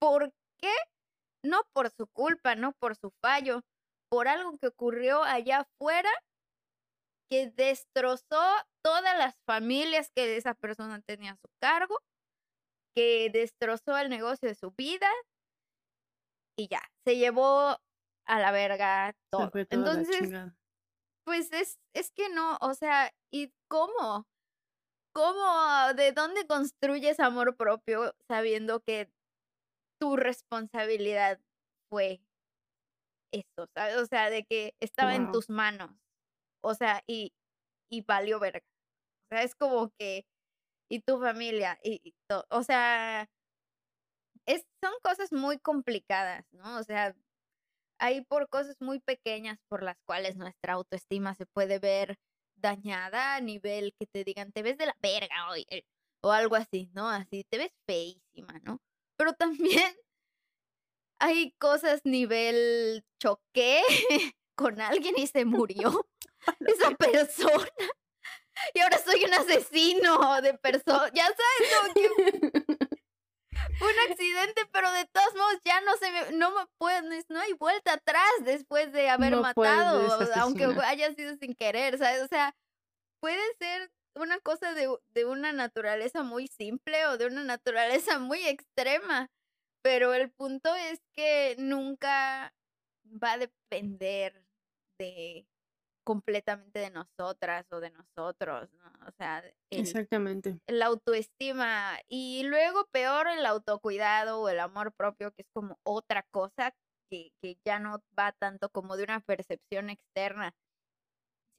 ¿Por 0.00 0.32
qué? 0.60 0.72
No 1.44 1.62
por 1.72 1.90
su 1.90 2.06
culpa, 2.06 2.54
no 2.54 2.72
por 2.72 2.96
su 2.96 3.10
fallo, 3.20 3.62
por 4.10 4.28
algo 4.28 4.56
que 4.58 4.68
ocurrió 4.68 5.22
allá 5.22 5.60
afuera 5.60 6.10
que 7.30 7.50
destrozó 7.50 8.42
todas 8.82 9.18
las 9.18 9.36
familias 9.46 10.10
que 10.14 10.36
esa 10.36 10.54
persona 10.54 11.00
tenía 11.02 11.32
a 11.32 11.36
su 11.36 11.48
cargo, 11.60 11.98
que 12.94 13.30
destrozó 13.30 13.98
el 13.98 14.08
negocio 14.08 14.48
de 14.48 14.54
su 14.54 14.72
vida 14.72 15.08
y 16.56 16.68
ya, 16.68 16.82
se 17.04 17.16
llevó 17.16 17.78
a 18.26 18.38
la 18.40 18.50
verga 18.50 19.14
todo. 19.30 19.50
Entonces, 19.54 20.32
pues 21.28 21.52
es, 21.52 21.78
es 21.94 22.10
que 22.10 22.30
no, 22.30 22.56
o 22.62 22.72
sea, 22.72 23.12
¿y 23.30 23.52
cómo? 23.68 24.26
¿Cómo? 25.14 25.92
¿De 25.94 26.12
dónde 26.12 26.46
construyes 26.46 27.20
amor 27.20 27.54
propio 27.54 28.14
sabiendo 28.26 28.80
que 28.80 29.10
tu 30.00 30.16
responsabilidad 30.16 31.38
fue 31.90 32.22
eso, 33.30 33.68
¿sabes? 33.76 33.96
O 33.98 34.06
sea, 34.06 34.30
de 34.30 34.46
que 34.46 34.74
estaba 34.80 35.16
en 35.16 35.30
tus 35.30 35.50
manos. 35.50 35.90
O 36.64 36.72
sea, 36.74 37.02
y, 37.06 37.34
y 37.90 38.00
valió 38.00 38.40
verga. 38.40 38.64
O 39.30 39.34
sea, 39.34 39.42
es 39.42 39.54
como 39.54 39.90
que, 39.98 40.24
y 40.90 41.00
tu 41.00 41.20
familia, 41.20 41.78
y, 41.82 42.14
todo. 42.26 42.46
O 42.48 42.62
sea, 42.62 43.28
es, 44.46 44.64
son 44.82 44.94
cosas 45.02 45.30
muy 45.30 45.58
complicadas, 45.58 46.46
¿no? 46.52 46.78
O 46.78 46.82
sea, 46.84 47.14
hay 47.98 48.22
por 48.22 48.48
cosas 48.48 48.76
muy 48.80 49.00
pequeñas 49.00 49.58
por 49.68 49.82
las 49.82 49.96
cuales 50.06 50.36
nuestra 50.36 50.74
autoestima 50.74 51.34
se 51.34 51.46
puede 51.46 51.78
ver 51.78 52.18
dañada 52.56 53.36
a 53.36 53.40
nivel 53.40 53.94
que 53.98 54.06
te 54.06 54.24
digan, 54.24 54.52
te 54.52 54.62
ves 54.62 54.78
de 54.78 54.86
la 54.86 54.96
verga 55.00 55.50
hoy, 55.50 55.66
eh, 55.70 55.82
o 56.22 56.32
algo 56.32 56.56
así, 56.56 56.90
¿no? 56.94 57.08
Así, 57.08 57.44
te 57.44 57.58
ves 57.58 57.72
feísima, 57.86 58.58
¿no? 58.64 58.80
Pero 59.16 59.32
también 59.34 59.94
hay 61.20 61.52
cosas 61.58 62.00
nivel 62.04 63.04
choqué 63.20 63.82
con 64.56 64.80
alguien 64.80 65.14
y 65.16 65.26
se 65.26 65.44
murió 65.44 66.06
esa 66.66 66.90
persona. 66.96 67.68
Y 68.74 68.80
ahora 68.80 68.98
soy 68.98 69.24
un 69.24 69.34
asesino 69.34 70.40
de 70.42 70.54
personas. 70.54 71.12
Ya 71.14 71.26
sabes, 71.26 71.94
que 71.94 72.97
un 73.80 74.10
accidente, 74.10 74.62
pero 74.72 74.90
de 74.92 75.06
todos 75.06 75.34
modos 75.34 75.60
ya 75.64 75.80
no 75.80 75.96
se 75.96 76.10
me, 76.10 76.32
no 76.32 76.50
me 76.50 76.66
pueden, 76.78 77.24
no 77.28 77.40
hay 77.40 77.52
vuelta 77.54 77.94
atrás 77.94 78.30
después 78.44 78.92
de 78.92 79.08
haber 79.08 79.36
matado, 79.36 80.08
aunque 80.36 80.64
haya 80.84 81.14
sido 81.14 81.36
sin 81.36 81.54
querer, 81.54 81.98
¿sabes? 81.98 82.22
O 82.22 82.28
sea, 82.28 82.54
puede 83.20 83.42
ser 83.58 83.90
una 84.14 84.38
cosa 84.40 84.74
de, 84.74 84.88
de 85.10 85.24
una 85.24 85.52
naturaleza 85.52 86.22
muy 86.22 86.48
simple 86.48 87.06
o 87.06 87.18
de 87.18 87.26
una 87.26 87.44
naturaleza 87.44 88.18
muy 88.18 88.44
extrema, 88.46 89.30
pero 89.82 90.12
el 90.14 90.30
punto 90.30 90.74
es 90.74 91.00
que 91.14 91.54
nunca 91.58 92.54
va 93.06 93.32
a 93.32 93.38
depender 93.38 94.44
de 94.98 95.46
completamente 96.08 96.78
de 96.78 96.90
nosotras 96.90 97.66
o 97.70 97.80
de 97.80 97.90
nosotros, 97.90 98.72
¿no? 98.72 98.90
O 99.06 99.12
sea, 99.18 99.44
exactamente. 99.68 100.58
La 100.66 100.86
autoestima 100.86 101.98
y 102.08 102.44
luego 102.44 102.86
peor 102.90 103.28
el 103.28 103.44
autocuidado 103.44 104.40
o 104.40 104.48
el 104.48 104.58
amor 104.58 104.94
propio, 104.94 105.32
que 105.32 105.42
es 105.42 105.48
como 105.52 105.78
otra 105.82 106.22
cosa 106.30 106.72
que, 107.10 107.28
que 107.42 107.58
ya 107.62 107.78
no 107.78 108.02
va 108.18 108.32
tanto 108.32 108.70
como 108.70 108.96
de 108.96 109.04
una 109.04 109.20
percepción 109.20 109.90
externa, 109.90 110.54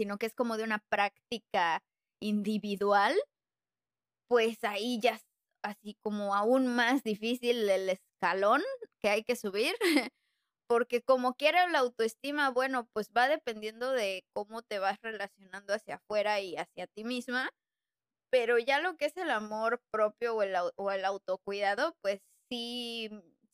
sino 0.02 0.18
que 0.18 0.26
es 0.26 0.34
como 0.34 0.58
de 0.58 0.64
una 0.64 0.84
práctica 0.90 1.84
individual, 2.20 3.14
pues 4.28 4.64
ahí 4.64 5.00
ya 5.00 5.12
es 5.12 5.26
así 5.64 5.96
como 6.02 6.34
aún 6.34 6.66
más 6.66 7.04
difícil 7.04 7.70
el 7.70 7.88
escalón 7.88 8.64
que 9.00 9.10
hay 9.10 9.24
que 9.24 9.36
subir 9.36 9.76
porque 10.70 11.02
como 11.02 11.34
quiera 11.34 11.68
la 11.68 11.80
autoestima, 11.80 12.52
bueno, 12.52 12.88
pues 12.94 13.10
va 13.18 13.28
dependiendo 13.28 13.92
de 13.92 14.24
cómo 14.34 14.62
te 14.62 14.78
vas 14.78 15.00
relacionando 15.02 15.74
hacia 15.74 15.96
afuera 15.96 16.42
y 16.42 16.58
hacia 16.58 16.86
ti 16.88 17.04
misma, 17.04 17.50
pero 18.32 18.60
ya 18.60 18.80
lo 18.82 18.98
que 18.98 19.06
es 19.06 19.18
el 19.18 19.32
amor 19.32 19.82
propio 19.92 20.36
o 20.36 20.44
el, 20.44 20.56
o 20.76 20.92
el 20.92 21.06
autocuidado, 21.06 21.96
pues 22.02 22.22
sí 22.52 23.10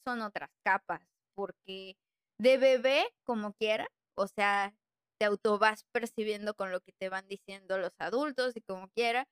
son 0.06 0.22
otras 0.22 0.50
capas, 0.66 1.02
porque 1.36 1.96
de 2.40 2.58
bebé, 2.58 3.06
como 3.24 3.54
quiera, 3.54 3.88
o 4.18 4.28
sea, 4.28 4.76
te 5.20 5.26
auto 5.26 5.58
vas 5.60 5.86
percibiendo 5.94 6.56
con 6.56 6.72
lo 6.72 6.82
que 6.82 6.92
te 7.00 7.10
van 7.10 7.28
diciendo 7.30 7.78
los 7.78 7.94
adultos 8.00 8.58
y 8.58 8.62
como 8.62 8.90
quiera, 8.90 9.26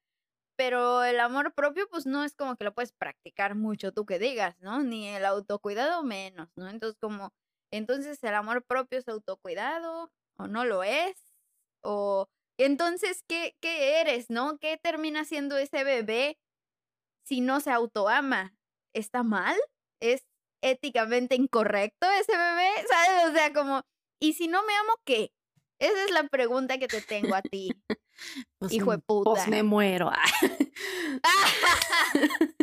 pero 0.58 1.04
el 1.04 1.20
amor 1.20 1.54
propio, 1.54 1.88
pues 1.90 2.06
no 2.06 2.24
es 2.24 2.36
como 2.36 2.56
que 2.56 2.64
lo 2.66 2.74
puedes 2.74 2.94
practicar 2.94 3.56
mucho 3.56 3.92
tú 3.92 4.06
que 4.06 4.20
digas, 4.20 4.56
¿no? 4.60 4.84
Ni 4.84 5.08
el 5.10 5.26
autocuidado 5.26 6.04
menos, 6.04 6.50
¿no? 6.56 6.70
Entonces, 6.70 6.98
como, 7.02 7.34
entonces 7.74 8.24
el 8.24 8.36
amor 8.36 8.64
propio 8.64 9.00
es 9.00 9.08
autocuidado 9.08 10.12
o 10.38 10.48
no 10.48 10.66
lo 10.66 10.84
es, 10.84 11.16
o 11.82 12.28
entonces, 12.58 13.24
¿qué, 13.28 13.56
qué 13.62 14.02
eres, 14.02 14.30
no? 14.30 14.58
¿Qué 14.60 14.78
termina 14.78 15.26
siendo 15.26 15.58
ese 15.58 15.84
bebé 15.84 16.38
si 17.24 17.42
no 17.42 17.60
se 17.60 17.72
autoama? 17.72 18.56
¿Está 18.94 19.24
mal? 19.24 19.56
¿Es 20.00 20.24
éticamente 20.62 21.36
incorrecto 21.36 22.08
ese 22.12 22.38
bebé? 22.38 22.70
¿Sabes? 22.90 23.30
O 23.30 23.34
sea, 23.34 23.54
como, 23.54 23.82
¿y 24.20 24.34
si 24.34 24.48
no 24.48 24.64
me 24.64 24.76
amo 24.76 24.94
qué? 25.04 25.34
Esa 25.80 26.06
es 26.06 26.12
la 26.12 26.24
pregunta 26.24 26.78
que 26.78 26.88
te 26.88 27.02
tengo 27.02 27.36
a 27.36 27.42
ti. 27.42 27.72
Pues, 28.60 28.72
hijo 28.72 28.92
de 28.92 29.00
puta. 29.00 29.32
Pues 29.32 29.48
me 29.48 29.64
muero. 29.64 30.12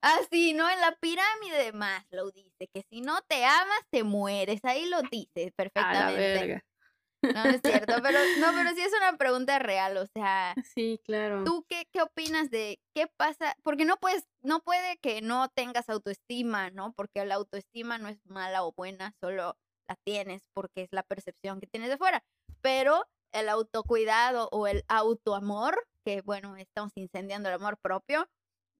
Así, 0.00 0.52
¿no? 0.52 0.68
En 0.68 0.80
la 0.80 0.96
pirámide 1.00 1.64
de 1.64 1.72
Maslow 1.72 2.30
dice 2.30 2.68
que 2.72 2.82
si 2.88 3.00
no 3.00 3.20
te 3.22 3.44
amas, 3.44 3.80
te 3.90 4.04
mueres. 4.04 4.64
Ahí 4.64 4.86
lo 4.86 5.02
dice 5.02 5.52
perfectamente. 5.56 6.62
No 7.22 7.44
es 7.44 7.60
cierto, 7.62 7.94
pero 8.02 8.18
no, 8.38 8.52
pero 8.54 8.70
sí 8.74 8.80
es 8.82 8.92
una 8.98 9.16
pregunta 9.16 9.58
real, 9.58 9.96
o 9.96 10.06
sea. 10.06 10.54
Sí, 10.74 11.00
claro. 11.04 11.44
¿Tú 11.44 11.64
qué, 11.68 11.86
qué 11.92 12.02
opinas 12.02 12.50
de 12.50 12.80
qué 12.94 13.06
pasa? 13.16 13.56
Porque 13.62 13.84
no 13.84 13.96
puedes, 13.96 14.26
no 14.42 14.60
puede 14.60 14.98
que 14.98 15.22
no 15.22 15.48
tengas 15.48 15.88
autoestima, 15.88 16.70
¿no? 16.70 16.92
Porque 16.92 17.24
la 17.24 17.36
autoestima 17.36 17.98
no 17.98 18.08
es 18.08 18.18
mala 18.26 18.64
o 18.64 18.72
buena, 18.72 19.14
solo 19.20 19.56
la 19.88 19.96
tienes 20.04 20.42
porque 20.54 20.82
es 20.82 20.88
la 20.92 21.02
percepción 21.02 21.60
que 21.60 21.66
tienes 21.66 21.90
de 21.90 21.98
fuera. 21.98 22.24
Pero 22.60 23.06
el 23.32 23.48
autocuidado 23.48 24.48
o 24.52 24.66
el 24.66 24.84
autoamor, 24.88 25.86
que 26.04 26.22
bueno, 26.22 26.56
estamos 26.56 26.92
incendiando 26.96 27.48
el 27.48 27.56
amor 27.56 27.78
propio. 27.78 28.28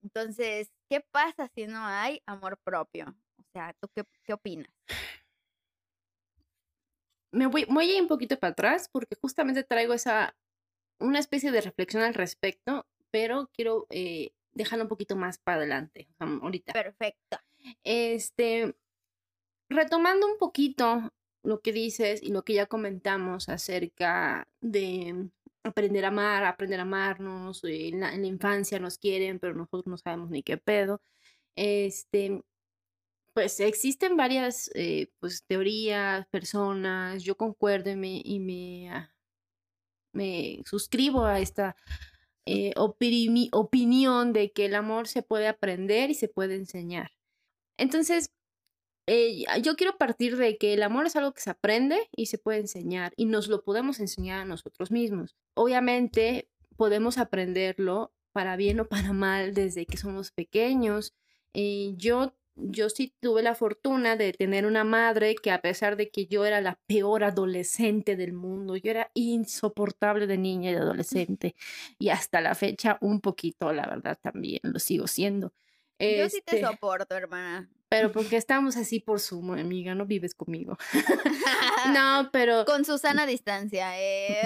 Entonces, 0.05 0.71
¿qué 0.87 1.01
pasa 1.01 1.49
si 1.55 1.65
no 1.65 1.83
hay 1.83 2.21
amor 2.27 2.59
propio? 2.63 3.07
O 3.39 3.43
sea, 3.51 3.75
¿tú 3.81 3.89
qué, 3.95 4.03
qué 4.23 4.33
opinas? 4.33 4.71
Me 7.31 7.47
voy, 7.47 7.65
voy 7.65 7.89
a 7.89 7.95
ir 7.95 8.01
un 8.03 8.07
poquito 8.07 8.37
para 8.37 8.51
atrás 8.51 8.87
porque 8.91 9.15
justamente 9.19 9.63
traigo 9.63 9.95
esa, 9.95 10.37
una 10.99 11.17
especie 11.17 11.51
de 11.51 11.59
reflexión 11.59 12.03
al 12.03 12.13
respecto, 12.13 12.85
pero 13.09 13.49
quiero 13.51 13.87
eh, 13.89 14.31
dejarlo 14.51 14.85
un 14.85 14.89
poquito 14.89 15.15
más 15.15 15.39
para 15.39 15.57
adelante, 15.57 16.07
ahorita. 16.19 16.73
Perfecto. 16.73 17.39
Este, 17.83 18.75
retomando 19.69 20.27
un 20.27 20.37
poquito 20.37 21.11
lo 21.43 21.61
que 21.61 21.71
dices 21.71 22.21
y 22.21 22.31
lo 22.31 22.43
que 22.43 22.53
ya 22.53 22.67
comentamos 22.67 23.49
acerca 23.49 24.47
de 24.61 25.29
aprender 25.65 26.05
a 26.05 26.09
amar, 26.09 26.43
aprender 26.45 26.79
a 26.79 26.83
amarnos, 26.83 27.63
eh, 27.63 27.89
en 27.89 27.99
la, 28.01 28.13
en 28.13 28.21
la 28.21 28.27
infancia 28.27 28.79
nos 28.79 28.97
quieren, 28.97 29.39
pero 29.39 29.53
nosotros 29.53 29.87
no 29.87 29.97
sabemos 29.97 30.29
ni 30.29 30.43
qué 30.43 30.57
pedo. 30.57 31.01
Este, 31.55 32.41
pues 33.33 33.59
existen 33.59 34.17
varias 34.17 34.71
eh, 34.75 35.09
pues, 35.19 35.43
teorías, 35.45 36.27
personas, 36.27 37.23
yo 37.23 37.35
concuerdo 37.37 37.91
y 37.91 37.95
me, 37.95 38.21
y 38.23 38.39
me, 38.39 38.89
ah, 38.91 39.13
me 40.13 40.61
suscribo 40.65 41.25
a 41.25 41.39
esta 41.39 41.75
eh, 42.45 42.73
opinión 42.77 44.33
de 44.33 44.51
que 44.51 44.65
el 44.65 44.75
amor 44.75 45.07
se 45.07 45.23
puede 45.23 45.47
aprender 45.47 46.11
y 46.11 46.13
se 46.15 46.27
puede 46.29 46.55
enseñar. 46.55 47.11
Entonces, 47.77 48.31
eh, 49.07 49.43
yo 49.61 49.75
quiero 49.75 49.97
partir 49.97 50.35
de 50.37 50.57
que 50.57 50.73
el 50.73 50.81
amor 50.81 51.05
es 51.05 51.15
algo 51.15 51.33
que 51.33 51.41
se 51.41 51.51
aprende 51.51 52.09
y 52.15 52.25
se 52.25 52.37
puede 52.37 52.59
enseñar 52.59 53.13
y 53.15 53.25
nos 53.25 53.47
lo 53.47 53.63
podemos 53.63 53.99
enseñar 53.99 54.41
a 54.41 54.45
nosotros 54.45 54.91
mismos. 54.91 55.35
Obviamente 55.53 56.49
podemos 56.75 57.17
aprenderlo 57.17 58.13
para 58.31 58.55
bien 58.55 58.79
o 58.79 58.87
para 58.87 59.13
mal 59.13 59.53
desde 59.53 59.85
que 59.85 59.97
somos 59.97 60.31
pequeños. 60.31 61.13
Eh, 61.53 61.93
yo, 61.97 62.35
yo 62.55 62.89
sí 62.89 63.13
tuve 63.19 63.43
la 63.43 63.53
fortuna 63.53 64.15
de 64.15 64.33
tener 64.33 64.65
una 64.65 64.83
madre 64.83 65.35
que 65.35 65.51
a 65.51 65.61
pesar 65.61 65.97
de 65.97 66.09
que 66.09 66.25
yo 66.25 66.43
era 66.43 66.59
la 66.59 66.79
peor 66.87 67.23
adolescente 67.23 68.15
del 68.15 68.33
mundo, 68.33 68.75
yo 68.75 68.89
era 68.89 69.11
insoportable 69.13 70.25
de 70.25 70.39
niña 70.39 70.71
y 70.71 70.73
de 70.73 70.79
adolescente 70.79 71.55
y 71.99 72.09
hasta 72.09 72.41
la 72.41 72.55
fecha 72.55 72.97
un 73.01 73.21
poquito, 73.21 73.71
la 73.71 73.85
verdad, 73.85 74.17
también 74.19 74.61
lo 74.63 74.79
sigo 74.79 75.05
siendo. 75.05 75.53
Yo 75.99 76.27
sí 76.27 76.41
te 76.45 76.57
este 76.57 76.61
soporto, 76.61 77.15
hermana. 77.15 77.69
Pero 77.95 78.11
porque 78.13 78.37
estamos 78.37 78.77
así 78.77 78.99
por 78.99 79.19
su 79.19 79.39
amiga, 79.53 79.95
no 79.95 80.05
vives 80.05 80.35
conmigo. 80.35 80.77
no, 81.93 82.29
pero... 82.31 82.65
Con 82.65 82.85
Susana 82.85 83.25
distancia, 83.25 83.99
eh. 83.99 84.41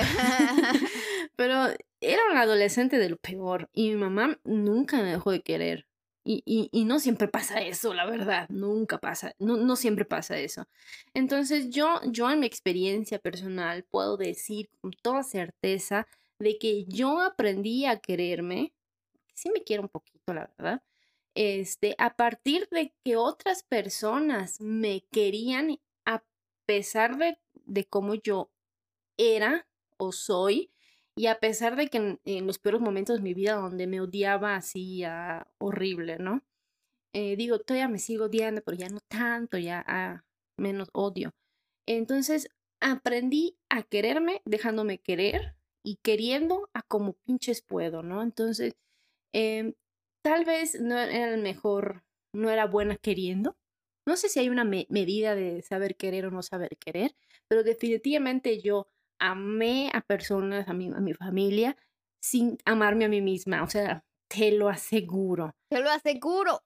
pero 1.36 1.68
era 2.02 2.22
un 2.32 2.38
adolescente 2.38 2.98
de 2.98 3.10
lo 3.10 3.18
peor 3.18 3.70
y 3.74 3.90
mi 3.90 3.96
mamá 3.96 4.40
nunca 4.44 4.98
me 4.98 5.12
dejó 5.12 5.32
de 5.32 5.42
querer. 5.42 5.88
Y, 6.26 6.44
y, 6.46 6.70
y, 6.72 6.86
no 6.86 7.00
siempre 7.00 7.28
pasa 7.28 7.62
eso, 7.62 7.94
la 7.94 8.06
verdad, 8.06 8.48
nunca 8.50 9.00
pasa, 9.00 9.34
no, 9.40 9.58
no 9.58 9.76
siempre 9.76 10.06
pasa 10.06 10.38
eso. 10.38 10.68
Entonces 11.14 11.70
yo, 11.70 12.02
yo 12.06 12.30
en 12.30 12.42
mi 12.42 12.46
experiencia 12.46 13.18
personal 13.20 13.84
puedo 13.90 14.18
decir 14.18 14.70
con 14.82 14.92
toda 14.92 15.24
certeza 15.24 16.08
de 16.38 16.58
que 16.60 16.86
yo 16.86 17.22
aprendí 17.22 17.86
a 17.86 18.00
quererme, 18.00 18.74
sí 19.34 19.50
me 19.50 19.64
quiero 19.64 19.84
un 19.84 19.90
poquito, 19.90 20.34
la 20.34 20.52
verdad, 20.58 20.84
este, 21.40 21.96
a 22.00 22.18
partir 22.18 22.68
de 22.70 22.94
que 23.02 23.16
otras 23.16 23.64
personas 23.64 24.60
me 24.60 25.06
querían 25.10 25.80
a 26.06 26.22
pesar 26.66 27.18
de, 27.18 27.38
de 27.66 27.86
cómo 27.86 28.16
yo 28.16 28.52
era 29.16 29.66
o 29.96 30.12
soy, 30.12 30.70
y 31.16 31.28
a 31.28 31.40
pesar 31.40 31.78
de 31.78 31.88
que 31.88 32.20
en, 32.26 32.48
los 32.48 32.60
peores 32.60 32.82
momentos 32.82 33.18
de 33.18 33.24
mi 33.24 33.34
vida 33.34 33.54
donde 33.56 33.88
me 33.88 34.02
odiaba 34.02 34.56
así 34.56 35.04
horrible, 35.60 36.18
¿no? 36.18 36.44
Eh, 37.14 37.38
digo, 37.38 37.60
todavía 37.60 37.88
me 37.88 38.00
sigo 38.00 38.26
odiando, 38.26 38.62
pero 38.62 38.76
ya 38.76 38.90
no 38.90 39.00
tanto, 39.08 39.58
ya 39.58 39.84
a 39.88 40.26
menos 40.58 40.90
odio. 40.92 41.34
Entonces 41.86 42.50
aprendí 42.82 43.58
a 43.70 43.84
quererme 43.84 44.42
dejándome 44.44 45.00
querer 45.00 45.56
y 45.84 45.98
queriendo 46.04 46.70
a 46.74 46.82
como 46.82 47.14
pinches 47.14 47.62
puedo, 47.62 48.04
¿no? 48.04 48.22
Entonces, 48.24 48.76
eh, 49.34 49.74
tal 50.24 50.46
vez 50.46 50.80
no 50.80 50.98
era 50.98 51.34
el 51.34 51.42
mejor, 51.42 52.04
no 52.34 52.50
era 52.50 52.66
buena 52.66 52.96
queriendo. 52.98 53.58
No 54.08 54.18
sé 54.18 54.30
si 54.30 54.40
hay 54.40 54.50
una 54.50 54.64
medida 54.64 55.36
de 55.36 55.62
saber 55.62 55.96
querer 55.96 56.26
o 56.26 56.32
no 56.32 56.42
saber 56.42 56.78
querer, 56.78 57.16
pero 57.48 57.64
definitivamente 57.64 58.60
yo 58.62 58.88
amé 59.20 59.92
a 59.94 60.02
personas, 60.02 60.68
a 60.68 60.74
mi, 60.74 60.88
a 60.88 61.00
mi 61.00 61.14
familia, 61.14 61.78
sin 62.22 62.58
amarme 62.66 63.06
a 63.06 63.10
mí 63.10 63.22
misma. 63.22 63.64
O 63.64 63.70
sea, 63.70 64.04
te 64.30 64.52
lo 64.52 64.70
aseguro. 64.70 65.56
Te 65.70 65.82
lo 65.82 65.90
aseguro. 65.90 66.62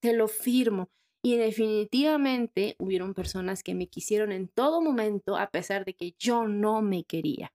Te 0.00 0.12
lo 0.12 0.28
firmo. 0.28 0.88
Y 1.24 1.36
definitivamente 1.36 2.76
hubieron 2.78 3.14
personas 3.14 3.62
que 3.62 3.74
me 3.74 3.86
quisieron 3.86 4.30
en 4.30 4.48
todo 4.48 4.82
momento 4.82 5.36
a 5.36 5.50
pesar 5.50 5.84
de 5.84 5.94
que 5.94 6.14
yo 6.18 6.46
no 6.46 6.82
me 6.82 7.04
quería. 7.04 7.52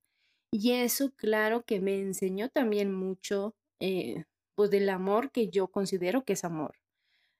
Y 0.52 0.72
eso, 0.72 1.12
claro, 1.16 1.64
que 1.64 1.80
me 1.80 2.00
enseñó 2.00 2.50
también 2.50 2.92
mucho 2.92 3.56
eh, 3.80 4.26
pues 4.60 4.72
del 4.72 4.90
amor 4.90 5.31
que 5.31 5.48
yo 5.48 5.69
considero 5.69 6.26
que 6.26 6.34
es 6.34 6.44
amor. 6.44 6.76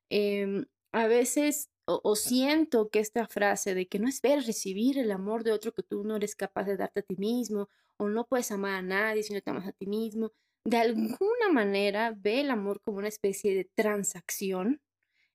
Em, 0.10 0.68
a 0.94 1.06
veces 1.06 1.70
o, 1.86 2.16
siento 2.16 2.88
que 2.90 3.00
esta 3.00 3.28
frase 3.28 3.76
de 3.76 3.90
que 3.90 4.00
no 4.00 4.08
esperes 4.08 4.48
recibir 4.48 4.98
el 4.98 5.12
amor 5.12 5.44
de 5.44 5.52
otro 5.52 5.74
que 5.74 5.84
tú 5.84 6.06
no 6.06 6.16
eres 6.16 6.34
capaz 6.34 6.64
de 6.64 6.78
darte 6.78 7.02
a 7.02 7.04
ti 7.04 7.18
mismo 7.18 7.68
o 7.98 8.08
no 8.08 8.26
puedes 8.26 8.54
amar 8.54 8.76
a 8.76 8.82
nadie 8.82 9.24
si 9.24 9.34
no 9.34 9.42
te 9.42 9.50
amas 9.50 9.68
a 9.68 9.74
ti 9.74 9.86
mismo, 9.86 10.32
de 10.64 10.78
alguna 10.78 11.50
manera 11.52 12.16
ve 12.16 12.40
el 12.40 12.52
amor 12.52 12.80
como 12.86 13.00
una 13.00 13.10
especie 13.10 13.54
de 13.54 13.66
transacción 13.66 14.82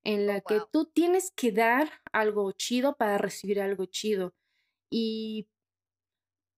en 0.05 0.27
la 0.27 0.39
oh, 0.39 0.48
que 0.48 0.62
tú 0.73 0.86
tienes 0.86 1.32
que 1.36 1.52
dar 1.52 1.90
algo 2.12 2.51
chido 2.52 2.97
para 2.97 3.19
recibir 3.19 3.61
algo 3.61 3.85
chido. 3.85 4.32
Y 4.90 5.48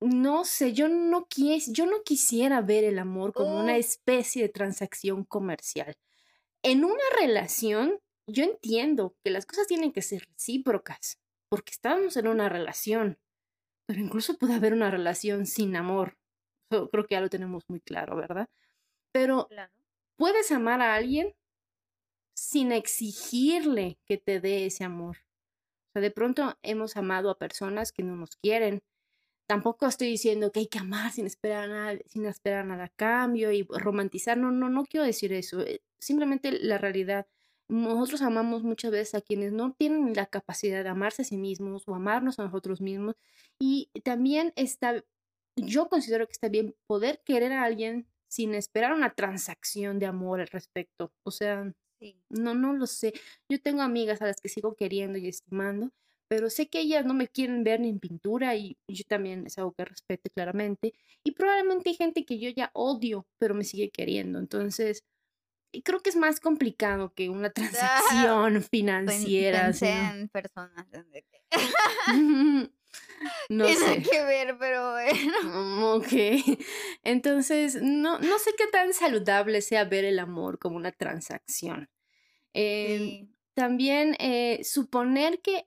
no 0.01 0.44
sé, 0.44 0.73
yo 0.73 0.89
no, 0.89 1.27
quis, 1.27 1.73
yo 1.73 1.86
no 1.86 2.02
quisiera 2.05 2.60
ver 2.60 2.85
el 2.85 2.98
amor 2.98 3.32
como 3.32 3.59
una 3.59 3.74
oh. 3.74 3.77
especie 3.77 4.43
de 4.43 4.48
transacción 4.48 5.24
comercial. 5.24 5.97
En 6.62 6.85
una 6.85 7.02
relación, 7.18 7.98
yo 8.27 8.44
entiendo 8.44 9.14
que 9.24 9.31
las 9.31 9.47
cosas 9.47 9.66
tienen 9.66 9.93
que 9.93 10.02
ser 10.02 10.27
recíprocas, 10.27 11.18
porque 11.48 11.73
estamos 11.73 12.16
en 12.16 12.28
una 12.28 12.48
relación, 12.48 13.18
pero 13.86 14.01
incluso 14.01 14.36
puede 14.36 14.55
haber 14.55 14.73
una 14.73 14.90
relación 14.90 15.47
sin 15.47 15.77
amor. 15.77 16.18
creo 16.68 17.06
que 17.06 17.14
ya 17.14 17.20
lo 17.20 17.31
tenemos 17.31 17.64
muy 17.68 17.81
claro, 17.81 18.16
¿verdad? 18.16 18.48
Pero 19.12 19.48
puedes 20.16 20.51
amar 20.51 20.82
a 20.82 20.94
alguien 20.94 21.35
sin 22.35 22.73
exigirle 22.73 23.98
que 24.05 24.18
te 24.18 24.40
dé 24.40 24.66
ese 24.66 24.85
amor. 24.85 25.18
sea, 25.93 26.02
de 26.02 26.10
pronto 26.10 26.59
hemos 26.62 26.97
amado 26.97 27.31
a 27.31 27.39
personas 27.39 27.93
que 27.93 28.02
no 28.02 28.16
nos 28.16 28.36
quieren. 28.36 28.82
Tampoco 29.47 29.86
estoy 29.86 30.09
diciendo 30.09 30.51
que 30.51 30.60
hay 30.60 30.66
que 30.66 30.78
amar 30.78 31.12
sin 31.12 31.27
esperar 31.27 31.68
nada, 31.68 31.98
sin 32.06 32.27
esperar 32.27 32.64
nada 32.66 32.85
a 32.85 32.89
cambio 32.89 33.52
y 33.52 33.62
romantizar. 33.64 34.36
No, 34.36 34.51
no, 34.51 34.68
no 34.68 34.85
quiero 34.85 35.06
decir 35.06 35.32
eso. 35.32 35.60
eh, 35.60 35.82
Simplemente 35.98 36.51
la 36.52 36.78
realidad. 36.78 37.27
Nosotros 37.68 38.23
amamos 38.23 38.62
muchas 38.62 38.93
veces 38.93 39.14
a 39.16 39.20
quienes 39.20 39.52
no 39.52 39.73
tienen 39.73 40.14
la 40.14 40.27
capacidad 40.27 40.82
de 40.85 40.90
amarse 40.90 41.23
a 41.23 41.24
sí 41.24 41.36
mismos 41.36 41.85
o 41.86 41.94
amarnos 41.94 42.39
a 42.39 42.44
nosotros 42.44 42.81
mismos. 42.81 43.16
Y 43.59 43.90
también 44.05 44.52
está, 44.56 45.05
yo 45.56 45.89
considero 45.89 46.27
que 46.27 46.32
está 46.32 46.48
bien 46.48 46.77
poder 46.86 47.23
querer 47.24 47.52
a 47.52 47.64
alguien 47.64 48.06
sin 48.28 48.55
esperar 48.55 48.93
una 48.93 49.14
transacción 49.14 49.98
de 49.98 50.06
amor 50.06 50.40
al 50.40 50.48
respecto. 50.48 51.12
O 51.24 51.31
sea, 51.31 51.73
Sí. 51.98 52.20
no, 52.28 52.52
no 52.55 52.74
lo 52.74 52.86
sé. 52.86 53.14
Yo 53.48 53.60
tengo 53.60 53.81
amigas 53.82 54.20
a 54.20 54.27
las 54.27 54.40
que 54.40 54.51
sigo 54.51 54.74
queriendo 54.77 55.16
y 55.18 55.28
estimando, 55.28 55.93
pero 56.28 56.50
sé 56.50 56.68
que 56.68 56.80
ellas 56.80 57.04
no 57.04 57.14
me 57.14 57.28
quieren 57.28 57.64
ver 57.64 57.80
ni 57.80 57.88
en 57.88 57.98
pintura 58.00 58.56
y 58.56 58.76
yo 58.88 59.04
también 59.08 59.46
es 59.46 59.58
algo 59.58 59.72
que 59.72 59.84
respeto 59.84 60.30
claramente. 60.34 60.92
Y 61.24 61.32
probablemente 61.32 61.90
hay 61.90 61.96
gente 61.96 62.24
que 62.24 62.38
yo 62.38 62.50
ya 62.50 62.70
odio, 62.74 63.26
pero 63.38 63.54
me 63.54 63.64
sigue 63.64 63.90
queriendo. 63.90 64.38
Entonces, 64.38 65.04
creo 65.84 66.00
que 66.00 66.10
es 66.10 66.16
más 66.16 66.40
complicado 66.40 67.12
que 67.14 67.28
una 67.28 67.50
transacción 68.54 68.62
financiera. 68.62 69.66
Pensé 69.66 69.86
¿sí, 69.86 69.92
en 69.92 70.28
personas 70.28 70.86
No 73.48 73.66
tiene 73.66 73.80
sé. 73.80 74.02
que 74.02 74.24
ver, 74.24 74.56
pero 74.58 74.92
bueno. 74.92 75.42
Mm, 75.44 75.82
Ok. 75.96 76.12
Entonces, 77.02 77.78
no, 77.82 78.18
no 78.18 78.38
sé 78.38 78.50
qué 78.56 78.66
tan 78.68 78.92
saludable 78.92 79.60
sea 79.60 79.84
ver 79.84 80.04
el 80.04 80.18
amor 80.18 80.58
como 80.58 80.76
una 80.76 80.92
transacción. 80.92 81.88
Em, 82.54 82.98
Sí. 82.98 83.28
también 83.54 84.16
eh, 84.18 84.60
suponer 84.64 85.40
que 85.40 85.66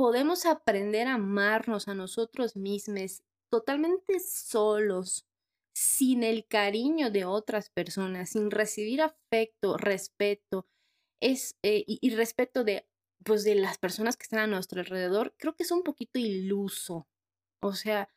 podemos 0.00 0.46
aprender 0.46 1.08
a 1.08 1.16
amarnos 1.16 1.86
a 1.86 1.94
nosotros 1.94 2.56
mismos 2.56 3.22
totalmente 3.52 4.18
solos, 4.18 5.26
sin 5.74 6.22
el 6.22 6.46
cariño 6.46 7.10
de 7.10 7.26
otras 7.26 7.68
personas, 7.68 8.30
sin 8.30 8.50
recibir 8.50 9.02
afecto, 9.02 9.76
respeto, 9.76 10.66
es, 11.20 11.58
eh, 11.62 11.84
y, 11.86 12.14
respeto 12.14 12.64
de, 12.64 12.88
pues, 13.26 13.44
de 13.44 13.56
las 13.56 13.76
personas 13.76 14.16
que 14.16 14.22
están 14.22 14.40
a 14.40 14.46
nuestro 14.46 14.80
alrededor, 14.80 15.34
creo 15.36 15.54
que 15.54 15.64
es 15.64 15.70
un 15.70 15.82
poquito 15.82 16.18
iluso. 16.18 17.06
O 17.62 17.74
sea, 17.74 18.08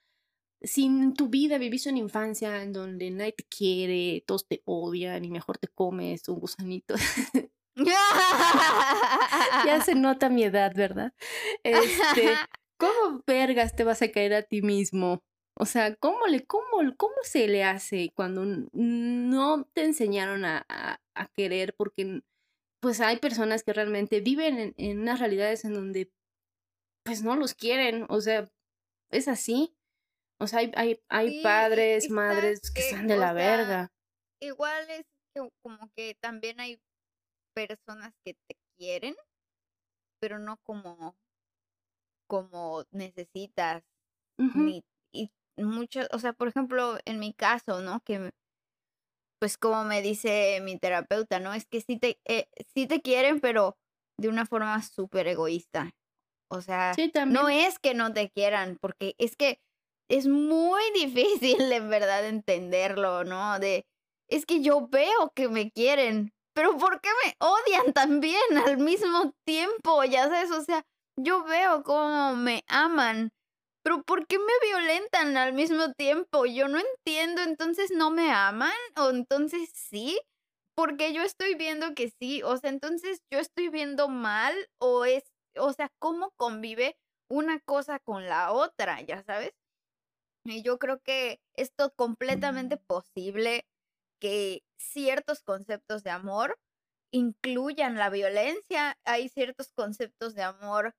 si 0.62 0.86
en 0.86 1.14
tu 1.14 1.28
vida 1.28 1.58
viviste 1.58 1.90
una 1.90 2.00
infancia 2.00 2.64
en 2.64 2.72
donde 2.72 3.12
nadie 3.12 3.34
te 3.34 3.44
quiere, 3.44 4.24
todos 4.26 4.48
te 4.48 4.62
odian 4.64 5.26
y 5.26 5.32
mejor 5.32 5.58
te 5.58 5.68
comes 5.68 6.30
un 6.30 6.40
gusanito, 6.40 6.96
ya 9.66 9.82
se 9.84 9.96
nota 9.96 10.30
mi 10.30 10.44
edad, 10.44 10.72
¿verdad? 10.76 11.14
Este, 11.64 12.36
¿cómo 12.80 13.22
vergas 13.26 13.76
te 13.76 13.84
vas 13.84 14.02
a 14.02 14.12
caer 14.12 14.34
a 14.34 14.44
ti 14.44 14.62
mismo? 14.62 15.24
O 15.56 15.66
sea, 15.66 15.96
¿cómo, 15.96 16.26
le, 16.28 16.46
cómo, 16.46 16.66
cómo 16.98 17.14
se 17.24 17.48
le 17.48 17.64
hace 17.64 18.12
cuando 18.16 18.44
no 18.74 19.66
te 19.74 19.86
enseñaron 19.86 20.46
a, 20.46 20.66
a- 20.68 21.00
a 21.16 21.28
querer? 21.36 21.76
Porque 21.78 22.22
pues 22.82 23.00
hay 23.02 23.18
personas 23.18 23.64
que 23.64 23.72
realmente 23.74 24.20
viven 24.20 24.58
en, 24.60 24.74
en 24.78 25.00
unas 25.02 25.20
realidades 25.20 25.64
en 25.64 25.74
donde 25.74 26.12
pues 27.06 27.22
no 27.24 27.36
los 27.36 27.54
quieren, 27.54 28.06
o 28.10 28.20
sea, 28.22 28.50
es 29.12 29.28
así. 29.28 29.76
O 30.42 30.48
sea, 30.48 30.60
hay, 30.60 30.72
hay, 30.76 31.02
hay 31.10 31.30
Sí, 31.30 31.40
y- 31.40 31.44
padres, 31.44 32.10
madres 32.10 32.72
que 32.74 32.82
están 32.82 33.08
de 33.08 33.16
la 33.18 33.28
sea, 33.28 33.34
verga. 33.34 33.92
igual 34.42 34.90
es 34.90 35.06
como 35.64 35.90
que 35.96 36.16
también 36.22 36.60
hay 36.60 36.80
personas 37.54 38.14
que 38.26 38.36
te 38.48 38.56
quieren, 38.78 39.16
pero 40.20 40.40
no 40.40 40.58
como, 40.64 41.16
como 42.28 42.84
necesitas, 42.92 43.84
ni, 44.54 44.84
y 45.14 45.32
muchos, 45.58 46.08
o 46.14 46.20
sea, 46.20 46.34
por 46.34 46.48
ejemplo, 46.50 46.98
en 47.06 47.20
mi 47.20 47.34
caso, 47.34 47.82
¿no? 47.82 48.02
Que 48.02 48.32
pues 49.40 49.58
como 49.58 49.84
me 49.84 50.02
dice 50.02 50.60
mi 50.62 50.78
terapeuta, 50.80 51.40
¿no? 51.40 51.54
Es 51.54 51.66
que 51.66 51.82
sí 51.82 51.98
te, 52.00 52.18
eh, 52.26 52.46
sí 52.74 52.88
te 52.88 53.02
quieren, 53.02 53.40
pero 53.42 53.78
de 54.20 54.30
una 54.30 54.46
forma 54.46 54.82
súper 54.82 55.28
egoísta. 55.28 55.92
O 56.50 56.62
sea, 56.62 56.96
Sí, 56.96 57.12
no 57.24 57.50
es 57.50 57.80
que 57.80 57.94
no 57.94 58.14
te 58.14 58.30
quieran, 58.30 58.78
porque 58.82 59.16
es 59.18 59.36
que 59.36 59.60
es 60.10 60.28
muy 60.28 60.82
difícil 60.96 61.72
en 61.72 61.90
verdad 61.90 62.28
entenderlo, 62.28 63.24
¿no? 63.24 63.60
De, 63.60 63.86
es 64.30 64.46
que 64.46 64.62
yo 64.62 64.88
veo 64.88 65.32
que 65.36 65.50
me 65.50 65.72
quieren, 65.72 66.34
pero 66.54 66.78
¿por 66.78 67.02
qué 67.02 67.10
me 67.26 67.36
odian 67.40 67.94
también 67.94 68.42
al 68.68 68.78
mismo 68.78 69.34
tiempo? 69.46 70.04
Ya 70.04 70.24
sabes, 70.30 70.52
o 70.52 70.62
sea, 70.64 70.86
yo 71.18 71.44
veo 71.44 71.84
cómo 71.84 72.36
me 72.36 72.64
aman, 72.68 73.32
pero 73.84 74.04
¿por 74.04 74.28
qué 74.28 74.40
me 74.40 74.54
violentan 74.64 75.38
al 75.38 75.54
mismo 75.54 75.92
tiempo? 75.94 76.46
Yo 76.46 76.68
no 76.68 76.80
entiendo, 76.80 77.42
entonces 77.42 77.92
no 77.92 78.12
me 78.12 78.32
aman 78.32 78.72
o 78.98 79.10
entonces 79.10 79.70
sí, 79.74 80.20
porque 80.76 81.14
yo 81.14 81.22
estoy 81.22 81.56
viendo 81.56 81.94
que 81.94 82.12
sí, 82.20 82.42
o 82.44 82.58
sea, 82.58 82.70
entonces 82.70 83.22
yo 83.32 83.40
estoy 83.40 83.70
viendo 83.70 84.10
mal 84.10 84.56
o 84.80 85.06
es, 85.06 85.24
o 85.58 85.74
sea, 85.74 85.90
¿cómo 86.00 86.32
convive 86.38 86.98
una 87.30 87.60
cosa 87.60 88.00
con 88.00 88.26
la 88.28 88.52
otra? 88.52 89.02
Ya 89.02 89.24
sabes. 89.24 89.54
Y 90.46 90.62
yo 90.62 90.78
creo 90.78 91.02
que 91.02 91.40
esto 91.56 91.86
es 91.86 91.92
completamente 91.96 92.78
posible 92.78 93.66
que 94.24 94.64
ciertos 94.78 95.42
conceptos 95.44 96.02
de 96.04 96.10
amor 96.10 96.58
incluyan 97.12 97.96
la 97.98 98.10
violencia. 98.10 98.98
Hay 99.04 99.28
ciertos 99.28 99.74
conceptos 99.74 100.34
de 100.34 100.44
amor 100.44 100.96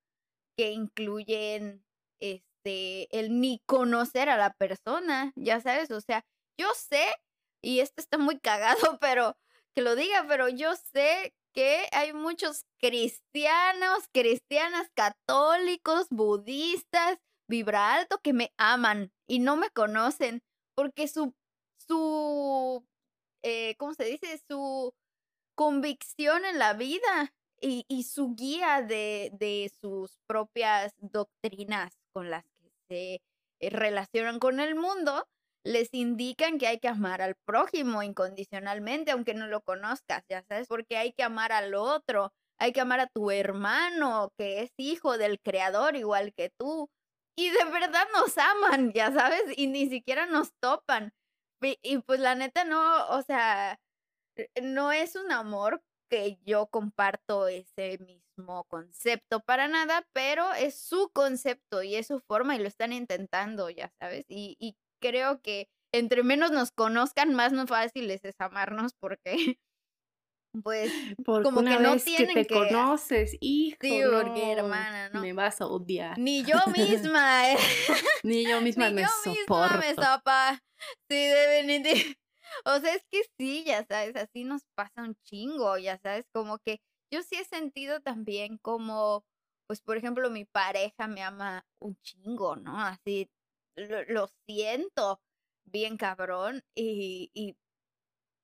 que 0.59 0.73
incluyen 0.73 1.83
este 2.21 3.09
el 3.19 3.41
ni 3.41 3.63
conocer 3.67 4.29
a 4.29 4.37
la 4.37 4.53
persona, 4.53 5.33
ya 5.37 5.61
sabes, 5.61 5.91
o 5.91 6.03
sea, 6.03 6.23
yo 6.59 6.69
sé 6.77 7.03
y 7.63 7.81
esto 7.81 8.03
está 8.03 8.19
muy 8.19 8.39
cagado, 8.39 8.77
pero 9.01 9.39
que 9.75 9.81
lo 9.81 9.97
diga, 9.97 10.27
pero 10.29 10.51
yo 10.51 10.77
sé 10.77 11.35
que 11.55 11.89
hay 11.93 12.13
muchos 12.13 12.67
cristianos, 12.79 14.05
cristianas 14.13 14.89
católicos, 14.95 16.09
budistas, 16.11 17.19
vibra 17.49 17.95
alto 17.95 18.19
que 18.23 18.35
me 18.35 18.53
aman 18.59 19.13
y 19.27 19.39
no 19.39 19.57
me 19.57 19.71
conocen 19.71 20.43
porque 20.75 21.09
su 21.09 21.35
su 21.87 22.87
eh, 23.45 23.77
¿cómo 23.77 23.95
se 23.95 24.05
dice? 24.05 24.41
su 24.49 24.93
convicción 25.55 26.45
en 26.45 26.59
la 26.59 26.73
vida 26.73 27.33
y, 27.61 28.03
su 28.03 28.35
guía 28.35 28.83
de, 28.83 29.31
de 29.35 29.71
sus 29.81 30.19
propias 30.27 30.93
doctrinas 30.99 31.95
con 32.13 32.31
las 32.31 32.45
que 32.59 32.71
se 32.89 33.15
eh, 33.61 33.71
relacionan 33.71 34.39
con 34.39 34.61
el 34.61 34.75
mundo, 34.75 35.27
les 35.65 35.89
indican 35.95 36.59
que 36.59 36.67
hay 36.67 36.79
que 36.79 36.89
amar 36.89 37.23
al 37.23 37.37
prójimo 37.47 38.03
incondicionalmente, 38.03 39.13
aunque 39.13 39.35
no 39.35 39.47
lo 39.47 39.63
conozcas, 39.63 40.25
ya 40.29 40.43
sabes, 40.43 40.69
porque 40.69 40.99
hay 40.99 41.13
que 41.13 41.23
amar 41.23 41.53
al 41.53 41.75
otro, 41.75 42.33
hay 42.59 42.73
que 42.73 42.81
amar 42.81 43.01
a 43.01 43.07
tu 43.07 43.31
hermano, 43.31 44.31
que 44.39 44.63
es 44.63 44.73
hijo 44.77 45.17
del 45.17 45.41
creador 45.41 45.97
igual 45.97 46.35
que 46.35 46.51
tú. 46.51 46.91
Y 47.37 47.51
de 47.51 47.65
verdad 47.65 48.07
nos 48.13 48.37
aman, 48.39 48.93
ya 48.93 49.13
sabes, 49.13 49.43
y 49.57 49.67
ni 49.67 49.89
siquiera 49.89 50.27
nos 50.27 50.53
topan. 50.61 51.13
Y, 51.63 51.99
pues 52.01 52.21
la 52.21 52.35
neta 52.35 52.65
no, 52.65 53.09
o 53.09 53.23
sea, 53.23 53.79
eh, 54.37 54.49
no 54.63 54.93
es 54.93 55.17
un 55.17 55.33
amor 55.33 55.83
que 56.11 56.39
yo 56.45 56.67
comparto 56.69 57.49
ese 57.49 57.99
mismo 57.99 58.65
concepto 58.67 59.41
para 59.41 59.69
nada, 59.69 60.07
pero 60.13 60.53
es 60.55 60.79
su 60.79 61.11
concepto 61.13 61.83
y 61.83 61.97
es 61.97 62.09
su 62.09 62.21
forma 62.21 62.57
y 62.57 62.61
lo 62.61 62.69
están 62.69 62.93
intentando, 62.93 63.71
ya 63.71 63.91
sabes. 64.01 64.27
Y, 64.29 64.57
y 64.61 64.77
creo 65.01 65.41
que 65.43 65.69
entre 65.93 66.23
menos 66.25 66.51
nos 66.53 66.73
conozcan, 66.73 67.35
más 67.35 67.53
no 67.53 67.67
fácil 67.67 68.11
es 68.11 68.23
amarnos 68.41 68.95
porque, 69.01 69.59
pues, 70.63 70.93
Porque 71.25 71.45
como 71.45 71.61
una 71.61 71.77
que 71.77 71.83
no 71.83 71.93
vez 71.93 72.05
que 72.05 72.17
tienen 72.17 72.35
te 72.35 72.47
que... 72.47 72.55
conoces, 72.55 73.37
hijo, 73.41 73.77
Sí, 73.81 74.01
porque 74.11 74.41
no, 74.47 74.53
hermana, 74.53 75.09
no. 75.11 75.21
me 75.21 75.33
vas 75.33 75.61
a 75.61 75.67
odiar. 75.67 76.19
Ni 76.19 76.45
yo 76.45 76.57
misma, 77.13 77.51
eh, 77.53 77.57
Ni 78.23 78.47
yo 78.47 78.61
misma 78.61 78.89
ni 78.89 78.95
me 78.95 79.03
yo 79.03 79.09
misma 79.27 79.79
me 79.79 79.95
soporto. 79.95 80.03
sopa. 80.03 80.63
Sí, 81.11 81.17
definitivamente. 81.17 82.17
O 82.67 82.79
sea, 82.79 82.95
es 82.95 83.03
que 83.11 83.23
sí, 83.39 83.65
ya 83.65 83.85
sabes, 83.85 84.15
así 84.17 84.45
nos 84.45 84.63
pasa 84.77 85.03
un 85.03 85.17
chingo, 85.25 85.77
ya 85.79 85.99
sabes, 85.99 86.25
como 86.33 86.59
que 86.59 86.79
yo 87.13 87.23
sí 87.23 87.37
he 87.37 87.45
sentido 87.45 88.01
también 88.01 88.59
como, 88.59 89.25
pues, 89.67 89.81
por 89.81 89.97
ejemplo, 89.97 90.31
mi 90.31 90.45
pareja 90.45 91.09
me 91.09 91.23
ama 91.23 91.65
un 91.81 91.97
chingo, 92.03 92.55
¿no? 92.57 92.79
Así, 92.79 93.29
lo, 93.77 94.05
lo 94.05 94.29
siento 94.47 95.21
bien 95.65 95.97
cabrón 95.97 96.63
y, 96.77 97.31
y 97.35 97.57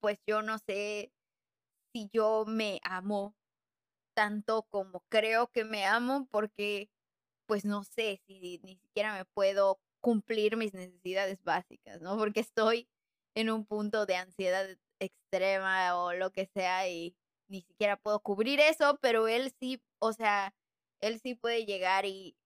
pues 0.00 0.18
yo 0.26 0.42
no 0.42 0.58
sé 0.58 1.12
si 1.92 2.08
yo 2.12 2.44
me 2.46 2.80
amo 2.84 3.34
tanto 4.14 4.64
como 4.70 5.04
creo 5.08 5.48
que 5.48 5.64
me 5.64 5.86
amo 5.86 6.26
porque 6.30 6.90
pues 7.46 7.64
no 7.64 7.84
sé 7.84 8.20
si 8.26 8.60
ni 8.64 8.76
siquiera 8.76 9.14
me 9.14 9.24
puedo 9.26 9.80
cumplir 10.00 10.56
mis 10.56 10.74
necesidades 10.74 11.42
básicas, 11.44 12.00
¿no? 12.00 12.16
Porque 12.18 12.40
estoy 12.40 12.88
en 13.36 13.50
un 13.50 13.66
punto 13.66 14.06
de 14.06 14.16
ansiedad 14.16 14.68
extrema 15.00 15.96
o 15.98 16.12
lo 16.14 16.30
que 16.32 16.46
sea 16.46 16.88
y 16.88 17.16
ni 17.48 17.62
siquiera 17.62 17.96
puedo 17.96 18.20
cubrir 18.20 18.60
eso, 18.60 18.98
pero 19.02 19.28
él 19.28 19.52
sí, 19.60 19.82
o 20.00 20.12
sea, 20.12 20.54
él 21.00 21.20
sí 21.20 21.34
puede 21.34 21.66
llegar 21.66 22.06
y 22.06 22.36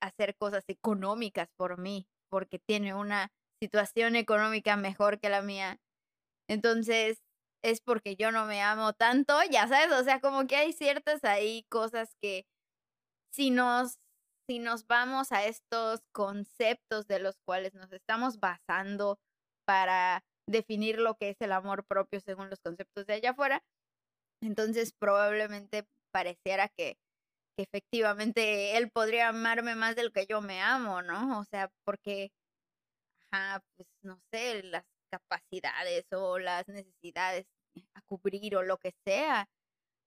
hacer 0.00 0.36
cosas 0.36 0.64
económicas 0.68 1.48
por 1.56 1.78
mí, 1.78 2.08
porque 2.30 2.58
tiene 2.58 2.94
una 2.94 3.32
situación 3.60 4.16
económica 4.16 4.76
mejor 4.76 5.20
que 5.20 5.28
la 5.30 5.42
mía. 5.42 5.80
Entonces, 6.48 7.22
es 7.62 7.80
porque 7.80 8.16
yo 8.16 8.32
no 8.32 8.46
me 8.46 8.62
amo 8.62 8.92
tanto, 8.92 9.34
ya 9.50 9.68
sabes, 9.68 9.92
o 9.92 10.04
sea, 10.04 10.20
como 10.20 10.46
que 10.46 10.56
hay 10.56 10.72
ciertas 10.72 11.24
ahí 11.24 11.64
cosas 11.70 12.14
que 12.20 12.44
si 13.32 13.50
nos 13.50 13.98
si 14.48 14.58
nos 14.58 14.86
vamos 14.86 15.32
a 15.32 15.44
estos 15.46 16.00
conceptos 16.12 17.06
de 17.06 17.20
los 17.20 17.36
cuales 17.46 17.74
nos 17.74 17.92
estamos 17.92 18.40
basando 18.40 19.18
para 19.66 20.24
definir 20.48 20.98
lo 20.98 21.14
que 21.16 21.30
es 21.30 21.36
el 21.40 21.52
amor 21.52 21.84
propio 21.86 22.20
según 22.20 22.50
los 22.50 22.60
conceptos 22.60 23.06
de 23.06 23.14
allá 23.14 23.30
afuera, 23.30 23.62
entonces 24.42 24.92
probablemente 24.98 25.84
pareciera 26.12 26.68
que, 26.68 26.96
que 27.56 27.64
efectivamente 27.64 28.76
él 28.78 28.90
podría 28.92 29.28
amarme 29.28 29.76
más 29.76 29.96
de 29.96 30.04
lo 30.04 30.12
que 30.12 30.26
yo 30.26 30.40
me 30.42 30.60
amo, 30.62 31.02
¿no? 31.02 31.40
O 31.40 31.44
sea, 31.44 31.70
porque, 31.84 32.32
ajá, 33.30 33.62
pues 33.76 33.88
no 34.02 34.18
sé, 34.32 34.62
las 34.64 34.84
capacidades 35.12 36.06
o 36.12 36.38
las 36.38 36.66
necesidades 36.68 37.46
a 37.94 38.00
cubrir 38.02 38.56
o 38.56 38.62
lo 38.62 38.78
que 38.78 38.94
sea, 39.04 39.48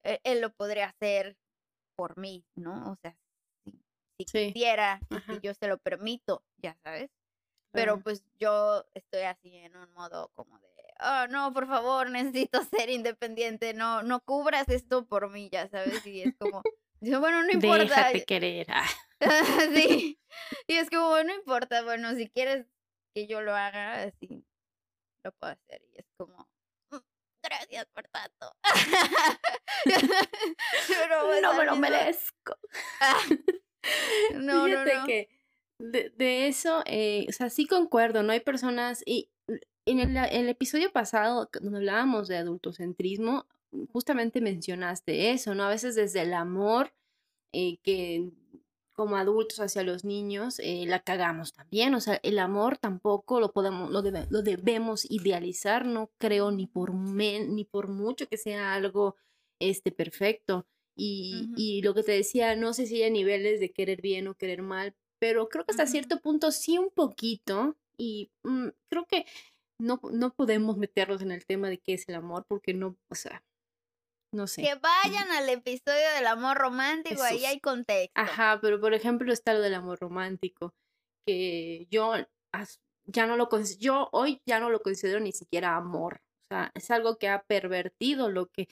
e, 0.03 0.19
él, 0.23 0.41
lo 0.41 0.51
podría 0.51 0.87
hacer 0.87 1.37
por 1.95 2.17
mí, 2.17 2.43
¿no? 2.55 2.91
O 2.91 2.95
sea, 3.01 3.15
si, 4.17 4.25
quisiera, 4.25 4.99
si 5.27 5.39
yo 5.41 5.53
se 5.53 5.67
lo 5.67 5.77
permito, 5.77 6.43
ya 6.57 6.75
sabes. 6.83 7.11
Pero 7.71 7.99
pues 7.99 8.23
yo 8.39 8.85
estoy 8.93 9.23
así 9.23 9.53
en 9.57 9.75
un 9.75 9.91
modo 9.91 10.31
como 10.33 10.57
de, 10.59 10.69
oh, 11.01 11.27
no, 11.27 11.51
por 11.53 11.67
favor, 11.67 12.09
necesito 12.09 12.61
ser 12.87 12.89
independiente, 12.89 13.73
no, 13.73 14.01
no 14.01 14.21
cubras 14.21 14.69
esto 14.69 15.05
por 15.05 15.29
mí, 15.29 15.49
ya 15.51 15.67
sabes, 15.67 16.05
y 16.07 16.21
es 16.21 16.35
como, 16.37 16.63
bueno, 17.01 17.43
no 17.43 17.51
importa. 17.51 17.83
Déjate 17.83 18.25
querer. 18.25 18.67
Ah. 18.69 18.87
sí, 19.75 20.17
y 20.67 20.73
es 20.75 20.89
como, 20.89 21.09
bueno, 21.09 21.33
no 21.33 21.39
importa, 21.39 21.83
bueno, 21.83 22.15
si 22.15 22.29
quieres 22.29 22.65
que 23.13 23.27
yo 23.27 23.41
lo 23.41 23.53
haga, 23.53 24.03
así 24.03 24.45
lo 25.25 25.31
puedo 25.33 25.53
hacer, 25.53 25.81
y 25.91 25.97
es 25.97 26.05
como, 26.17 26.47
mm, 26.91 26.97
gracias 27.43 27.87
por 27.93 28.07
tanto. 28.07 28.55
Pues, 29.85 31.41
no 31.41 31.53
me 31.53 31.65
lo 31.65 31.75
merezco. 31.75 32.57
no, 34.33 34.67
no, 34.67 34.85
no. 34.85 35.05
que 35.05 35.29
de, 35.79 36.09
de 36.11 36.47
eso, 36.47 36.81
eh, 36.85 37.25
o 37.29 37.31
sea, 37.31 37.49
sí 37.49 37.67
concuerdo, 37.67 38.23
¿no? 38.23 38.31
Hay 38.31 38.39
personas, 38.39 39.03
y 39.05 39.29
en 39.85 39.99
el, 39.99 40.17
el 40.17 40.49
episodio 40.49 40.91
pasado, 40.91 41.49
donde 41.61 41.77
hablábamos 41.77 42.27
de 42.27 42.37
adultocentrismo, 42.37 43.47
justamente 43.91 44.41
mencionaste 44.41 45.31
eso, 45.31 45.53
¿no? 45.53 45.63
A 45.63 45.69
veces 45.69 45.95
desde 45.95 46.21
el 46.21 46.33
amor 46.33 46.93
eh, 47.53 47.77
que 47.83 48.31
como 48.95 49.17
adultos 49.17 49.59
hacia 49.59 49.83
los 49.83 50.03
niños 50.03 50.59
eh, 50.59 50.85
la 50.87 50.99
cagamos 51.01 51.53
también, 51.53 51.93
o 51.93 52.01
sea, 52.01 52.19
el 52.23 52.39
amor 52.39 52.77
tampoco 52.77 53.39
lo 53.39 53.51
podemos, 53.51 53.91
lo, 53.91 54.01
lo 54.01 54.41
debemos 54.41 55.09
idealizar, 55.09 55.85
no 55.85 56.09
creo 56.17 56.51
ni 56.51 56.67
por 56.67 56.93
ni 56.93 57.65
por 57.65 57.89
mucho 57.89 58.27
que 58.27 58.37
sea 58.37 58.73
algo 58.73 59.15
este 59.59 59.91
perfecto. 59.91 60.65
Y, 60.97 61.51
y, 61.57 61.81
lo 61.81 61.93
que 61.93 62.03
te 62.03 62.13
decía, 62.13 62.55
no 62.55 62.73
sé 62.73 62.87
si 62.87 63.03
hay 63.03 63.11
niveles 63.11 63.59
de 63.59 63.73
querer 63.73 64.01
bien 64.01 64.29
o 64.29 64.35
querer 64.35 64.61
mal, 64.61 64.95
pero 65.19 65.49
creo 65.49 65.65
que 65.65 65.71
hasta 65.71 65.87
cierto 65.87 66.21
punto 66.21 66.51
sí 66.51 66.77
un 66.77 66.89
poquito 66.89 67.75
y 67.97 68.31
mm, 68.43 68.69
creo 68.89 69.05
que 69.05 69.25
no, 69.77 69.99
no 70.11 70.33
podemos 70.33 70.77
meternos 70.77 71.21
en 71.21 71.31
el 71.31 71.45
tema 71.45 71.69
de 71.69 71.79
qué 71.79 71.93
es 71.93 72.07
el 72.07 72.15
amor 72.15 72.45
porque 72.47 72.73
no, 72.73 72.97
o 73.09 73.15
sea, 73.15 73.43
no 74.35 74.47
sé. 74.47 74.61
Que 74.61 74.75
vayan 74.75 75.31
al 75.31 75.49
episodio 75.49 76.11
del 76.15 76.27
amor 76.27 76.57
romántico, 76.57 77.23
ahí 77.23 77.45
hay 77.45 77.59
contexto. 77.59 78.19
Ajá, 78.19 78.59
pero 78.61 78.79
por 78.79 78.93
ejemplo 78.93 79.31
está 79.33 79.53
lo 79.53 79.61
del 79.61 79.73
amor 79.73 79.99
romántico, 79.99 80.73
que 81.25 81.87
yo 81.89 82.13
ya 83.05 83.27
no 83.27 83.37
lo 83.37 83.49
yo 83.79 84.09
hoy 84.11 84.41
ya 84.45 84.59
no 84.59 84.69
lo 84.69 84.81
considero 84.81 85.19
ni 85.19 85.31
siquiera 85.31 85.75
amor. 85.75 86.21
O 86.43 86.47
sea, 86.47 86.71
es 86.75 86.91
algo 86.91 87.17
que 87.17 87.27
ha 87.27 87.43
pervertido 87.43 88.29
lo 88.29 88.47
que 88.47 88.67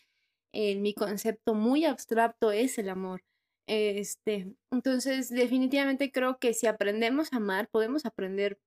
en 0.53 0.81
mi 0.81 0.94
concepto 0.94 1.56
muy 1.56 1.85
abstracto 1.85 2.52
es 2.52 2.77
el 2.77 2.90
amor. 2.90 3.23
Este, 3.68 4.53
entonces, 4.72 5.30
definitivamente 5.30 6.11
creo 6.11 6.38
que 6.38 6.53
si 6.53 6.68
aprendemos 6.68 7.34
a 7.34 7.38
amar, 7.38 7.69
podemos 7.69 8.06
aprender 8.06 8.60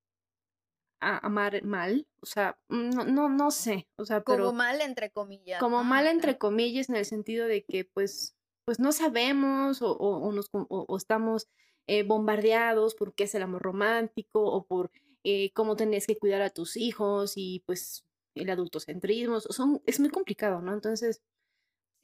a 1.01 1.19
amar 1.27 1.63
mal, 1.63 2.07
o 2.21 2.27
sea, 2.27 2.59
no, 2.69 3.05
no, 3.05 3.29
no 3.29 3.51
sé, 3.51 3.87
o 3.97 4.05
sea, 4.05 4.23
como 4.23 4.53
mal 4.53 4.81
entre 4.81 5.11
comillas. 5.11 5.61
Como 5.61 5.85
mal 5.85 6.07
entre 6.07 6.39
comillas 6.39 6.89
en 6.89 6.97
el 6.97 7.05
sentido 7.05 7.47
de 7.47 7.65
que 7.65 7.85
pues, 7.85 8.35
pues 8.65 8.81
no 8.81 8.93
sabemos 8.93 9.83
o, 9.83 9.93
o, 9.93 10.33
nos, 10.33 10.49
o, 10.53 10.97
estamos 10.97 11.49
eh, 11.87 12.03
bombardeados 12.03 12.95
por 12.95 13.15
qué 13.15 13.25
es 13.25 13.35
el 13.35 13.43
amor 13.43 13.63
romántico 13.63 14.43
o 14.43 14.65
por 14.65 14.91
eh, 15.25 15.53
cómo 15.53 15.77
tenés 15.77 16.07
que 16.07 16.19
cuidar 16.19 16.43
a 16.43 16.51
tus 16.51 16.77
hijos 16.77 17.35
y 17.37 17.63
pues 17.67 18.05
el 18.35 18.51
adultocentrismo, 18.51 19.41
son, 19.41 19.83
es 19.87 19.99
muy 20.01 20.11
complicado, 20.11 20.61
¿no? 20.61 20.73
Entonces, 20.73 21.23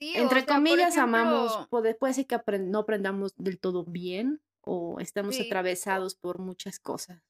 entre 0.01 0.45
comillas, 0.45 0.97
amamos, 0.97 1.69
puede, 1.69 1.95
puede 1.95 2.15
ser 2.15 2.27
que 2.27 2.39
no 2.59 2.81
aprendamos 2.81 3.35
del 3.37 3.59
todo 3.59 3.85
bien 3.85 4.41
o 4.63 4.99
estamos 5.01 5.39
atravesados 5.41 6.15
por 6.15 6.39
muchas 6.39 6.79
cosas. 6.79 7.23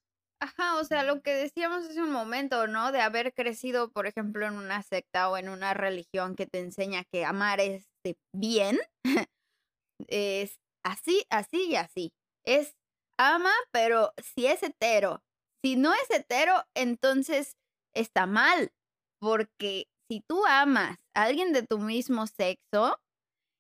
Ajá, 0.43 0.75
o 0.81 0.85
sea, 0.85 1.05
lo 1.05 1.23
que 1.23 1.35
decíamos 1.35 1.85
hace 1.85 2.03
un 2.03 2.11
momento, 2.11 2.67
¿no? 2.67 2.91
De 2.91 3.01
haber 3.01 3.33
crecido, 3.33 3.93
por 3.93 4.09
ejemplo, 4.09 4.45
en 4.45 4.55
una 4.55 4.83
secta 4.83 5.31
o 5.31 5.37
en 5.37 5.49
una 5.49 5.73
religión 5.73 6.35
que 6.35 6.47
te 6.47 6.59
enseña 6.59 7.05
que 7.05 7.25
amar 7.25 7.61
es 7.61 7.87
bien, 8.35 8.77
es 10.09 10.59
así, 10.85 11.25
así 11.31 11.69
y 11.71 11.77
así. 11.77 12.13
Es 12.45 12.75
ama, 13.19 13.53
pero 13.71 14.15
si 14.19 14.47
es 14.47 14.65
hetero. 14.65 15.23
Si 15.65 15.77
no 15.77 15.95
es 15.95 16.11
hetero, 16.11 16.65
entonces 16.75 17.57
está 17.95 18.27
mal, 18.27 18.73
porque 19.21 19.87
si 20.11 20.23
tú 20.29 20.45
amas 20.47 20.99
a 21.15 21.23
alguien 21.23 21.53
de 21.53 21.63
tu 21.63 21.79
mismo 21.79 22.27
sexo, 22.27 23.01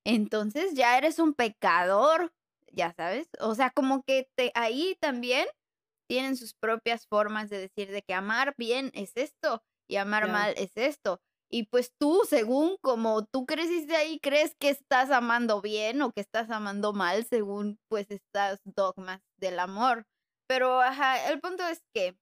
entonces 0.04 0.74
ya 0.74 0.98
eres 0.98 1.20
un 1.20 1.34
pecador, 1.34 2.32
ya 2.72 2.92
sabes. 2.94 3.28
O 3.40 3.54
sea, 3.54 3.70
como 3.70 4.02
que 4.02 4.28
te, 4.36 4.50
ahí 4.54 4.96
también 5.00 5.46
tienen 6.08 6.36
sus 6.36 6.54
propias 6.54 7.06
formas 7.06 7.50
de 7.50 7.58
decir 7.58 7.90
de 7.90 8.02
que 8.02 8.14
amar 8.14 8.54
bien 8.56 8.90
es 8.94 9.12
esto 9.16 9.62
y 9.88 9.96
amar 9.96 10.28
mal 10.30 10.54
es 10.56 10.76
esto. 10.76 11.20
Y 11.50 11.64
pues 11.64 11.92
tú, 11.98 12.22
según 12.28 12.78
como 12.80 13.26
tú 13.26 13.44
creciste 13.44 13.94
ahí, 13.94 14.18
crees 14.20 14.54
que 14.58 14.70
estás 14.70 15.10
amando 15.10 15.60
bien 15.60 16.00
o 16.00 16.10
que 16.12 16.22
estás 16.22 16.50
amando 16.50 16.94
mal 16.94 17.26
según 17.26 17.78
pues 17.88 18.10
estas 18.10 18.60
dogmas 18.64 19.20
del 19.36 19.58
amor. 19.58 20.06
Pero 20.48 20.80
ajá, 20.80 21.30
el 21.30 21.40
punto 21.40 21.66
es 21.66 21.82
que 21.94 22.16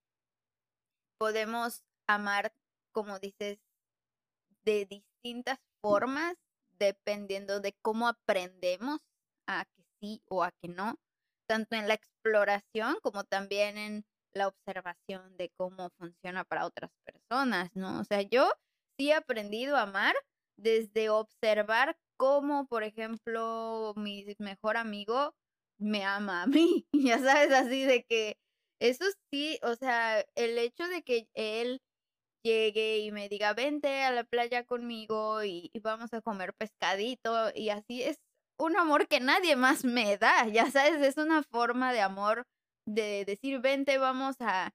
podemos 1.17 1.83
amar, 2.07 2.53
como 2.91 3.19
dices, 3.19 3.59
de 4.65 4.85
distintas 4.85 5.59
formas 5.81 6.35
dependiendo 6.79 7.59
de 7.59 7.73
cómo 7.81 8.07
aprendemos 8.07 8.99
a 9.47 9.65
que 9.65 9.83
sí 9.99 10.21
o 10.27 10.43
a 10.43 10.51
que 10.51 10.67
no, 10.67 10.95
tanto 11.51 11.75
en 11.75 11.89
la 11.89 11.95
exploración 11.95 12.95
como 13.01 13.25
también 13.25 13.77
en 13.77 14.05
la 14.33 14.47
observación 14.47 15.35
de 15.35 15.51
cómo 15.57 15.89
funciona 15.97 16.45
para 16.45 16.65
otras 16.65 16.91
personas, 17.03 17.69
¿no? 17.73 17.99
O 17.99 18.05
sea, 18.05 18.21
yo 18.21 18.49
sí 18.97 19.09
he 19.09 19.13
aprendido 19.13 19.75
a 19.75 19.81
amar 19.81 20.15
desde 20.57 21.09
observar 21.09 21.97
cómo, 22.15 22.67
por 22.67 22.83
ejemplo, 22.83 23.91
mi 23.97 24.25
mejor 24.39 24.77
amigo 24.77 25.35
me 25.77 26.05
ama 26.05 26.43
a 26.43 26.47
mí, 26.47 26.87
ya 26.93 27.19
sabes, 27.19 27.51
así 27.51 27.83
de 27.83 28.05
que 28.05 28.37
eso 28.79 29.03
sí, 29.29 29.59
o 29.61 29.75
sea, 29.75 30.23
el 30.35 30.57
hecho 30.57 30.87
de 30.87 31.03
que 31.03 31.27
él 31.33 31.81
llegue 32.45 32.99
y 32.99 33.11
me 33.11 33.27
diga, 33.27 33.53
vente 33.53 34.03
a 34.03 34.11
la 34.11 34.23
playa 34.23 34.63
conmigo 34.63 35.43
y, 35.43 35.69
vamos 35.83 36.13
a 36.13 36.21
comer 36.21 36.53
pescadito 36.53 37.51
y 37.53 37.69
así 37.69 38.03
es 38.03 38.21
un 38.61 38.77
amor 38.77 39.07
que 39.07 39.19
nadie 39.19 39.55
más 39.55 39.83
me 39.83 40.17
da, 40.17 40.47
ya 40.47 40.69
sabes, 40.71 41.01
es 41.01 41.17
una 41.17 41.43
forma 41.43 41.93
de 41.93 42.01
amor 42.01 42.45
de 42.85 43.25
decir, 43.25 43.59
vente, 43.59 43.97
vamos 43.97 44.35
a, 44.39 44.71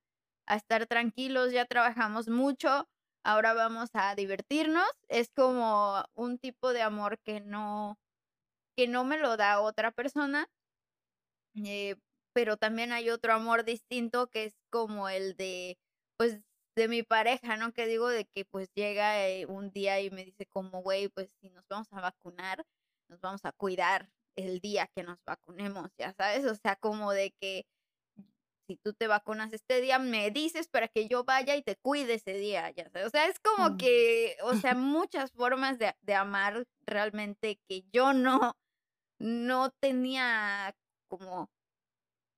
a 0.47 0.57
estar 0.57 0.87
tranquilos, 0.87 1.53
ya 1.53 1.67
trabajamos 1.67 2.29
mucho, 2.29 2.89
ahora 3.25 3.55
vamos 3.55 3.91
a 3.95 4.15
divertirnos, 4.17 4.89
es 5.09 5.31
como 5.35 6.05
un 6.15 6.39
tipo 6.39 6.73
de 6.73 6.83
amor 6.83 7.19
que 7.25 7.41
no, 7.41 7.99
que 8.77 8.89
no 8.89 9.05
me 9.05 9.19
lo 9.19 9.37
da 9.37 9.61
otra 9.61 9.93
persona, 9.93 10.49
eh, 11.65 11.97
pero 12.33 12.57
también 12.57 12.93
hay 12.93 13.11
otro 13.11 13.33
amor 13.33 13.65
distinto 13.65 14.29
que 14.29 14.45
es 14.45 14.55
como 14.71 15.09
el 15.09 15.37
de, 15.37 15.79
pues 16.19 16.41
de 16.77 16.89
mi 16.89 17.03
pareja, 17.03 17.57
¿no? 17.57 17.73
Que 17.73 17.87
digo 17.87 18.09
de 18.09 18.27
que 18.27 18.45
pues 18.45 18.69
llega 18.75 19.27
eh, 19.29 19.47
un 19.47 19.71
día 19.71 20.01
y 20.01 20.11
me 20.11 20.25
dice 20.25 20.47
como, 20.47 20.83
güey, 20.83 21.09
pues 21.09 21.31
si 21.41 21.51
nos 21.51 21.67
vamos 21.69 21.89
a 21.93 22.01
vacunar, 22.01 22.65
nos 23.09 23.21
vamos 23.21 23.45
a 23.45 23.53
cuidar 23.53 24.11
el 24.37 24.61
día 24.61 24.89
que 24.95 25.03
nos 25.03 25.19
vacunemos, 25.25 25.91
ya 25.99 26.13
sabes, 26.13 26.45
o 26.45 26.55
sea, 26.55 26.77
como 26.77 27.13
de 27.13 27.33
que 27.41 27.65
si 28.69 28.77
tú 28.77 28.93
te 28.95 29.07
vacunas 29.07 29.53
este 29.53 29.81
día, 29.81 29.99
me 29.99 30.31
dices 30.31 30.69
para 30.69 30.89
que 30.89 31.07
yo 31.09 31.25
vaya 31.25 31.55
y 31.57 31.63
te 31.63 31.77
cuide 31.77 32.15
ese 32.15 32.35
día, 32.35 32.71
ya 32.73 32.91
sabes, 32.91 33.07
o 33.07 33.11
sea, 33.11 33.27
es 33.29 33.39
como 33.39 33.71
mm. 33.71 33.77
que, 33.77 34.37
o 34.43 34.55
sea, 34.55 34.75
muchas 34.77 35.33
formas 35.33 35.79
de, 35.79 35.95
de 36.03 36.15
amar 36.15 36.67
realmente 36.85 37.61
que 37.69 37.85
yo 37.93 38.13
no 38.13 38.57
no 39.19 39.71
tenía 39.81 40.75
como 41.09 41.51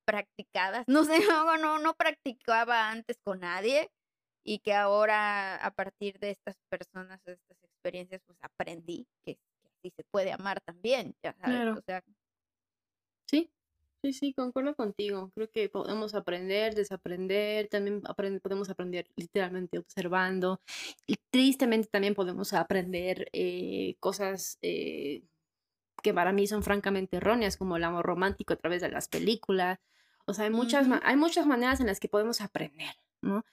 practicadas, 0.07 0.85
no 0.89 1.05
sé, 1.05 1.19
no, 1.31 1.57
no, 1.59 1.79
no 1.79 1.95
practicaba 1.95 2.91
antes 2.91 3.19
con 3.25 3.41
nadie 3.41 3.91
y 4.45 4.61
que 4.61 4.75
ahora 4.75 5.57
a 5.57 5.71
partir 5.73 6.19
de 6.19 6.31
estas 6.31 6.57
personas, 6.71 7.23
de 7.25 7.35
estas 7.35 7.63
experiencias, 7.63 8.23
pues 8.27 8.39
aprendí 8.43 9.07
que, 9.25 9.39
así 9.79 9.91
se 9.97 10.05
puede 10.05 10.33
amar 10.33 10.61
también, 10.61 11.15
ya 11.23 11.35
sabes, 11.35 11.77
o 11.77 11.83
sea. 11.83 12.03
Sí, 13.27 13.51
sí, 14.03 14.13
sí, 14.13 14.33
concuerdo 14.33 14.75
contigo. 14.75 15.31
Creo 15.35 15.51
que 15.51 15.69
podemos 15.69 16.15
aprender, 16.15 16.75
desaprender, 16.75 17.69
también 17.69 18.03
podemos 18.43 18.71
aprender 18.71 19.07
literalmente 19.17 19.79
observando 19.79 20.61
y 21.07 21.17
tristemente 21.31 21.89
también 21.89 22.15
podemos 22.15 22.53
aprender 22.53 23.29
eh, 23.33 23.97
cosas 24.01 24.59
eh, 24.63 25.23
que 26.03 26.15
para 26.15 26.33
mí 26.33 26.47
son 26.47 26.63
francamente 26.63 27.19
erróneas, 27.19 27.57
como 27.57 27.77
el 27.77 27.85
amor 27.85 28.07
romántico 28.07 28.55
a 28.55 28.57
través 28.57 28.83
de 28.83 28.91
las 28.91 29.09
películas. 29.09 29.79
O 30.27 30.35
sea, 30.35 30.45
hay 30.45 30.51
muchas, 30.51 30.87
hay 31.03 31.17
muchas 31.17 31.47
maneras 31.47 31.81
en 31.81 31.87
las 31.87 32.01
que 32.01 32.09
podemos 32.09 32.41
aprender, 32.41 32.95
¿no? 33.23 33.45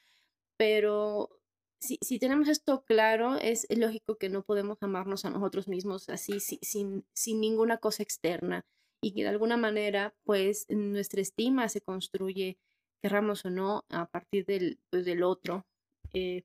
Pero 0.58 1.35
si, 1.80 1.98
si 2.02 2.20
tenemos 2.20 2.48
esto 2.48 2.84
claro, 2.86 3.36
es 3.36 3.68
lógico 3.70 4.18
que 4.18 4.30
no 4.30 4.44
podemos 4.44 4.78
amarnos 4.82 5.26
a 5.26 5.30
nosotros 5.30 5.68
mismos 5.68 6.10
así, 6.10 6.40
sin, 6.40 7.06
sin 7.14 7.42
ninguna 7.42 7.78
cosa 7.78 8.04
externa 8.04 8.66
y 9.02 9.14
que 9.14 9.24
de 9.24 9.30
alguna 9.30 9.58
manera, 9.58 10.16
pues, 10.24 10.66
nuestra 10.70 11.22
estima 11.22 11.70
se 11.70 11.82
construye, 11.82 12.58
querramos 13.04 13.46
o 13.46 13.52
no, 13.52 13.84
a 13.90 14.08
partir 14.08 14.46
del, 14.46 14.80
pues, 14.90 15.06
del 15.06 15.24
otro. 15.24 15.66
Eh, 16.14 16.44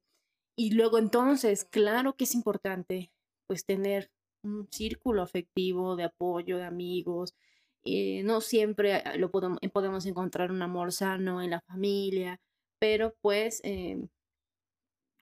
y 0.56 0.72
luego 0.72 0.98
entonces, 0.98 1.64
claro 1.64 2.16
que 2.16 2.24
es 2.24 2.34
importante, 2.34 3.12
pues, 3.46 3.64
tener 3.64 4.10
un 4.42 4.68
círculo 4.70 5.22
afectivo 5.22 5.96
de 5.96 6.04
apoyo, 6.04 6.58
de 6.58 6.64
amigos. 6.64 7.34
Eh, 7.84 8.22
no 8.24 8.40
siempre 8.40 9.02
lo 9.18 9.30
podemos, 9.30 9.58
podemos 9.72 10.04
encontrar 10.06 10.50
un 10.50 10.62
amor 10.62 10.92
sano 10.92 11.40
en 11.42 11.50
la 11.50 11.60
familia, 11.62 12.40
pero 12.78 13.14
pues 13.22 13.60
em, 13.64 14.08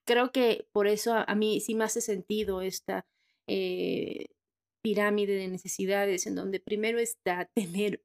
creo 0.08 0.32
que 0.32 0.66
por 0.72 0.86
eso 0.86 1.14
a, 1.14 1.34
mí 1.34 1.60
sí 1.60 1.74
me 1.74 1.84
hace 1.84 2.00
sentido 2.00 2.62
esta 2.62 3.06
eh, 3.46 4.26
pirámide 4.82 5.34
de 5.34 5.48
necesidades 5.48 6.26
en 6.26 6.34
donde 6.34 6.60
primero 6.60 6.98
está 6.98 7.44
tener 7.54 8.02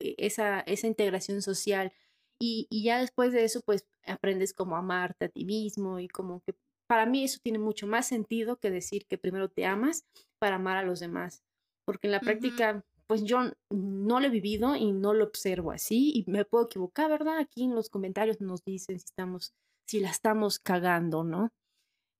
e, 0.00 0.14
esa, 0.18 0.60
esa 0.60 0.86
integración 0.86 1.42
social 1.42 1.92
y, 2.40 2.66
y, 2.70 2.84
ya 2.84 3.00
después 3.00 3.32
de 3.32 3.44
eso 3.44 3.60
pues 3.60 3.86
aprendes 4.06 4.54
como 4.54 4.76
amarte 4.76 5.26
a 5.26 5.28
ti 5.28 5.44
mismo 5.44 6.00
y 6.00 6.08
como 6.08 6.40
que 6.40 6.54
para 6.88 7.04
mí 7.04 7.22
eso 7.22 7.38
tiene 7.42 7.58
mucho 7.58 7.86
más 7.86 8.08
sentido 8.08 8.58
que 8.58 8.70
decir 8.70 9.06
que 9.06 9.18
primero 9.18 9.50
te 9.50 9.66
amas 9.66 10.06
para 10.38 10.56
amar 10.56 10.78
a 10.78 10.82
los 10.82 11.00
demás, 11.00 11.44
porque 11.84 12.06
en 12.06 12.12
la 12.12 12.20
práctica 12.20 12.82
pues 13.06 13.24
yo 13.24 13.40
no 13.70 14.20
lo 14.20 14.26
he 14.26 14.30
vivido 14.30 14.74
y 14.74 14.92
no 14.92 15.12
lo 15.12 15.24
observo 15.24 15.72
así 15.72 16.12
y 16.14 16.30
me 16.30 16.44
puedo 16.44 16.66
equivocar, 16.66 17.10
¿verdad? 17.10 17.38
Aquí 17.38 17.64
en 17.64 17.74
los 17.74 17.90
comentarios 17.90 18.40
nos 18.40 18.64
dicen 18.64 18.98
si 18.98 19.04
estamos, 19.04 19.52
si 19.90 19.98
la 19.98 20.10
estamos 20.10 20.60
cagando, 20.60 21.24
¿no? 21.24 21.52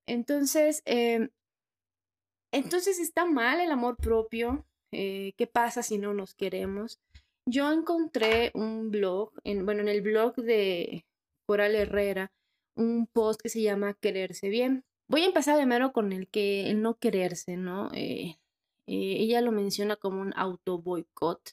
Entonces, 0.05 0.83
em, 0.87 1.31
entonces 2.51 2.99
está 2.99 3.27
mal 3.27 3.61
el 3.61 3.71
amor 3.71 3.97
propio. 3.97 4.67
Eh, 4.91 5.35
¿Qué 5.37 5.47
pasa 5.47 5.85
si 5.85 5.97
no 5.97 6.13
nos 6.13 6.35
queremos? 6.35 6.99
Yo 7.47 7.71
encontré 7.73 8.51
un 8.55 8.91
blog, 8.91 9.33
en, 9.45 9.65
bueno, 9.65 9.83
en 9.83 9.89
el 9.89 10.03
blog 10.03 10.35
de 10.35 11.07
Coral 11.47 11.77
Herrera, 11.77 12.33
un 12.75 13.07
post 13.07 13.41
que 13.41 13.49
se 13.49 13.63
llama 13.63 13.95
Quererse 13.95 14.49
bien. 14.49 14.85
Voy 15.07 15.23
a 15.23 15.27
empezar 15.27 15.57
de 15.57 15.67
mero 15.67 15.93
con 15.93 16.13
el 16.13 16.27
que 16.27 16.71
el 16.71 16.83
no 16.83 16.99
quererse, 16.99 17.57
¿no? 17.57 17.93
Eh, 17.95 18.37
eh, 18.89 19.17
ella 19.21 19.41
lo 19.43 19.53
menciona 19.53 19.95
como 19.95 20.21
un 20.21 20.33
auto 20.35 20.79
boicot 20.79 21.53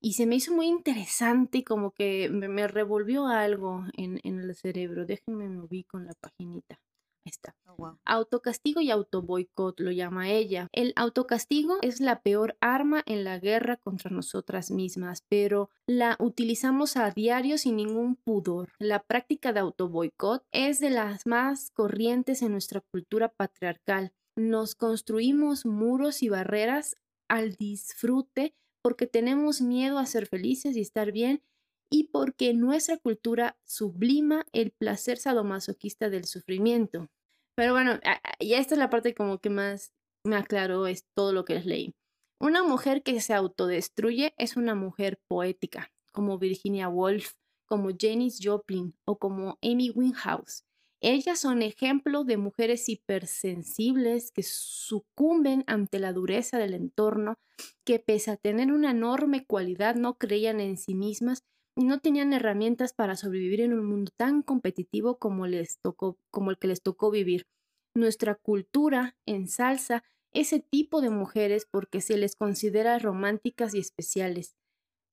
y 0.00 0.14
se 0.14 0.26
me 0.26 0.36
hizo 0.36 0.54
muy 0.54 0.66
interesante 0.66 1.58
y 1.58 1.64
como 1.64 1.92
que 1.92 2.28
me, 2.30 2.66
revolvió 2.68 3.26
algo 3.26 3.84
en, 3.96 4.20
el 4.24 4.54
cerebro. 4.54 5.06
Déjenme 5.06 5.48
me 5.48 5.60
ubico 5.60 5.98
en 5.98 6.06
la 6.06 6.14
paginita. 6.20 6.80
Ahí 7.24 7.30
está. 7.30 7.54
Oh, 7.66 7.98
Autocastigo 8.06 8.80
y 8.80 8.90
autoboicot 8.90 9.78
lo 9.80 9.90
llama 9.90 10.30
ella. 10.30 10.68
El 10.72 10.94
autocastigo 10.96 11.76
es 11.82 12.00
la 12.00 12.22
peor 12.22 12.56
arma 12.60 13.02
en 13.04 13.24
la 13.24 13.38
guerra 13.38 13.76
contra 13.76 14.10
nosotras 14.10 14.70
mismas, 14.70 15.22
pero 15.28 15.68
la 15.86 16.16
utilizamos 16.18 16.96
a 16.96 17.10
diario 17.10 17.58
sin 17.58 17.76
ningún 17.76 18.16
pudor. 18.16 18.72
La 18.78 19.02
práctica 19.02 19.52
de 19.52 19.60
autoboicot 19.60 20.44
es 20.50 20.80
de 20.80 20.90
las 20.90 21.26
más 21.26 21.70
corrientes 21.72 22.40
en 22.40 22.52
nuestra 22.52 22.80
cultura 22.80 23.28
patriarcal 23.28 24.12
nos 24.36 24.74
construimos 24.74 25.66
muros 25.66 26.22
y 26.22 26.28
barreras 26.28 26.96
al 27.28 27.54
disfrute 27.56 28.54
porque 28.82 29.06
tenemos 29.06 29.60
miedo 29.60 29.98
a 29.98 30.06
ser 30.06 30.26
felices 30.26 30.76
y 30.76 30.80
estar 30.80 31.12
bien 31.12 31.42
y 31.90 32.04
porque 32.04 32.54
nuestra 32.54 32.96
cultura 32.98 33.58
sublima 33.64 34.46
el 34.52 34.70
placer 34.70 35.18
sadomasoquista 35.18 36.08
del 36.08 36.24
sufrimiento. 36.24 37.08
Pero 37.56 37.72
bueno, 37.72 37.98
ya 38.38 38.58
esta 38.58 38.74
es 38.74 38.78
la 38.78 38.90
parte 38.90 39.14
como 39.14 39.38
que 39.38 39.50
más 39.50 39.92
me 40.24 40.36
aclaró 40.36 40.86
es 40.86 41.06
todo 41.14 41.32
lo 41.32 41.44
que 41.44 41.54
les 41.54 41.66
leí. 41.66 41.94
Una 42.40 42.62
mujer 42.62 43.02
que 43.02 43.20
se 43.20 43.34
autodestruye 43.34 44.34
es 44.38 44.56
una 44.56 44.74
mujer 44.74 45.20
poética, 45.28 45.92
como 46.12 46.38
Virginia 46.38 46.88
Woolf, 46.88 47.34
como 47.66 47.90
Janis 47.98 48.40
Joplin 48.42 48.96
o 49.04 49.18
como 49.18 49.58
Amy 49.62 49.90
Winehouse. 49.90 50.64
Ellas 51.02 51.40
son 51.40 51.62
ejemplo 51.62 52.24
de 52.24 52.36
mujeres 52.36 52.86
hipersensibles 52.90 54.32
que 54.32 54.42
sucumben 54.42 55.64
ante 55.66 55.98
la 55.98 56.12
dureza 56.12 56.58
del 56.58 56.74
entorno, 56.74 57.38
que 57.84 57.98
pese 57.98 58.32
a 58.32 58.36
tener 58.36 58.70
una 58.70 58.90
enorme 58.90 59.46
cualidad 59.46 59.94
no 59.94 60.18
creían 60.18 60.60
en 60.60 60.76
sí 60.76 60.94
mismas 60.94 61.42
y 61.74 61.84
no 61.84 62.00
tenían 62.00 62.34
herramientas 62.34 62.92
para 62.92 63.16
sobrevivir 63.16 63.62
en 63.62 63.72
un 63.72 63.86
mundo 63.86 64.12
tan 64.14 64.42
competitivo 64.42 65.18
como, 65.18 65.46
les 65.46 65.78
tocó, 65.78 66.18
como 66.30 66.50
el 66.50 66.58
que 66.58 66.68
les 66.68 66.82
tocó 66.82 67.10
vivir. 67.10 67.46
Nuestra 67.94 68.34
cultura 68.34 69.16
ensalza 69.24 70.04
ese 70.32 70.60
tipo 70.60 71.00
de 71.00 71.08
mujeres 71.08 71.66
porque 71.70 72.02
se 72.02 72.18
les 72.18 72.36
considera 72.36 72.98
románticas 72.98 73.74
y 73.74 73.78
especiales. 73.78 74.54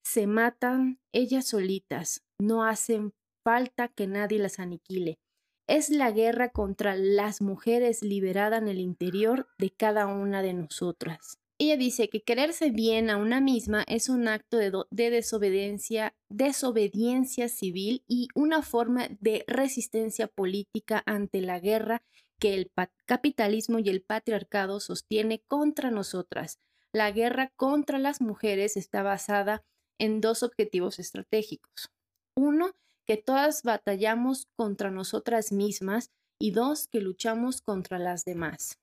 Se 0.04 0.28
matan 0.28 1.00
ellas 1.14 1.48
solitas, 1.48 2.26
no 2.40 2.66
hacen 2.66 3.14
falta 3.46 3.88
que 3.88 4.08
nadie 4.08 4.40
las 4.40 4.60
aniquile 4.60 5.18
es 5.68 5.90
la 5.90 6.12
guerra 6.12 6.50
contra 6.50 6.96
las 6.96 7.42
mujeres 7.42 8.02
liberada 8.02 8.58
en 8.58 8.68
el 8.68 8.80
interior 8.80 9.48
de 9.58 9.70
cada 9.70 10.08
una 10.08 10.42
de 10.42 10.54
nosotras. 10.54 11.40
Ella 11.60 11.76
dice 11.76 12.08
que 12.08 12.22
quererse 12.22 12.70
bien 12.70 13.10
a 13.10 13.18
una 13.18 13.42
misma 13.42 13.84
es 13.88 14.10
un 14.10 14.28
acto 14.28 14.58
de, 14.58 14.72
desobediencia, 15.10 16.16
desobediencia 16.30 17.50
civil 17.50 18.04
y 18.08 18.28
una 18.36 18.62
forma 18.62 19.08
de 19.20 19.44
resistencia 19.48 20.28
política 20.28 21.02
ante 21.08 21.42
la 21.42 21.60
guerra 21.60 22.04
que 22.40 22.54
el 22.54 22.72
capitalismo 23.06 23.80
y 23.80 23.90
el 23.90 24.04
patriarcado 24.04 24.80
sostiene 24.80 25.42
contra 25.48 25.90
nosotras. 25.90 26.60
La 26.94 27.12
guerra 27.12 27.52
contra 27.56 27.98
las 27.98 28.22
mujeres 28.22 28.78
está 28.78 29.02
basada 29.02 29.64
en 30.00 30.22
dos 30.22 30.44
objetivos 30.44 31.00
estratégicos. 31.00 31.90
Uno, 32.36 32.76
que 33.08 33.18
todas 33.18 33.64
batallamos 33.64 34.48
contra 34.56 34.92
nosotras 34.92 35.52
mismas 35.52 36.12
y 36.40 36.52
dos, 36.52 36.88
que 36.88 37.00
luchamos 37.00 37.62
contra 37.62 37.98
las 37.98 38.26
demás. 38.26 38.80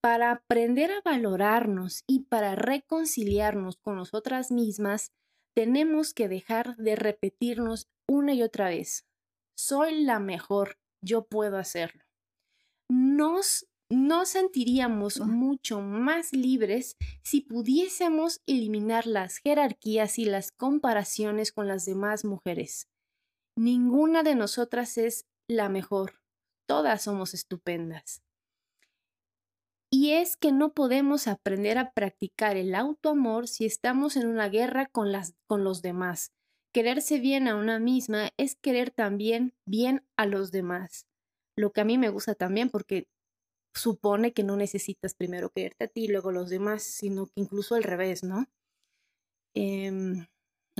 Para 0.00 0.30
aprender 0.30 0.92
a 0.92 1.00
valorarnos 1.04 2.04
y 2.06 2.20
para 2.20 2.54
reconciliarnos 2.54 3.78
con 3.78 3.96
nosotras 3.96 4.52
mismas, 4.52 5.12
tenemos 5.54 6.14
que 6.14 6.28
dejar 6.28 6.76
de 6.76 6.94
repetirnos 6.94 7.88
una 8.08 8.34
y 8.34 8.42
otra 8.42 8.68
vez, 8.68 9.06
soy 9.56 10.04
la 10.04 10.20
mejor, 10.20 10.78
yo 11.02 11.26
puedo 11.26 11.58
hacerlo. 11.58 12.04
Nos, 12.88 13.66
nos 13.90 14.28
sentiríamos 14.28 15.18
mucho 15.18 15.80
más 15.80 16.32
libres 16.32 16.96
si 17.24 17.40
pudiésemos 17.40 18.40
eliminar 18.46 19.06
las 19.06 19.38
jerarquías 19.38 20.18
y 20.20 20.26
las 20.26 20.52
comparaciones 20.52 21.50
con 21.50 21.66
las 21.66 21.84
demás 21.84 22.24
mujeres. 22.24 22.86
Ninguna 23.58 24.22
de 24.22 24.36
nosotras 24.36 24.96
es 24.98 25.26
la 25.48 25.68
mejor. 25.68 26.20
Todas 26.68 27.02
somos 27.02 27.34
estupendas. 27.34 28.22
Y 29.90 30.12
es 30.12 30.36
que 30.36 30.52
no 30.52 30.74
podemos 30.74 31.26
aprender 31.26 31.76
a 31.76 31.90
practicar 31.90 32.56
el 32.56 32.72
autoamor 32.76 33.48
si 33.48 33.66
estamos 33.66 34.14
en 34.14 34.28
una 34.28 34.48
guerra 34.48 34.86
con, 34.86 35.10
los 35.10 35.82
demás. 35.82 36.30
Quererse 36.72 37.18
bien 37.18 37.48
a 37.48 37.56
una 37.56 37.80
misma 37.80 38.30
es 38.36 38.54
querer 38.54 38.92
también 38.92 39.54
bien 39.66 40.06
a 40.16 40.26
los 40.26 40.52
demás. 40.52 41.08
Lo 41.56 41.72
que 41.72 41.80
a 41.80 41.84
mí 41.84 41.98
me 41.98 42.10
gusta 42.10 42.36
también 42.36 42.70
porque 42.70 43.08
supone 43.74 44.32
que 44.32 44.44
no 44.44 44.56
necesitas 44.56 45.14
primero 45.14 45.50
quererte 45.50 45.86
a 45.86 45.88
ti 45.88 46.04
y 46.04 46.08
luego 46.08 46.30
los 46.30 46.48
demás, 46.48 46.84
sino 46.84 47.26
que 47.26 47.40
incluso 47.40 47.74
al 47.74 47.82
revés, 47.82 48.22
¿no? 48.22 48.46
Em, 49.52 50.28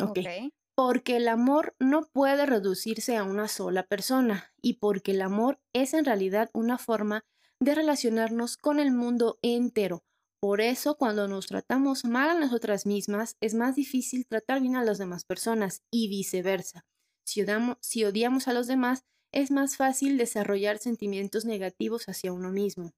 ok 0.01 0.53
porque 0.79 1.17
el 1.17 1.27
amor 1.27 1.75
no 1.81 2.07
puede 2.07 2.47
reducirse 2.47 3.17
a 3.17 3.25
una 3.25 3.49
sola 3.49 3.83
persona 3.83 4.53
y 4.63 4.75
porque 4.75 5.11
el 5.11 5.23
amor 5.23 5.59
es 5.73 5.93
en 5.93 6.05
realidad 6.05 6.51
una 6.53 6.79
forma 6.79 7.25
de 7.59 7.75
relacionarnos 7.75 8.57
con 8.57 8.79
el 8.79 8.93
mundo 8.93 9.41
entero, 9.43 10.05
Por 10.41 10.61
eso, 10.61 10.95
cuando 10.95 11.27
nos 11.27 11.49
tratamos 11.49 12.05
mal 12.05 12.31
a 12.31 12.39
nosotras 12.39 12.87
mismas, 12.87 13.37
es 13.41 13.55
más 13.55 13.75
difícil 13.75 14.25
tratar 14.25 14.61
bien 14.61 14.77
a 14.77 14.85
las 14.85 14.99
demás 14.99 15.25
personas 15.25 15.83
y 15.91 16.07
viceversa. 16.07 16.87
Si 17.27 17.43
odiamos, 17.43 17.77
si 17.81 18.05
odiamos 18.05 18.47
a 18.47 18.53
los 18.53 18.69
demás, 18.69 19.03
es 19.33 19.51
más 19.51 19.77
fácil 19.77 20.17
desarrollar 20.17 20.79
sentimientos 20.79 21.45
negativos 21.45 22.09
hacia 22.09 22.33
uno 22.33 22.53
mismo. 22.53 22.93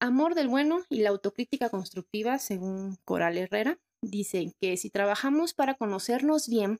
Amor 0.00 0.36
del 0.36 0.46
bueno 0.46 0.84
y 0.88 1.00
la 1.00 1.10
autocrítica 1.10 1.68
constructiva, 1.68 2.38
según 2.38 2.96
Coral 3.04 3.36
Herrera, 3.38 3.80
dicen 4.02 4.52
que 4.60 4.76
si 4.76 4.88
trabajamos 4.88 5.52
para 5.52 5.74
conocernos 5.74 6.48
bien, 6.48 6.78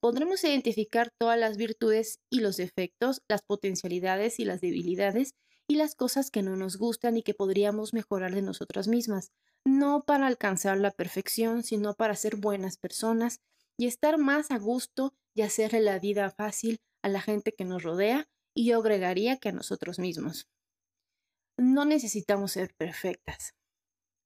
podremos 0.00 0.42
identificar 0.44 1.10
todas 1.18 1.38
las 1.38 1.56
virtudes 1.56 2.20
y 2.30 2.40
los 2.40 2.56
defectos, 2.56 3.22
las 3.28 3.42
potencialidades 3.42 4.38
y 4.40 4.44
las 4.44 4.60
debilidades 4.60 5.34
y 5.68 5.76
las 5.76 5.94
cosas 5.94 6.30
que 6.30 6.42
no 6.42 6.56
nos 6.56 6.78
gustan 6.78 7.16
y 7.16 7.22
que 7.22 7.34
podríamos 7.34 7.92
mejorar 7.92 8.34
de 8.34 8.42
nosotras 8.42 8.88
mismas, 8.88 9.32
no 9.64 10.04
para 10.06 10.26
alcanzar 10.26 10.78
la 10.78 10.90
perfección, 10.90 11.62
sino 11.62 11.94
para 11.94 12.16
ser 12.16 12.36
buenas 12.36 12.78
personas 12.78 13.40
y 13.76 13.86
estar 13.86 14.18
más 14.18 14.50
a 14.50 14.58
gusto 14.58 15.14
y 15.34 15.42
hacerle 15.42 15.80
la 15.80 15.98
vida 15.98 16.30
fácil 16.30 16.80
a 17.02 17.08
la 17.08 17.20
gente 17.20 17.52
que 17.52 17.64
nos 17.64 17.82
rodea 17.82 18.28
y 18.54 18.66
yo 18.66 18.78
agregaría 18.78 19.36
que 19.36 19.50
a 19.50 19.52
nosotros 19.52 19.98
mismos. 19.98 20.48
No 21.58 21.84
necesitamos 21.84 22.52
ser 22.52 22.74
perfectas, 22.76 23.54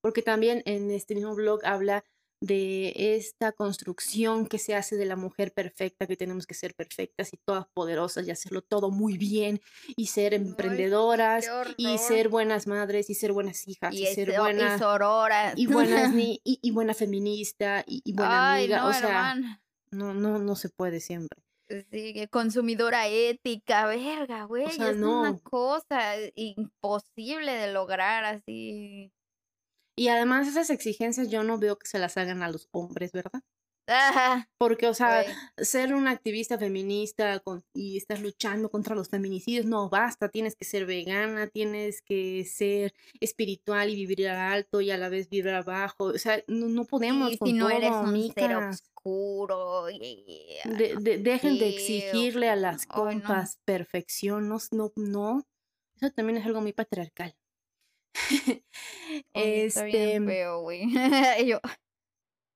porque 0.00 0.22
también 0.22 0.62
en 0.64 0.90
este 0.90 1.14
mismo 1.14 1.34
blog 1.34 1.64
habla 1.64 2.04
de 2.42 2.92
esta 2.96 3.52
construcción 3.52 4.46
que 4.46 4.58
se 4.58 4.74
hace 4.74 4.96
de 4.96 5.06
la 5.06 5.14
mujer 5.14 5.52
perfecta, 5.52 6.08
que 6.08 6.16
tenemos 6.16 6.44
que 6.44 6.54
ser 6.54 6.74
perfectas 6.74 7.32
y 7.32 7.36
todas 7.36 7.66
poderosas 7.72 8.26
y 8.26 8.32
hacerlo 8.32 8.62
todo 8.62 8.90
muy 8.90 9.16
bien 9.16 9.60
y 9.96 10.08
ser 10.08 10.34
emprendedoras 10.34 11.48
y 11.76 11.96
ser 11.98 12.28
buenas 12.28 12.66
madres 12.66 13.10
y 13.10 13.14
ser 13.14 13.32
buenas 13.32 13.68
hijas 13.68 13.94
y, 13.94 14.06
ser 14.06 14.36
buenas 14.36 14.82
y, 15.54 15.66
buenas 15.68 16.12
ni, 16.14 16.40
y, 16.42 16.70
buena 16.72 16.94
feminista 16.94 17.84
y, 17.86 18.12
buena 18.12 18.54
amiga, 18.54 18.86
o 18.86 18.92
sea, 18.92 19.36
no 19.92 20.12
no 20.12 20.40
no 20.40 20.56
se 20.56 20.68
puede 20.68 20.98
siempre. 20.98 21.40
Sí, 21.90 22.26
consumidora 22.28 23.06
ética, 23.06 23.86
verga, 23.86 24.44
güey, 24.44 24.64
es 24.64 24.78
una 24.78 25.38
cosa 25.44 26.16
imposible 26.34 27.52
de 27.52 27.72
lograr 27.72 28.24
así. 28.24 29.12
Y 30.02 30.08
además 30.08 30.48
esas 30.48 30.68
exigencias 30.70 31.30
yo 31.30 31.44
no 31.44 31.58
veo 31.58 31.78
que 31.78 31.86
se 31.86 32.00
las 32.00 32.16
hagan 32.16 32.42
a 32.42 32.50
los 32.50 32.68
hombres, 32.72 33.12
¿verdad? 33.12 33.40
Ajá. 33.86 34.50
Porque, 34.58 34.88
o 34.88 34.94
sea, 34.94 35.24
ser 35.58 35.94
una 35.94 36.10
activista 36.10 36.58
feminista 36.58 37.40
y 37.72 37.98
estar 37.98 38.18
luchando 38.18 38.68
contra 38.68 38.96
los 38.96 39.10
feminicidios, 39.10 39.64
no 39.64 39.88
basta, 39.88 40.28
tienes 40.28 40.56
que 40.56 40.64
ser 40.64 40.86
vegana, 40.86 41.46
tienes 41.46 42.02
que 42.02 42.44
ser 42.44 42.92
espiritual 43.20 43.90
y 43.90 43.94
vivir 43.94 44.26
alto 44.26 44.80
y 44.80 44.90
a 44.90 44.98
la 44.98 45.08
vez 45.08 45.28
vivir 45.28 45.50
abajo, 45.50 46.06
o 46.06 46.18
sea, 46.18 46.42
no, 46.48 46.84
podemos 46.84 47.36
con 47.36 47.46
si 47.46 47.54
no 47.54 47.70
eres 47.70 47.92
un 47.92 48.32
ser 48.32 48.56
oscuro. 48.56 49.84
dejen 49.84 51.60
de 51.60 51.68
exigirle 51.68 52.48
a 52.48 52.56
las 52.56 52.86
compas 52.86 53.60
perfección, 53.64 54.48
no, 54.48 54.58
no, 54.96 55.46
eso 55.94 56.10
también 56.10 56.38
es 56.38 56.46
algo 56.46 56.60
muy 56.60 56.72
patriarcal. 56.72 57.36
este, 59.34 60.20
Yo. 61.46 61.60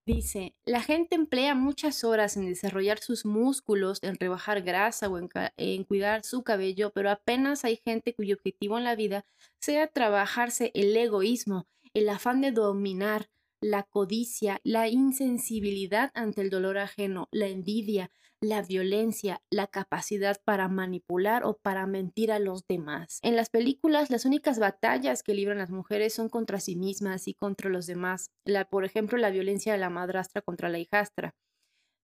Dice, 0.06 0.54
la 0.64 0.82
gente 0.82 1.16
emplea 1.16 1.56
muchas 1.56 2.04
horas 2.04 2.36
en 2.36 2.46
desarrollar 2.46 3.00
sus 3.00 3.26
músculos, 3.26 3.98
en 4.04 4.14
rebajar 4.14 4.62
grasa 4.62 5.08
o 5.08 5.18
en, 5.18 5.84
cuidar 5.84 6.22
su 6.22 6.44
cabello, 6.44 6.92
pero 6.94 7.10
apenas 7.10 7.64
hay 7.64 7.80
gente 7.84 8.14
cuyo 8.14 8.36
objetivo 8.36 8.78
en 8.78 8.84
la 8.84 8.94
vida 8.94 9.26
sea 9.58 9.88
trabajarse 9.88 10.70
el 10.74 10.96
egoísmo, 10.96 11.66
el 11.92 12.08
afán 12.08 12.40
de 12.40 12.52
dominar, 12.52 13.30
la 13.60 13.82
codicia, 13.82 14.60
la 14.62 14.86
insensibilidad 14.86 16.12
ante 16.14 16.42
el 16.42 16.50
dolor 16.50 16.78
ajeno, 16.78 17.28
la 17.32 17.48
envidia, 17.48 18.12
la 18.40 18.62
violencia, 18.62 19.42
la 19.50 19.66
capacidad 19.66 20.36
para 20.44 20.68
manipular 20.68 21.44
o 21.44 21.56
para 21.56 21.86
mentir 21.86 22.30
a 22.32 22.38
los 22.38 22.66
demás. 22.66 23.18
En 23.22 23.36
las 23.36 23.50
películas, 23.50 24.10
las 24.10 24.24
únicas 24.24 24.58
batallas 24.58 25.22
que 25.22 25.34
libran 25.34 25.58
las 25.58 25.70
mujeres 25.70 26.14
son 26.14 26.28
contra 26.28 26.60
sí 26.60 26.76
mismas 26.76 27.28
y 27.28 27.34
contra 27.34 27.70
los 27.70 27.86
demás. 27.86 28.30
La, 28.44 28.66
por 28.66 28.84
ejemplo, 28.84 29.18
la 29.18 29.30
violencia 29.30 29.72
de 29.72 29.78
la 29.78 29.90
madrastra 29.90 30.42
contra 30.42 30.68
la 30.68 30.78
hijastra. 30.78 31.34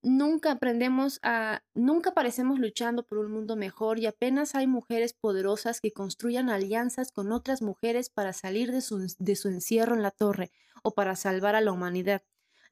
Nunca 0.05 0.51
aprendemos 0.51 1.21
a, 1.23 1.63
nunca 1.75 2.13
parecemos 2.13 2.59
luchando 2.59 3.05
por 3.05 3.19
un 3.19 3.31
mundo 3.31 3.55
mejor 3.55 4.01
y 4.01 4.07
apenas 4.07 4.57
hay 4.57 4.67
mujeres 4.67 5.13
poderosas 5.15 5.81
que 5.81 5.93
construyan 5.93 6.51
alianzas 6.51 7.13
con 7.13 7.31
otras 7.31 7.63
mujeres 7.63 8.11
para 8.11 8.33
salir 8.33 8.73
de 8.73 8.81
su, 8.81 9.07
de 9.17 9.37
su 9.37 9.49
encierro 9.49 9.95
en 9.95 10.03
la 10.03 10.11
torre 10.11 10.51
o 10.83 10.93
para 10.95 11.15
salvar 11.15 11.55
a 11.55 11.61
la 11.61 11.71
humanidad. 11.71 12.23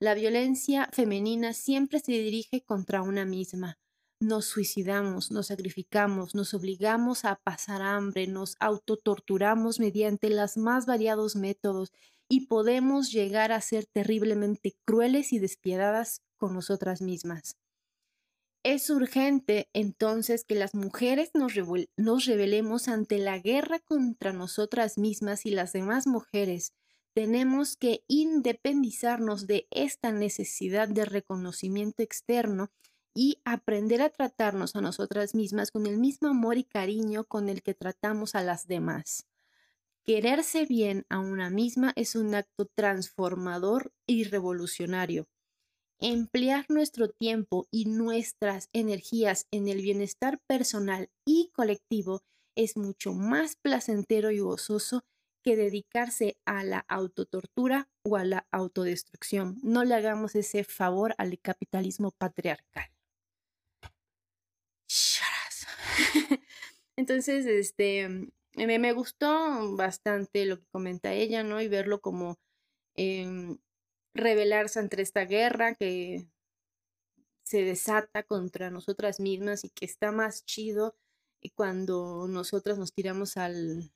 La 0.03 0.15
violencia 0.15 0.89
femenina 0.95 1.53
siempre 1.53 2.01
se 2.01 2.13
dirige 2.13 2.63
contra 2.63 3.03
una 3.03 3.27
misma. 3.27 3.79
Nos 4.19 4.47
suicidamos, 4.47 5.31
nos 5.31 5.49
sacrificamos, 5.49 6.35
nos 6.35 6.55
obligamos 6.55 7.27
a 7.27 7.37
pasar 7.37 7.83
hambre, 7.83 8.27
nos 8.27 8.57
autotorturamos 8.61 9.79
mediante 9.79 10.31
los 10.31 10.57
más 10.57 10.87
variados 10.87 11.37
métodos 11.37 11.93
y 12.31 12.47
podemos 12.47 13.13
llegar 13.13 13.53
a 13.53 13.61
ser 13.61 13.85
terriblemente 13.85 14.75
crueles 14.87 15.35
y 15.35 15.39
despiadadas 15.39 16.23
con 16.39 16.55
nosotras 16.55 17.03
mismas. 17.03 17.59
Es 18.63 18.89
urgente 18.89 19.69
entonces 19.75 20.45
que 20.45 20.55
las 20.55 20.75
mujeres 20.75 21.31
nos, 21.35 21.53
nos 21.99 22.89
ante 22.89 23.19
la 23.19 23.39
guerra 23.39 23.81
contra 23.81 24.33
nosotras 24.33 24.97
mismas 24.97 25.45
y 25.45 25.51
las 25.51 25.75
demás 25.75 26.07
mujeres, 26.07 26.73
tenemos 27.15 27.77
que 27.77 28.05
independizarnos 28.09 29.47
de 29.47 29.67
esta 29.71 30.13
necesidad 30.13 30.89
de 30.89 31.05
reconocimiento 31.05 32.03
externo 32.03 32.71
y 33.15 33.41
aprender 33.45 34.03
a 34.03 34.11
tratarnos 34.11 34.77
a 34.77 34.81
nosotras 34.81 35.35
mismas 35.35 35.71
con 35.71 35.87
el 35.87 35.99
mismo 35.99 36.29
amor 36.29 36.59
y 36.59 36.65
cariño 36.65 37.25
con 37.25 37.49
el 37.49 37.63
que 37.63 37.75
tratamos 37.75 38.35
a 38.35 38.43
las 38.43 38.67
demás. 38.67 39.27
Quererse 40.05 40.65
bien 40.65 41.05
a 41.09 41.19
una 41.19 41.51
misma 41.51 41.93
es 41.97 42.15
un 42.15 42.35
acto 42.35 42.67
transformador 42.67 43.93
y 44.07 44.25
revolucionario. 44.25 45.29
Emplear 45.99 46.65
nuestro 46.71 47.11
tiempo 47.11 47.67
y 47.71 47.85
nuestras 47.85 48.71
energías 48.73 49.47
en 49.51 49.69
el 49.69 49.83
bienestar 49.83 50.41
personal 50.47 51.11
y 51.27 51.51
colectivo 51.53 52.23
es 52.57 52.77
mucho 52.77 53.13
más 53.13 53.57
placentero 53.57 54.31
y 54.31 54.39
gozoso 54.39 55.05
que 55.43 55.57
dedicarse 55.57 56.39
a 56.45 56.65
la 56.65 56.85
autotortura 56.89 57.89
o 58.03 58.17
a 58.17 58.25
la 58.25 58.47
autodestrucción. 58.51 59.59
No 59.63 59.85
le 59.85 59.95
hagamos 59.95 60.35
ese 60.35 60.65
favor 60.65 61.15
al 61.19 61.39
capitalismo 61.41 62.11
patriarcal. 62.13 62.91
Entonces, 66.97 67.47
este, 67.47 68.09
me, 68.57 68.79
me, 68.79 68.93
gustó 68.93 69.77
bastante 69.77 70.45
lo 70.47 70.59
que 70.59 70.67
comenta 70.71 71.13
ella, 71.13 71.43
¿no? 71.43 71.61
Y 71.61 71.69
verlo 71.69 72.01
como 72.01 72.39
eh, 72.97 73.57
rebelarse 74.15 74.79
ante 74.81 75.01
esta 75.01 75.25
guerra 75.25 75.75
que 75.75 76.27
se 77.45 77.65
desata 77.65 78.23
contra 78.23 78.71
nosotras 78.71 79.21
mismas 79.21 79.65
y 79.65 79.71
que 79.71 79.85
está 79.85 80.13
más 80.13 80.45
chido 80.45 80.97
cuando 81.55 82.29
nosotras 82.29 82.79
nos 82.79 82.93
tiramos 82.93 83.37
al, 83.37 83.91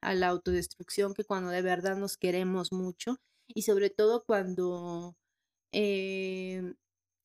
a 0.00 0.14
la 0.14 0.28
autodestrucción 0.28 1.14
que 1.14 1.24
cuando 1.24 1.50
de 1.50 1.62
verdad 1.62 1.96
nos 1.96 2.16
queremos 2.16 2.72
mucho 2.72 3.18
y 3.48 3.62
sobre 3.62 3.90
todo 3.90 4.24
cuando 4.24 5.16
eh, 5.72 6.74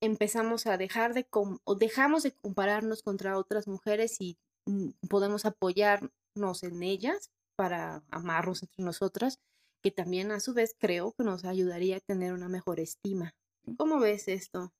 empezamos 0.01 0.67
a 0.67 0.77
dejar 0.77 1.13
de 1.13 1.27
o 1.31 1.75
dejamos 1.75 2.23
de 2.23 2.33
compararnos 2.33 3.03
contra 3.03 3.37
otras 3.37 3.67
mujeres 3.67 4.17
y 4.19 4.37
mm, 4.65 4.89
podemos 5.09 5.45
apoyarnos 5.45 6.63
en 6.63 6.83
ellas 6.83 7.29
para 7.55 8.03
amarnos 8.09 8.63
entre 8.63 8.83
nosotras, 8.83 9.39
que 9.83 9.91
también 9.91 10.31
a 10.31 10.39
su 10.39 10.53
vez 10.53 10.75
creo 10.77 11.13
que 11.13 11.23
nos 11.23 11.45
ayudaría 11.45 11.97
a 11.97 12.01
tener 12.01 12.33
una 12.33 12.49
mejor 12.49 12.79
estima. 12.79 13.35
¿Cómo 13.77 13.99
ves 13.99 14.27
esto? 14.27 14.73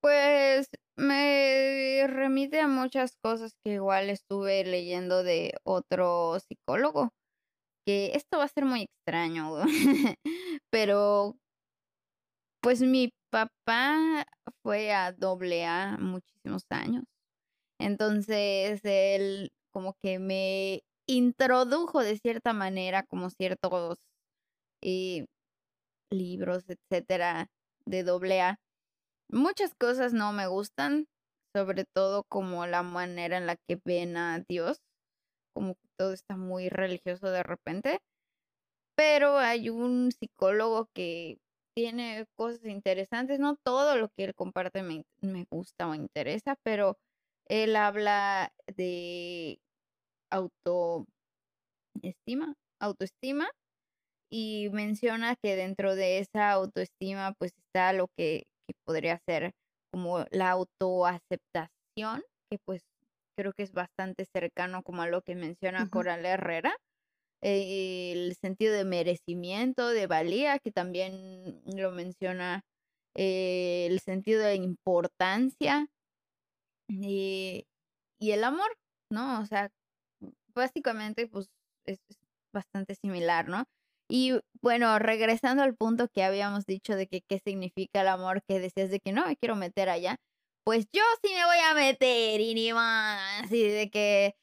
Pues 0.00 0.68
me 0.96 2.06
remite 2.06 2.60
a 2.60 2.68
muchas 2.68 3.16
cosas 3.22 3.52
que 3.64 3.74
igual 3.74 4.10
estuve 4.10 4.64
leyendo 4.64 5.22
de 5.24 5.54
otro 5.64 6.38
psicólogo, 6.40 7.10
que 7.86 8.12
esto 8.14 8.38
va 8.38 8.44
a 8.44 8.48
ser 8.48 8.64
muy 8.66 8.82
extraño, 8.84 9.56
pero 10.70 11.36
pues 12.60 12.80
mi 12.82 13.12
papá 13.30 14.26
fue 14.62 14.92
a 14.92 15.12
doble 15.12 15.64
muchísimos 15.98 16.64
años. 16.70 17.04
Entonces 17.80 18.80
él 18.84 19.52
como 19.72 19.94
que 20.02 20.18
me 20.18 20.82
introdujo 21.06 22.02
de 22.02 22.18
cierta 22.18 22.52
manera 22.52 23.04
como 23.04 23.30
ciertos 23.30 23.98
eh, 24.82 25.26
libros, 26.10 26.64
etcétera, 26.68 27.48
de 27.86 28.02
doble 28.04 28.42
Muchas 29.30 29.74
cosas 29.74 30.12
no 30.14 30.32
me 30.32 30.46
gustan, 30.46 31.06
sobre 31.54 31.84
todo 31.84 32.24
como 32.24 32.66
la 32.66 32.82
manera 32.82 33.36
en 33.36 33.46
la 33.46 33.56
que 33.56 33.78
ven 33.84 34.16
a 34.16 34.40
Dios, 34.48 34.80
como 35.54 35.74
que 35.74 35.88
todo 35.98 36.12
está 36.12 36.36
muy 36.36 36.68
religioso 36.70 37.30
de 37.30 37.42
repente, 37.42 38.00
pero 38.96 39.38
hay 39.38 39.70
un 39.70 40.10
psicólogo 40.12 40.88
que 40.94 41.38
tiene 41.76 42.26
cosas 42.36 42.64
interesantes, 42.64 43.38
no 43.38 43.56
todo 43.56 43.96
lo 43.96 44.08
que 44.16 44.24
él 44.24 44.34
comparte 44.34 44.82
me, 44.82 45.04
me 45.20 45.46
gusta 45.50 45.88
o 45.88 45.94
interesa, 45.94 46.56
pero 46.64 46.98
él 47.46 47.76
habla 47.76 48.52
de 48.76 49.60
autoestima, 50.30 51.06
autoestima 52.80 53.48
y 54.30 54.68
menciona 54.72 55.36
que 55.36 55.56
dentro 55.56 55.94
de 55.94 56.18
esa 56.18 56.50
autoestima 56.50 57.34
pues 57.38 57.52
está 57.66 57.92
lo 57.92 58.08
que, 58.16 58.44
que 58.68 58.74
podría 58.84 59.18
ser 59.26 59.52
como 59.90 60.26
la 60.30 60.50
autoaceptación, 60.50 62.22
que 62.50 62.58
pues 62.64 62.82
creo 63.36 63.52
que 63.52 63.62
es 63.62 63.72
bastante 63.72 64.26
cercano 64.26 64.82
como 64.82 65.02
a 65.02 65.08
lo 65.08 65.22
que 65.22 65.34
menciona 65.34 65.88
Coral 65.88 66.26
Herrera, 66.26 66.76
eh, 67.42 68.12
el 68.12 68.34
sentido 68.36 68.74
de 68.74 68.84
merecimiento, 68.84 69.88
de 69.88 70.06
valía, 70.06 70.58
que 70.58 70.72
también 70.72 71.62
lo 71.64 71.92
menciona, 71.92 72.62
eh, 73.14 73.86
el 73.88 74.00
sentido 74.00 74.42
de 74.42 74.56
importancia 74.56 75.86
eh, 76.88 77.64
y 78.20 78.30
el 78.32 78.44
amor, 78.44 78.76
¿no? 79.10 79.40
O 79.40 79.46
sea, 79.46 79.70
básicamente 80.54 81.26
pues 81.28 81.48
es 81.86 82.00
bastante 82.52 82.96
similar, 82.96 83.48
¿no? 83.48 83.64
Y 84.10 84.40
bueno, 84.62 84.98
regresando 84.98 85.62
al 85.62 85.74
punto 85.76 86.08
que 86.08 86.24
habíamos 86.24 86.64
dicho 86.66 86.96
de 86.96 87.06
que 87.06 87.20
qué 87.28 87.40
significa 87.44 88.00
el 88.00 88.08
amor, 88.08 88.42
que 88.48 88.58
decías 88.60 88.90
de 88.90 89.00
que 89.00 89.12
no 89.12 89.26
me 89.26 89.36
quiero 89.36 89.54
meter 89.54 89.88
allá, 89.88 90.16
pues 90.64 90.86
yo 90.92 91.02
sí 91.22 91.32
me 91.34 91.44
voy 91.44 91.58
a 91.70 91.74
meter 91.74 92.40
y 92.40 92.54
ni 92.54 92.72
más, 92.72 93.44
así 93.44 93.62
de 93.62 93.90
que 93.90 94.34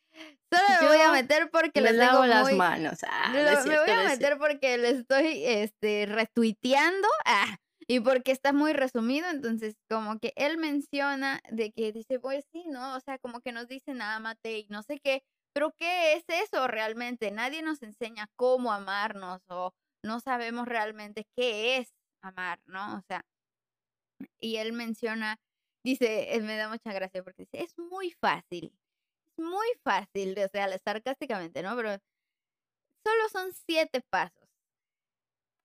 solo 0.51 0.63
me 0.81 0.87
voy 0.87 0.97
a 1.01 1.11
meter 1.11 1.49
porque 1.51 1.81
le 1.81 1.91
les 1.93 2.07
tengo 2.09 2.25
las 2.25 2.43
muy- 2.43 2.55
manos. 2.55 2.99
Ah, 3.07 3.31
Lo- 3.33 3.65
me 3.69 3.79
voy 3.79 3.89
a 3.89 4.03
meter 4.03 4.37
porque 4.37 4.77
le 4.77 4.89
estoy 4.89 5.43
este, 5.45 6.05
retuiteando 6.05 7.07
ah, 7.25 7.57
y 7.87 7.99
porque 7.99 8.31
está 8.31 8.53
muy 8.53 8.73
resumido. 8.73 9.29
Entonces, 9.29 9.75
como 9.89 10.17
que 10.19 10.33
él 10.35 10.57
menciona 10.57 11.41
de 11.51 11.71
que 11.71 11.91
dice, 11.91 12.19
pues 12.19 12.45
sí, 12.51 12.63
¿no? 12.67 12.95
O 12.95 12.99
sea, 12.99 13.17
como 13.19 13.41
que 13.41 13.51
nos 13.51 13.67
dicen 13.67 14.01
ámate 14.01 14.59
y 14.59 14.67
no 14.69 14.81
sé 14.83 14.99
qué. 15.03 15.23
Pero, 15.55 15.71
¿qué 15.77 16.15
es 16.15 16.25
eso 16.27 16.67
realmente? 16.67 17.31
Nadie 17.31 17.61
nos 17.61 17.81
enseña 17.81 18.27
cómo 18.35 18.73
amarnos 18.73 19.41
o 19.47 19.73
no 20.03 20.19
sabemos 20.19 20.67
realmente 20.67 21.25
qué 21.33 21.77
es 21.77 21.93
amar, 22.21 22.59
¿no? 22.65 22.97
O 22.97 23.01
sea, 23.07 23.23
y 24.39 24.57
él 24.57 24.73
menciona, 24.73 25.37
dice, 25.83 26.35
él 26.35 26.43
me 26.43 26.57
da 26.57 26.67
mucha 26.67 26.91
gracia 26.93 27.23
porque 27.23 27.43
dice, 27.43 27.63
es 27.63 27.77
muy 27.77 28.11
fácil, 28.19 28.77
es 29.27 29.37
muy 29.37 29.67
fácil, 29.81 30.37
o 30.37 30.47
sea, 30.49 30.77
sarcásticamente, 30.79 31.63
¿no? 31.63 31.73
Pero 31.77 31.97
solo 33.05 33.29
son 33.31 33.53
siete 33.53 34.01
pasos. 34.09 34.49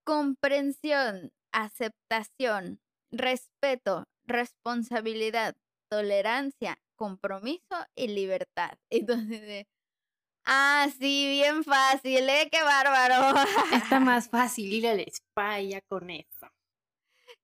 Comprensión, 0.04 1.32
aceptación, 1.52 2.80
respeto, 3.10 4.04
responsabilidad, 4.24 5.56
tolerancia, 5.90 6.78
compromiso 6.96 7.76
y 7.96 8.08
libertad. 8.08 8.78
Entonces, 8.90 9.40
de, 9.40 9.66
ah, 10.44 10.88
sí, 10.98 11.26
bien 11.28 11.64
fácil, 11.64 12.28
¿eh? 12.28 12.48
¡Qué 12.50 12.62
bárbaro! 12.62 13.38
Está 13.72 14.00
más 14.00 14.28
fácil 14.28 14.72
ir 14.72 14.86
al 14.88 15.00
spa 15.00 15.60
y 15.60 15.70
ya 15.70 15.80
con 15.82 16.10
eso. 16.10 16.48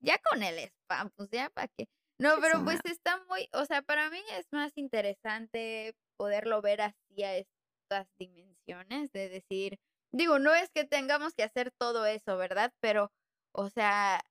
ya 0.00 0.18
con 0.18 0.42
el 0.42 0.58
spam, 0.58 1.10
pues 1.16 1.30
ya 1.30 1.50
para 1.50 1.68
qué. 1.68 1.88
No, 2.18 2.36
pero 2.40 2.56
Eso, 2.56 2.64
pues 2.64 2.80
está 2.84 3.22
muy, 3.28 3.48
o 3.52 3.64
sea, 3.66 3.82
para 3.82 4.10
mí 4.10 4.18
es 4.38 4.46
más 4.52 4.72
interesante 4.76 5.94
poderlo 6.16 6.62
ver 6.62 6.80
así 6.82 7.22
a 7.22 7.36
estas 7.36 8.08
dimensiones, 8.18 9.12
de 9.12 9.28
decir, 9.28 9.78
digo, 10.12 10.38
no 10.38 10.54
es 10.54 10.70
que 10.70 10.84
tengamos 10.84 11.34
que 11.34 11.42
hacer 11.44 11.72
todo 11.78 12.06
eso, 12.06 12.36
¿verdad? 12.38 12.72
Pero, 12.80 13.12
o 13.52 13.68
sea, 13.70 14.22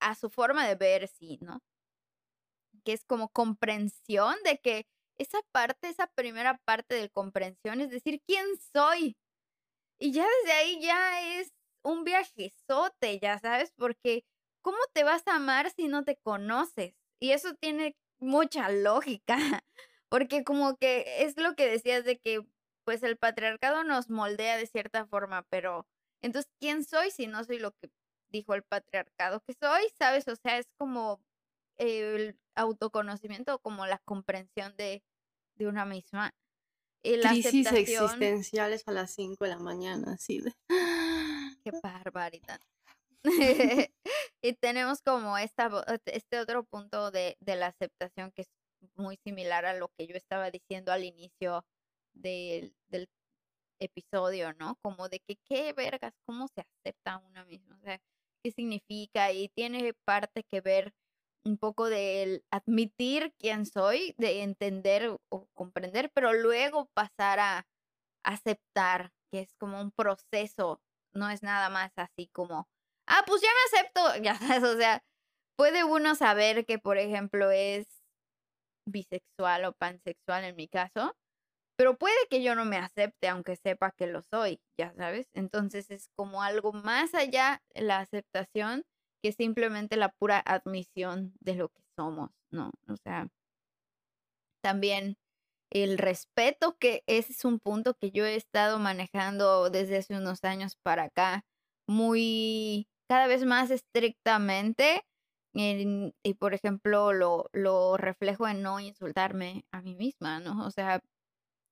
a 0.00 0.14
su 0.16 0.30
forma 0.30 0.66
de 0.68 0.74
ver, 0.76 1.08
sí, 1.08 1.38
¿no? 1.42 1.60
Que 2.84 2.92
es 2.92 3.04
como 3.04 3.28
comprensión 3.28 4.36
de 4.44 4.58
que 4.58 4.86
esa 5.20 5.38
parte, 5.52 5.88
esa 5.88 6.06
primera 6.08 6.58
parte 6.64 6.94
de 6.94 7.10
comprensión 7.10 7.80
es 7.80 7.90
decir, 7.90 8.22
¿quién 8.26 8.46
soy? 8.72 9.16
Y 9.98 10.12
ya 10.12 10.26
desde 10.26 10.52
ahí 10.52 10.80
ya 10.80 11.40
es 11.40 11.52
un 11.82 12.04
viajezote, 12.04 13.18
ya 13.20 13.38
sabes, 13.38 13.72
porque 13.76 14.24
¿cómo 14.62 14.78
te 14.94 15.04
vas 15.04 15.22
a 15.26 15.36
amar 15.36 15.70
si 15.70 15.88
no 15.88 16.04
te 16.04 16.16
conoces? 16.16 16.94
Y 17.20 17.32
eso 17.32 17.54
tiene 17.54 17.96
mucha 18.18 18.70
lógica, 18.70 19.36
porque 20.08 20.44
como 20.44 20.76
que 20.76 21.24
es 21.24 21.36
lo 21.36 21.54
que 21.54 21.68
decías 21.68 22.04
de 22.04 22.18
que 22.18 22.42
pues 22.84 23.02
el 23.02 23.16
patriarcado 23.18 23.84
nos 23.84 24.08
moldea 24.10 24.56
de 24.56 24.66
cierta 24.66 25.06
forma, 25.06 25.42
pero 25.50 25.86
entonces, 26.22 26.50
¿quién 26.60 26.84
soy 26.84 27.10
si 27.10 27.26
no 27.26 27.44
soy 27.44 27.58
lo 27.58 27.72
que 27.72 27.90
dijo 28.30 28.54
el 28.54 28.62
patriarcado 28.62 29.40
que 29.40 29.54
soy? 29.54 29.82
¿Sabes? 29.98 30.28
O 30.28 30.36
sea, 30.36 30.58
es 30.58 30.68
como 30.78 31.20
el 31.78 32.38
autoconocimiento, 32.54 33.58
como 33.60 33.86
la 33.86 33.98
comprensión 33.98 34.76
de, 34.76 35.02
de 35.60 35.68
una 35.68 35.84
misma. 35.84 36.32
Y 37.02 37.16
la 37.16 37.30
Crisis 37.30 37.66
aceptación, 37.66 38.04
existenciales 38.04 38.82
a 38.86 38.92
las 38.92 39.10
5 39.12 39.44
de 39.44 39.50
la 39.50 39.58
mañana, 39.58 40.14
así 40.14 40.40
de... 40.40 40.52
qué 41.64 41.70
barbaridad. 41.82 42.60
y 44.42 44.52
tenemos 44.54 45.02
como 45.02 45.36
esta, 45.38 45.68
vo- 45.68 45.84
este 46.06 46.40
otro 46.40 46.64
punto 46.64 47.10
de, 47.10 47.36
de 47.40 47.56
la 47.56 47.68
aceptación 47.68 48.32
que 48.32 48.42
es 48.42 48.48
muy 48.96 49.18
similar 49.24 49.66
a 49.66 49.74
lo 49.74 49.88
que 49.96 50.06
yo 50.06 50.14
estaba 50.16 50.50
diciendo 50.50 50.92
al 50.92 51.04
inicio 51.04 51.64
del, 52.14 52.74
del 52.88 53.08
episodio, 53.78 54.54
¿no? 54.54 54.76
Como 54.82 55.08
de 55.08 55.20
que 55.20 55.36
qué 55.48 55.72
vergas, 55.74 56.14
cómo 56.26 56.48
se 56.48 56.62
acepta 56.62 57.14
a 57.14 57.18
una 57.18 57.44
misma, 57.44 57.76
o 57.76 57.80
sea, 57.80 58.00
qué 58.42 58.50
significa 58.52 59.32
y 59.32 59.48
tiene 59.50 59.92
parte 60.06 60.42
que 60.50 60.60
ver 60.62 60.92
un 61.44 61.58
poco 61.58 61.88
del 61.88 62.44
admitir 62.50 63.34
quién 63.38 63.66
soy, 63.66 64.14
de 64.18 64.42
entender 64.42 65.16
o 65.30 65.46
comprender, 65.54 66.10
pero 66.14 66.32
luego 66.32 66.86
pasar 66.94 67.40
a 67.40 67.66
aceptar, 68.24 69.12
que 69.32 69.40
es 69.40 69.54
como 69.54 69.80
un 69.80 69.90
proceso, 69.92 70.80
no 71.14 71.30
es 71.30 71.42
nada 71.42 71.68
más 71.70 71.92
así 71.96 72.28
como, 72.32 72.68
ah, 73.06 73.24
pues 73.26 73.42
ya 73.42 73.48
me 73.48 73.78
acepto, 73.78 74.00
ya 74.22 74.34
sabes, 74.36 74.64
o 74.64 74.76
sea, 74.76 75.02
puede 75.56 75.84
uno 75.84 76.14
saber 76.14 76.66
que, 76.66 76.78
por 76.78 76.98
ejemplo, 76.98 77.50
es 77.50 77.86
bisexual 78.86 79.64
o 79.66 79.72
pansexual 79.72 80.44
en 80.44 80.56
mi 80.56 80.68
caso, 80.68 81.16
pero 81.76 81.96
puede 81.98 82.16
que 82.28 82.42
yo 82.42 82.54
no 82.54 82.64
me 82.64 82.76
acepte 82.76 83.28
aunque 83.28 83.56
sepa 83.56 83.92
que 83.92 84.06
lo 84.06 84.22
soy, 84.22 84.60
ya 84.78 84.92
sabes. 84.94 85.28
Entonces 85.34 85.90
es 85.90 86.08
como 86.16 86.42
algo 86.42 86.72
más 86.72 87.14
allá 87.14 87.62
la 87.74 88.00
aceptación 88.00 88.84
que 89.22 89.32
simplemente 89.32 89.96
la 89.96 90.10
pura 90.10 90.40
admisión 90.44 91.34
de 91.40 91.54
lo 91.56 91.68
que 91.70 91.82
somos, 91.96 92.30
¿no? 92.50 92.72
O 92.88 92.96
sea, 92.96 93.28
también 94.62 95.16
el 95.70 95.98
respeto, 95.98 96.76
que 96.78 97.02
ese 97.08 97.32
es 97.32 97.44
un 97.44 97.60
punto 97.60 97.94
que 97.94 98.10
yo 98.10 98.26
he 98.26 98.36
estado 98.36 98.78
manejando 98.78 99.70
desde 99.70 99.98
hace 99.98 100.16
unos 100.16 100.44
años 100.44 100.76
para 100.82 101.04
acá, 101.04 101.44
muy, 101.88 102.88
cada 103.08 103.26
vez 103.28 103.44
más 103.44 103.70
estrictamente. 103.70 105.02
en- 105.54 106.14
y 106.24 106.34
por 106.34 106.54
ejemplo, 106.54 107.12
lo, 107.12 107.46
lo 107.52 107.96
reflejo 107.98 108.48
en 108.48 108.62
no 108.62 108.80
insultarme 108.80 109.64
a 109.72 109.82
mí 109.82 109.96
misma, 109.96 110.40
¿no? 110.40 110.66
O 110.66 110.70
sea, 110.70 111.00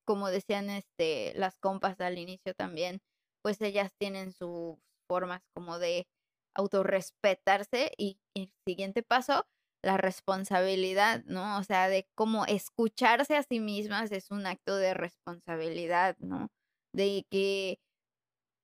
como 0.07 0.31
decían 0.31 0.71
este, 0.71 1.33
las 1.37 1.57
compas 1.59 2.01
al 2.01 2.19
inicio 2.19 2.55
también, 2.55 3.01
pues 3.43 3.61
ellas 3.61 3.93
tienen 3.99 4.33
sus 4.33 4.77
formas 5.09 5.43
como 5.55 5.79
de 5.79 6.07
autorrespetarse 6.55 7.93
y 7.97 8.19
el 8.35 8.53
siguiente 8.67 9.03
paso, 9.03 9.47
la 9.83 9.97
responsabilidad, 9.97 11.25
¿no? 11.27 11.59
O 11.59 11.65
sea, 11.65 11.89
de 11.89 12.09
cómo 12.15 12.47
escucharse 12.47 13.37
a 13.37 13.43
sí 13.43 13.61
mismas 13.61 14.13
es 14.13 14.31
un 14.31 14.47
acto 14.47 14.77
de 14.77 14.95
responsabilidad, 14.95 16.17
¿no? 16.19 16.49
De 16.93 17.27
que 17.31 17.79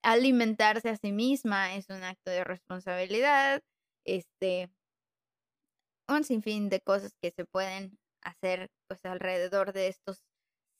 alimentarse 0.02 0.90
a 0.90 0.97
sí 0.97 1.12
misma 1.12 1.74
es 1.77 1.89
un 1.89 2.02
acto 2.05 2.31
de 2.31 2.44
responsabilidad, 2.44 3.62
este, 4.06 4.70
un 6.09 6.24
sinfín 6.24 6.69
de 6.69 6.81
cosas 6.81 7.15
que 7.20 7.31
se 7.31 7.44
pueden 7.44 7.98
hacer 8.23 8.70
pues 8.89 9.05
alrededor 9.05 9.73
de 9.73 9.89
estos 9.89 10.23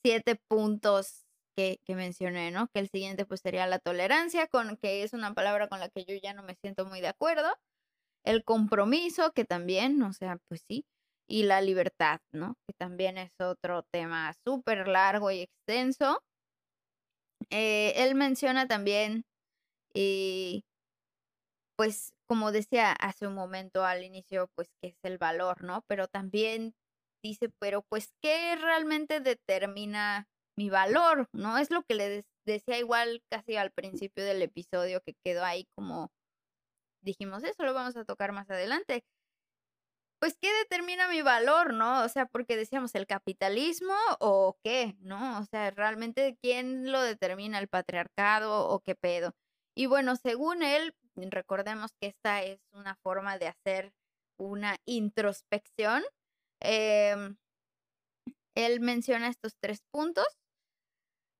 siete 0.03 0.35
puntos 0.47 1.24
que, 1.55 1.79
mencioné, 1.89 2.51
¿no? 2.51 2.67
Que 2.73 2.79
el 2.79 2.89
siguiente 2.89 3.25
pues 3.25 3.41
sería 3.41 3.67
la 3.67 3.79
tolerancia, 3.79 4.47
con 4.47 4.77
que 4.77 5.03
es 5.03 5.13
una 5.13 5.33
palabra 5.33 5.67
con 5.67 5.79
la 5.79 5.89
que 5.89 6.05
yo 6.05 6.15
ya 6.21 6.33
no 6.33 6.43
me 6.43 6.55
siento 6.55 6.85
muy 6.85 7.01
de 7.01 7.07
acuerdo. 7.09 7.47
El 8.25 8.43
compromiso, 8.43 9.31
que 9.33 9.45
también, 9.45 10.01
o 10.03 10.13
sea, 10.13 10.37
pues 10.49 10.63
sí. 10.67 10.85
Y 11.27 11.43
la 11.43 11.61
libertad, 11.61 12.21
¿no? 12.33 12.55
Que 12.67 12.73
también 12.73 13.17
es 13.17 13.31
otro 13.39 13.83
tema 13.91 14.33
súper 14.45 14.87
largo 14.87 15.31
y 15.31 15.41
extenso. 15.41 16.21
Eh, 17.49 17.93
él 17.97 18.15
menciona 18.15 18.67
también, 18.67 19.25
eh, 19.95 20.61
pues, 21.77 22.13
como 22.27 22.51
decía 22.51 22.91
hace 22.93 23.27
un 23.27 23.35
momento 23.35 23.83
al 23.85 24.03
inicio, 24.03 24.49
pues, 24.55 24.69
que 24.81 24.89
es 24.89 24.97
el 25.03 25.17
valor, 25.17 25.63
¿no? 25.63 25.83
Pero 25.87 26.07
también 26.07 26.73
dice, 27.23 27.49
pero 27.59 27.83
pues, 27.89 28.13
¿qué 28.21 28.55
realmente 28.55 29.19
determina 29.19 30.27
mi 30.57 30.69
valor, 30.69 31.29
¿no? 31.33 31.57
Es 31.57 31.71
lo 31.71 31.83
que 31.83 31.95
le 31.95 32.25
decía 32.45 32.77
igual 32.77 33.21
casi 33.29 33.55
al 33.55 33.71
principio 33.71 34.23
del 34.23 34.41
episodio 34.41 35.01
que 35.01 35.15
quedó 35.23 35.43
ahí 35.43 35.67
como 35.75 36.11
dijimos, 37.01 37.43
eso 37.43 37.63
lo 37.63 37.73
vamos 37.73 37.95
a 37.95 38.03
tocar 38.05 38.31
más 38.33 38.49
adelante. 38.49 39.05
Pues, 40.19 40.37
¿qué 40.41 40.51
determina 40.53 41.07
mi 41.07 41.21
valor, 41.21 41.73
no? 41.73 42.03
O 42.03 42.09
sea, 42.09 42.25
porque 42.25 42.55
decíamos 42.57 42.95
el 42.95 43.05
capitalismo 43.05 43.93
o 44.19 44.57
qué, 44.63 44.95
¿no? 44.99 45.39
O 45.39 45.45
sea, 45.45 45.69
realmente, 45.71 46.37
¿quién 46.41 46.91
lo 46.91 47.01
determina? 47.01 47.59
¿El 47.59 47.67
patriarcado 47.67 48.67
o 48.67 48.79
qué 48.79 48.95
pedo? 48.95 49.35
Y 49.75 49.85
bueno, 49.85 50.15
según 50.15 50.63
él, 50.63 50.95
recordemos 51.15 51.91
que 51.99 52.07
esta 52.07 52.43
es 52.43 52.59
una 52.71 52.95
forma 53.03 53.37
de 53.37 53.47
hacer 53.49 53.93
una 54.37 54.77
introspección. 54.85 56.03
Em, 56.61 57.37
él 58.55 58.79
menciona 58.79 59.27
estos 59.27 59.57
tres 59.59 59.81
puntos. 59.91 60.25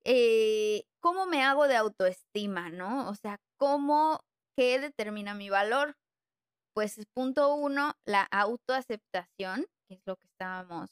Eh, 0.06 0.86
¿Cómo 1.02 1.26
me 1.26 1.44
hago 1.44 1.68
de 1.68 1.76
autoestima, 1.76 2.70
no? 2.70 3.10
O 3.10 3.16
sea, 3.16 3.40
¿cómo, 3.58 4.22
qué 4.56 4.80
determina 4.80 5.34
mi 5.34 5.50
valor? 5.50 5.98
Pues 6.76 7.00
punto 7.14 7.56
uno, 7.56 7.94
la 8.06 8.24
autoaceptación, 8.32 9.66
que 9.88 9.96
es 9.96 10.02
lo 10.06 10.16
que 10.18 10.28
estábamos 10.28 10.92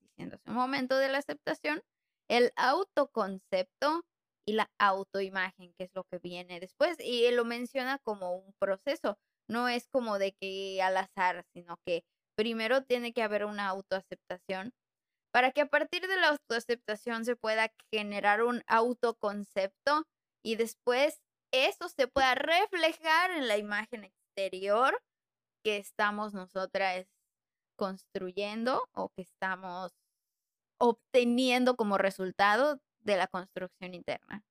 diciendo 0.00 0.36
hace 0.36 0.50
un 0.50 0.56
momento 0.56 0.96
de 0.96 1.08
la 1.08 1.18
aceptación, 1.18 1.82
el 2.28 2.52
autoconcepto 2.56 4.04
y 4.46 4.52
la 4.52 4.70
autoimagen, 4.78 5.72
que 5.74 5.84
es 5.84 5.90
lo 5.94 6.04
que 6.04 6.18
viene 6.18 6.60
después. 6.60 6.98
Y 7.00 7.26
él 7.26 7.36
lo 7.36 7.44
menciona 7.44 7.98
como 7.98 8.36
un 8.36 8.52
proceso, 8.60 9.18
no 9.48 9.68
es 9.68 9.88
como 9.88 10.18
de 10.18 10.32
que 10.32 10.80
al 10.82 10.96
azar, 10.96 11.44
sino 11.52 11.78
que 11.84 12.04
primero 12.36 12.84
tiene 12.84 13.12
que 13.12 13.22
haber 13.22 13.44
una 13.44 13.68
autoaceptación 13.68 14.72
para 15.32 15.52
que 15.52 15.62
a 15.62 15.66
partir 15.66 16.06
de 16.06 16.16
la 16.16 16.28
autoaceptación 16.28 17.24
se 17.24 17.36
pueda 17.36 17.72
generar 17.92 18.42
un 18.42 18.62
autoconcepto 18.66 20.06
y 20.44 20.56
después 20.56 21.20
eso 21.52 21.88
se 21.88 22.08
pueda 22.08 22.34
reflejar 22.34 23.30
en 23.30 23.48
la 23.48 23.56
imagen 23.56 24.04
exterior 24.04 25.00
que 25.64 25.78
estamos 25.78 26.34
nosotras 26.34 27.06
construyendo 27.76 28.88
o 28.94 29.10
que 29.10 29.22
estamos 29.22 29.92
obteniendo 30.80 31.76
como 31.76 31.98
resultado 31.98 32.80
de 33.00 33.16
la 33.16 33.26
construcción 33.26 33.94
interna. 33.94 34.44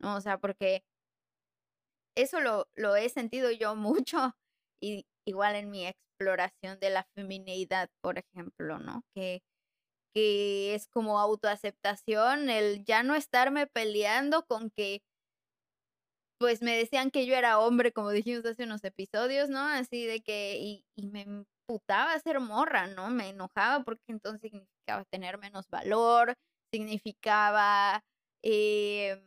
¿no? 0.00 0.16
O 0.16 0.20
sea, 0.20 0.38
porque 0.38 0.84
eso 2.16 2.40
lo, 2.40 2.68
lo 2.74 2.96
he 2.96 3.08
sentido 3.08 3.50
yo 3.50 3.74
mucho 3.76 4.34
y 4.80 5.06
igual 5.26 5.56
en 5.56 5.70
mi 5.70 5.86
exploración 5.86 6.78
de 6.80 6.90
la 6.90 7.04
feminidad, 7.14 7.90
por 8.02 8.18
ejemplo, 8.18 8.78
¿no? 8.78 9.02
Que 9.14 9.42
que 10.14 10.74
es 10.74 10.88
como 10.88 11.18
autoaceptación, 11.20 12.48
el 12.50 12.84
ya 12.84 13.02
no 13.02 13.14
estarme 13.16 13.66
peleando 13.66 14.46
con 14.46 14.70
que, 14.70 15.02
pues 16.38 16.62
me 16.62 16.76
decían 16.76 17.10
que 17.10 17.26
yo 17.26 17.34
era 17.34 17.58
hombre, 17.60 17.92
como 17.92 18.10
dijimos 18.10 18.44
hace 18.44 18.64
unos 18.64 18.84
episodios, 18.84 19.48
¿no? 19.48 19.60
Así 19.60 20.04
de 20.06 20.20
que, 20.22 20.58
y, 20.58 20.84
y 20.96 21.06
me 21.06 21.22
emputaba 21.22 22.18
ser 22.20 22.40
morra, 22.40 22.86
¿no? 22.88 23.10
Me 23.10 23.30
enojaba 23.30 23.84
porque 23.84 24.02
entonces 24.08 24.40
significaba 24.42 25.04
tener 25.10 25.38
menos 25.38 25.68
valor, 25.70 26.34
significaba 26.72 28.02
eh, 28.42 29.22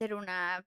ser 0.00 0.14
una 0.14 0.64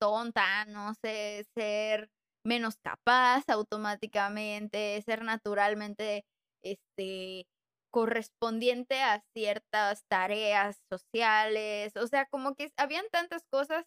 tonta, 0.00 0.64
no 0.66 0.94
sé, 0.94 1.46
ser 1.54 2.08
menos 2.44 2.76
capaz 2.82 3.44
automáticamente, 3.48 5.00
ser 5.02 5.22
naturalmente, 5.24 6.24
este, 6.62 7.46
correspondiente 7.94 9.00
a 9.02 9.22
ciertas 9.34 10.04
tareas 10.08 10.82
sociales, 10.90 11.94
o 11.94 12.08
sea, 12.08 12.26
como 12.26 12.56
que 12.56 12.72
habían 12.76 13.04
tantas 13.12 13.44
cosas 13.52 13.84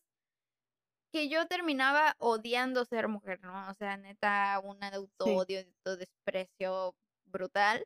que 1.11 1.27
yo 1.27 1.45
terminaba 1.47 2.15
odiando 2.17 2.85
ser 2.85 3.09
mujer, 3.09 3.41
¿no? 3.41 3.69
O 3.69 3.73
sea, 3.73 3.97
neta, 3.97 4.61
un 4.63 4.81
auto-odio, 4.81 5.65
desprecio 5.83 6.95
brutal. 7.25 7.85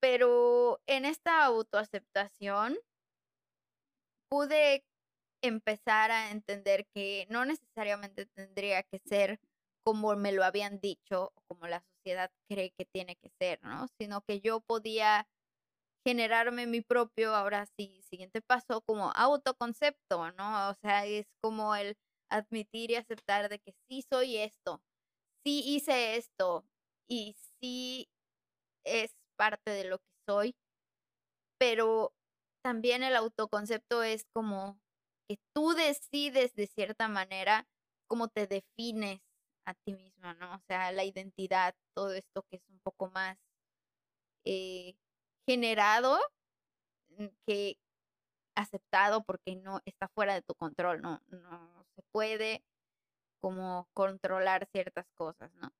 Pero 0.00 0.80
en 0.86 1.04
esta 1.04 1.44
autoaceptación 1.46 2.78
pude 4.30 4.84
empezar 5.42 6.12
a 6.12 6.30
entender 6.30 6.86
que 6.94 7.26
no 7.28 7.44
necesariamente 7.44 8.26
tendría 8.26 8.84
que 8.84 9.00
ser 9.00 9.40
como 9.84 10.14
me 10.14 10.30
lo 10.30 10.44
habían 10.44 10.78
dicho 10.78 11.32
como 11.48 11.66
la 11.66 11.82
sociedad 12.02 12.30
cree 12.48 12.72
que 12.76 12.84
tiene 12.84 13.16
que 13.16 13.30
ser, 13.40 13.60
¿no? 13.62 13.86
Sino 13.98 14.22
que 14.22 14.40
yo 14.40 14.60
podía 14.60 15.26
generarme 16.06 16.66
mi 16.66 16.80
propio, 16.80 17.34
ahora 17.34 17.66
sí, 17.78 18.02
siguiente 18.10 18.42
paso, 18.42 18.82
como 18.82 19.12
autoconcepto, 19.14 20.32
¿no? 20.32 20.70
O 20.70 20.74
sea, 20.82 21.06
es 21.06 21.26
como 21.40 21.76
el 21.76 21.96
admitir 22.30 22.90
y 22.90 22.96
aceptar 22.96 23.48
de 23.48 23.58
que 23.60 23.74
sí 23.88 24.02
soy 24.10 24.38
esto, 24.38 24.82
sí 25.44 25.62
hice 25.64 26.16
esto 26.16 26.64
y 27.08 27.36
sí 27.60 28.08
es 28.84 29.12
parte 29.36 29.70
de 29.70 29.84
lo 29.84 29.98
que 29.98 30.04
soy, 30.28 30.56
pero 31.58 32.12
también 32.64 33.02
el 33.02 33.14
autoconcepto 33.16 34.02
es 34.02 34.24
como 34.34 34.80
que 35.28 35.38
tú 35.54 35.74
decides 35.74 36.54
de 36.54 36.66
cierta 36.66 37.08
manera 37.08 37.66
cómo 38.08 38.28
te 38.28 38.46
defines 38.46 39.20
a 39.66 39.74
ti 39.74 39.92
misma, 39.94 40.34
¿no? 40.34 40.54
O 40.54 40.60
sea, 40.68 40.92
la 40.92 41.04
identidad, 41.04 41.74
todo 41.94 42.12
esto 42.12 42.44
que 42.50 42.56
es 42.56 42.62
un 42.68 42.80
poco 42.80 43.10
más 43.10 43.38
eh, 44.44 44.94
generado 45.46 46.18
mm, 47.10 47.26
que 47.46 47.76
aceptado 48.56 49.24
porque 49.24 49.56
no 49.56 49.80
está 49.86 50.08
fuera 50.08 50.34
de 50.34 50.42
tu 50.42 50.54
control, 50.54 51.00
no, 51.02 51.20
no 51.28 51.84
se 51.96 52.02
puede 52.12 52.62
como 53.40 53.88
controlar 53.94 54.66
ciertas 54.72 55.06
cosas, 55.16 55.52
¿no? 55.54 55.72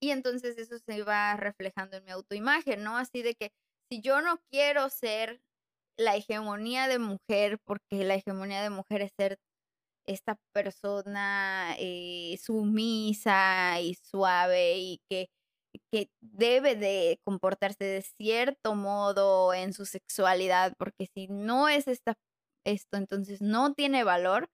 Y 0.00 0.10
entonces 0.10 0.58
eso 0.58 0.78
se 0.78 1.02
va 1.02 1.36
reflejando 1.36 1.96
en 1.96 2.04
mi 2.04 2.10
autoimagen, 2.10 2.82
¿no? 2.82 2.96
Así 2.98 3.22
de 3.22 3.34
que 3.34 3.52
si 3.90 4.00
yo 4.00 4.20
no 4.20 4.38
quiero 4.50 4.88
ser 4.90 5.40
la 5.98 6.16
hegemonía 6.16 6.88
de 6.88 6.98
mujer, 6.98 7.58
porque 7.64 8.04
la 8.04 8.16
hegemonía 8.16 8.62
de 8.62 8.70
mujer 8.70 9.02
es 9.02 9.12
ser 9.18 9.38
esta 10.06 10.38
persona 10.52 11.74
eh, 11.78 12.38
sumisa 12.42 13.80
y 13.80 13.94
suave 13.94 14.78
y 14.78 15.00
que, 15.10 15.28
que 15.92 16.10
debe 16.20 16.76
de 16.76 17.20
comportarse 17.24 17.84
de 17.84 18.02
cierto 18.02 18.74
modo 18.74 19.54
en 19.54 19.72
su 19.72 19.86
sexualidad, 19.86 20.74
porque 20.78 21.06
si 21.14 21.28
no 21.28 21.68
es 21.68 21.88
esta, 21.88 22.14
esto, 22.64 22.96
entonces 22.96 23.40
no 23.42 23.74
tiene 23.74 24.04
valor, 24.04 24.48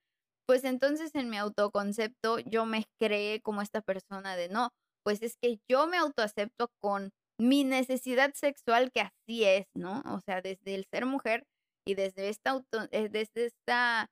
pues 0.46 0.64
entonces 0.64 1.14
en 1.14 1.30
mi 1.30 1.38
autoconcepto 1.38 2.38
yo 2.40 2.66
me 2.66 2.86
creé 3.00 3.40
como 3.40 3.62
esta 3.62 3.82
persona 3.82 4.36
de 4.36 4.48
no, 4.48 4.70
pues 5.04 5.22
es 5.22 5.36
que 5.40 5.60
yo 5.68 5.86
me 5.86 5.96
autoacepto 5.98 6.68
con 6.80 7.12
mi 7.38 7.64
necesidad 7.64 8.32
sexual 8.34 8.92
que 8.92 9.00
así 9.00 9.44
es, 9.44 9.66
¿no? 9.74 10.02
O 10.06 10.20
sea, 10.20 10.42
desde 10.42 10.74
el 10.74 10.86
ser 10.92 11.06
mujer 11.06 11.44
y 11.86 11.94
desde 11.94 12.28
esta 12.28 12.50
auto, 12.50 12.88
eh, 12.92 13.08
desde 13.08 13.46
esta 13.46 14.10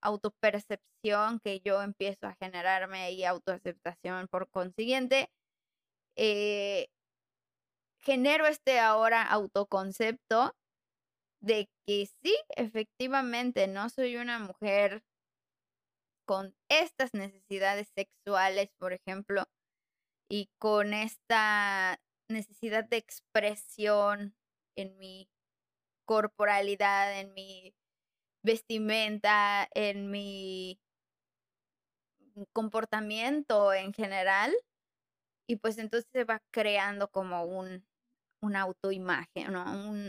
autopercepción 0.00 1.40
que 1.40 1.60
yo 1.60 1.82
empiezo 1.82 2.26
a 2.26 2.36
generarme 2.40 3.12
y 3.12 3.24
autoaceptación 3.24 4.28
por 4.28 4.50
consiguiente, 4.50 5.30
eh, 6.16 6.88
genero 8.00 8.46
este 8.46 8.80
ahora 8.80 9.22
autoconcepto 9.22 10.54
de 11.40 11.68
que 11.86 12.06
sí, 12.22 12.36
efectivamente, 12.56 13.68
no 13.68 13.88
soy 13.90 14.16
una 14.16 14.38
mujer 14.38 15.02
con 16.26 16.54
estas 16.68 17.14
necesidades 17.14 17.88
sexuales, 17.94 18.70
por 18.78 18.92
ejemplo, 18.92 19.44
y 20.30 20.50
con 20.58 20.92
esta 20.94 22.00
necesidad 22.28 22.84
de 22.84 22.98
expresión 22.98 24.34
en 24.76 24.98
mi 24.98 25.30
corporalidad, 26.04 27.18
en 27.20 27.32
mi 27.34 27.74
vestimenta, 28.48 29.68
en 29.74 30.10
mi 30.10 30.80
comportamiento 32.54 33.74
en 33.74 33.92
general. 33.92 34.54
Y 35.46 35.56
pues 35.56 35.78
entonces 35.78 36.08
se 36.12 36.24
va 36.24 36.40
creando 36.50 37.08
como 37.10 37.44
un, 37.44 37.86
una 38.42 38.62
autoimagen, 38.62 39.52
¿no? 39.52 39.64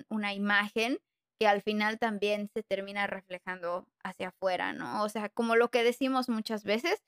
una 0.09 0.33
imagen 0.33 0.99
que 1.39 1.47
al 1.47 1.61
final 1.61 1.99
también 1.99 2.49
se 2.53 2.63
termina 2.63 3.07
reflejando 3.07 3.87
hacia 4.03 4.29
afuera, 4.29 4.73
¿no? 4.73 5.03
O 5.03 5.09
sea, 5.09 5.29
como 5.29 5.55
lo 5.55 5.69
que 5.69 5.83
decimos 5.83 6.27
muchas 6.27 6.65
veces, 6.65 7.01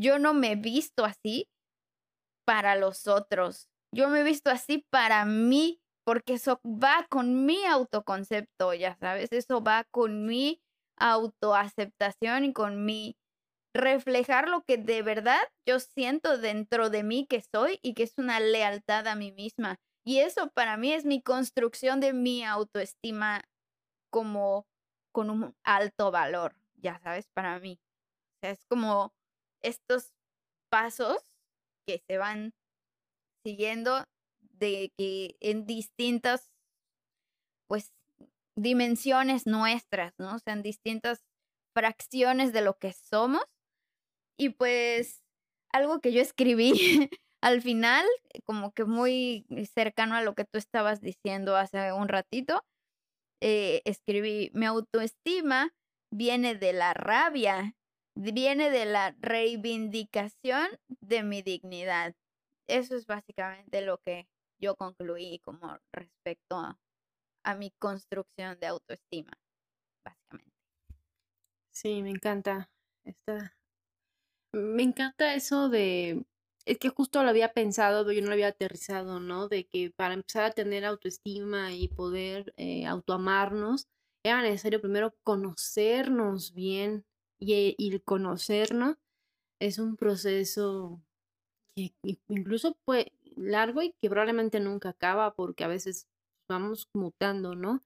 yo 0.00 0.18
no 0.18 0.34
me 0.34 0.52
he 0.52 0.56
visto 0.56 1.04
así 1.04 1.48
para 2.44 2.74
los 2.74 3.06
otros, 3.06 3.68
yo 3.94 4.08
me 4.08 4.20
he 4.20 4.24
visto 4.24 4.50
así 4.50 4.84
para 4.90 5.24
mí, 5.24 5.80
porque 6.04 6.34
eso 6.34 6.60
va 6.64 7.06
con 7.08 7.46
mi 7.46 7.64
autoconcepto, 7.64 8.74
ya 8.74 8.96
sabes, 8.96 9.32
eso 9.32 9.62
va 9.62 9.84
con 9.92 10.26
mi 10.26 10.60
autoaceptación 10.98 12.44
y 12.44 12.52
con 12.52 12.84
mi 12.84 13.16
reflejar 13.74 14.48
lo 14.48 14.62
que 14.62 14.78
de 14.78 15.02
verdad 15.02 15.40
yo 15.66 15.80
siento 15.80 16.38
dentro 16.38 16.90
de 16.90 17.02
mí 17.02 17.26
que 17.26 17.42
soy 17.42 17.78
y 17.82 17.94
que 17.94 18.04
es 18.04 18.14
una 18.16 18.40
lealtad 18.40 19.06
a 19.06 19.14
mí 19.14 19.32
misma. 19.32 19.76
Y 20.04 20.20
eso 20.20 20.50
para 20.54 20.76
mí 20.76 20.92
es 20.92 21.04
mi 21.04 21.20
construcción 21.20 22.00
de 22.00 22.12
mi 22.12 22.44
autoestima 22.44 23.42
como 24.10 24.66
con 25.12 25.30
un 25.30 25.54
alto 25.64 26.10
valor, 26.10 26.56
ya 26.76 26.98
sabes, 27.00 27.26
para 27.34 27.58
mí. 27.58 27.80
Es 28.42 28.64
como 28.66 29.14
estos 29.62 30.12
pasos 30.70 31.24
que 31.86 32.02
se 32.08 32.18
van 32.18 32.52
siguiendo 33.44 34.04
de 34.40 34.92
que 34.96 35.36
en 35.40 35.66
distintas, 35.66 36.50
pues, 37.68 37.92
dimensiones 38.56 39.46
nuestras, 39.46 40.14
¿no? 40.18 40.34
O 40.34 40.38
sea, 40.38 40.54
en 40.54 40.62
distintas 40.62 41.24
fracciones 41.74 42.52
de 42.52 42.62
lo 42.62 42.78
que 42.78 42.92
somos. 42.92 43.44
Y 44.38 44.50
pues, 44.50 45.22
algo 45.72 46.00
que 46.00 46.12
yo 46.12 46.22
escribí 46.22 46.72
al 47.42 47.62
final, 47.62 48.04
como 48.44 48.72
que 48.72 48.84
muy 48.84 49.46
cercano 49.74 50.16
a 50.16 50.22
lo 50.22 50.34
que 50.34 50.44
tú 50.44 50.58
estabas 50.58 51.00
diciendo 51.00 51.56
hace 51.56 51.92
un 51.92 52.08
ratito, 52.08 52.64
eh, 53.42 53.82
escribí, 53.84 54.50
mi 54.54 54.66
autoestima 54.66 55.74
viene 56.10 56.54
de 56.54 56.72
la 56.72 56.94
rabia, 56.94 57.74
viene 58.16 58.70
de 58.70 58.86
la 58.86 59.14
reivindicación 59.18 60.66
de 60.88 61.22
mi 61.22 61.42
dignidad. 61.42 62.14
Eso 62.66 62.96
es 62.96 63.06
básicamente 63.06 63.82
lo 63.82 63.98
que 63.98 64.26
yo 64.58 64.76
concluí 64.76 65.40
como 65.40 65.78
respecto 65.92 66.56
a, 66.56 66.78
mi 67.54 67.70
construcción 67.70 68.58
de 68.60 68.66
autoestima, 68.66 69.32
básicamente. 70.04 70.52
Sí, 71.70 72.02
me 72.02 72.10
encanta. 72.10 72.70
Me 74.52 74.82
encanta 74.82 75.34
eso 75.34 75.68
de 75.68 76.24
es 76.64 76.78
que 76.78 76.88
justo 76.88 77.22
lo 77.22 77.28
había 77.30 77.52
pensado, 77.52 78.10
yo 78.10 78.20
no 78.22 78.28
lo 78.28 78.32
había 78.32 78.48
aterrizado, 78.48 79.20
¿no? 79.20 79.48
De 79.48 79.66
que 79.68 79.92
para 79.94 80.14
empezar 80.14 80.44
a 80.44 80.50
tener 80.50 80.84
autoestima 80.84 81.72
y 81.74 81.88
poder 81.88 82.52
eh, 82.56 82.86
autoamarnos, 82.86 83.86
era 84.24 84.42
necesario 84.42 84.80
primero 84.80 85.14
conocernos 85.22 86.54
bien 86.54 87.04
y, 87.38 87.76
y 87.78 88.00
conocernos 88.00 88.96
es 89.60 89.78
un 89.78 89.96
proceso 89.96 91.02
que 91.76 91.94
incluso 92.28 92.76
fue 92.84 93.12
largo 93.36 93.82
y 93.82 93.92
que 94.00 94.08
probablemente 94.10 94.60
nunca 94.60 94.90
acaba 94.90 95.34
porque 95.34 95.64
a 95.64 95.68
veces 95.68 96.08
vamos 96.48 96.88
mutando, 96.94 97.54
¿no? 97.54 97.82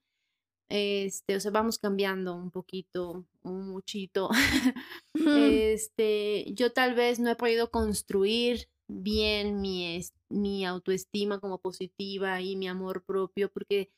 Este, 0.68 1.34
o 1.34 1.40
sea, 1.40 1.50
vamos 1.50 1.78
cambiando 1.78 2.34
un 2.34 2.50
poquito, 2.50 3.26
un 3.42 3.70
muchito. 3.70 4.30
este, 5.14 6.46
yo 6.54 6.72
tal 6.72 6.94
vez 6.94 7.18
no 7.18 7.30
he 7.30 7.36
podido 7.36 7.70
construir 7.70 8.68
bien 8.88 9.60
mi, 9.60 10.00
mi 10.28 10.64
autoestima 10.64 11.40
como 11.40 11.58
positiva 11.58 12.40
y 12.40 12.56
mi 12.56 12.68
amor 12.68 13.04
propio 13.04 13.50
porque 13.52 13.90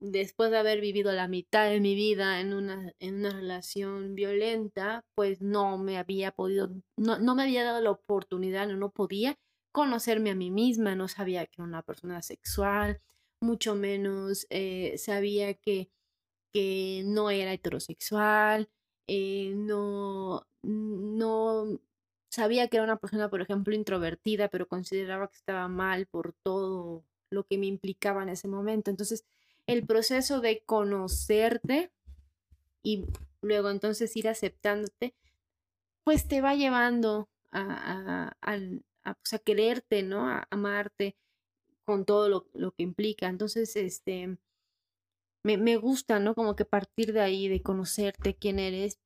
después 0.00 0.50
de 0.50 0.58
haber 0.58 0.80
vivido 0.80 1.12
la 1.12 1.28
mitad 1.28 1.68
de 1.68 1.80
mi 1.80 1.94
vida 1.94 2.40
en 2.40 2.52
una, 2.52 2.92
en 2.98 3.16
una 3.16 3.30
relación 3.30 4.14
violenta, 4.14 5.04
pues 5.14 5.40
no 5.40 5.78
me 5.78 5.98
había 5.98 6.32
podido, 6.32 6.70
no, 6.96 7.18
no 7.18 7.34
me 7.34 7.44
había 7.44 7.64
dado 7.64 7.80
la 7.80 7.90
oportunidad, 7.90 8.66
no, 8.66 8.76
no 8.76 8.90
podía 8.90 9.36
conocerme 9.72 10.30
a 10.30 10.34
mí 10.34 10.50
misma, 10.50 10.94
no 10.94 11.08
sabía 11.08 11.46
que 11.46 11.54
era 11.56 11.64
una 11.64 11.82
persona 11.82 12.22
sexual, 12.22 13.00
mucho 13.40 13.74
menos 13.74 14.46
eh, 14.50 14.96
sabía 14.98 15.54
que, 15.54 15.90
que 16.52 17.02
no 17.04 17.30
era 17.30 17.52
heterosexual, 17.52 18.68
eh, 19.06 19.52
no, 19.54 20.46
no 20.62 21.80
sabía 22.30 22.68
que 22.68 22.76
era 22.78 22.84
una 22.84 22.96
persona, 22.96 23.28
por 23.30 23.40
ejemplo, 23.40 23.74
introvertida, 23.74 24.48
pero 24.48 24.66
consideraba 24.66 25.28
que 25.28 25.36
estaba 25.36 25.68
mal 25.68 26.06
por 26.06 26.32
todo 26.42 27.04
lo 27.30 27.44
que 27.44 27.58
me 27.58 27.66
implicaba 27.66 28.22
en 28.22 28.30
ese 28.30 28.48
momento. 28.48 28.90
Entonces, 28.90 29.24
el 29.66 29.86
proceso 29.86 30.40
de 30.40 30.62
conocerte 30.64 31.90
y 32.82 33.06
luego 33.40 33.70
entonces 33.70 34.16
ir 34.16 34.28
aceptándote, 34.28 35.14
pues 36.04 36.28
te 36.28 36.40
va 36.40 36.54
llevando 36.54 37.28
a, 37.50 38.36
pues, 39.02 39.32
a 39.32 39.38
quererte, 39.38 40.02
¿no? 40.02 40.28
A 40.28 40.46
amarte, 40.50 41.16
con 41.84 42.04
todo 42.04 42.48
lo, 42.52 42.72
que 42.72 42.82
implica. 42.82 43.28
Entonces, 43.28 43.76
este, 43.76 44.38
me, 45.44 45.56
me, 45.58 45.76
gusta, 45.76 46.18
¿no? 46.20 46.34
Como 46.34 46.56
que 46.56 46.64
partir 46.64 47.12
de 47.12 47.20
ahí, 47.20 47.48
de 47.48 47.62
conocerte 47.62 48.36
quién 48.36 48.58
eres 48.58 48.98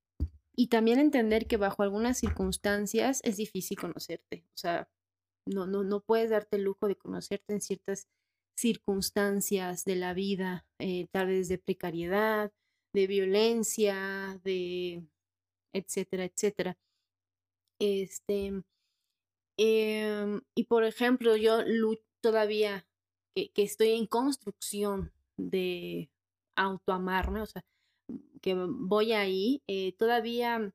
y 0.57 0.69
también 0.69 0.99
entender 0.99 1.47
que 1.47 1.57
bajo 1.57 1.83
algunas 1.83 2.19
circunstancias 2.19 3.21
es 3.25 3.37
difícil 3.37 3.79
conocerte. 3.79 4.45
O 4.55 4.59
sea, 4.59 4.91
no, 5.47 5.67
no, 5.67 5.85
no 5.85 6.01
puedes 6.01 6.31
darte 6.31 6.57
el 6.57 6.65
lujo 6.65 6.89
de 6.89 6.97
conocerte 6.97 7.55
en 7.55 7.61
ciertas 7.61 8.09
circunstancias 8.57 9.85
de 9.85 9.97
la 9.97 10.15
vida, 10.15 10.67
eh, 10.81 11.07
tal 11.13 11.29
vez 11.29 11.49
de 11.49 11.59
precariedad, 11.59 12.53
de 12.93 13.07
violencia, 13.07 14.41
de 14.45 15.07
etcétera, 15.73 16.25
etcétera. 16.25 16.79
Este, 17.81 18.65
em, 19.57 20.41
y 20.55 20.65
por 20.65 20.85
ejemplo, 20.85 21.37
yo 21.37 21.63
todavía 22.21 22.87
que, 23.35 23.63
estoy 23.63 23.91
en 23.91 24.07
construcción 24.07 25.13
de 25.37 26.11
autoamarme, 26.57 27.43
o 27.43 27.47
sea, 27.47 27.65
que 28.43 28.55
voy 28.55 29.13
ahí, 29.13 29.63
eh, 29.67 29.93
todavía 29.93 30.73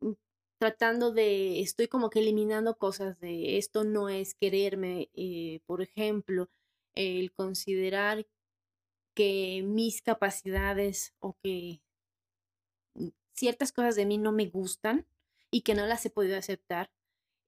mm, 0.00 0.12
tratando 0.58 1.12
de, 1.12 1.60
estoy 1.60 1.88
como 1.88 2.10
que 2.10 2.20
eliminando 2.20 2.76
cosas 2.76 3.18
de 3.20 3.58
esto 3.58 3.84
no 3.84 4.08
es 4.08 4.34
quererme, 4.34 5.10
eh, 5.14 5.60
por 5.66 5.82
ejemplo, 5.82 6.48
el 6.94 7.32
considerar 7.32 8.26
que 9.14 9.62
mis 9.64 10.02
capacidades 10.02 11.14
o 11.20 11.36
que 11.42 11.82
mm, 12.94 13.08
ciertas 13.34 13.72
cosas 13.72 13.96
de 13.96 14.06
mí 14.06 14.18
no 14.18 14.32
me 14.32 14.46
gustan 14.46 15.06
y 15.50 15.62
que 15.62 15.74
no 15.74 15.86
las 15.86 16.06
he 16.06 16.10
podido 16.10 16.36
aceptar, 16.38 16.90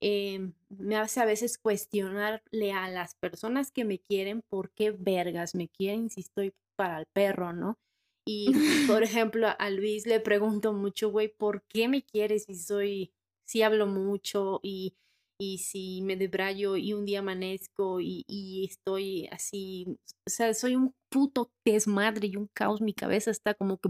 Em, 0.07 0.53
me 0.69 0.97
hace 0.97 1.21
a 1.21 1.25
veces 1.25 1.57
cuestionarle 1.57 2.73
a 2.73 2.91
las 2.91 3.15
personas 3.15 3.73
que 3.73 3.87
me 3.87 3.99
quieren 3.99 4.43
por 4.51 4.71
qué 4.73 4.91
vergas 4.91 5.55
me 5.55 5.71
quieren 5.71 6.11
si 6.11 6.21
estoy 6.21 6.53
para 6.77 6.99
el 6.99 7.07
perro, 7.15 7.55
¿no? 7.55 7.79
Y, 8.27 8.53
por 8.87 9.03
ejemplo, 9.03 9.49
a 9.59 9.71
Luis 9.71 10.07
le 10.07 10.21
pregunto 10.21 10.75
mucho, 10.75 11.11
güey, 11.11 11.29
¿por 11.29 11.63
qué 11.69 11.89
me 11.89 12.03
quieres 12.03 12.45
si 12.45 12.55
soy, 12.55 13.15
si 13.47 13.63
hablo 13.63 13.87
mucho 13.87 14.61
y, 14.63 14.95
y 15.41 15.59
si 15.59 16.03
me 16.03 16.17
debrayo 16.17 16.77
y 16.77 16.93
un 16.93 17.07
día 17.07 17.21
amanezco 17.21 17.99
y, 18.03 18.25
y, 18.29 18.67
estoy 18.69 19.29
así, 19.33 19.87
o 20.27 20.31
sea, 20.31 20.53
soy 20.53 20.77
un 20.77 20.95
puto 21.09 21.51
desmadre 21.65 22.27
y 22.27 22.37
un 22.37 22.49
caos, 22.53 22.83
mi 22.83 22.93
cabeza 22.93 23.31
está 23.31 23.55
como 23.55 23.79
que 23.79 23.89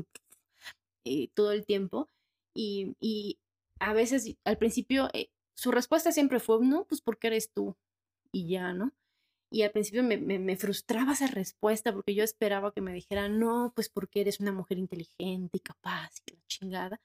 eh, 1.04 1.28
todo 1.34 1.50
el 1.50 1.66
tiempo. 1.66 2.08
Y, 2.54 2.94
y 3.00 3.38
a 3.80 3.94
veces 3.94 4.36
al 4.44 4.58
principio 4.58 5.08
eh, 5.12 5.28
su 5.54 5.70
respuesta 5.70 6.12
siempre 6.12 6.40
fue, 6.40 6.58
no, 6.60 6.84
pues 6.84 7.00
porque 7.00 7.28
eres 7.28 7.52
tú 7.52 7.76
y 8.32 8.48
ya, 8.48 8.72
¿no? 8.72 8.92
Y 9.50 9.62
al 9.62 9.70
principio 9.70 10.02
me, 10.02 10.16
me, 10.18 10.56
frustraba 10.56 11.12
esa 11.12 11.28
respuesta 11.28 11.92
porque 11.92 12.14
yo 12.14 12.24
esperaba 12.24 12.72
que 12.72 12.80
me 12.80 12.92
dijera, 12.92 13.28
no, 13.28 13.72
pues 13.74 13.88
porque 13.88 14.20
eres 14.22 14.40
una 14.40 14.50
mujer 14.50 14.78
inteligente 14.78 15.58
y 15.58 15.60
capaz 15.60 16.10
y 16.26 16.34
la 16.34 16.42
chingada. 16.48 17.00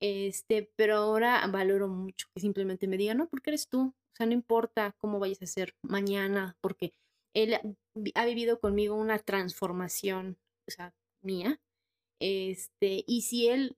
Este, 0.00 0.70
pero 0.76 0.96
ahora 0.96 1.46
valoro 1.46 1.88
mucho 1.88 2.28
que 2.34 2.40
simplemente 2.40 2.86
me 2.86 2.98
diga, 2.98 3.14
no, 3.14 3.28
porque 3.28 3.50
eres 3.50 3.68
tú. 3.68 3.94
O 4.12 4.16
sea, 4.16 4.26
no 4.26 4.32
importa 4.32 4.94
cómo 4.98 5.18
vayas 5.18 5.40
a 5.42 5.46
ser 5.46 5.74
mañana, 5.82 6.56
porque 6.60 6.94
él 7.34 7.58
ha 8.14 8.24
vivido 8.26 8.60
conmigo 8.60 8.94
una 8.94 9.18
transformación, 9.18 10.38
o 10.68 10.70
sea, 10.70 10.94
mía. 11.22 11.60
Este, 12.20 13.04
y 13.06 13.22
si 13.22 13.48
él 13.48 13.76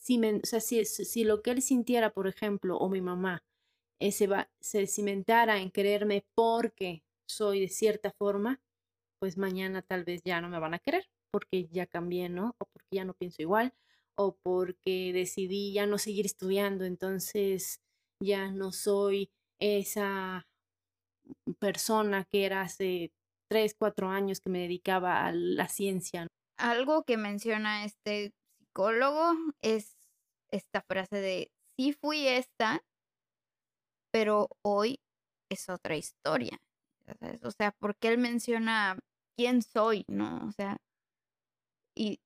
si, 0.00 0.18
o 0.18 0.40
sea, 0.44 0.60
si, 0.60 0.84
si, 0.84 1.24
lo 1.24 1.42
que 1.42 1.50
él 1.50 1.62
sintiera, 1.62 2.10
por 2.10 2.26
ejemplo, 2.26 2.76
o 2.78 2.88
mi 2.88 3.00
mamá, 3.00 3.42
eh, 4.00 4.26
va, 4.26 4.50
se 4.60 4.86
cimentara 4.86 5.60
en 5.60 5.70
quererme 5.70 6.24
porque 6.34 7.02
soy 7.28 7.60
de 7.60 7.68
cierta 7.68 8.12
forma, 8.12 8.60
pues 9.20 9.36
mañana 9.36 9.82
tal 9.82 10.04
vez 10.04 10.22
ya 10.24 10.40
no 10.40 10.48
me 10.48 10.58
van 10.58 10.74
a 10.74 10.78
querer 10.78 11.04
porque 11.32 11.68
ya 11.70 11.86
cambié, 11.86 12.28
¿no? 12.28 12.54
O 12.58 12.66
porque 12.72 12.88
ya 12.92 13.04
no 13.04 13.14
pienso 13.14 13.42
igual, 13.42 13.74
o 14.16 14.36
porque 14.42 15.12
decidí 15.12 15.72
ya 15.72 15.86
no 15.86 15.98
seguir 15.98 16.26
estudiando, 16.26 16.84
entonces 16.84 17.80
ya 18.22 18.50
no 18.50 18.72
soy 18.72 19.30
esa 19.60 20.46
persona 21.58 22.24
que 22.24 22.46
era 22.46 22.62
hace 22.62 23.12
tres, 23.50 23.74
cuatro 23.78 24.08
años 24.08 24.40
que 24.40 24.50
me 24.50 24.60
dedicaba 24.60 25.26
a 25.26 25.32
la 25.32 25.68
ciencia. 25.68 26.26
Algo 26.58 27.04
que 27.04 27.16
menciona 27.16 27.84
este 27.84 28.32
psicólogo 28.78 29.34
es 29.60 29.96
esta 30.52 30.82
frase 30.82 31.16
de, 31.16 31.50
sí 31.76 31.92
fui 31.92 32.28
esta, 32.28 32.80
pero 34.12 34.48
hoy 34.62 35.00
es 35.50 35.68
otra 35.68 35.96
historia. 35.96 36.58
O 37.42 37.50
sea, 37.50 37.72
porque 37.80 38.08
él 38.08 38.18
menciona 38.18 38.96
quién 39.36 39.62
soy, 39.62 40.04
¿no? 40.08 40.46
O 40.46 40.52
sea, 40.52 40.76
y 41.96 42.20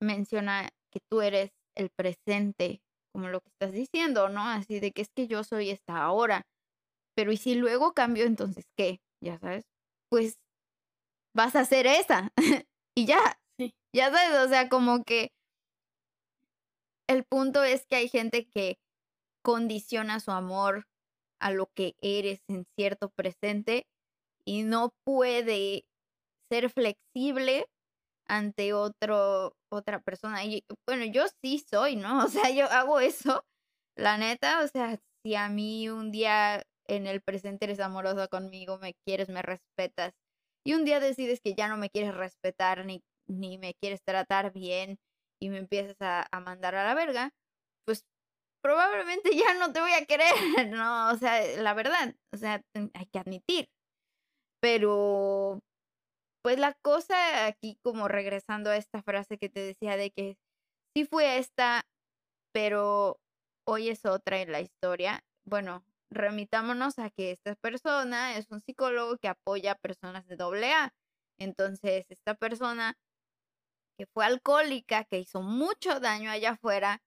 menciona 0.00 0.68
que 0.92 1.00
tú 1.10 1.22
eres 1.22 1.52
el 1.74 1.88
presente, 1.88 2.82
como 3.12 3.28
lo 3.28 3.40
que 3.40 3.48
estás 3.48 3.72
diciendo, 3.72 4.28
¿no? 4.28 4.42
Así 4.42 4.80
de 4.80 4.92
que 4.92 5.02
es 5.02 5.08
que 5.14 5.26
yo 5.26 5.42
soy 5.42 5.70
esta 5.70 6.02
ahora. 6.02 6.42
Pero 7.16 7.32
¿y 7.32 7.38
si 7.38 7.54
luego 7.54 7.94
cambio, 7.94 8.24
entonces 8.26 8.66
qué? 8.76 9.00
Ya 9.22 9.38
sabes, 9.38 9.64
pues 10.10 10.36
vas 11.34 11.56
a 11.56 11.64
ser 11.64 11.86
esa. 11.86 12.30
y 12.94 13.06
ya, 13.06 13.38
Ya 13.94 14.10
sabes, 14.10 14.46
o 14.46 14.48
sea, 14.48 14.68
como 14.68 15.04
que 15.04 15.30
el 17.08 17.24
punto 17.24 17.62
es 17.62 17.86
que 17.86 17.96
hay 17.96 18.08
gente 18.08 18.46
que 18.46 18.78
condiciona 19.44 20.20
su 20.20 20.30
amor 20.30 20.86
a 21.40 21.50
lo 21.50 21.68
que 21.74 21.94
eres 22.00 22.40
en 22.48 22.64
cierto 22.76 23.10
presente 23.10 23.86
y 24.46 24.62
no 24.62 24.90
puede 25.04 25.84
ser 26.50 26.70
flexible 26.70 27.66
ante 28.26 28.72
otro 28.72 29.54
otra 29.70 30.00
persona. 30.00 30.44
Y 30.44 30.64
bueno, 30.86 31.04
yo 31.04 31.24
sí 31.42 31.62
soy, 31.70 31.96
¿no? 31.96 32.18
O 32.26 32.28
sea, 32.28 32.50
yo 32.50 32.66
hago 32.66 33.00
eso. 33.00 33.44
La 33.96 34.18
neta, 34.18 34.62
o 34.64 34.68
sea, 34.68 34.98
si 35.24 35.34
a 35.34 35.48
mí 35.48 35.88
un 35.88 36.10
día 36.10 36.62
en 36.86 37.06
el 37.06 37.22
presente 37.22 37.66
eres 37.66 37.80
amorosa 37.80 38.28
conmigo, 38.28 38.78
me 38.78 38.94
quieres, 39.06 39.28
me 39.28 39.42
respetas, 39.42 40.12
y 40.66 40.74
un 40.74 40.84
día 40.84 41.00
decides 41.00 41.40
que 41.40 41.54
ya 41.54 41.68
no 41.68 41.76
me 41.76 41.90
quieres 41.90 42.14
respetar 42.14 42.84
ni, 42.86 43.02
ni 43.28 43.58
me 43.58 43.74
quieres 43.80 44.00
tratar 44.02 44.52
bien 44.52 44.98
y 45.40 45.50
me 45.50 45.58
empiezas 45.58 45.96
a, 46.00 46.26
a 46.30 46.40
mandar 46.40 46.74
a 46.74 46.84
la 46.84 46.94
verga, 46.94 47.30
pues 47.86 48.04
probablemente 48.62 49.36
ya 49.36 49.54
no 49.54 49.72
te 49.72 49.80
voy 49.80 49.92
a 49.92 50.06
querer, 50.06 50.34
¿no? 50.70 51.10
O 51.12 51.16
sea, 51.16 51.40
la 51.62 51.74
verdad, 51.74 52.16
o 52.34 52.38
sea, 52.38 52.62
hay 52.94 53.06
que 53.06 53.18
admitir. 53.18 53.68
Pero, 54.60 55.60
pues 56.42 56.58
la 56.58 56.74
cosa 56.82 57.46
aquí, 57.46 57.78
como 57.82 58.08
regresando 58.08 58.70
a 58.70 58.76
esta 58.76 59.02
frase 59.02 59.38
que 59.38 59.48
te 59.48 59.60
decía 59.60 59.96
de 59.96 60.10
que 60.10 60.36
sí 60.96 61.06
fue 61.06 61.38
esta, 61.38 61.84
pero 62.52 63.18
hoy 63.66 63.90
es 63.90 64.04
otra 64.06 64.40
en 64.40 64.52
la 64.52 64.60
historia. 64.60 65.24
Bueno, 65.46 65.84
remitámonos 66.12 66.98
a 66.98 67.10
que 67.10 67.32
esta 67.32 67.56
persona 67.56 68.36
es 68.38 68.50
un 68.50 68.60
psicólogo 68.60 69.18
que 69.18 69.28
apoya 69.28 69.72
a 69.72 69.76
personas 69.76 70.26
de 70.26 70.36
doble 70.36 70.72
A. 70.72 70.94
Entonces, 71.38 72.06
esta 72.10 72.34
persona 72.34 72.94
que 73.96 74.06
fue 74.06 74.24
alcohólica, 74.24 75.04
que 75.04 75.20
hizo 75.20 75.42
mucho 75.42 76.00
daño 76.00 76.30
allá 76.30 76.52
afuera, 76.52 77.02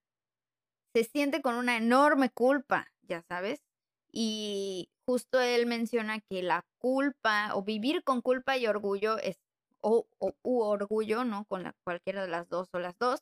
se 0.94 1.04
siente 1.04 1.42
con 1.42 1.54
una 1.54 1.76
enorme 1.76 2.30
culpa, 2.30 2.92
ya 3.02 3.22
sabes. 3.22 3.62
Y 4.10 4.90
justo 5.06 5.40
él 5.40 5.66
menciona 5.66 6.20
que 6.20 6.42
la 6.42 6.64
culpa 6.78 7.54
o 7.54 7.62
vivir 7.62 8.02
con 8.04 8.22
culpa 8.22 8.56
y 8.56 8.66
orgullo 8.66 9.18
es, 9.18 9.38
o, 9.80 10.06
orgullo, 10.42 11.24
¿no? 11.24 11.44
Con 11.44 11.62
la, 11.62 11.74
cualquiera 11.84 12.22
de 12.22 12.28
las 12.28 12.48
dos 12.48 12.68
o 12.72 12.78
las 12.78 12.98
dos, 12.98 13.20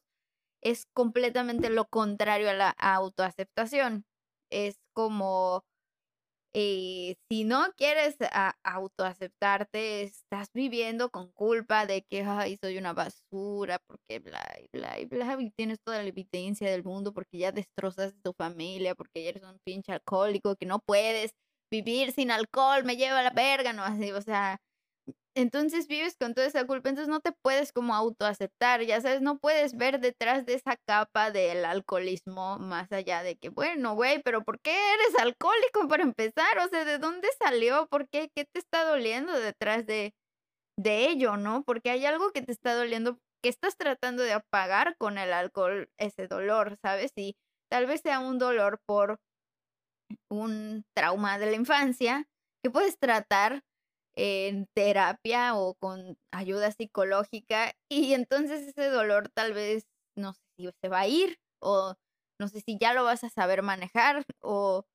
es 0.63 0.87
completamente 0.87 1.71
lo 1.71 1.87
contrario 1.87 2.51
a 2.51 2.55
la 2.55 2.71
autoaceptación. 2.71 4.05
Es 4.51 4.79
como 4.93 5.65
eh, 6.59 7.17
si 7.31 7.45
no 7.45 7.67
quieres 7.77 8.17
autoaceptarte, 8.65 10.05
estás 10.05 10.49
viviendo 10.55 11.11
con 11.11 11.31
culpa 11.33 11.85
de 11.85 12.03
que, 12.03 12.23
ay, 12.23 12.57
soy 12.63 12.79
una 12.79 12.95
basura, 12.95 13.79
porque 13.87 14.21
bla, 14.21 14.43
bla, 14.73 14.97
bla, 15.11 15.37
y 15.39 15.51
tienes 15.51 15.79
toda 15.85 16.03
la 16.03 16.09
evidencia 16.09 16.71
del 16.71 16.83
mundo, 16.83 17.13
porque 17.13 17.37
ya 17.37 17.53
destrozas 17.53 18.15
tu 18.23 18.33
familia, 18.33 18.95
porque 18.95 19.29
eres 19.29 19.43
un 19.43 19.59
pinche 19.67 19.93
alcohólico, 19.93 20.57
que 20.57 20.65
no 20.65 20.79
puedes 20.79 21.33
vivir 21.71 22.13
sin 22.13 22.31
alcohol, 22.31 22.85
me 22.85 22.97
lleva 22.97 23.23
la 23.23 23.31
verga, 23.31 23.75
¿no? 23.75 23.83
Así, 23.85 24.11
o 24.13 24.23
sea, 24.23 24.59
entonces 25.37 25.87
vives 25.87 26.17
con 26.19 26.35
toda 26.35 26.47
esa 26.47 26.67
culpa, 26.67 26.89
entonces 26.89 27.09
no 27.11 27.21
te 27.21 27.33
puedes 27.33 27.71
como 27.73 27.95
autoaceptar, 27.95 28.83
ya 28.83 29.01
sabes, 29.03 29.21
no 29.21 29.39
puedes 29.39 29.77
ver 29.77 30.01
detrás 30.01 30.47
de 30.47 30.55
esa 30.55 30.77
capa 30.89 31.31
del 31.31 31.65
alcoholismo 31.67 32.59
más 32.59 32.91
allá 32.91 33.23
de 33.23 33.37
que, 33.37 33.51
bueno, 33.51 33.95
güey, 33.95 34.23
pero 34.23 34.43
¿por 34.43 34.59
qué 34.61 34.73
eres 34.73 35.19
alcohólico 35.21 35.89
para 35.89 36.05
empezar? 36.05 36.59
O 36.65 36.69
sea, 36.69 36.87
¿de 36.87 36.99
dónde 36.99 37.29
salió? 37.39 37.87
¿Por 37.89 38.09
qué? 38.09 38.31
¿Qué 38.35 38.47
te 38.47 38.59
está 38.59 38.85
doliendo 38.85 39.39
detrás 39.39 39.85
de, 39.87 40.15
de 40.79 41.09
ello, 41.09 41.37
no? 41.37 41.65
Porque 41.65 41.91
hay 41.91 42.07
algo 42.07 42.33
que 42.33 42.43
te 42.43 42.53
está 42.53 42.75
doliendo, 42.75 43.19
que 43.43 43.51
estás 43.51 43.77
tratando 43.77 44.23
de 44.23 44.33
apagar 44.33 44.97
con 44.99 45.19
el 45.19 45.33
alcohol 45.35 45.91
ese 45.99 46.29
dolor, 46.29 46.79
¿sabes? 46.83 47.13
Y 47.17 47.37
tal 47.71 47.87
vez 47.87 48.01
sea 48.03 48.21
un 48.21 48.39
dolor 48.39 48.81
por 48.87 49.19
un 50.31 50.85
trauma 50.97 51.39
de 51.39 51.47
la 51.47 51.57
infancia 51.57 52.27
que 52.63 52.71
puedes 52.71 52.99
tratar 52.99 53.63
en 54.17 54.67
terapia 54.75 55.57
o 55.57 55.75
con 55.75 56.19
ayuda 56.33 56.73
psicológica 56.73 57.75
y 57.91 58.15
entonces 58.15 58.69
ese 58.69 58.89
dolor 58.89 59.29
tal 59.35 59.53
vez 59.53 59.87
no 60.17 60.33
sé 60.33 60.41
si 60.57 60.71
se 60.83 60.89
va 60.89 61.01
a 61.01 61.09
ir 61.09 61.39
o 61.61 61.95
no 62.41 62.49
sé 62.49 62.61
si 62.61 62.79
ya 62.79 62.95
lo 62.95 63.05
vas 63.05 63.25
a 63.25 63.31
saber 63.31 63.63
manejar 63.63 64.25
o 64.41 64.87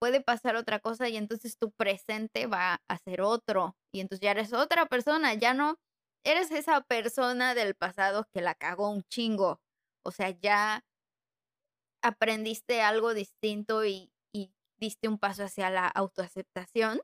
puede 0.00 0.20
pasar 0.20 0.56
otra 0.56 0.80
cosa 0.80 1.08
y 1.08 1.16
entonces 1.16 1.56
tu 1.58 1.70
presente 1.72 2.46
va 2.46 2.82
a 2.88 2.98
ser 2.98 3.22
otro 3.22 3.76
y 3.92 4.00
entonces 4.00 4.20
ya 4.24 4.32
eres 4.32 4.52
otra 4.52 4.86
persona, 4.86 5.34
ya 5.34 5.54
no 5.54 5.78
eres 6.24 6.50
esa 6.50 6.80
persona 6.82 7.54
del 7.54 7.74
pasado 7.74 8.26
que 8.32 8.40
la 8.40 8.54
cagó 8.54 8.90
un 8.90 9.02
chingo, 9.04 9.60
o 10.04 10.10
sea, 10.10 10.30
ya 10.30 10.84
aprendiste 12.02 12.82
algo 12.82 13.14
distinto 13.14 13.84
y, 13.84 14.10
y 14.32 14.52
diste 14.78 15.08
un 15.08 15.18
paso 15.18 15.44
hacia 15.44 15.70
la 15.70 15.86
autoaceptación 15.86 17.00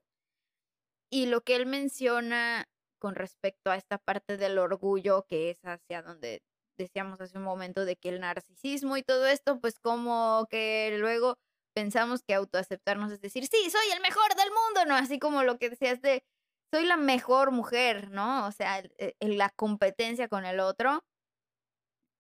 y 1.11 1.27
lo 1.27 1.43
que 1.43 1.57
él 1.57 1.67
menciona 1.67 2.69
con 3.01 3.15
respecto 3.15 3.71
a 3.71 3.77
esta 3.77 3.99
parte 3.99 4.37
del 4.37 4.59
orgullo, 4.59 5.27
que 5.27 5.51
es 5.51 5.59
hacia 5.65 6.03
donde 6.03 6.43
decíamos 6.79 7.21
hace 7.21 7.37
un 7.39 7.45
momento 7.45 7.85
de 7.85 7.97
que 7.97 8.09
el 8.11 8.21
narcisismo 8.21 8.97
y 8.97 9.03
todo 9.03 9.27
esto, 9.27 9.61
pues 9.61 9.79
como 9.79 10.47
que 10.51 10.97
luego 10.99 11.39
pensamos 11.75 12.23
que 12.23 12.35
autoaceptarnos 12.35 13.13
es 13.13 13.21
decir, 13.21 13.47
sí, 13.47 13.71
soy 13.71 13.91
el 13.95 14.01
mejor 14.01 14.35
del 14.35 14.51
mundo, 14.51 14.87
¿no? 14.87 14.95
Así 14.95 15.19
como 15.19 15.43
lo 15.43 15.59
que 15.59 15.71
decías 15.71 16.01
de, 16.01 16.25
soy 16.73 16.85
la 16.85 16.97
mejor 16.97 17.53
mujer, 17.53 18.11
¿no? 18.11 18.47
O 18.47 18.53
sea, 18.53 18.79
e, 18.99 19.15
la 19.21 19.51
competencia 19.51 20.29
con 20.29 20.45
el 20.45 20.61
otro 20.61 21.05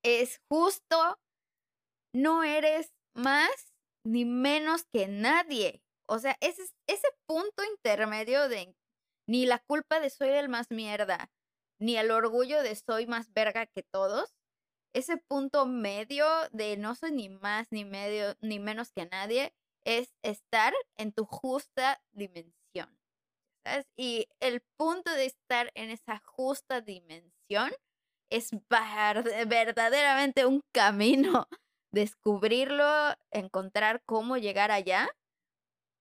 es 0.04 0.40
justo, 0.48 1.18
no 2.14 2.42
eres 2.42 2.92
más 3.14 3.74
ni 4.04 4.24
menos 4.24 4.84
que 4.92 5.08
nadie. 5.08 5.82
O 6.08 6.18
sea, 6.18 6.36
ese, 6.40 6.62
ese 6.88 7.08
punto 7.26 7.62
intermedio 7.64 8.48
de 8.48 8.74
ni 9.30 9.46
la 9.46 9.60
culpa 9.60 10.00
de 10.00 10.10
soy 10.10 10.30
el 10.30 10.48
más 10.48 10.72
mierda, 10.72 11.30
ni 11.78 11.96
el 11.96 12.10
orgullo 12.10 12.64
de 12.64 12.74
soy 12.74 13.06
más 13.06 13.32
verga 13.32 13.64
que 13.64 13.84
todos, 13.84 14.34
ese 14.92 15.18
punto 15.18 15.66
medio 15.66 16.26
de 16.50 16.76
no 16.76 16.96
soy 16.96 17.12
ni 17.12 17.28
más 17.28 17.68
ni 17.70 17.84
medio 17.84 18.34
ni 18.40 18.58
menos 18.58 18.90
que 18.90 19.06
nadie 19.06 19.54
es 19.84 20.16
estar 20.22 20.74
en 20.96 21.12
tu 21.12 21.26
justa 21.26 22.02
dimensión. 22.10 22.98
Y 23.96 24.26
el 24.40 24.62
punto 24.76 25.12
de 25.12 25.26
estar 25.26 25.70
en 25.76 25.90
esa 25.90 26.20
justa 26.24 26.80
dimensión 26.80 27.70
es 28.30 28.50
verdaderamente 28.72 30.44
un 30.44 30.60
camino, 30.72 31.46
descubrirlo, 31.92 33.14
encontrar 33.30 34.02
cómo 34.06 34.38
llegar 34.38 34.72
allá, 34.72 35.08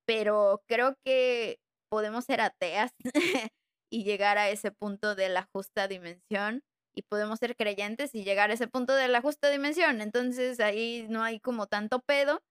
pero 0.08 0.64
creo 0.66 0.98
que 1.06 1.60
podemos 1.90 2.26
ser 2.26 2.42
ateas 2.42 2.92
y 3.92 4.04
llegar 4.04 4.38
a 4.38 4.50
ese 4.50 4.72
punto 4.72 5.16
de 5.16 5.30
la 5.30 5.48
justa 5.54 5.88
dimensión 5.88 6.64
y 6.96 7.04
podemos 7.04 7.40
ser 7.40 7.56
creyentes 7.56 8.14
y 8.16 8.24
llegar 8.24 8.52
a 8.52 8.54
ese 8.54 8.68
punto 8.68 8.94
de 8.96 9.08
la 9.08 9.22
justa 9.22 9.50
dimensión. 9.50 10.02
Entonces 10.02 10.60
ahí 10.60 11.06
no 11.10 11.24
hay 11.24 11.40
como 11.40 11.68
tanto 11.68 12.00
pedo. 12.02 12.42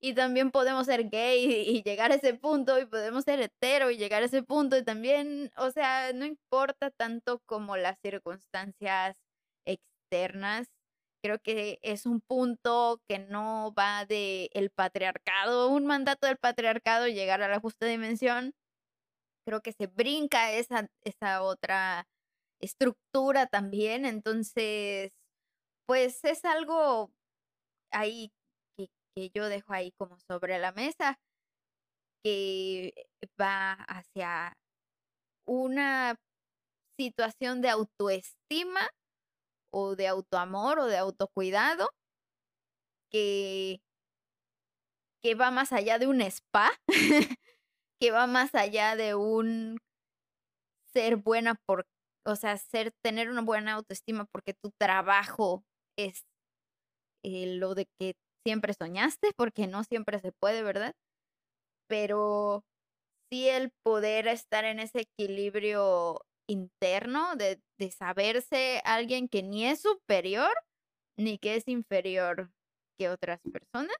Y 0.00 0.14
también 0.14 0.50
podemos 0.50 0.86
ser 0.86 1.08
gay 1.08 1.46
y, 1.46 1.82
llegar 1.82 2.12
a 2.12 2.16
ese 2.16 2.34
punto 2.34 2.78
y 2.78 2.86
podemos 2.86 3.24
ser 3.24 3.40
hetero 3.40 3.90
y 3.90 3.96
llegar 3.96 4.22
a 4.22 4.26
ese 4.26 4.42
punto 4.42 4.76
y 4.76 4.84
también, 4.84 5.50
o 5.56 5.70
sea, 5.70 6.12
no 6.12 6.26
importa 6.26 6.90
tanto 6.90 7.40
como 7.46 7.78
las 7.78 7.98
circunstancias 8.02 9.16
externas. 9.66 10.68
Creo 11.22 11.38
que 11.40 11.78
es 11.82 12.06
un 12.06 12.20
punto 12.20 13.00
que 13.08 13.18
no 13.18 13.72
va 13.76 14.04
de 14.04 14.50
el 14.52 14.70
patriarcado, 14.70 15.70
un 15.70 15.86
mandato 15.86 16.26
del 16.26 16.36
patriarcado 16.36 17.08
llegar 17.08 17.42
a 17.42 17.48
la 17.48 17.58
justa 17.60 17.86
dimensión, 17.86 18.52
creo 19.46 19.62
que 19.62 19.72
se 19.72 19.86
brinca 19.86 20.52
esa, 20.52 20.88
esa 21.04 21.42
otra 21.42 22.06
estructura 22.60 23.46
también. 23.46 24.04
Entonces, 24.04 25.12
pues 25.86 26.24
es 26.24 26.44
algo 26.44 27.12
ahí 27.92 28.32
que, 28.76 28.88
que 29.16 29.30
yo 29.34 29.48
dejo 29.48 29.72
ahí 29.72 29.92
como 29.98 30.18
sobre 30.28 30.58
la 30.58 30.72
mesa, 30.72 31.18
que 32.24 32.92
va 33.40 33.74
hacia 33.74 34.54
una 35.46 36.16
situación 36.98 37.60
de 37.62 37.68
autoestima 37.70 38.90
o 39.72 39.96
de 39.96 40.08
autoamor 40.08 40.80
o 40.80 40.86
de 40.86 40.96
autocuidado 40.98 41.90
que, 43.10 43.80
que 45.22 45.34
va 45.34 45.50
más 45.50 45.72
allá 45.72 45.98
de 45.98 46.06
un 46.06 46.20
spa 46.22 46.70
que 48.00 48.10
va 48.10 48.26
más 48.26 48.54
allá 48.54 48.96
de 48.96 49.14
un 49.14 49.78
ser 50.92 51.16
buena 51.16 51.56
por, 51.66 51.86
o 52.24 52.36
sea, 52.36 52.56
ser, 52.56 52.92
tener 53.04 53.30
una 53.30 53.42
buena 53.42 53.74
autoestima 53.74 54.26
porque 54.32 54.54
tu 54.54 54.70
trabajo 54.78 55.64
es 55.98 56.22
eh, 57.24 57.56
lo 57.56 57.74
de 57.74 57.86
que 57.98 58.14
siempre 58.44 58.74
soñaste, 58.74 59.30
porque 59.36 59.66
no 59.66 59.84
siempre 59.84 60.20
se 60.20 60.32
puede, 60.32 60.62
¿verdad? 60.62 60.94
Pero 61.88 62.64
sí 63.30 63.48
el 63.48 63.72
poder 63.84 64.28
estar 64.28 64.64
en 64.64 64.80
ese 64.80 65.02
equilibrio 65.02 66.20
interno 66.48 67.36
de, 67.36 67.60
de 67.78 67.90
saberse 67.90 68.80
alguien 68.84 69.28
que 69.28 69.42
ni 69.42 69.66
es 69.66 69.82
superior 69.82 70.52
ni 71.18 71.38
que 71.38 71.56
es 71.56 71.68
inferior 71.68 72.50
que 72.98 73.08
otras 73.08 73.40
personas 73.52 73.96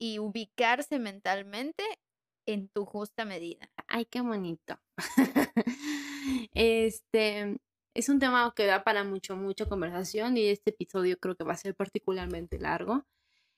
y 0.00 0.18
ubicarse 0.18 0.98
mentalmente 0.98 1.84
en 2.46 2.68
tu 2.68 2.84
justa 2.84 3.24
medida. 3.24 3.70
Ay, 3.86 4.06
qué 4.06 4.20
bonito. 4.20 4.78
este 6.54 7.60
es 7.94 8.08
un 8.08 8.18
tema 8.18 8.52
que 8.54 8.66
da 8.66 8.84
para 8.84 9.04
mucho, 9.04 9.36
mucha 9.36 9.66
conversación 9.66 10.36
y 10.36 10.46
este 10.46 10.70
episodio 10.70 11.18
creo 11.18 11.36
que 11.36 11.44
va 11.44 11.54
a 11.54 11.56
ser 11.56 11.74
particularmente 11.74 12.58
largo. 12.58 13.04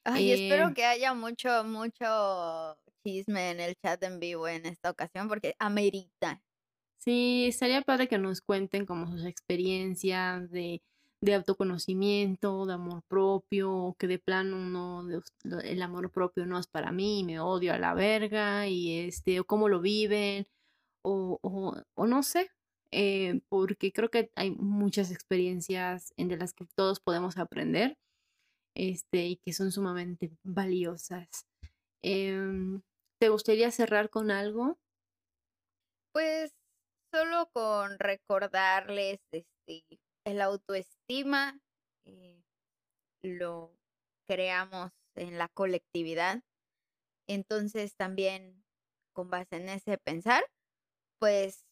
Ay, 0.04 0.32
espero 0.32 0.68
eh 0.68 0.74
que 0.74 0.84
haya 0.84 1.14
mucho, 1.14 1.64
mucho 1.64 2.76
chisme 3.04 3.50
en 3.50 3.60
el 3.60 3.76
chat 3.76 4.02
en 4.02 4.18
vivo 4.18 4.48
en 4.48 4.66
esta 4.66 4.90
ocasión 4.90 5.28
porque 5.28 5.54
amerita. 5.58 6.42
Sí, 6.98 7.46
estaría 7.48 7.82
padre 7.82 8.08
que 8.08 8.18
nos 8.18 8.40
cuenten 8.40 8.86
como 8.86 9.08
sus 9.08 9.24
experiencias 9.24 10.50
de, 10.50 10.82
de 11.22 11.34
autoconocimiento, 11.34 12.66
de 12.66 12.74
amor 12.74 13.04
propio, 13.04 13.94
que 13.98 14.08
de 14.08 14.18
plano 14.18 14.58
no, 14.58 15.08
el 15.62 15.82
amor 15.82 16.10
propio 16.10 16.46
no 16.46 16.58
es 16.58 16.66
para 16.66 16.90
mí, 16.90 17.22
me 17.22 17.38
odio 17.38 17.72
a 17.72 17.78
la 17.78 17.94
verga, 17.94 18.66
y 18.66 19.06
este, 19.06 19.38
o 19.38 19.44
cómo 19.44 19.68
lo 19.68 19.80
viven, 19.80 20.48
o, 21.02 21.38
o, 21.42 22.06
no 22.06 22.22
sé, 22.24 22.50
eh, 22.90 23.40
porque 23.48 23.92
creo 23.92 24.10
que 24.10 24.32
hay 24.34 24.50
muchas 24.50 25.12
experiencias 25.12 26.12
en 26.16 26.26
de 26.26 26.36
las 26.38 26.52
que 26.54 26.66
todos 26.74 26.98
podemos 26.98 27.38
aprender 27.38 27.96
este, 28.74 29.26
y 29.26 29.36
que 29.36 29.52
son 29.52 29.70
sumamente 29.70 30.32
valiosas. 30.42 31.46
Em, 32.02 32.82
¿Te 33.20 33.28
gustaría 33.28 33.70
cerrar 33.70 34.10
con 34.10 34.32
algo? 34.32 34.76
Pues 36.12 36.52
solo 37.12 37.48
con 37.52 37.96
recordarles 38.00 39.20
este, 39.30 39.84
el 40.24 40.40
autoestima, 40.40 41.60
eh, 42.04 42.42
lo 43.22 43.76
creamos 44.26 44.92
en 45.16 45.38
la 45.38 45.48
colectividad. 45.48 46.42
Entonces 47.28 47.94
también 47.96 48.64
con 49.14 49.30
base 49.30 49.56
en 49.56 49.68
ese 49.68 49.98
pensar, 49.98 50.44
pues 51.20 51.64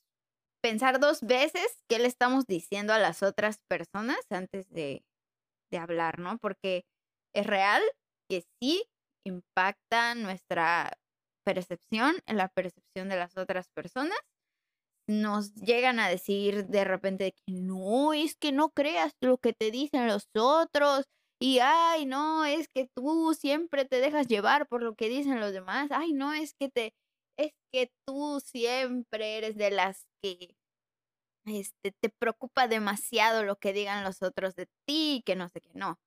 pensar 0.62 1.00
dos 1.00 1.22
veces 1.22 1.82
qué 1.88 1.98
le 1.98 2.06
estamos 2.06 2.46
diciendo 2.46 2.92
a 2.92 2.98
las 2.98 3.22
otras 3.22 3.58
personas 3.68 4.20
antes 4.30 4.68
de, 4.70 5.04
de 5.70 5.78
hablar, 5.78 6.18
¿no? 6.18 6.38
Porque 6.38 6.84
es 7.34 7.46
real 7.46 7.82
que 8.28 8.44
sí 8.60 8.84
impacta 9.24 10.14
nuestra 10.14 10.98
percepción 11.44 12.16
en 12.26 12.36
la 12.36 12.48
percepción 12.48 13.08
de 13.08 13.16
las 13.16 13.36
otras 13.36 13.68
personas. 13.70 14.18
Nos 15.10 15.54
llegan 15.56 15.98
a 15.98 16.08
decir 16.08 16.66
de 16.66 16.84
repente 16.84 17.32
que 17.32 17.52
no, 17.52 18.12
es 18.12 18.36
que 18.36 18.52
no 18.52 18.70
creas 18.70 19.12
lo 19.20 19.38
que 19.38 19.52
te 19.52 19.70
dicen 19.70 20.06
los 20.06 20.28
otros. 20.34 21.06
Y 21.40 21.58
ay, 21.60 22.06
no, 22.06 22.44
es 22.44 22.68
que 22.68 22.88
tú 22.94 23.34
siempre 23.34 23.84
te 23.86 24.00
dejas 24.00 24.28
llevar 24.28 24.68
por 24.68 24.82
lo 24.82 24.94
que 24.94 25.08
dicen 25.08 25.40
los 25.40 25.52
demás. 25.52 25.88
Ay, 25.90 26.12
no, 26.12 26.32
es 26.32 26.54
que 26.54 26.68
te 26.68 26.94
es 27.38 27.52
que 27.72 27.90
tú 28.06 28.40
siempre 28.44 29.38
eres 29.38 29.56
de 29.56 29.70
las 29.70 30.06
que 30.22 30.56
este, 31.46 31.92
te 31.92 32.10
preocupa 32.10 32.68
demasiado 32.68 33.44
lo 33.44 33.56
que 33.56 33.72
digan 33.72 34.04
los 34.04 34.22
otros 34.22 34.54
de 34.56 34.68
ti, 34.86 35.22
que 35.26 35.36
no 35.36 35.48
sé 35.48 35.60
qué, 35.60 35.70
no. 35.74 35.98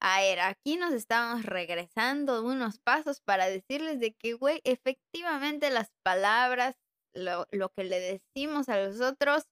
A 0.00 0.20
ver, 0.20 0.40
aquí 0.40 0.76
nos 0.76 0.92
estamos 0.92 1.44
regresando 1.44 2.44
unos 2.44 2.78
pasos 2.78 3.20
para 3.20 3.46
decirles 3.48 3.98
de 4.00 4.14
que, 4.14 4.34
güey, 4.34 4.60
efectivamente 4.64 5.70
las 5.70 5.90
palabras, 6.04 6.76
lo, 7.16 7.46
lo 7.50 7.70
que 7.70 7.84
le 7.84 8.00
decimos 8.00 8.68
a 8.68 8.80
los 8.80 9.00
otros, 9.00 9.44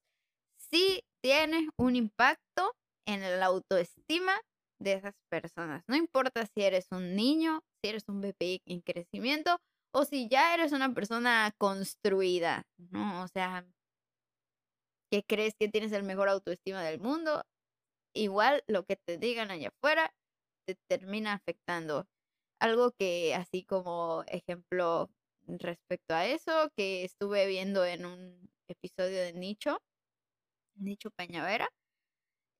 sí 0.57 1.03
tiene 1.21 1.69
un 1.77 1.95
impacto 1.95 2.73
en 3.07 3.21
la 3.39 3.47
autoestima 3.47 4.39
de 4.79 4.93
esas 4.93 5.13
personas. 5.29 5.83
No 5.87 5.95
importa 5.95 6.45
si 6.45 6.63
eres 6.63 6.87
un 6.91 7.15
niño, 7.15 7.61
si 7.81 7.89
eres 7.89 8.03
un 8.07 8.21
bebé 8.21 8.61
en 8.65 8.81
crecimiento 8.81 9.57
o 9.93 10.05
si 10.05 10.27
ya 10.27 10.53
eres 10.53 10.71
una 10.71 10.93
persona 10.93 11.53
construida, 11.57 12.63
¿no? 12.77 13.23
O 13.23 13.27
sea, 13.27 13.65
que 15.11 15.23
crees 15.23 15.55
que 15.57 15.69
tienes 15.69 15.91
el 15.93 16.03
mejor 16.03 16.29
autoestima 16.29 16.83
del 16.83 16.99
mundo, 16.99 17.43
igual 18.13 18.63
lo 18.67 18.85
que 18.85 18.97
te 18.97 19.17
digan 19.17 19.51
allá 19.51 19.69
afuera 19.69 20.13
te 20.67 20.75
termina 20.89 21.33
afectando. 21.33 22.07
Algo 22.59 22.91
que 22.91 23.35
así 23.35 23.63
como 23.63 24.23
ejemplo 24.27 25.09
respecto 25.47 26.13
a 26.13 26.25
eso, 26.25 26.69
que 26.75 27.03
estuve 27.03 27.47
viendo 27.47 27.85
en 27.85 28.05
un 28.05 28.49
episodio 28.67 29.21
de 29.21 29.33
Nicho, 29.33 29.81
Nicho 30.75 31.11
Peñavera, 31.11 31.69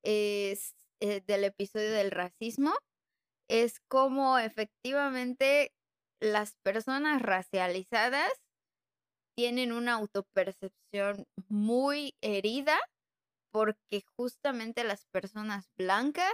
es 0.04 0.76
eh, 1.02 1.22
del 1.22 1.44
episodio 1.46 1.92
del 1.92 2.12
racismo, 2.12 2.74
es 3.50 3.80
como 3.88 4.38
efectivamente 4.40 5.72
las 6.20 6.56
personas 6.64 7.22
racializadas 7.22 8.32
tienen 9.36 9.72
una 9.72 9.94
autopercepción 9.94 11.26
muy 11.50 12.16
herida 12.22 12.78
porque 13.52 14.04
justamente 14.18 14.84
las 14.84 15.06
personas 15.06 15.70
blancas 15.78 16.34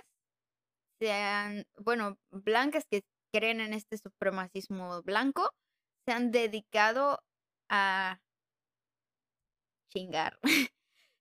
sean, 0.99 1.65
bueno, 1.78 2.18
blancas 2.32 2.86
que 2.90 3.03
creen 3.34 3.60
en 3.61 3.73
este 3.73 3.98
supremacismo 3.98 5.02
blanco, 5.02 5.49
se 6.06 6.11
han 6.11 6.32
dedicado 6.32 7.23
a 7.69 8.19
chingar. 9.90 10.40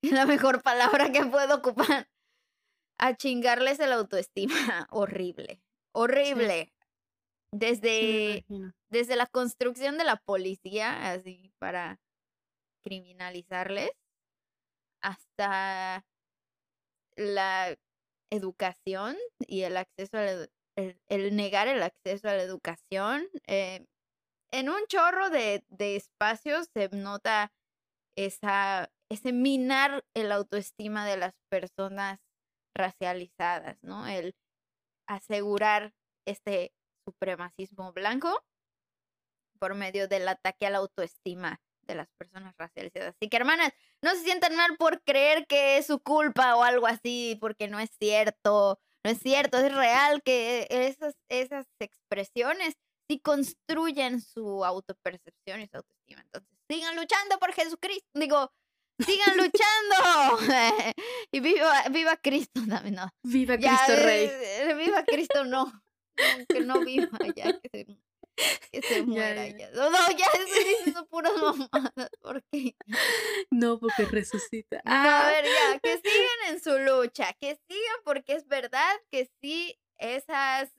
es 0.02 0.12
la 0.12 0.26
mejor 0.26 0.62
palabra 0.62 1.12
que 1.12 1.24
puedo 1.24 1.56
ocupar. 1.56 2.08
A 2.98 3.16
chingarles 3.16 3.80
el 3.80 3.92
autoestima. 3.92 4.54
Horrible. 4.90 5.62
Horrible. 5.92 6.72
Desde, 7.52 8.44
desde 8.90 9.16
la 9.16 9.26
construcción 9.26 9.98
de 9.98 10.04
la 10.04 10.16
policía, 10.16 11.10
así 11.10 11.52
para 11.58 11.98
criminalizarles, 12.84 13.90
hasta 15.02 16.04
la 17.16 17.76
educación 18.30 19.16
y 19.40 19.62
el 19.62 19.76
acceso 19.76 20.16
a 20.16 20.46
el, 21.08 21.36
negar 21.36 21.68
el 21.68 21.82
acceso 21.82 22.28
a 22.28 22.34
la 22.34 22.42
educación. 22.42 23.26
Eh, 23.46 23.84
en 24.52 24.68
un 24.68 24.86
chorro 24.88 25.30
de, 25.30 25.64
de, 25.68 25.96
espacios 25.96 26.68
se 26.74 26.88
nota 26.90 27.52
esa, 28.16 28.90
ese 29.08 29.32
minar 29.32 30.04
el 30.14 30.32
autoestima 30.32 31.06
de 31.06 31.16
las 31.16 31.34
personas 31.48 32.20
racializadas, 32.74 33.82
¿no? 33.82 34.06
El 34.06 34.34
asegurar 35.06 35.92
este 36.26 36.72
supremacismo 37.04 37.92
blanco 37.92 38.44
por 39.58 39.74
medio 39.74 40.08
del 40.08 40.28
ataque 40.28 40.66
a 40.66 40.70
la 40.70 40.78
autoestima 40.78 41.60
de 41.86 41.94
las 41.94 42.08
personas 42.18 42.54
racializadas. 42.56 43.14
Así 43.16 43.28
que, 43.28 43.36
hermanas, 43.36 43.72
no 44.02 44.10
se 44.12 44.22
sientan 44.22 44.56
mal 44.56 44.76
por 44.78 45.02
creer 45.02 45.46
que 45.46 45.76
es 45.76 45.86
su 45.86 46.00
culpa 46.00 46.56
o 46.56 46.62
algo 46.62 46.86
así, 46.86 47.36
porque 47.40 47.68
no 47.68 47.80
es 47.80 47.90
cierto. 47.98 48.78
No 49.02 49.10
es 49.10 49.18
cierto, 49.18 49.58
es 49.58 49.74
real 49.74 50.22
que 50.22 50.66
esas, 50.70 51.16
esas 51.28 51.66
expresiones 51.80 52.76
sí 53.10 53.18
construyen 53.18 54.20
su 54.20 54.64
autopercepción 54.64 55.62
y 55.62 55.66
su 55.66 55.78
autoestima. 55.78 56.20
Entonces, 56.20 56.56
sigan 56.68 56.94
luchando 56.94 57.38
por 57.40 57.52
Jesucristo. 57.52 58.08
Digo, 58.14 58.52
sigan 59.04 59.36
luchando. 59.36 60.38
y 61.32 61.40
viva, 61.40 61.82
viva 61.90 62.16
Cristo 62.16 62.60
también, 62.68 62.94
no. 62.94 63.10
Viva 63.24 63.56
Cristo 63.56 63.96
Rey. 63.96 64.28
Eh, 64.30 64.74
viva 64.78 65.04
Cristo, 65.04 65.44
no 65.44 65.72
que 66.48 66.60
no 66.60 66.80
viva 66.80 67.08
ya, 67.36 67.58
que 67.60 67.68
se, 67.70 67.86
que 68.70 68.82
se 68.82 69.02
muera 69.02 69.46
ya. 69.48 69.70
No, 69.70 69.90
no, 69.90 69.98
ya 70.10 70.26
estoy 70.26 70.64
diciendo 70.64 71.06
puras 71.06 71.32
mamadas, 71.36 72.10
porque... 72.20 72.76
No, 73.50 73.78
porque 73.78 74.04
resucita. 74.04 74.82
No, 74.84 74.92
a 74.92 75.26
ah. 75.26 75.30
ver, 75.30 75.44
ya, 75.44 75.78
que 75.80 75.96
sigan 75.96 76.54
en 76.54 76.60
su 76.62 76.78
lucha, 76.78 77.32
que 77.34 77.58
sigan 77.68 77.96
porque 78.04 78.34
es 78.34 78.46
verdad 78.46 78.96
que 79.10 79.30
sí, 79.40 79.78
esas 79.98 80.70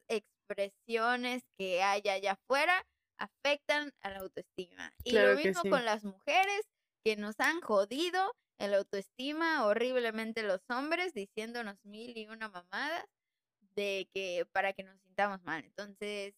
expresiones 0.60 1.44
que 1.57 1.82
hay 1.82 2.02
allá 2.10 2.34
afuera 2.34 2.86
afectan 3.18 3.94
a 4.02 4.10
la 4.10 4.19
autoestima. 4.19 4.94
Y 5.03 5.11
lo 5.11 5.36
mismo 5.36 5.61
con 5.69 5.86
las 5.86 6.03
mujeres 6.03 6.61
que 7.03 7.15
nos 7.15 7.40
han 7.40 7.61
jodido 7.61 8.34
el 8.57 8.73
autoestima 8.76 9.65
horriblemente 9.65 10.44
los 10.44 10.61
hombres 10.69 11.14
diciéndonos 11.14 11.84
mil 11.84 12.15
y 12.15 12.28
una 12.28 12.49
mamadas 12.49 13.06
de 13.76 14.07
que 14.14 14.45
para 14.52 14.73
que 14.73 14.84
nos 14.84 14.99
sintamos 15.02 15.41
mal. 15.44 15.64
Entonces, 15.64 16.36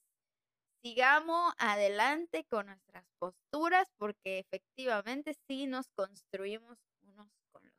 sigamos 0.82 1.54
adelante 1.58 2.46
con 2.50 2.68
nuestras 2.68 3.06
posturas 3.20 3.88
porque 3.98 4.40
efectivamente 4.40 5.36
sí 5.48 5.66
nos 5.66 5.88
construimos 5.96 6.78
unos 7.02 7.28
con 7.52 7.64
los 7.66 7.74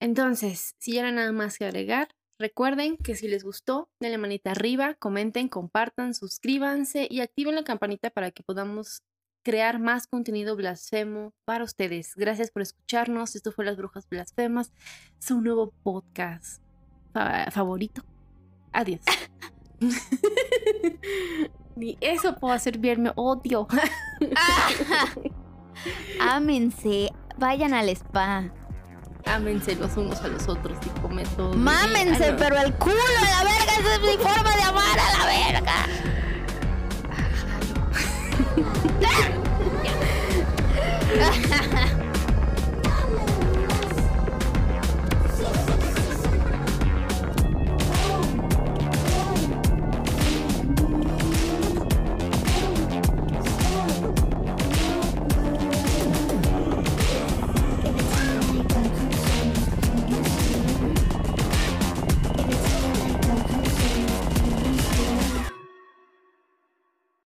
Entonces, 0.00 0.74
si 0.78 0.94
ya 0.94 1.10
nada 1.10 1.32
más 1.32 1.58
que 1.58 1.66
agregar, 1.66 2.08
recuerden 2.38 2.96
que 2.96 3.14
si 3.14 3.28
les 3.28 3.44
gustó, 3.44 3.88
denle 4.00 4.18
manita 4.18 4.52
arriba, 4.52 4.94
comenten, 4.94 5.48
compartan, 5.48 6.14
suscríbanse 6.14 7.06
y 7.10 7.20
activen 7.20 7.54
la 7.54 7.64
campanita 7.64 8.10
para 8.10 8.30
que 8.30 8.42
podamos 8.42 9.02
crear 9.42 9.78
más 9.78 10.06
contenido 10.06 10.56
blasfemo 10.56 11.32
para 11.44 11.64
ustedes. 11.64 12.14
Gracias 12.16 12.50
por 12.50 12.62
escucharnos. 12.62 13.34
Esto 13.34 13.52
fue 13.52 13.64
Las 13.64 13.76
Brujas 13.76 14.08
Blasfemas, 14.08 14.72
su 15.18 15.40
nuevo 15.40 15.72
podcast 15.82 16.62
favorito. 17.50 18.02
Adiós. 18.72 19.00
Ni 21.76 21.96
eso 22.00 22.34
puedo 22.36 22.52
hacer 22.52 22.78
bien, 22.78 23.02
me 23.02 23.12
odio. 23.14 23.66
Ámense, 26.20 27.10
vayan 27.38 27.74
al 27.74 27.88
spa 27.90 28.52
ámense 29.28 29.74
los 29.76 29.96
unos 29.96 30.20
a 30.22 30.28
los 30.28 30.48
otros 30.48 30.76
y 30.84 31.00
comen 31.00 31.26
todo. 31.36 31.54
Mámense, 31.54 32.32
pero 32.38 32.56
el 32.58 32.74
culo 32.74 32.96
a 32.96 33.30
la 33.30 33.44
verga, 33.50 33.72
esa 33.80 33.94
es 33.94 34.00
mi 34.00 34.16
forma 34.22 34.56
de 34.56 34.62
amar 34.62 34.98
a 34.98 35.18
la 35.18 35.26
verga. 35.26 35.86
Ah, 37.10 37.28
Hágalo. 41.14 41.74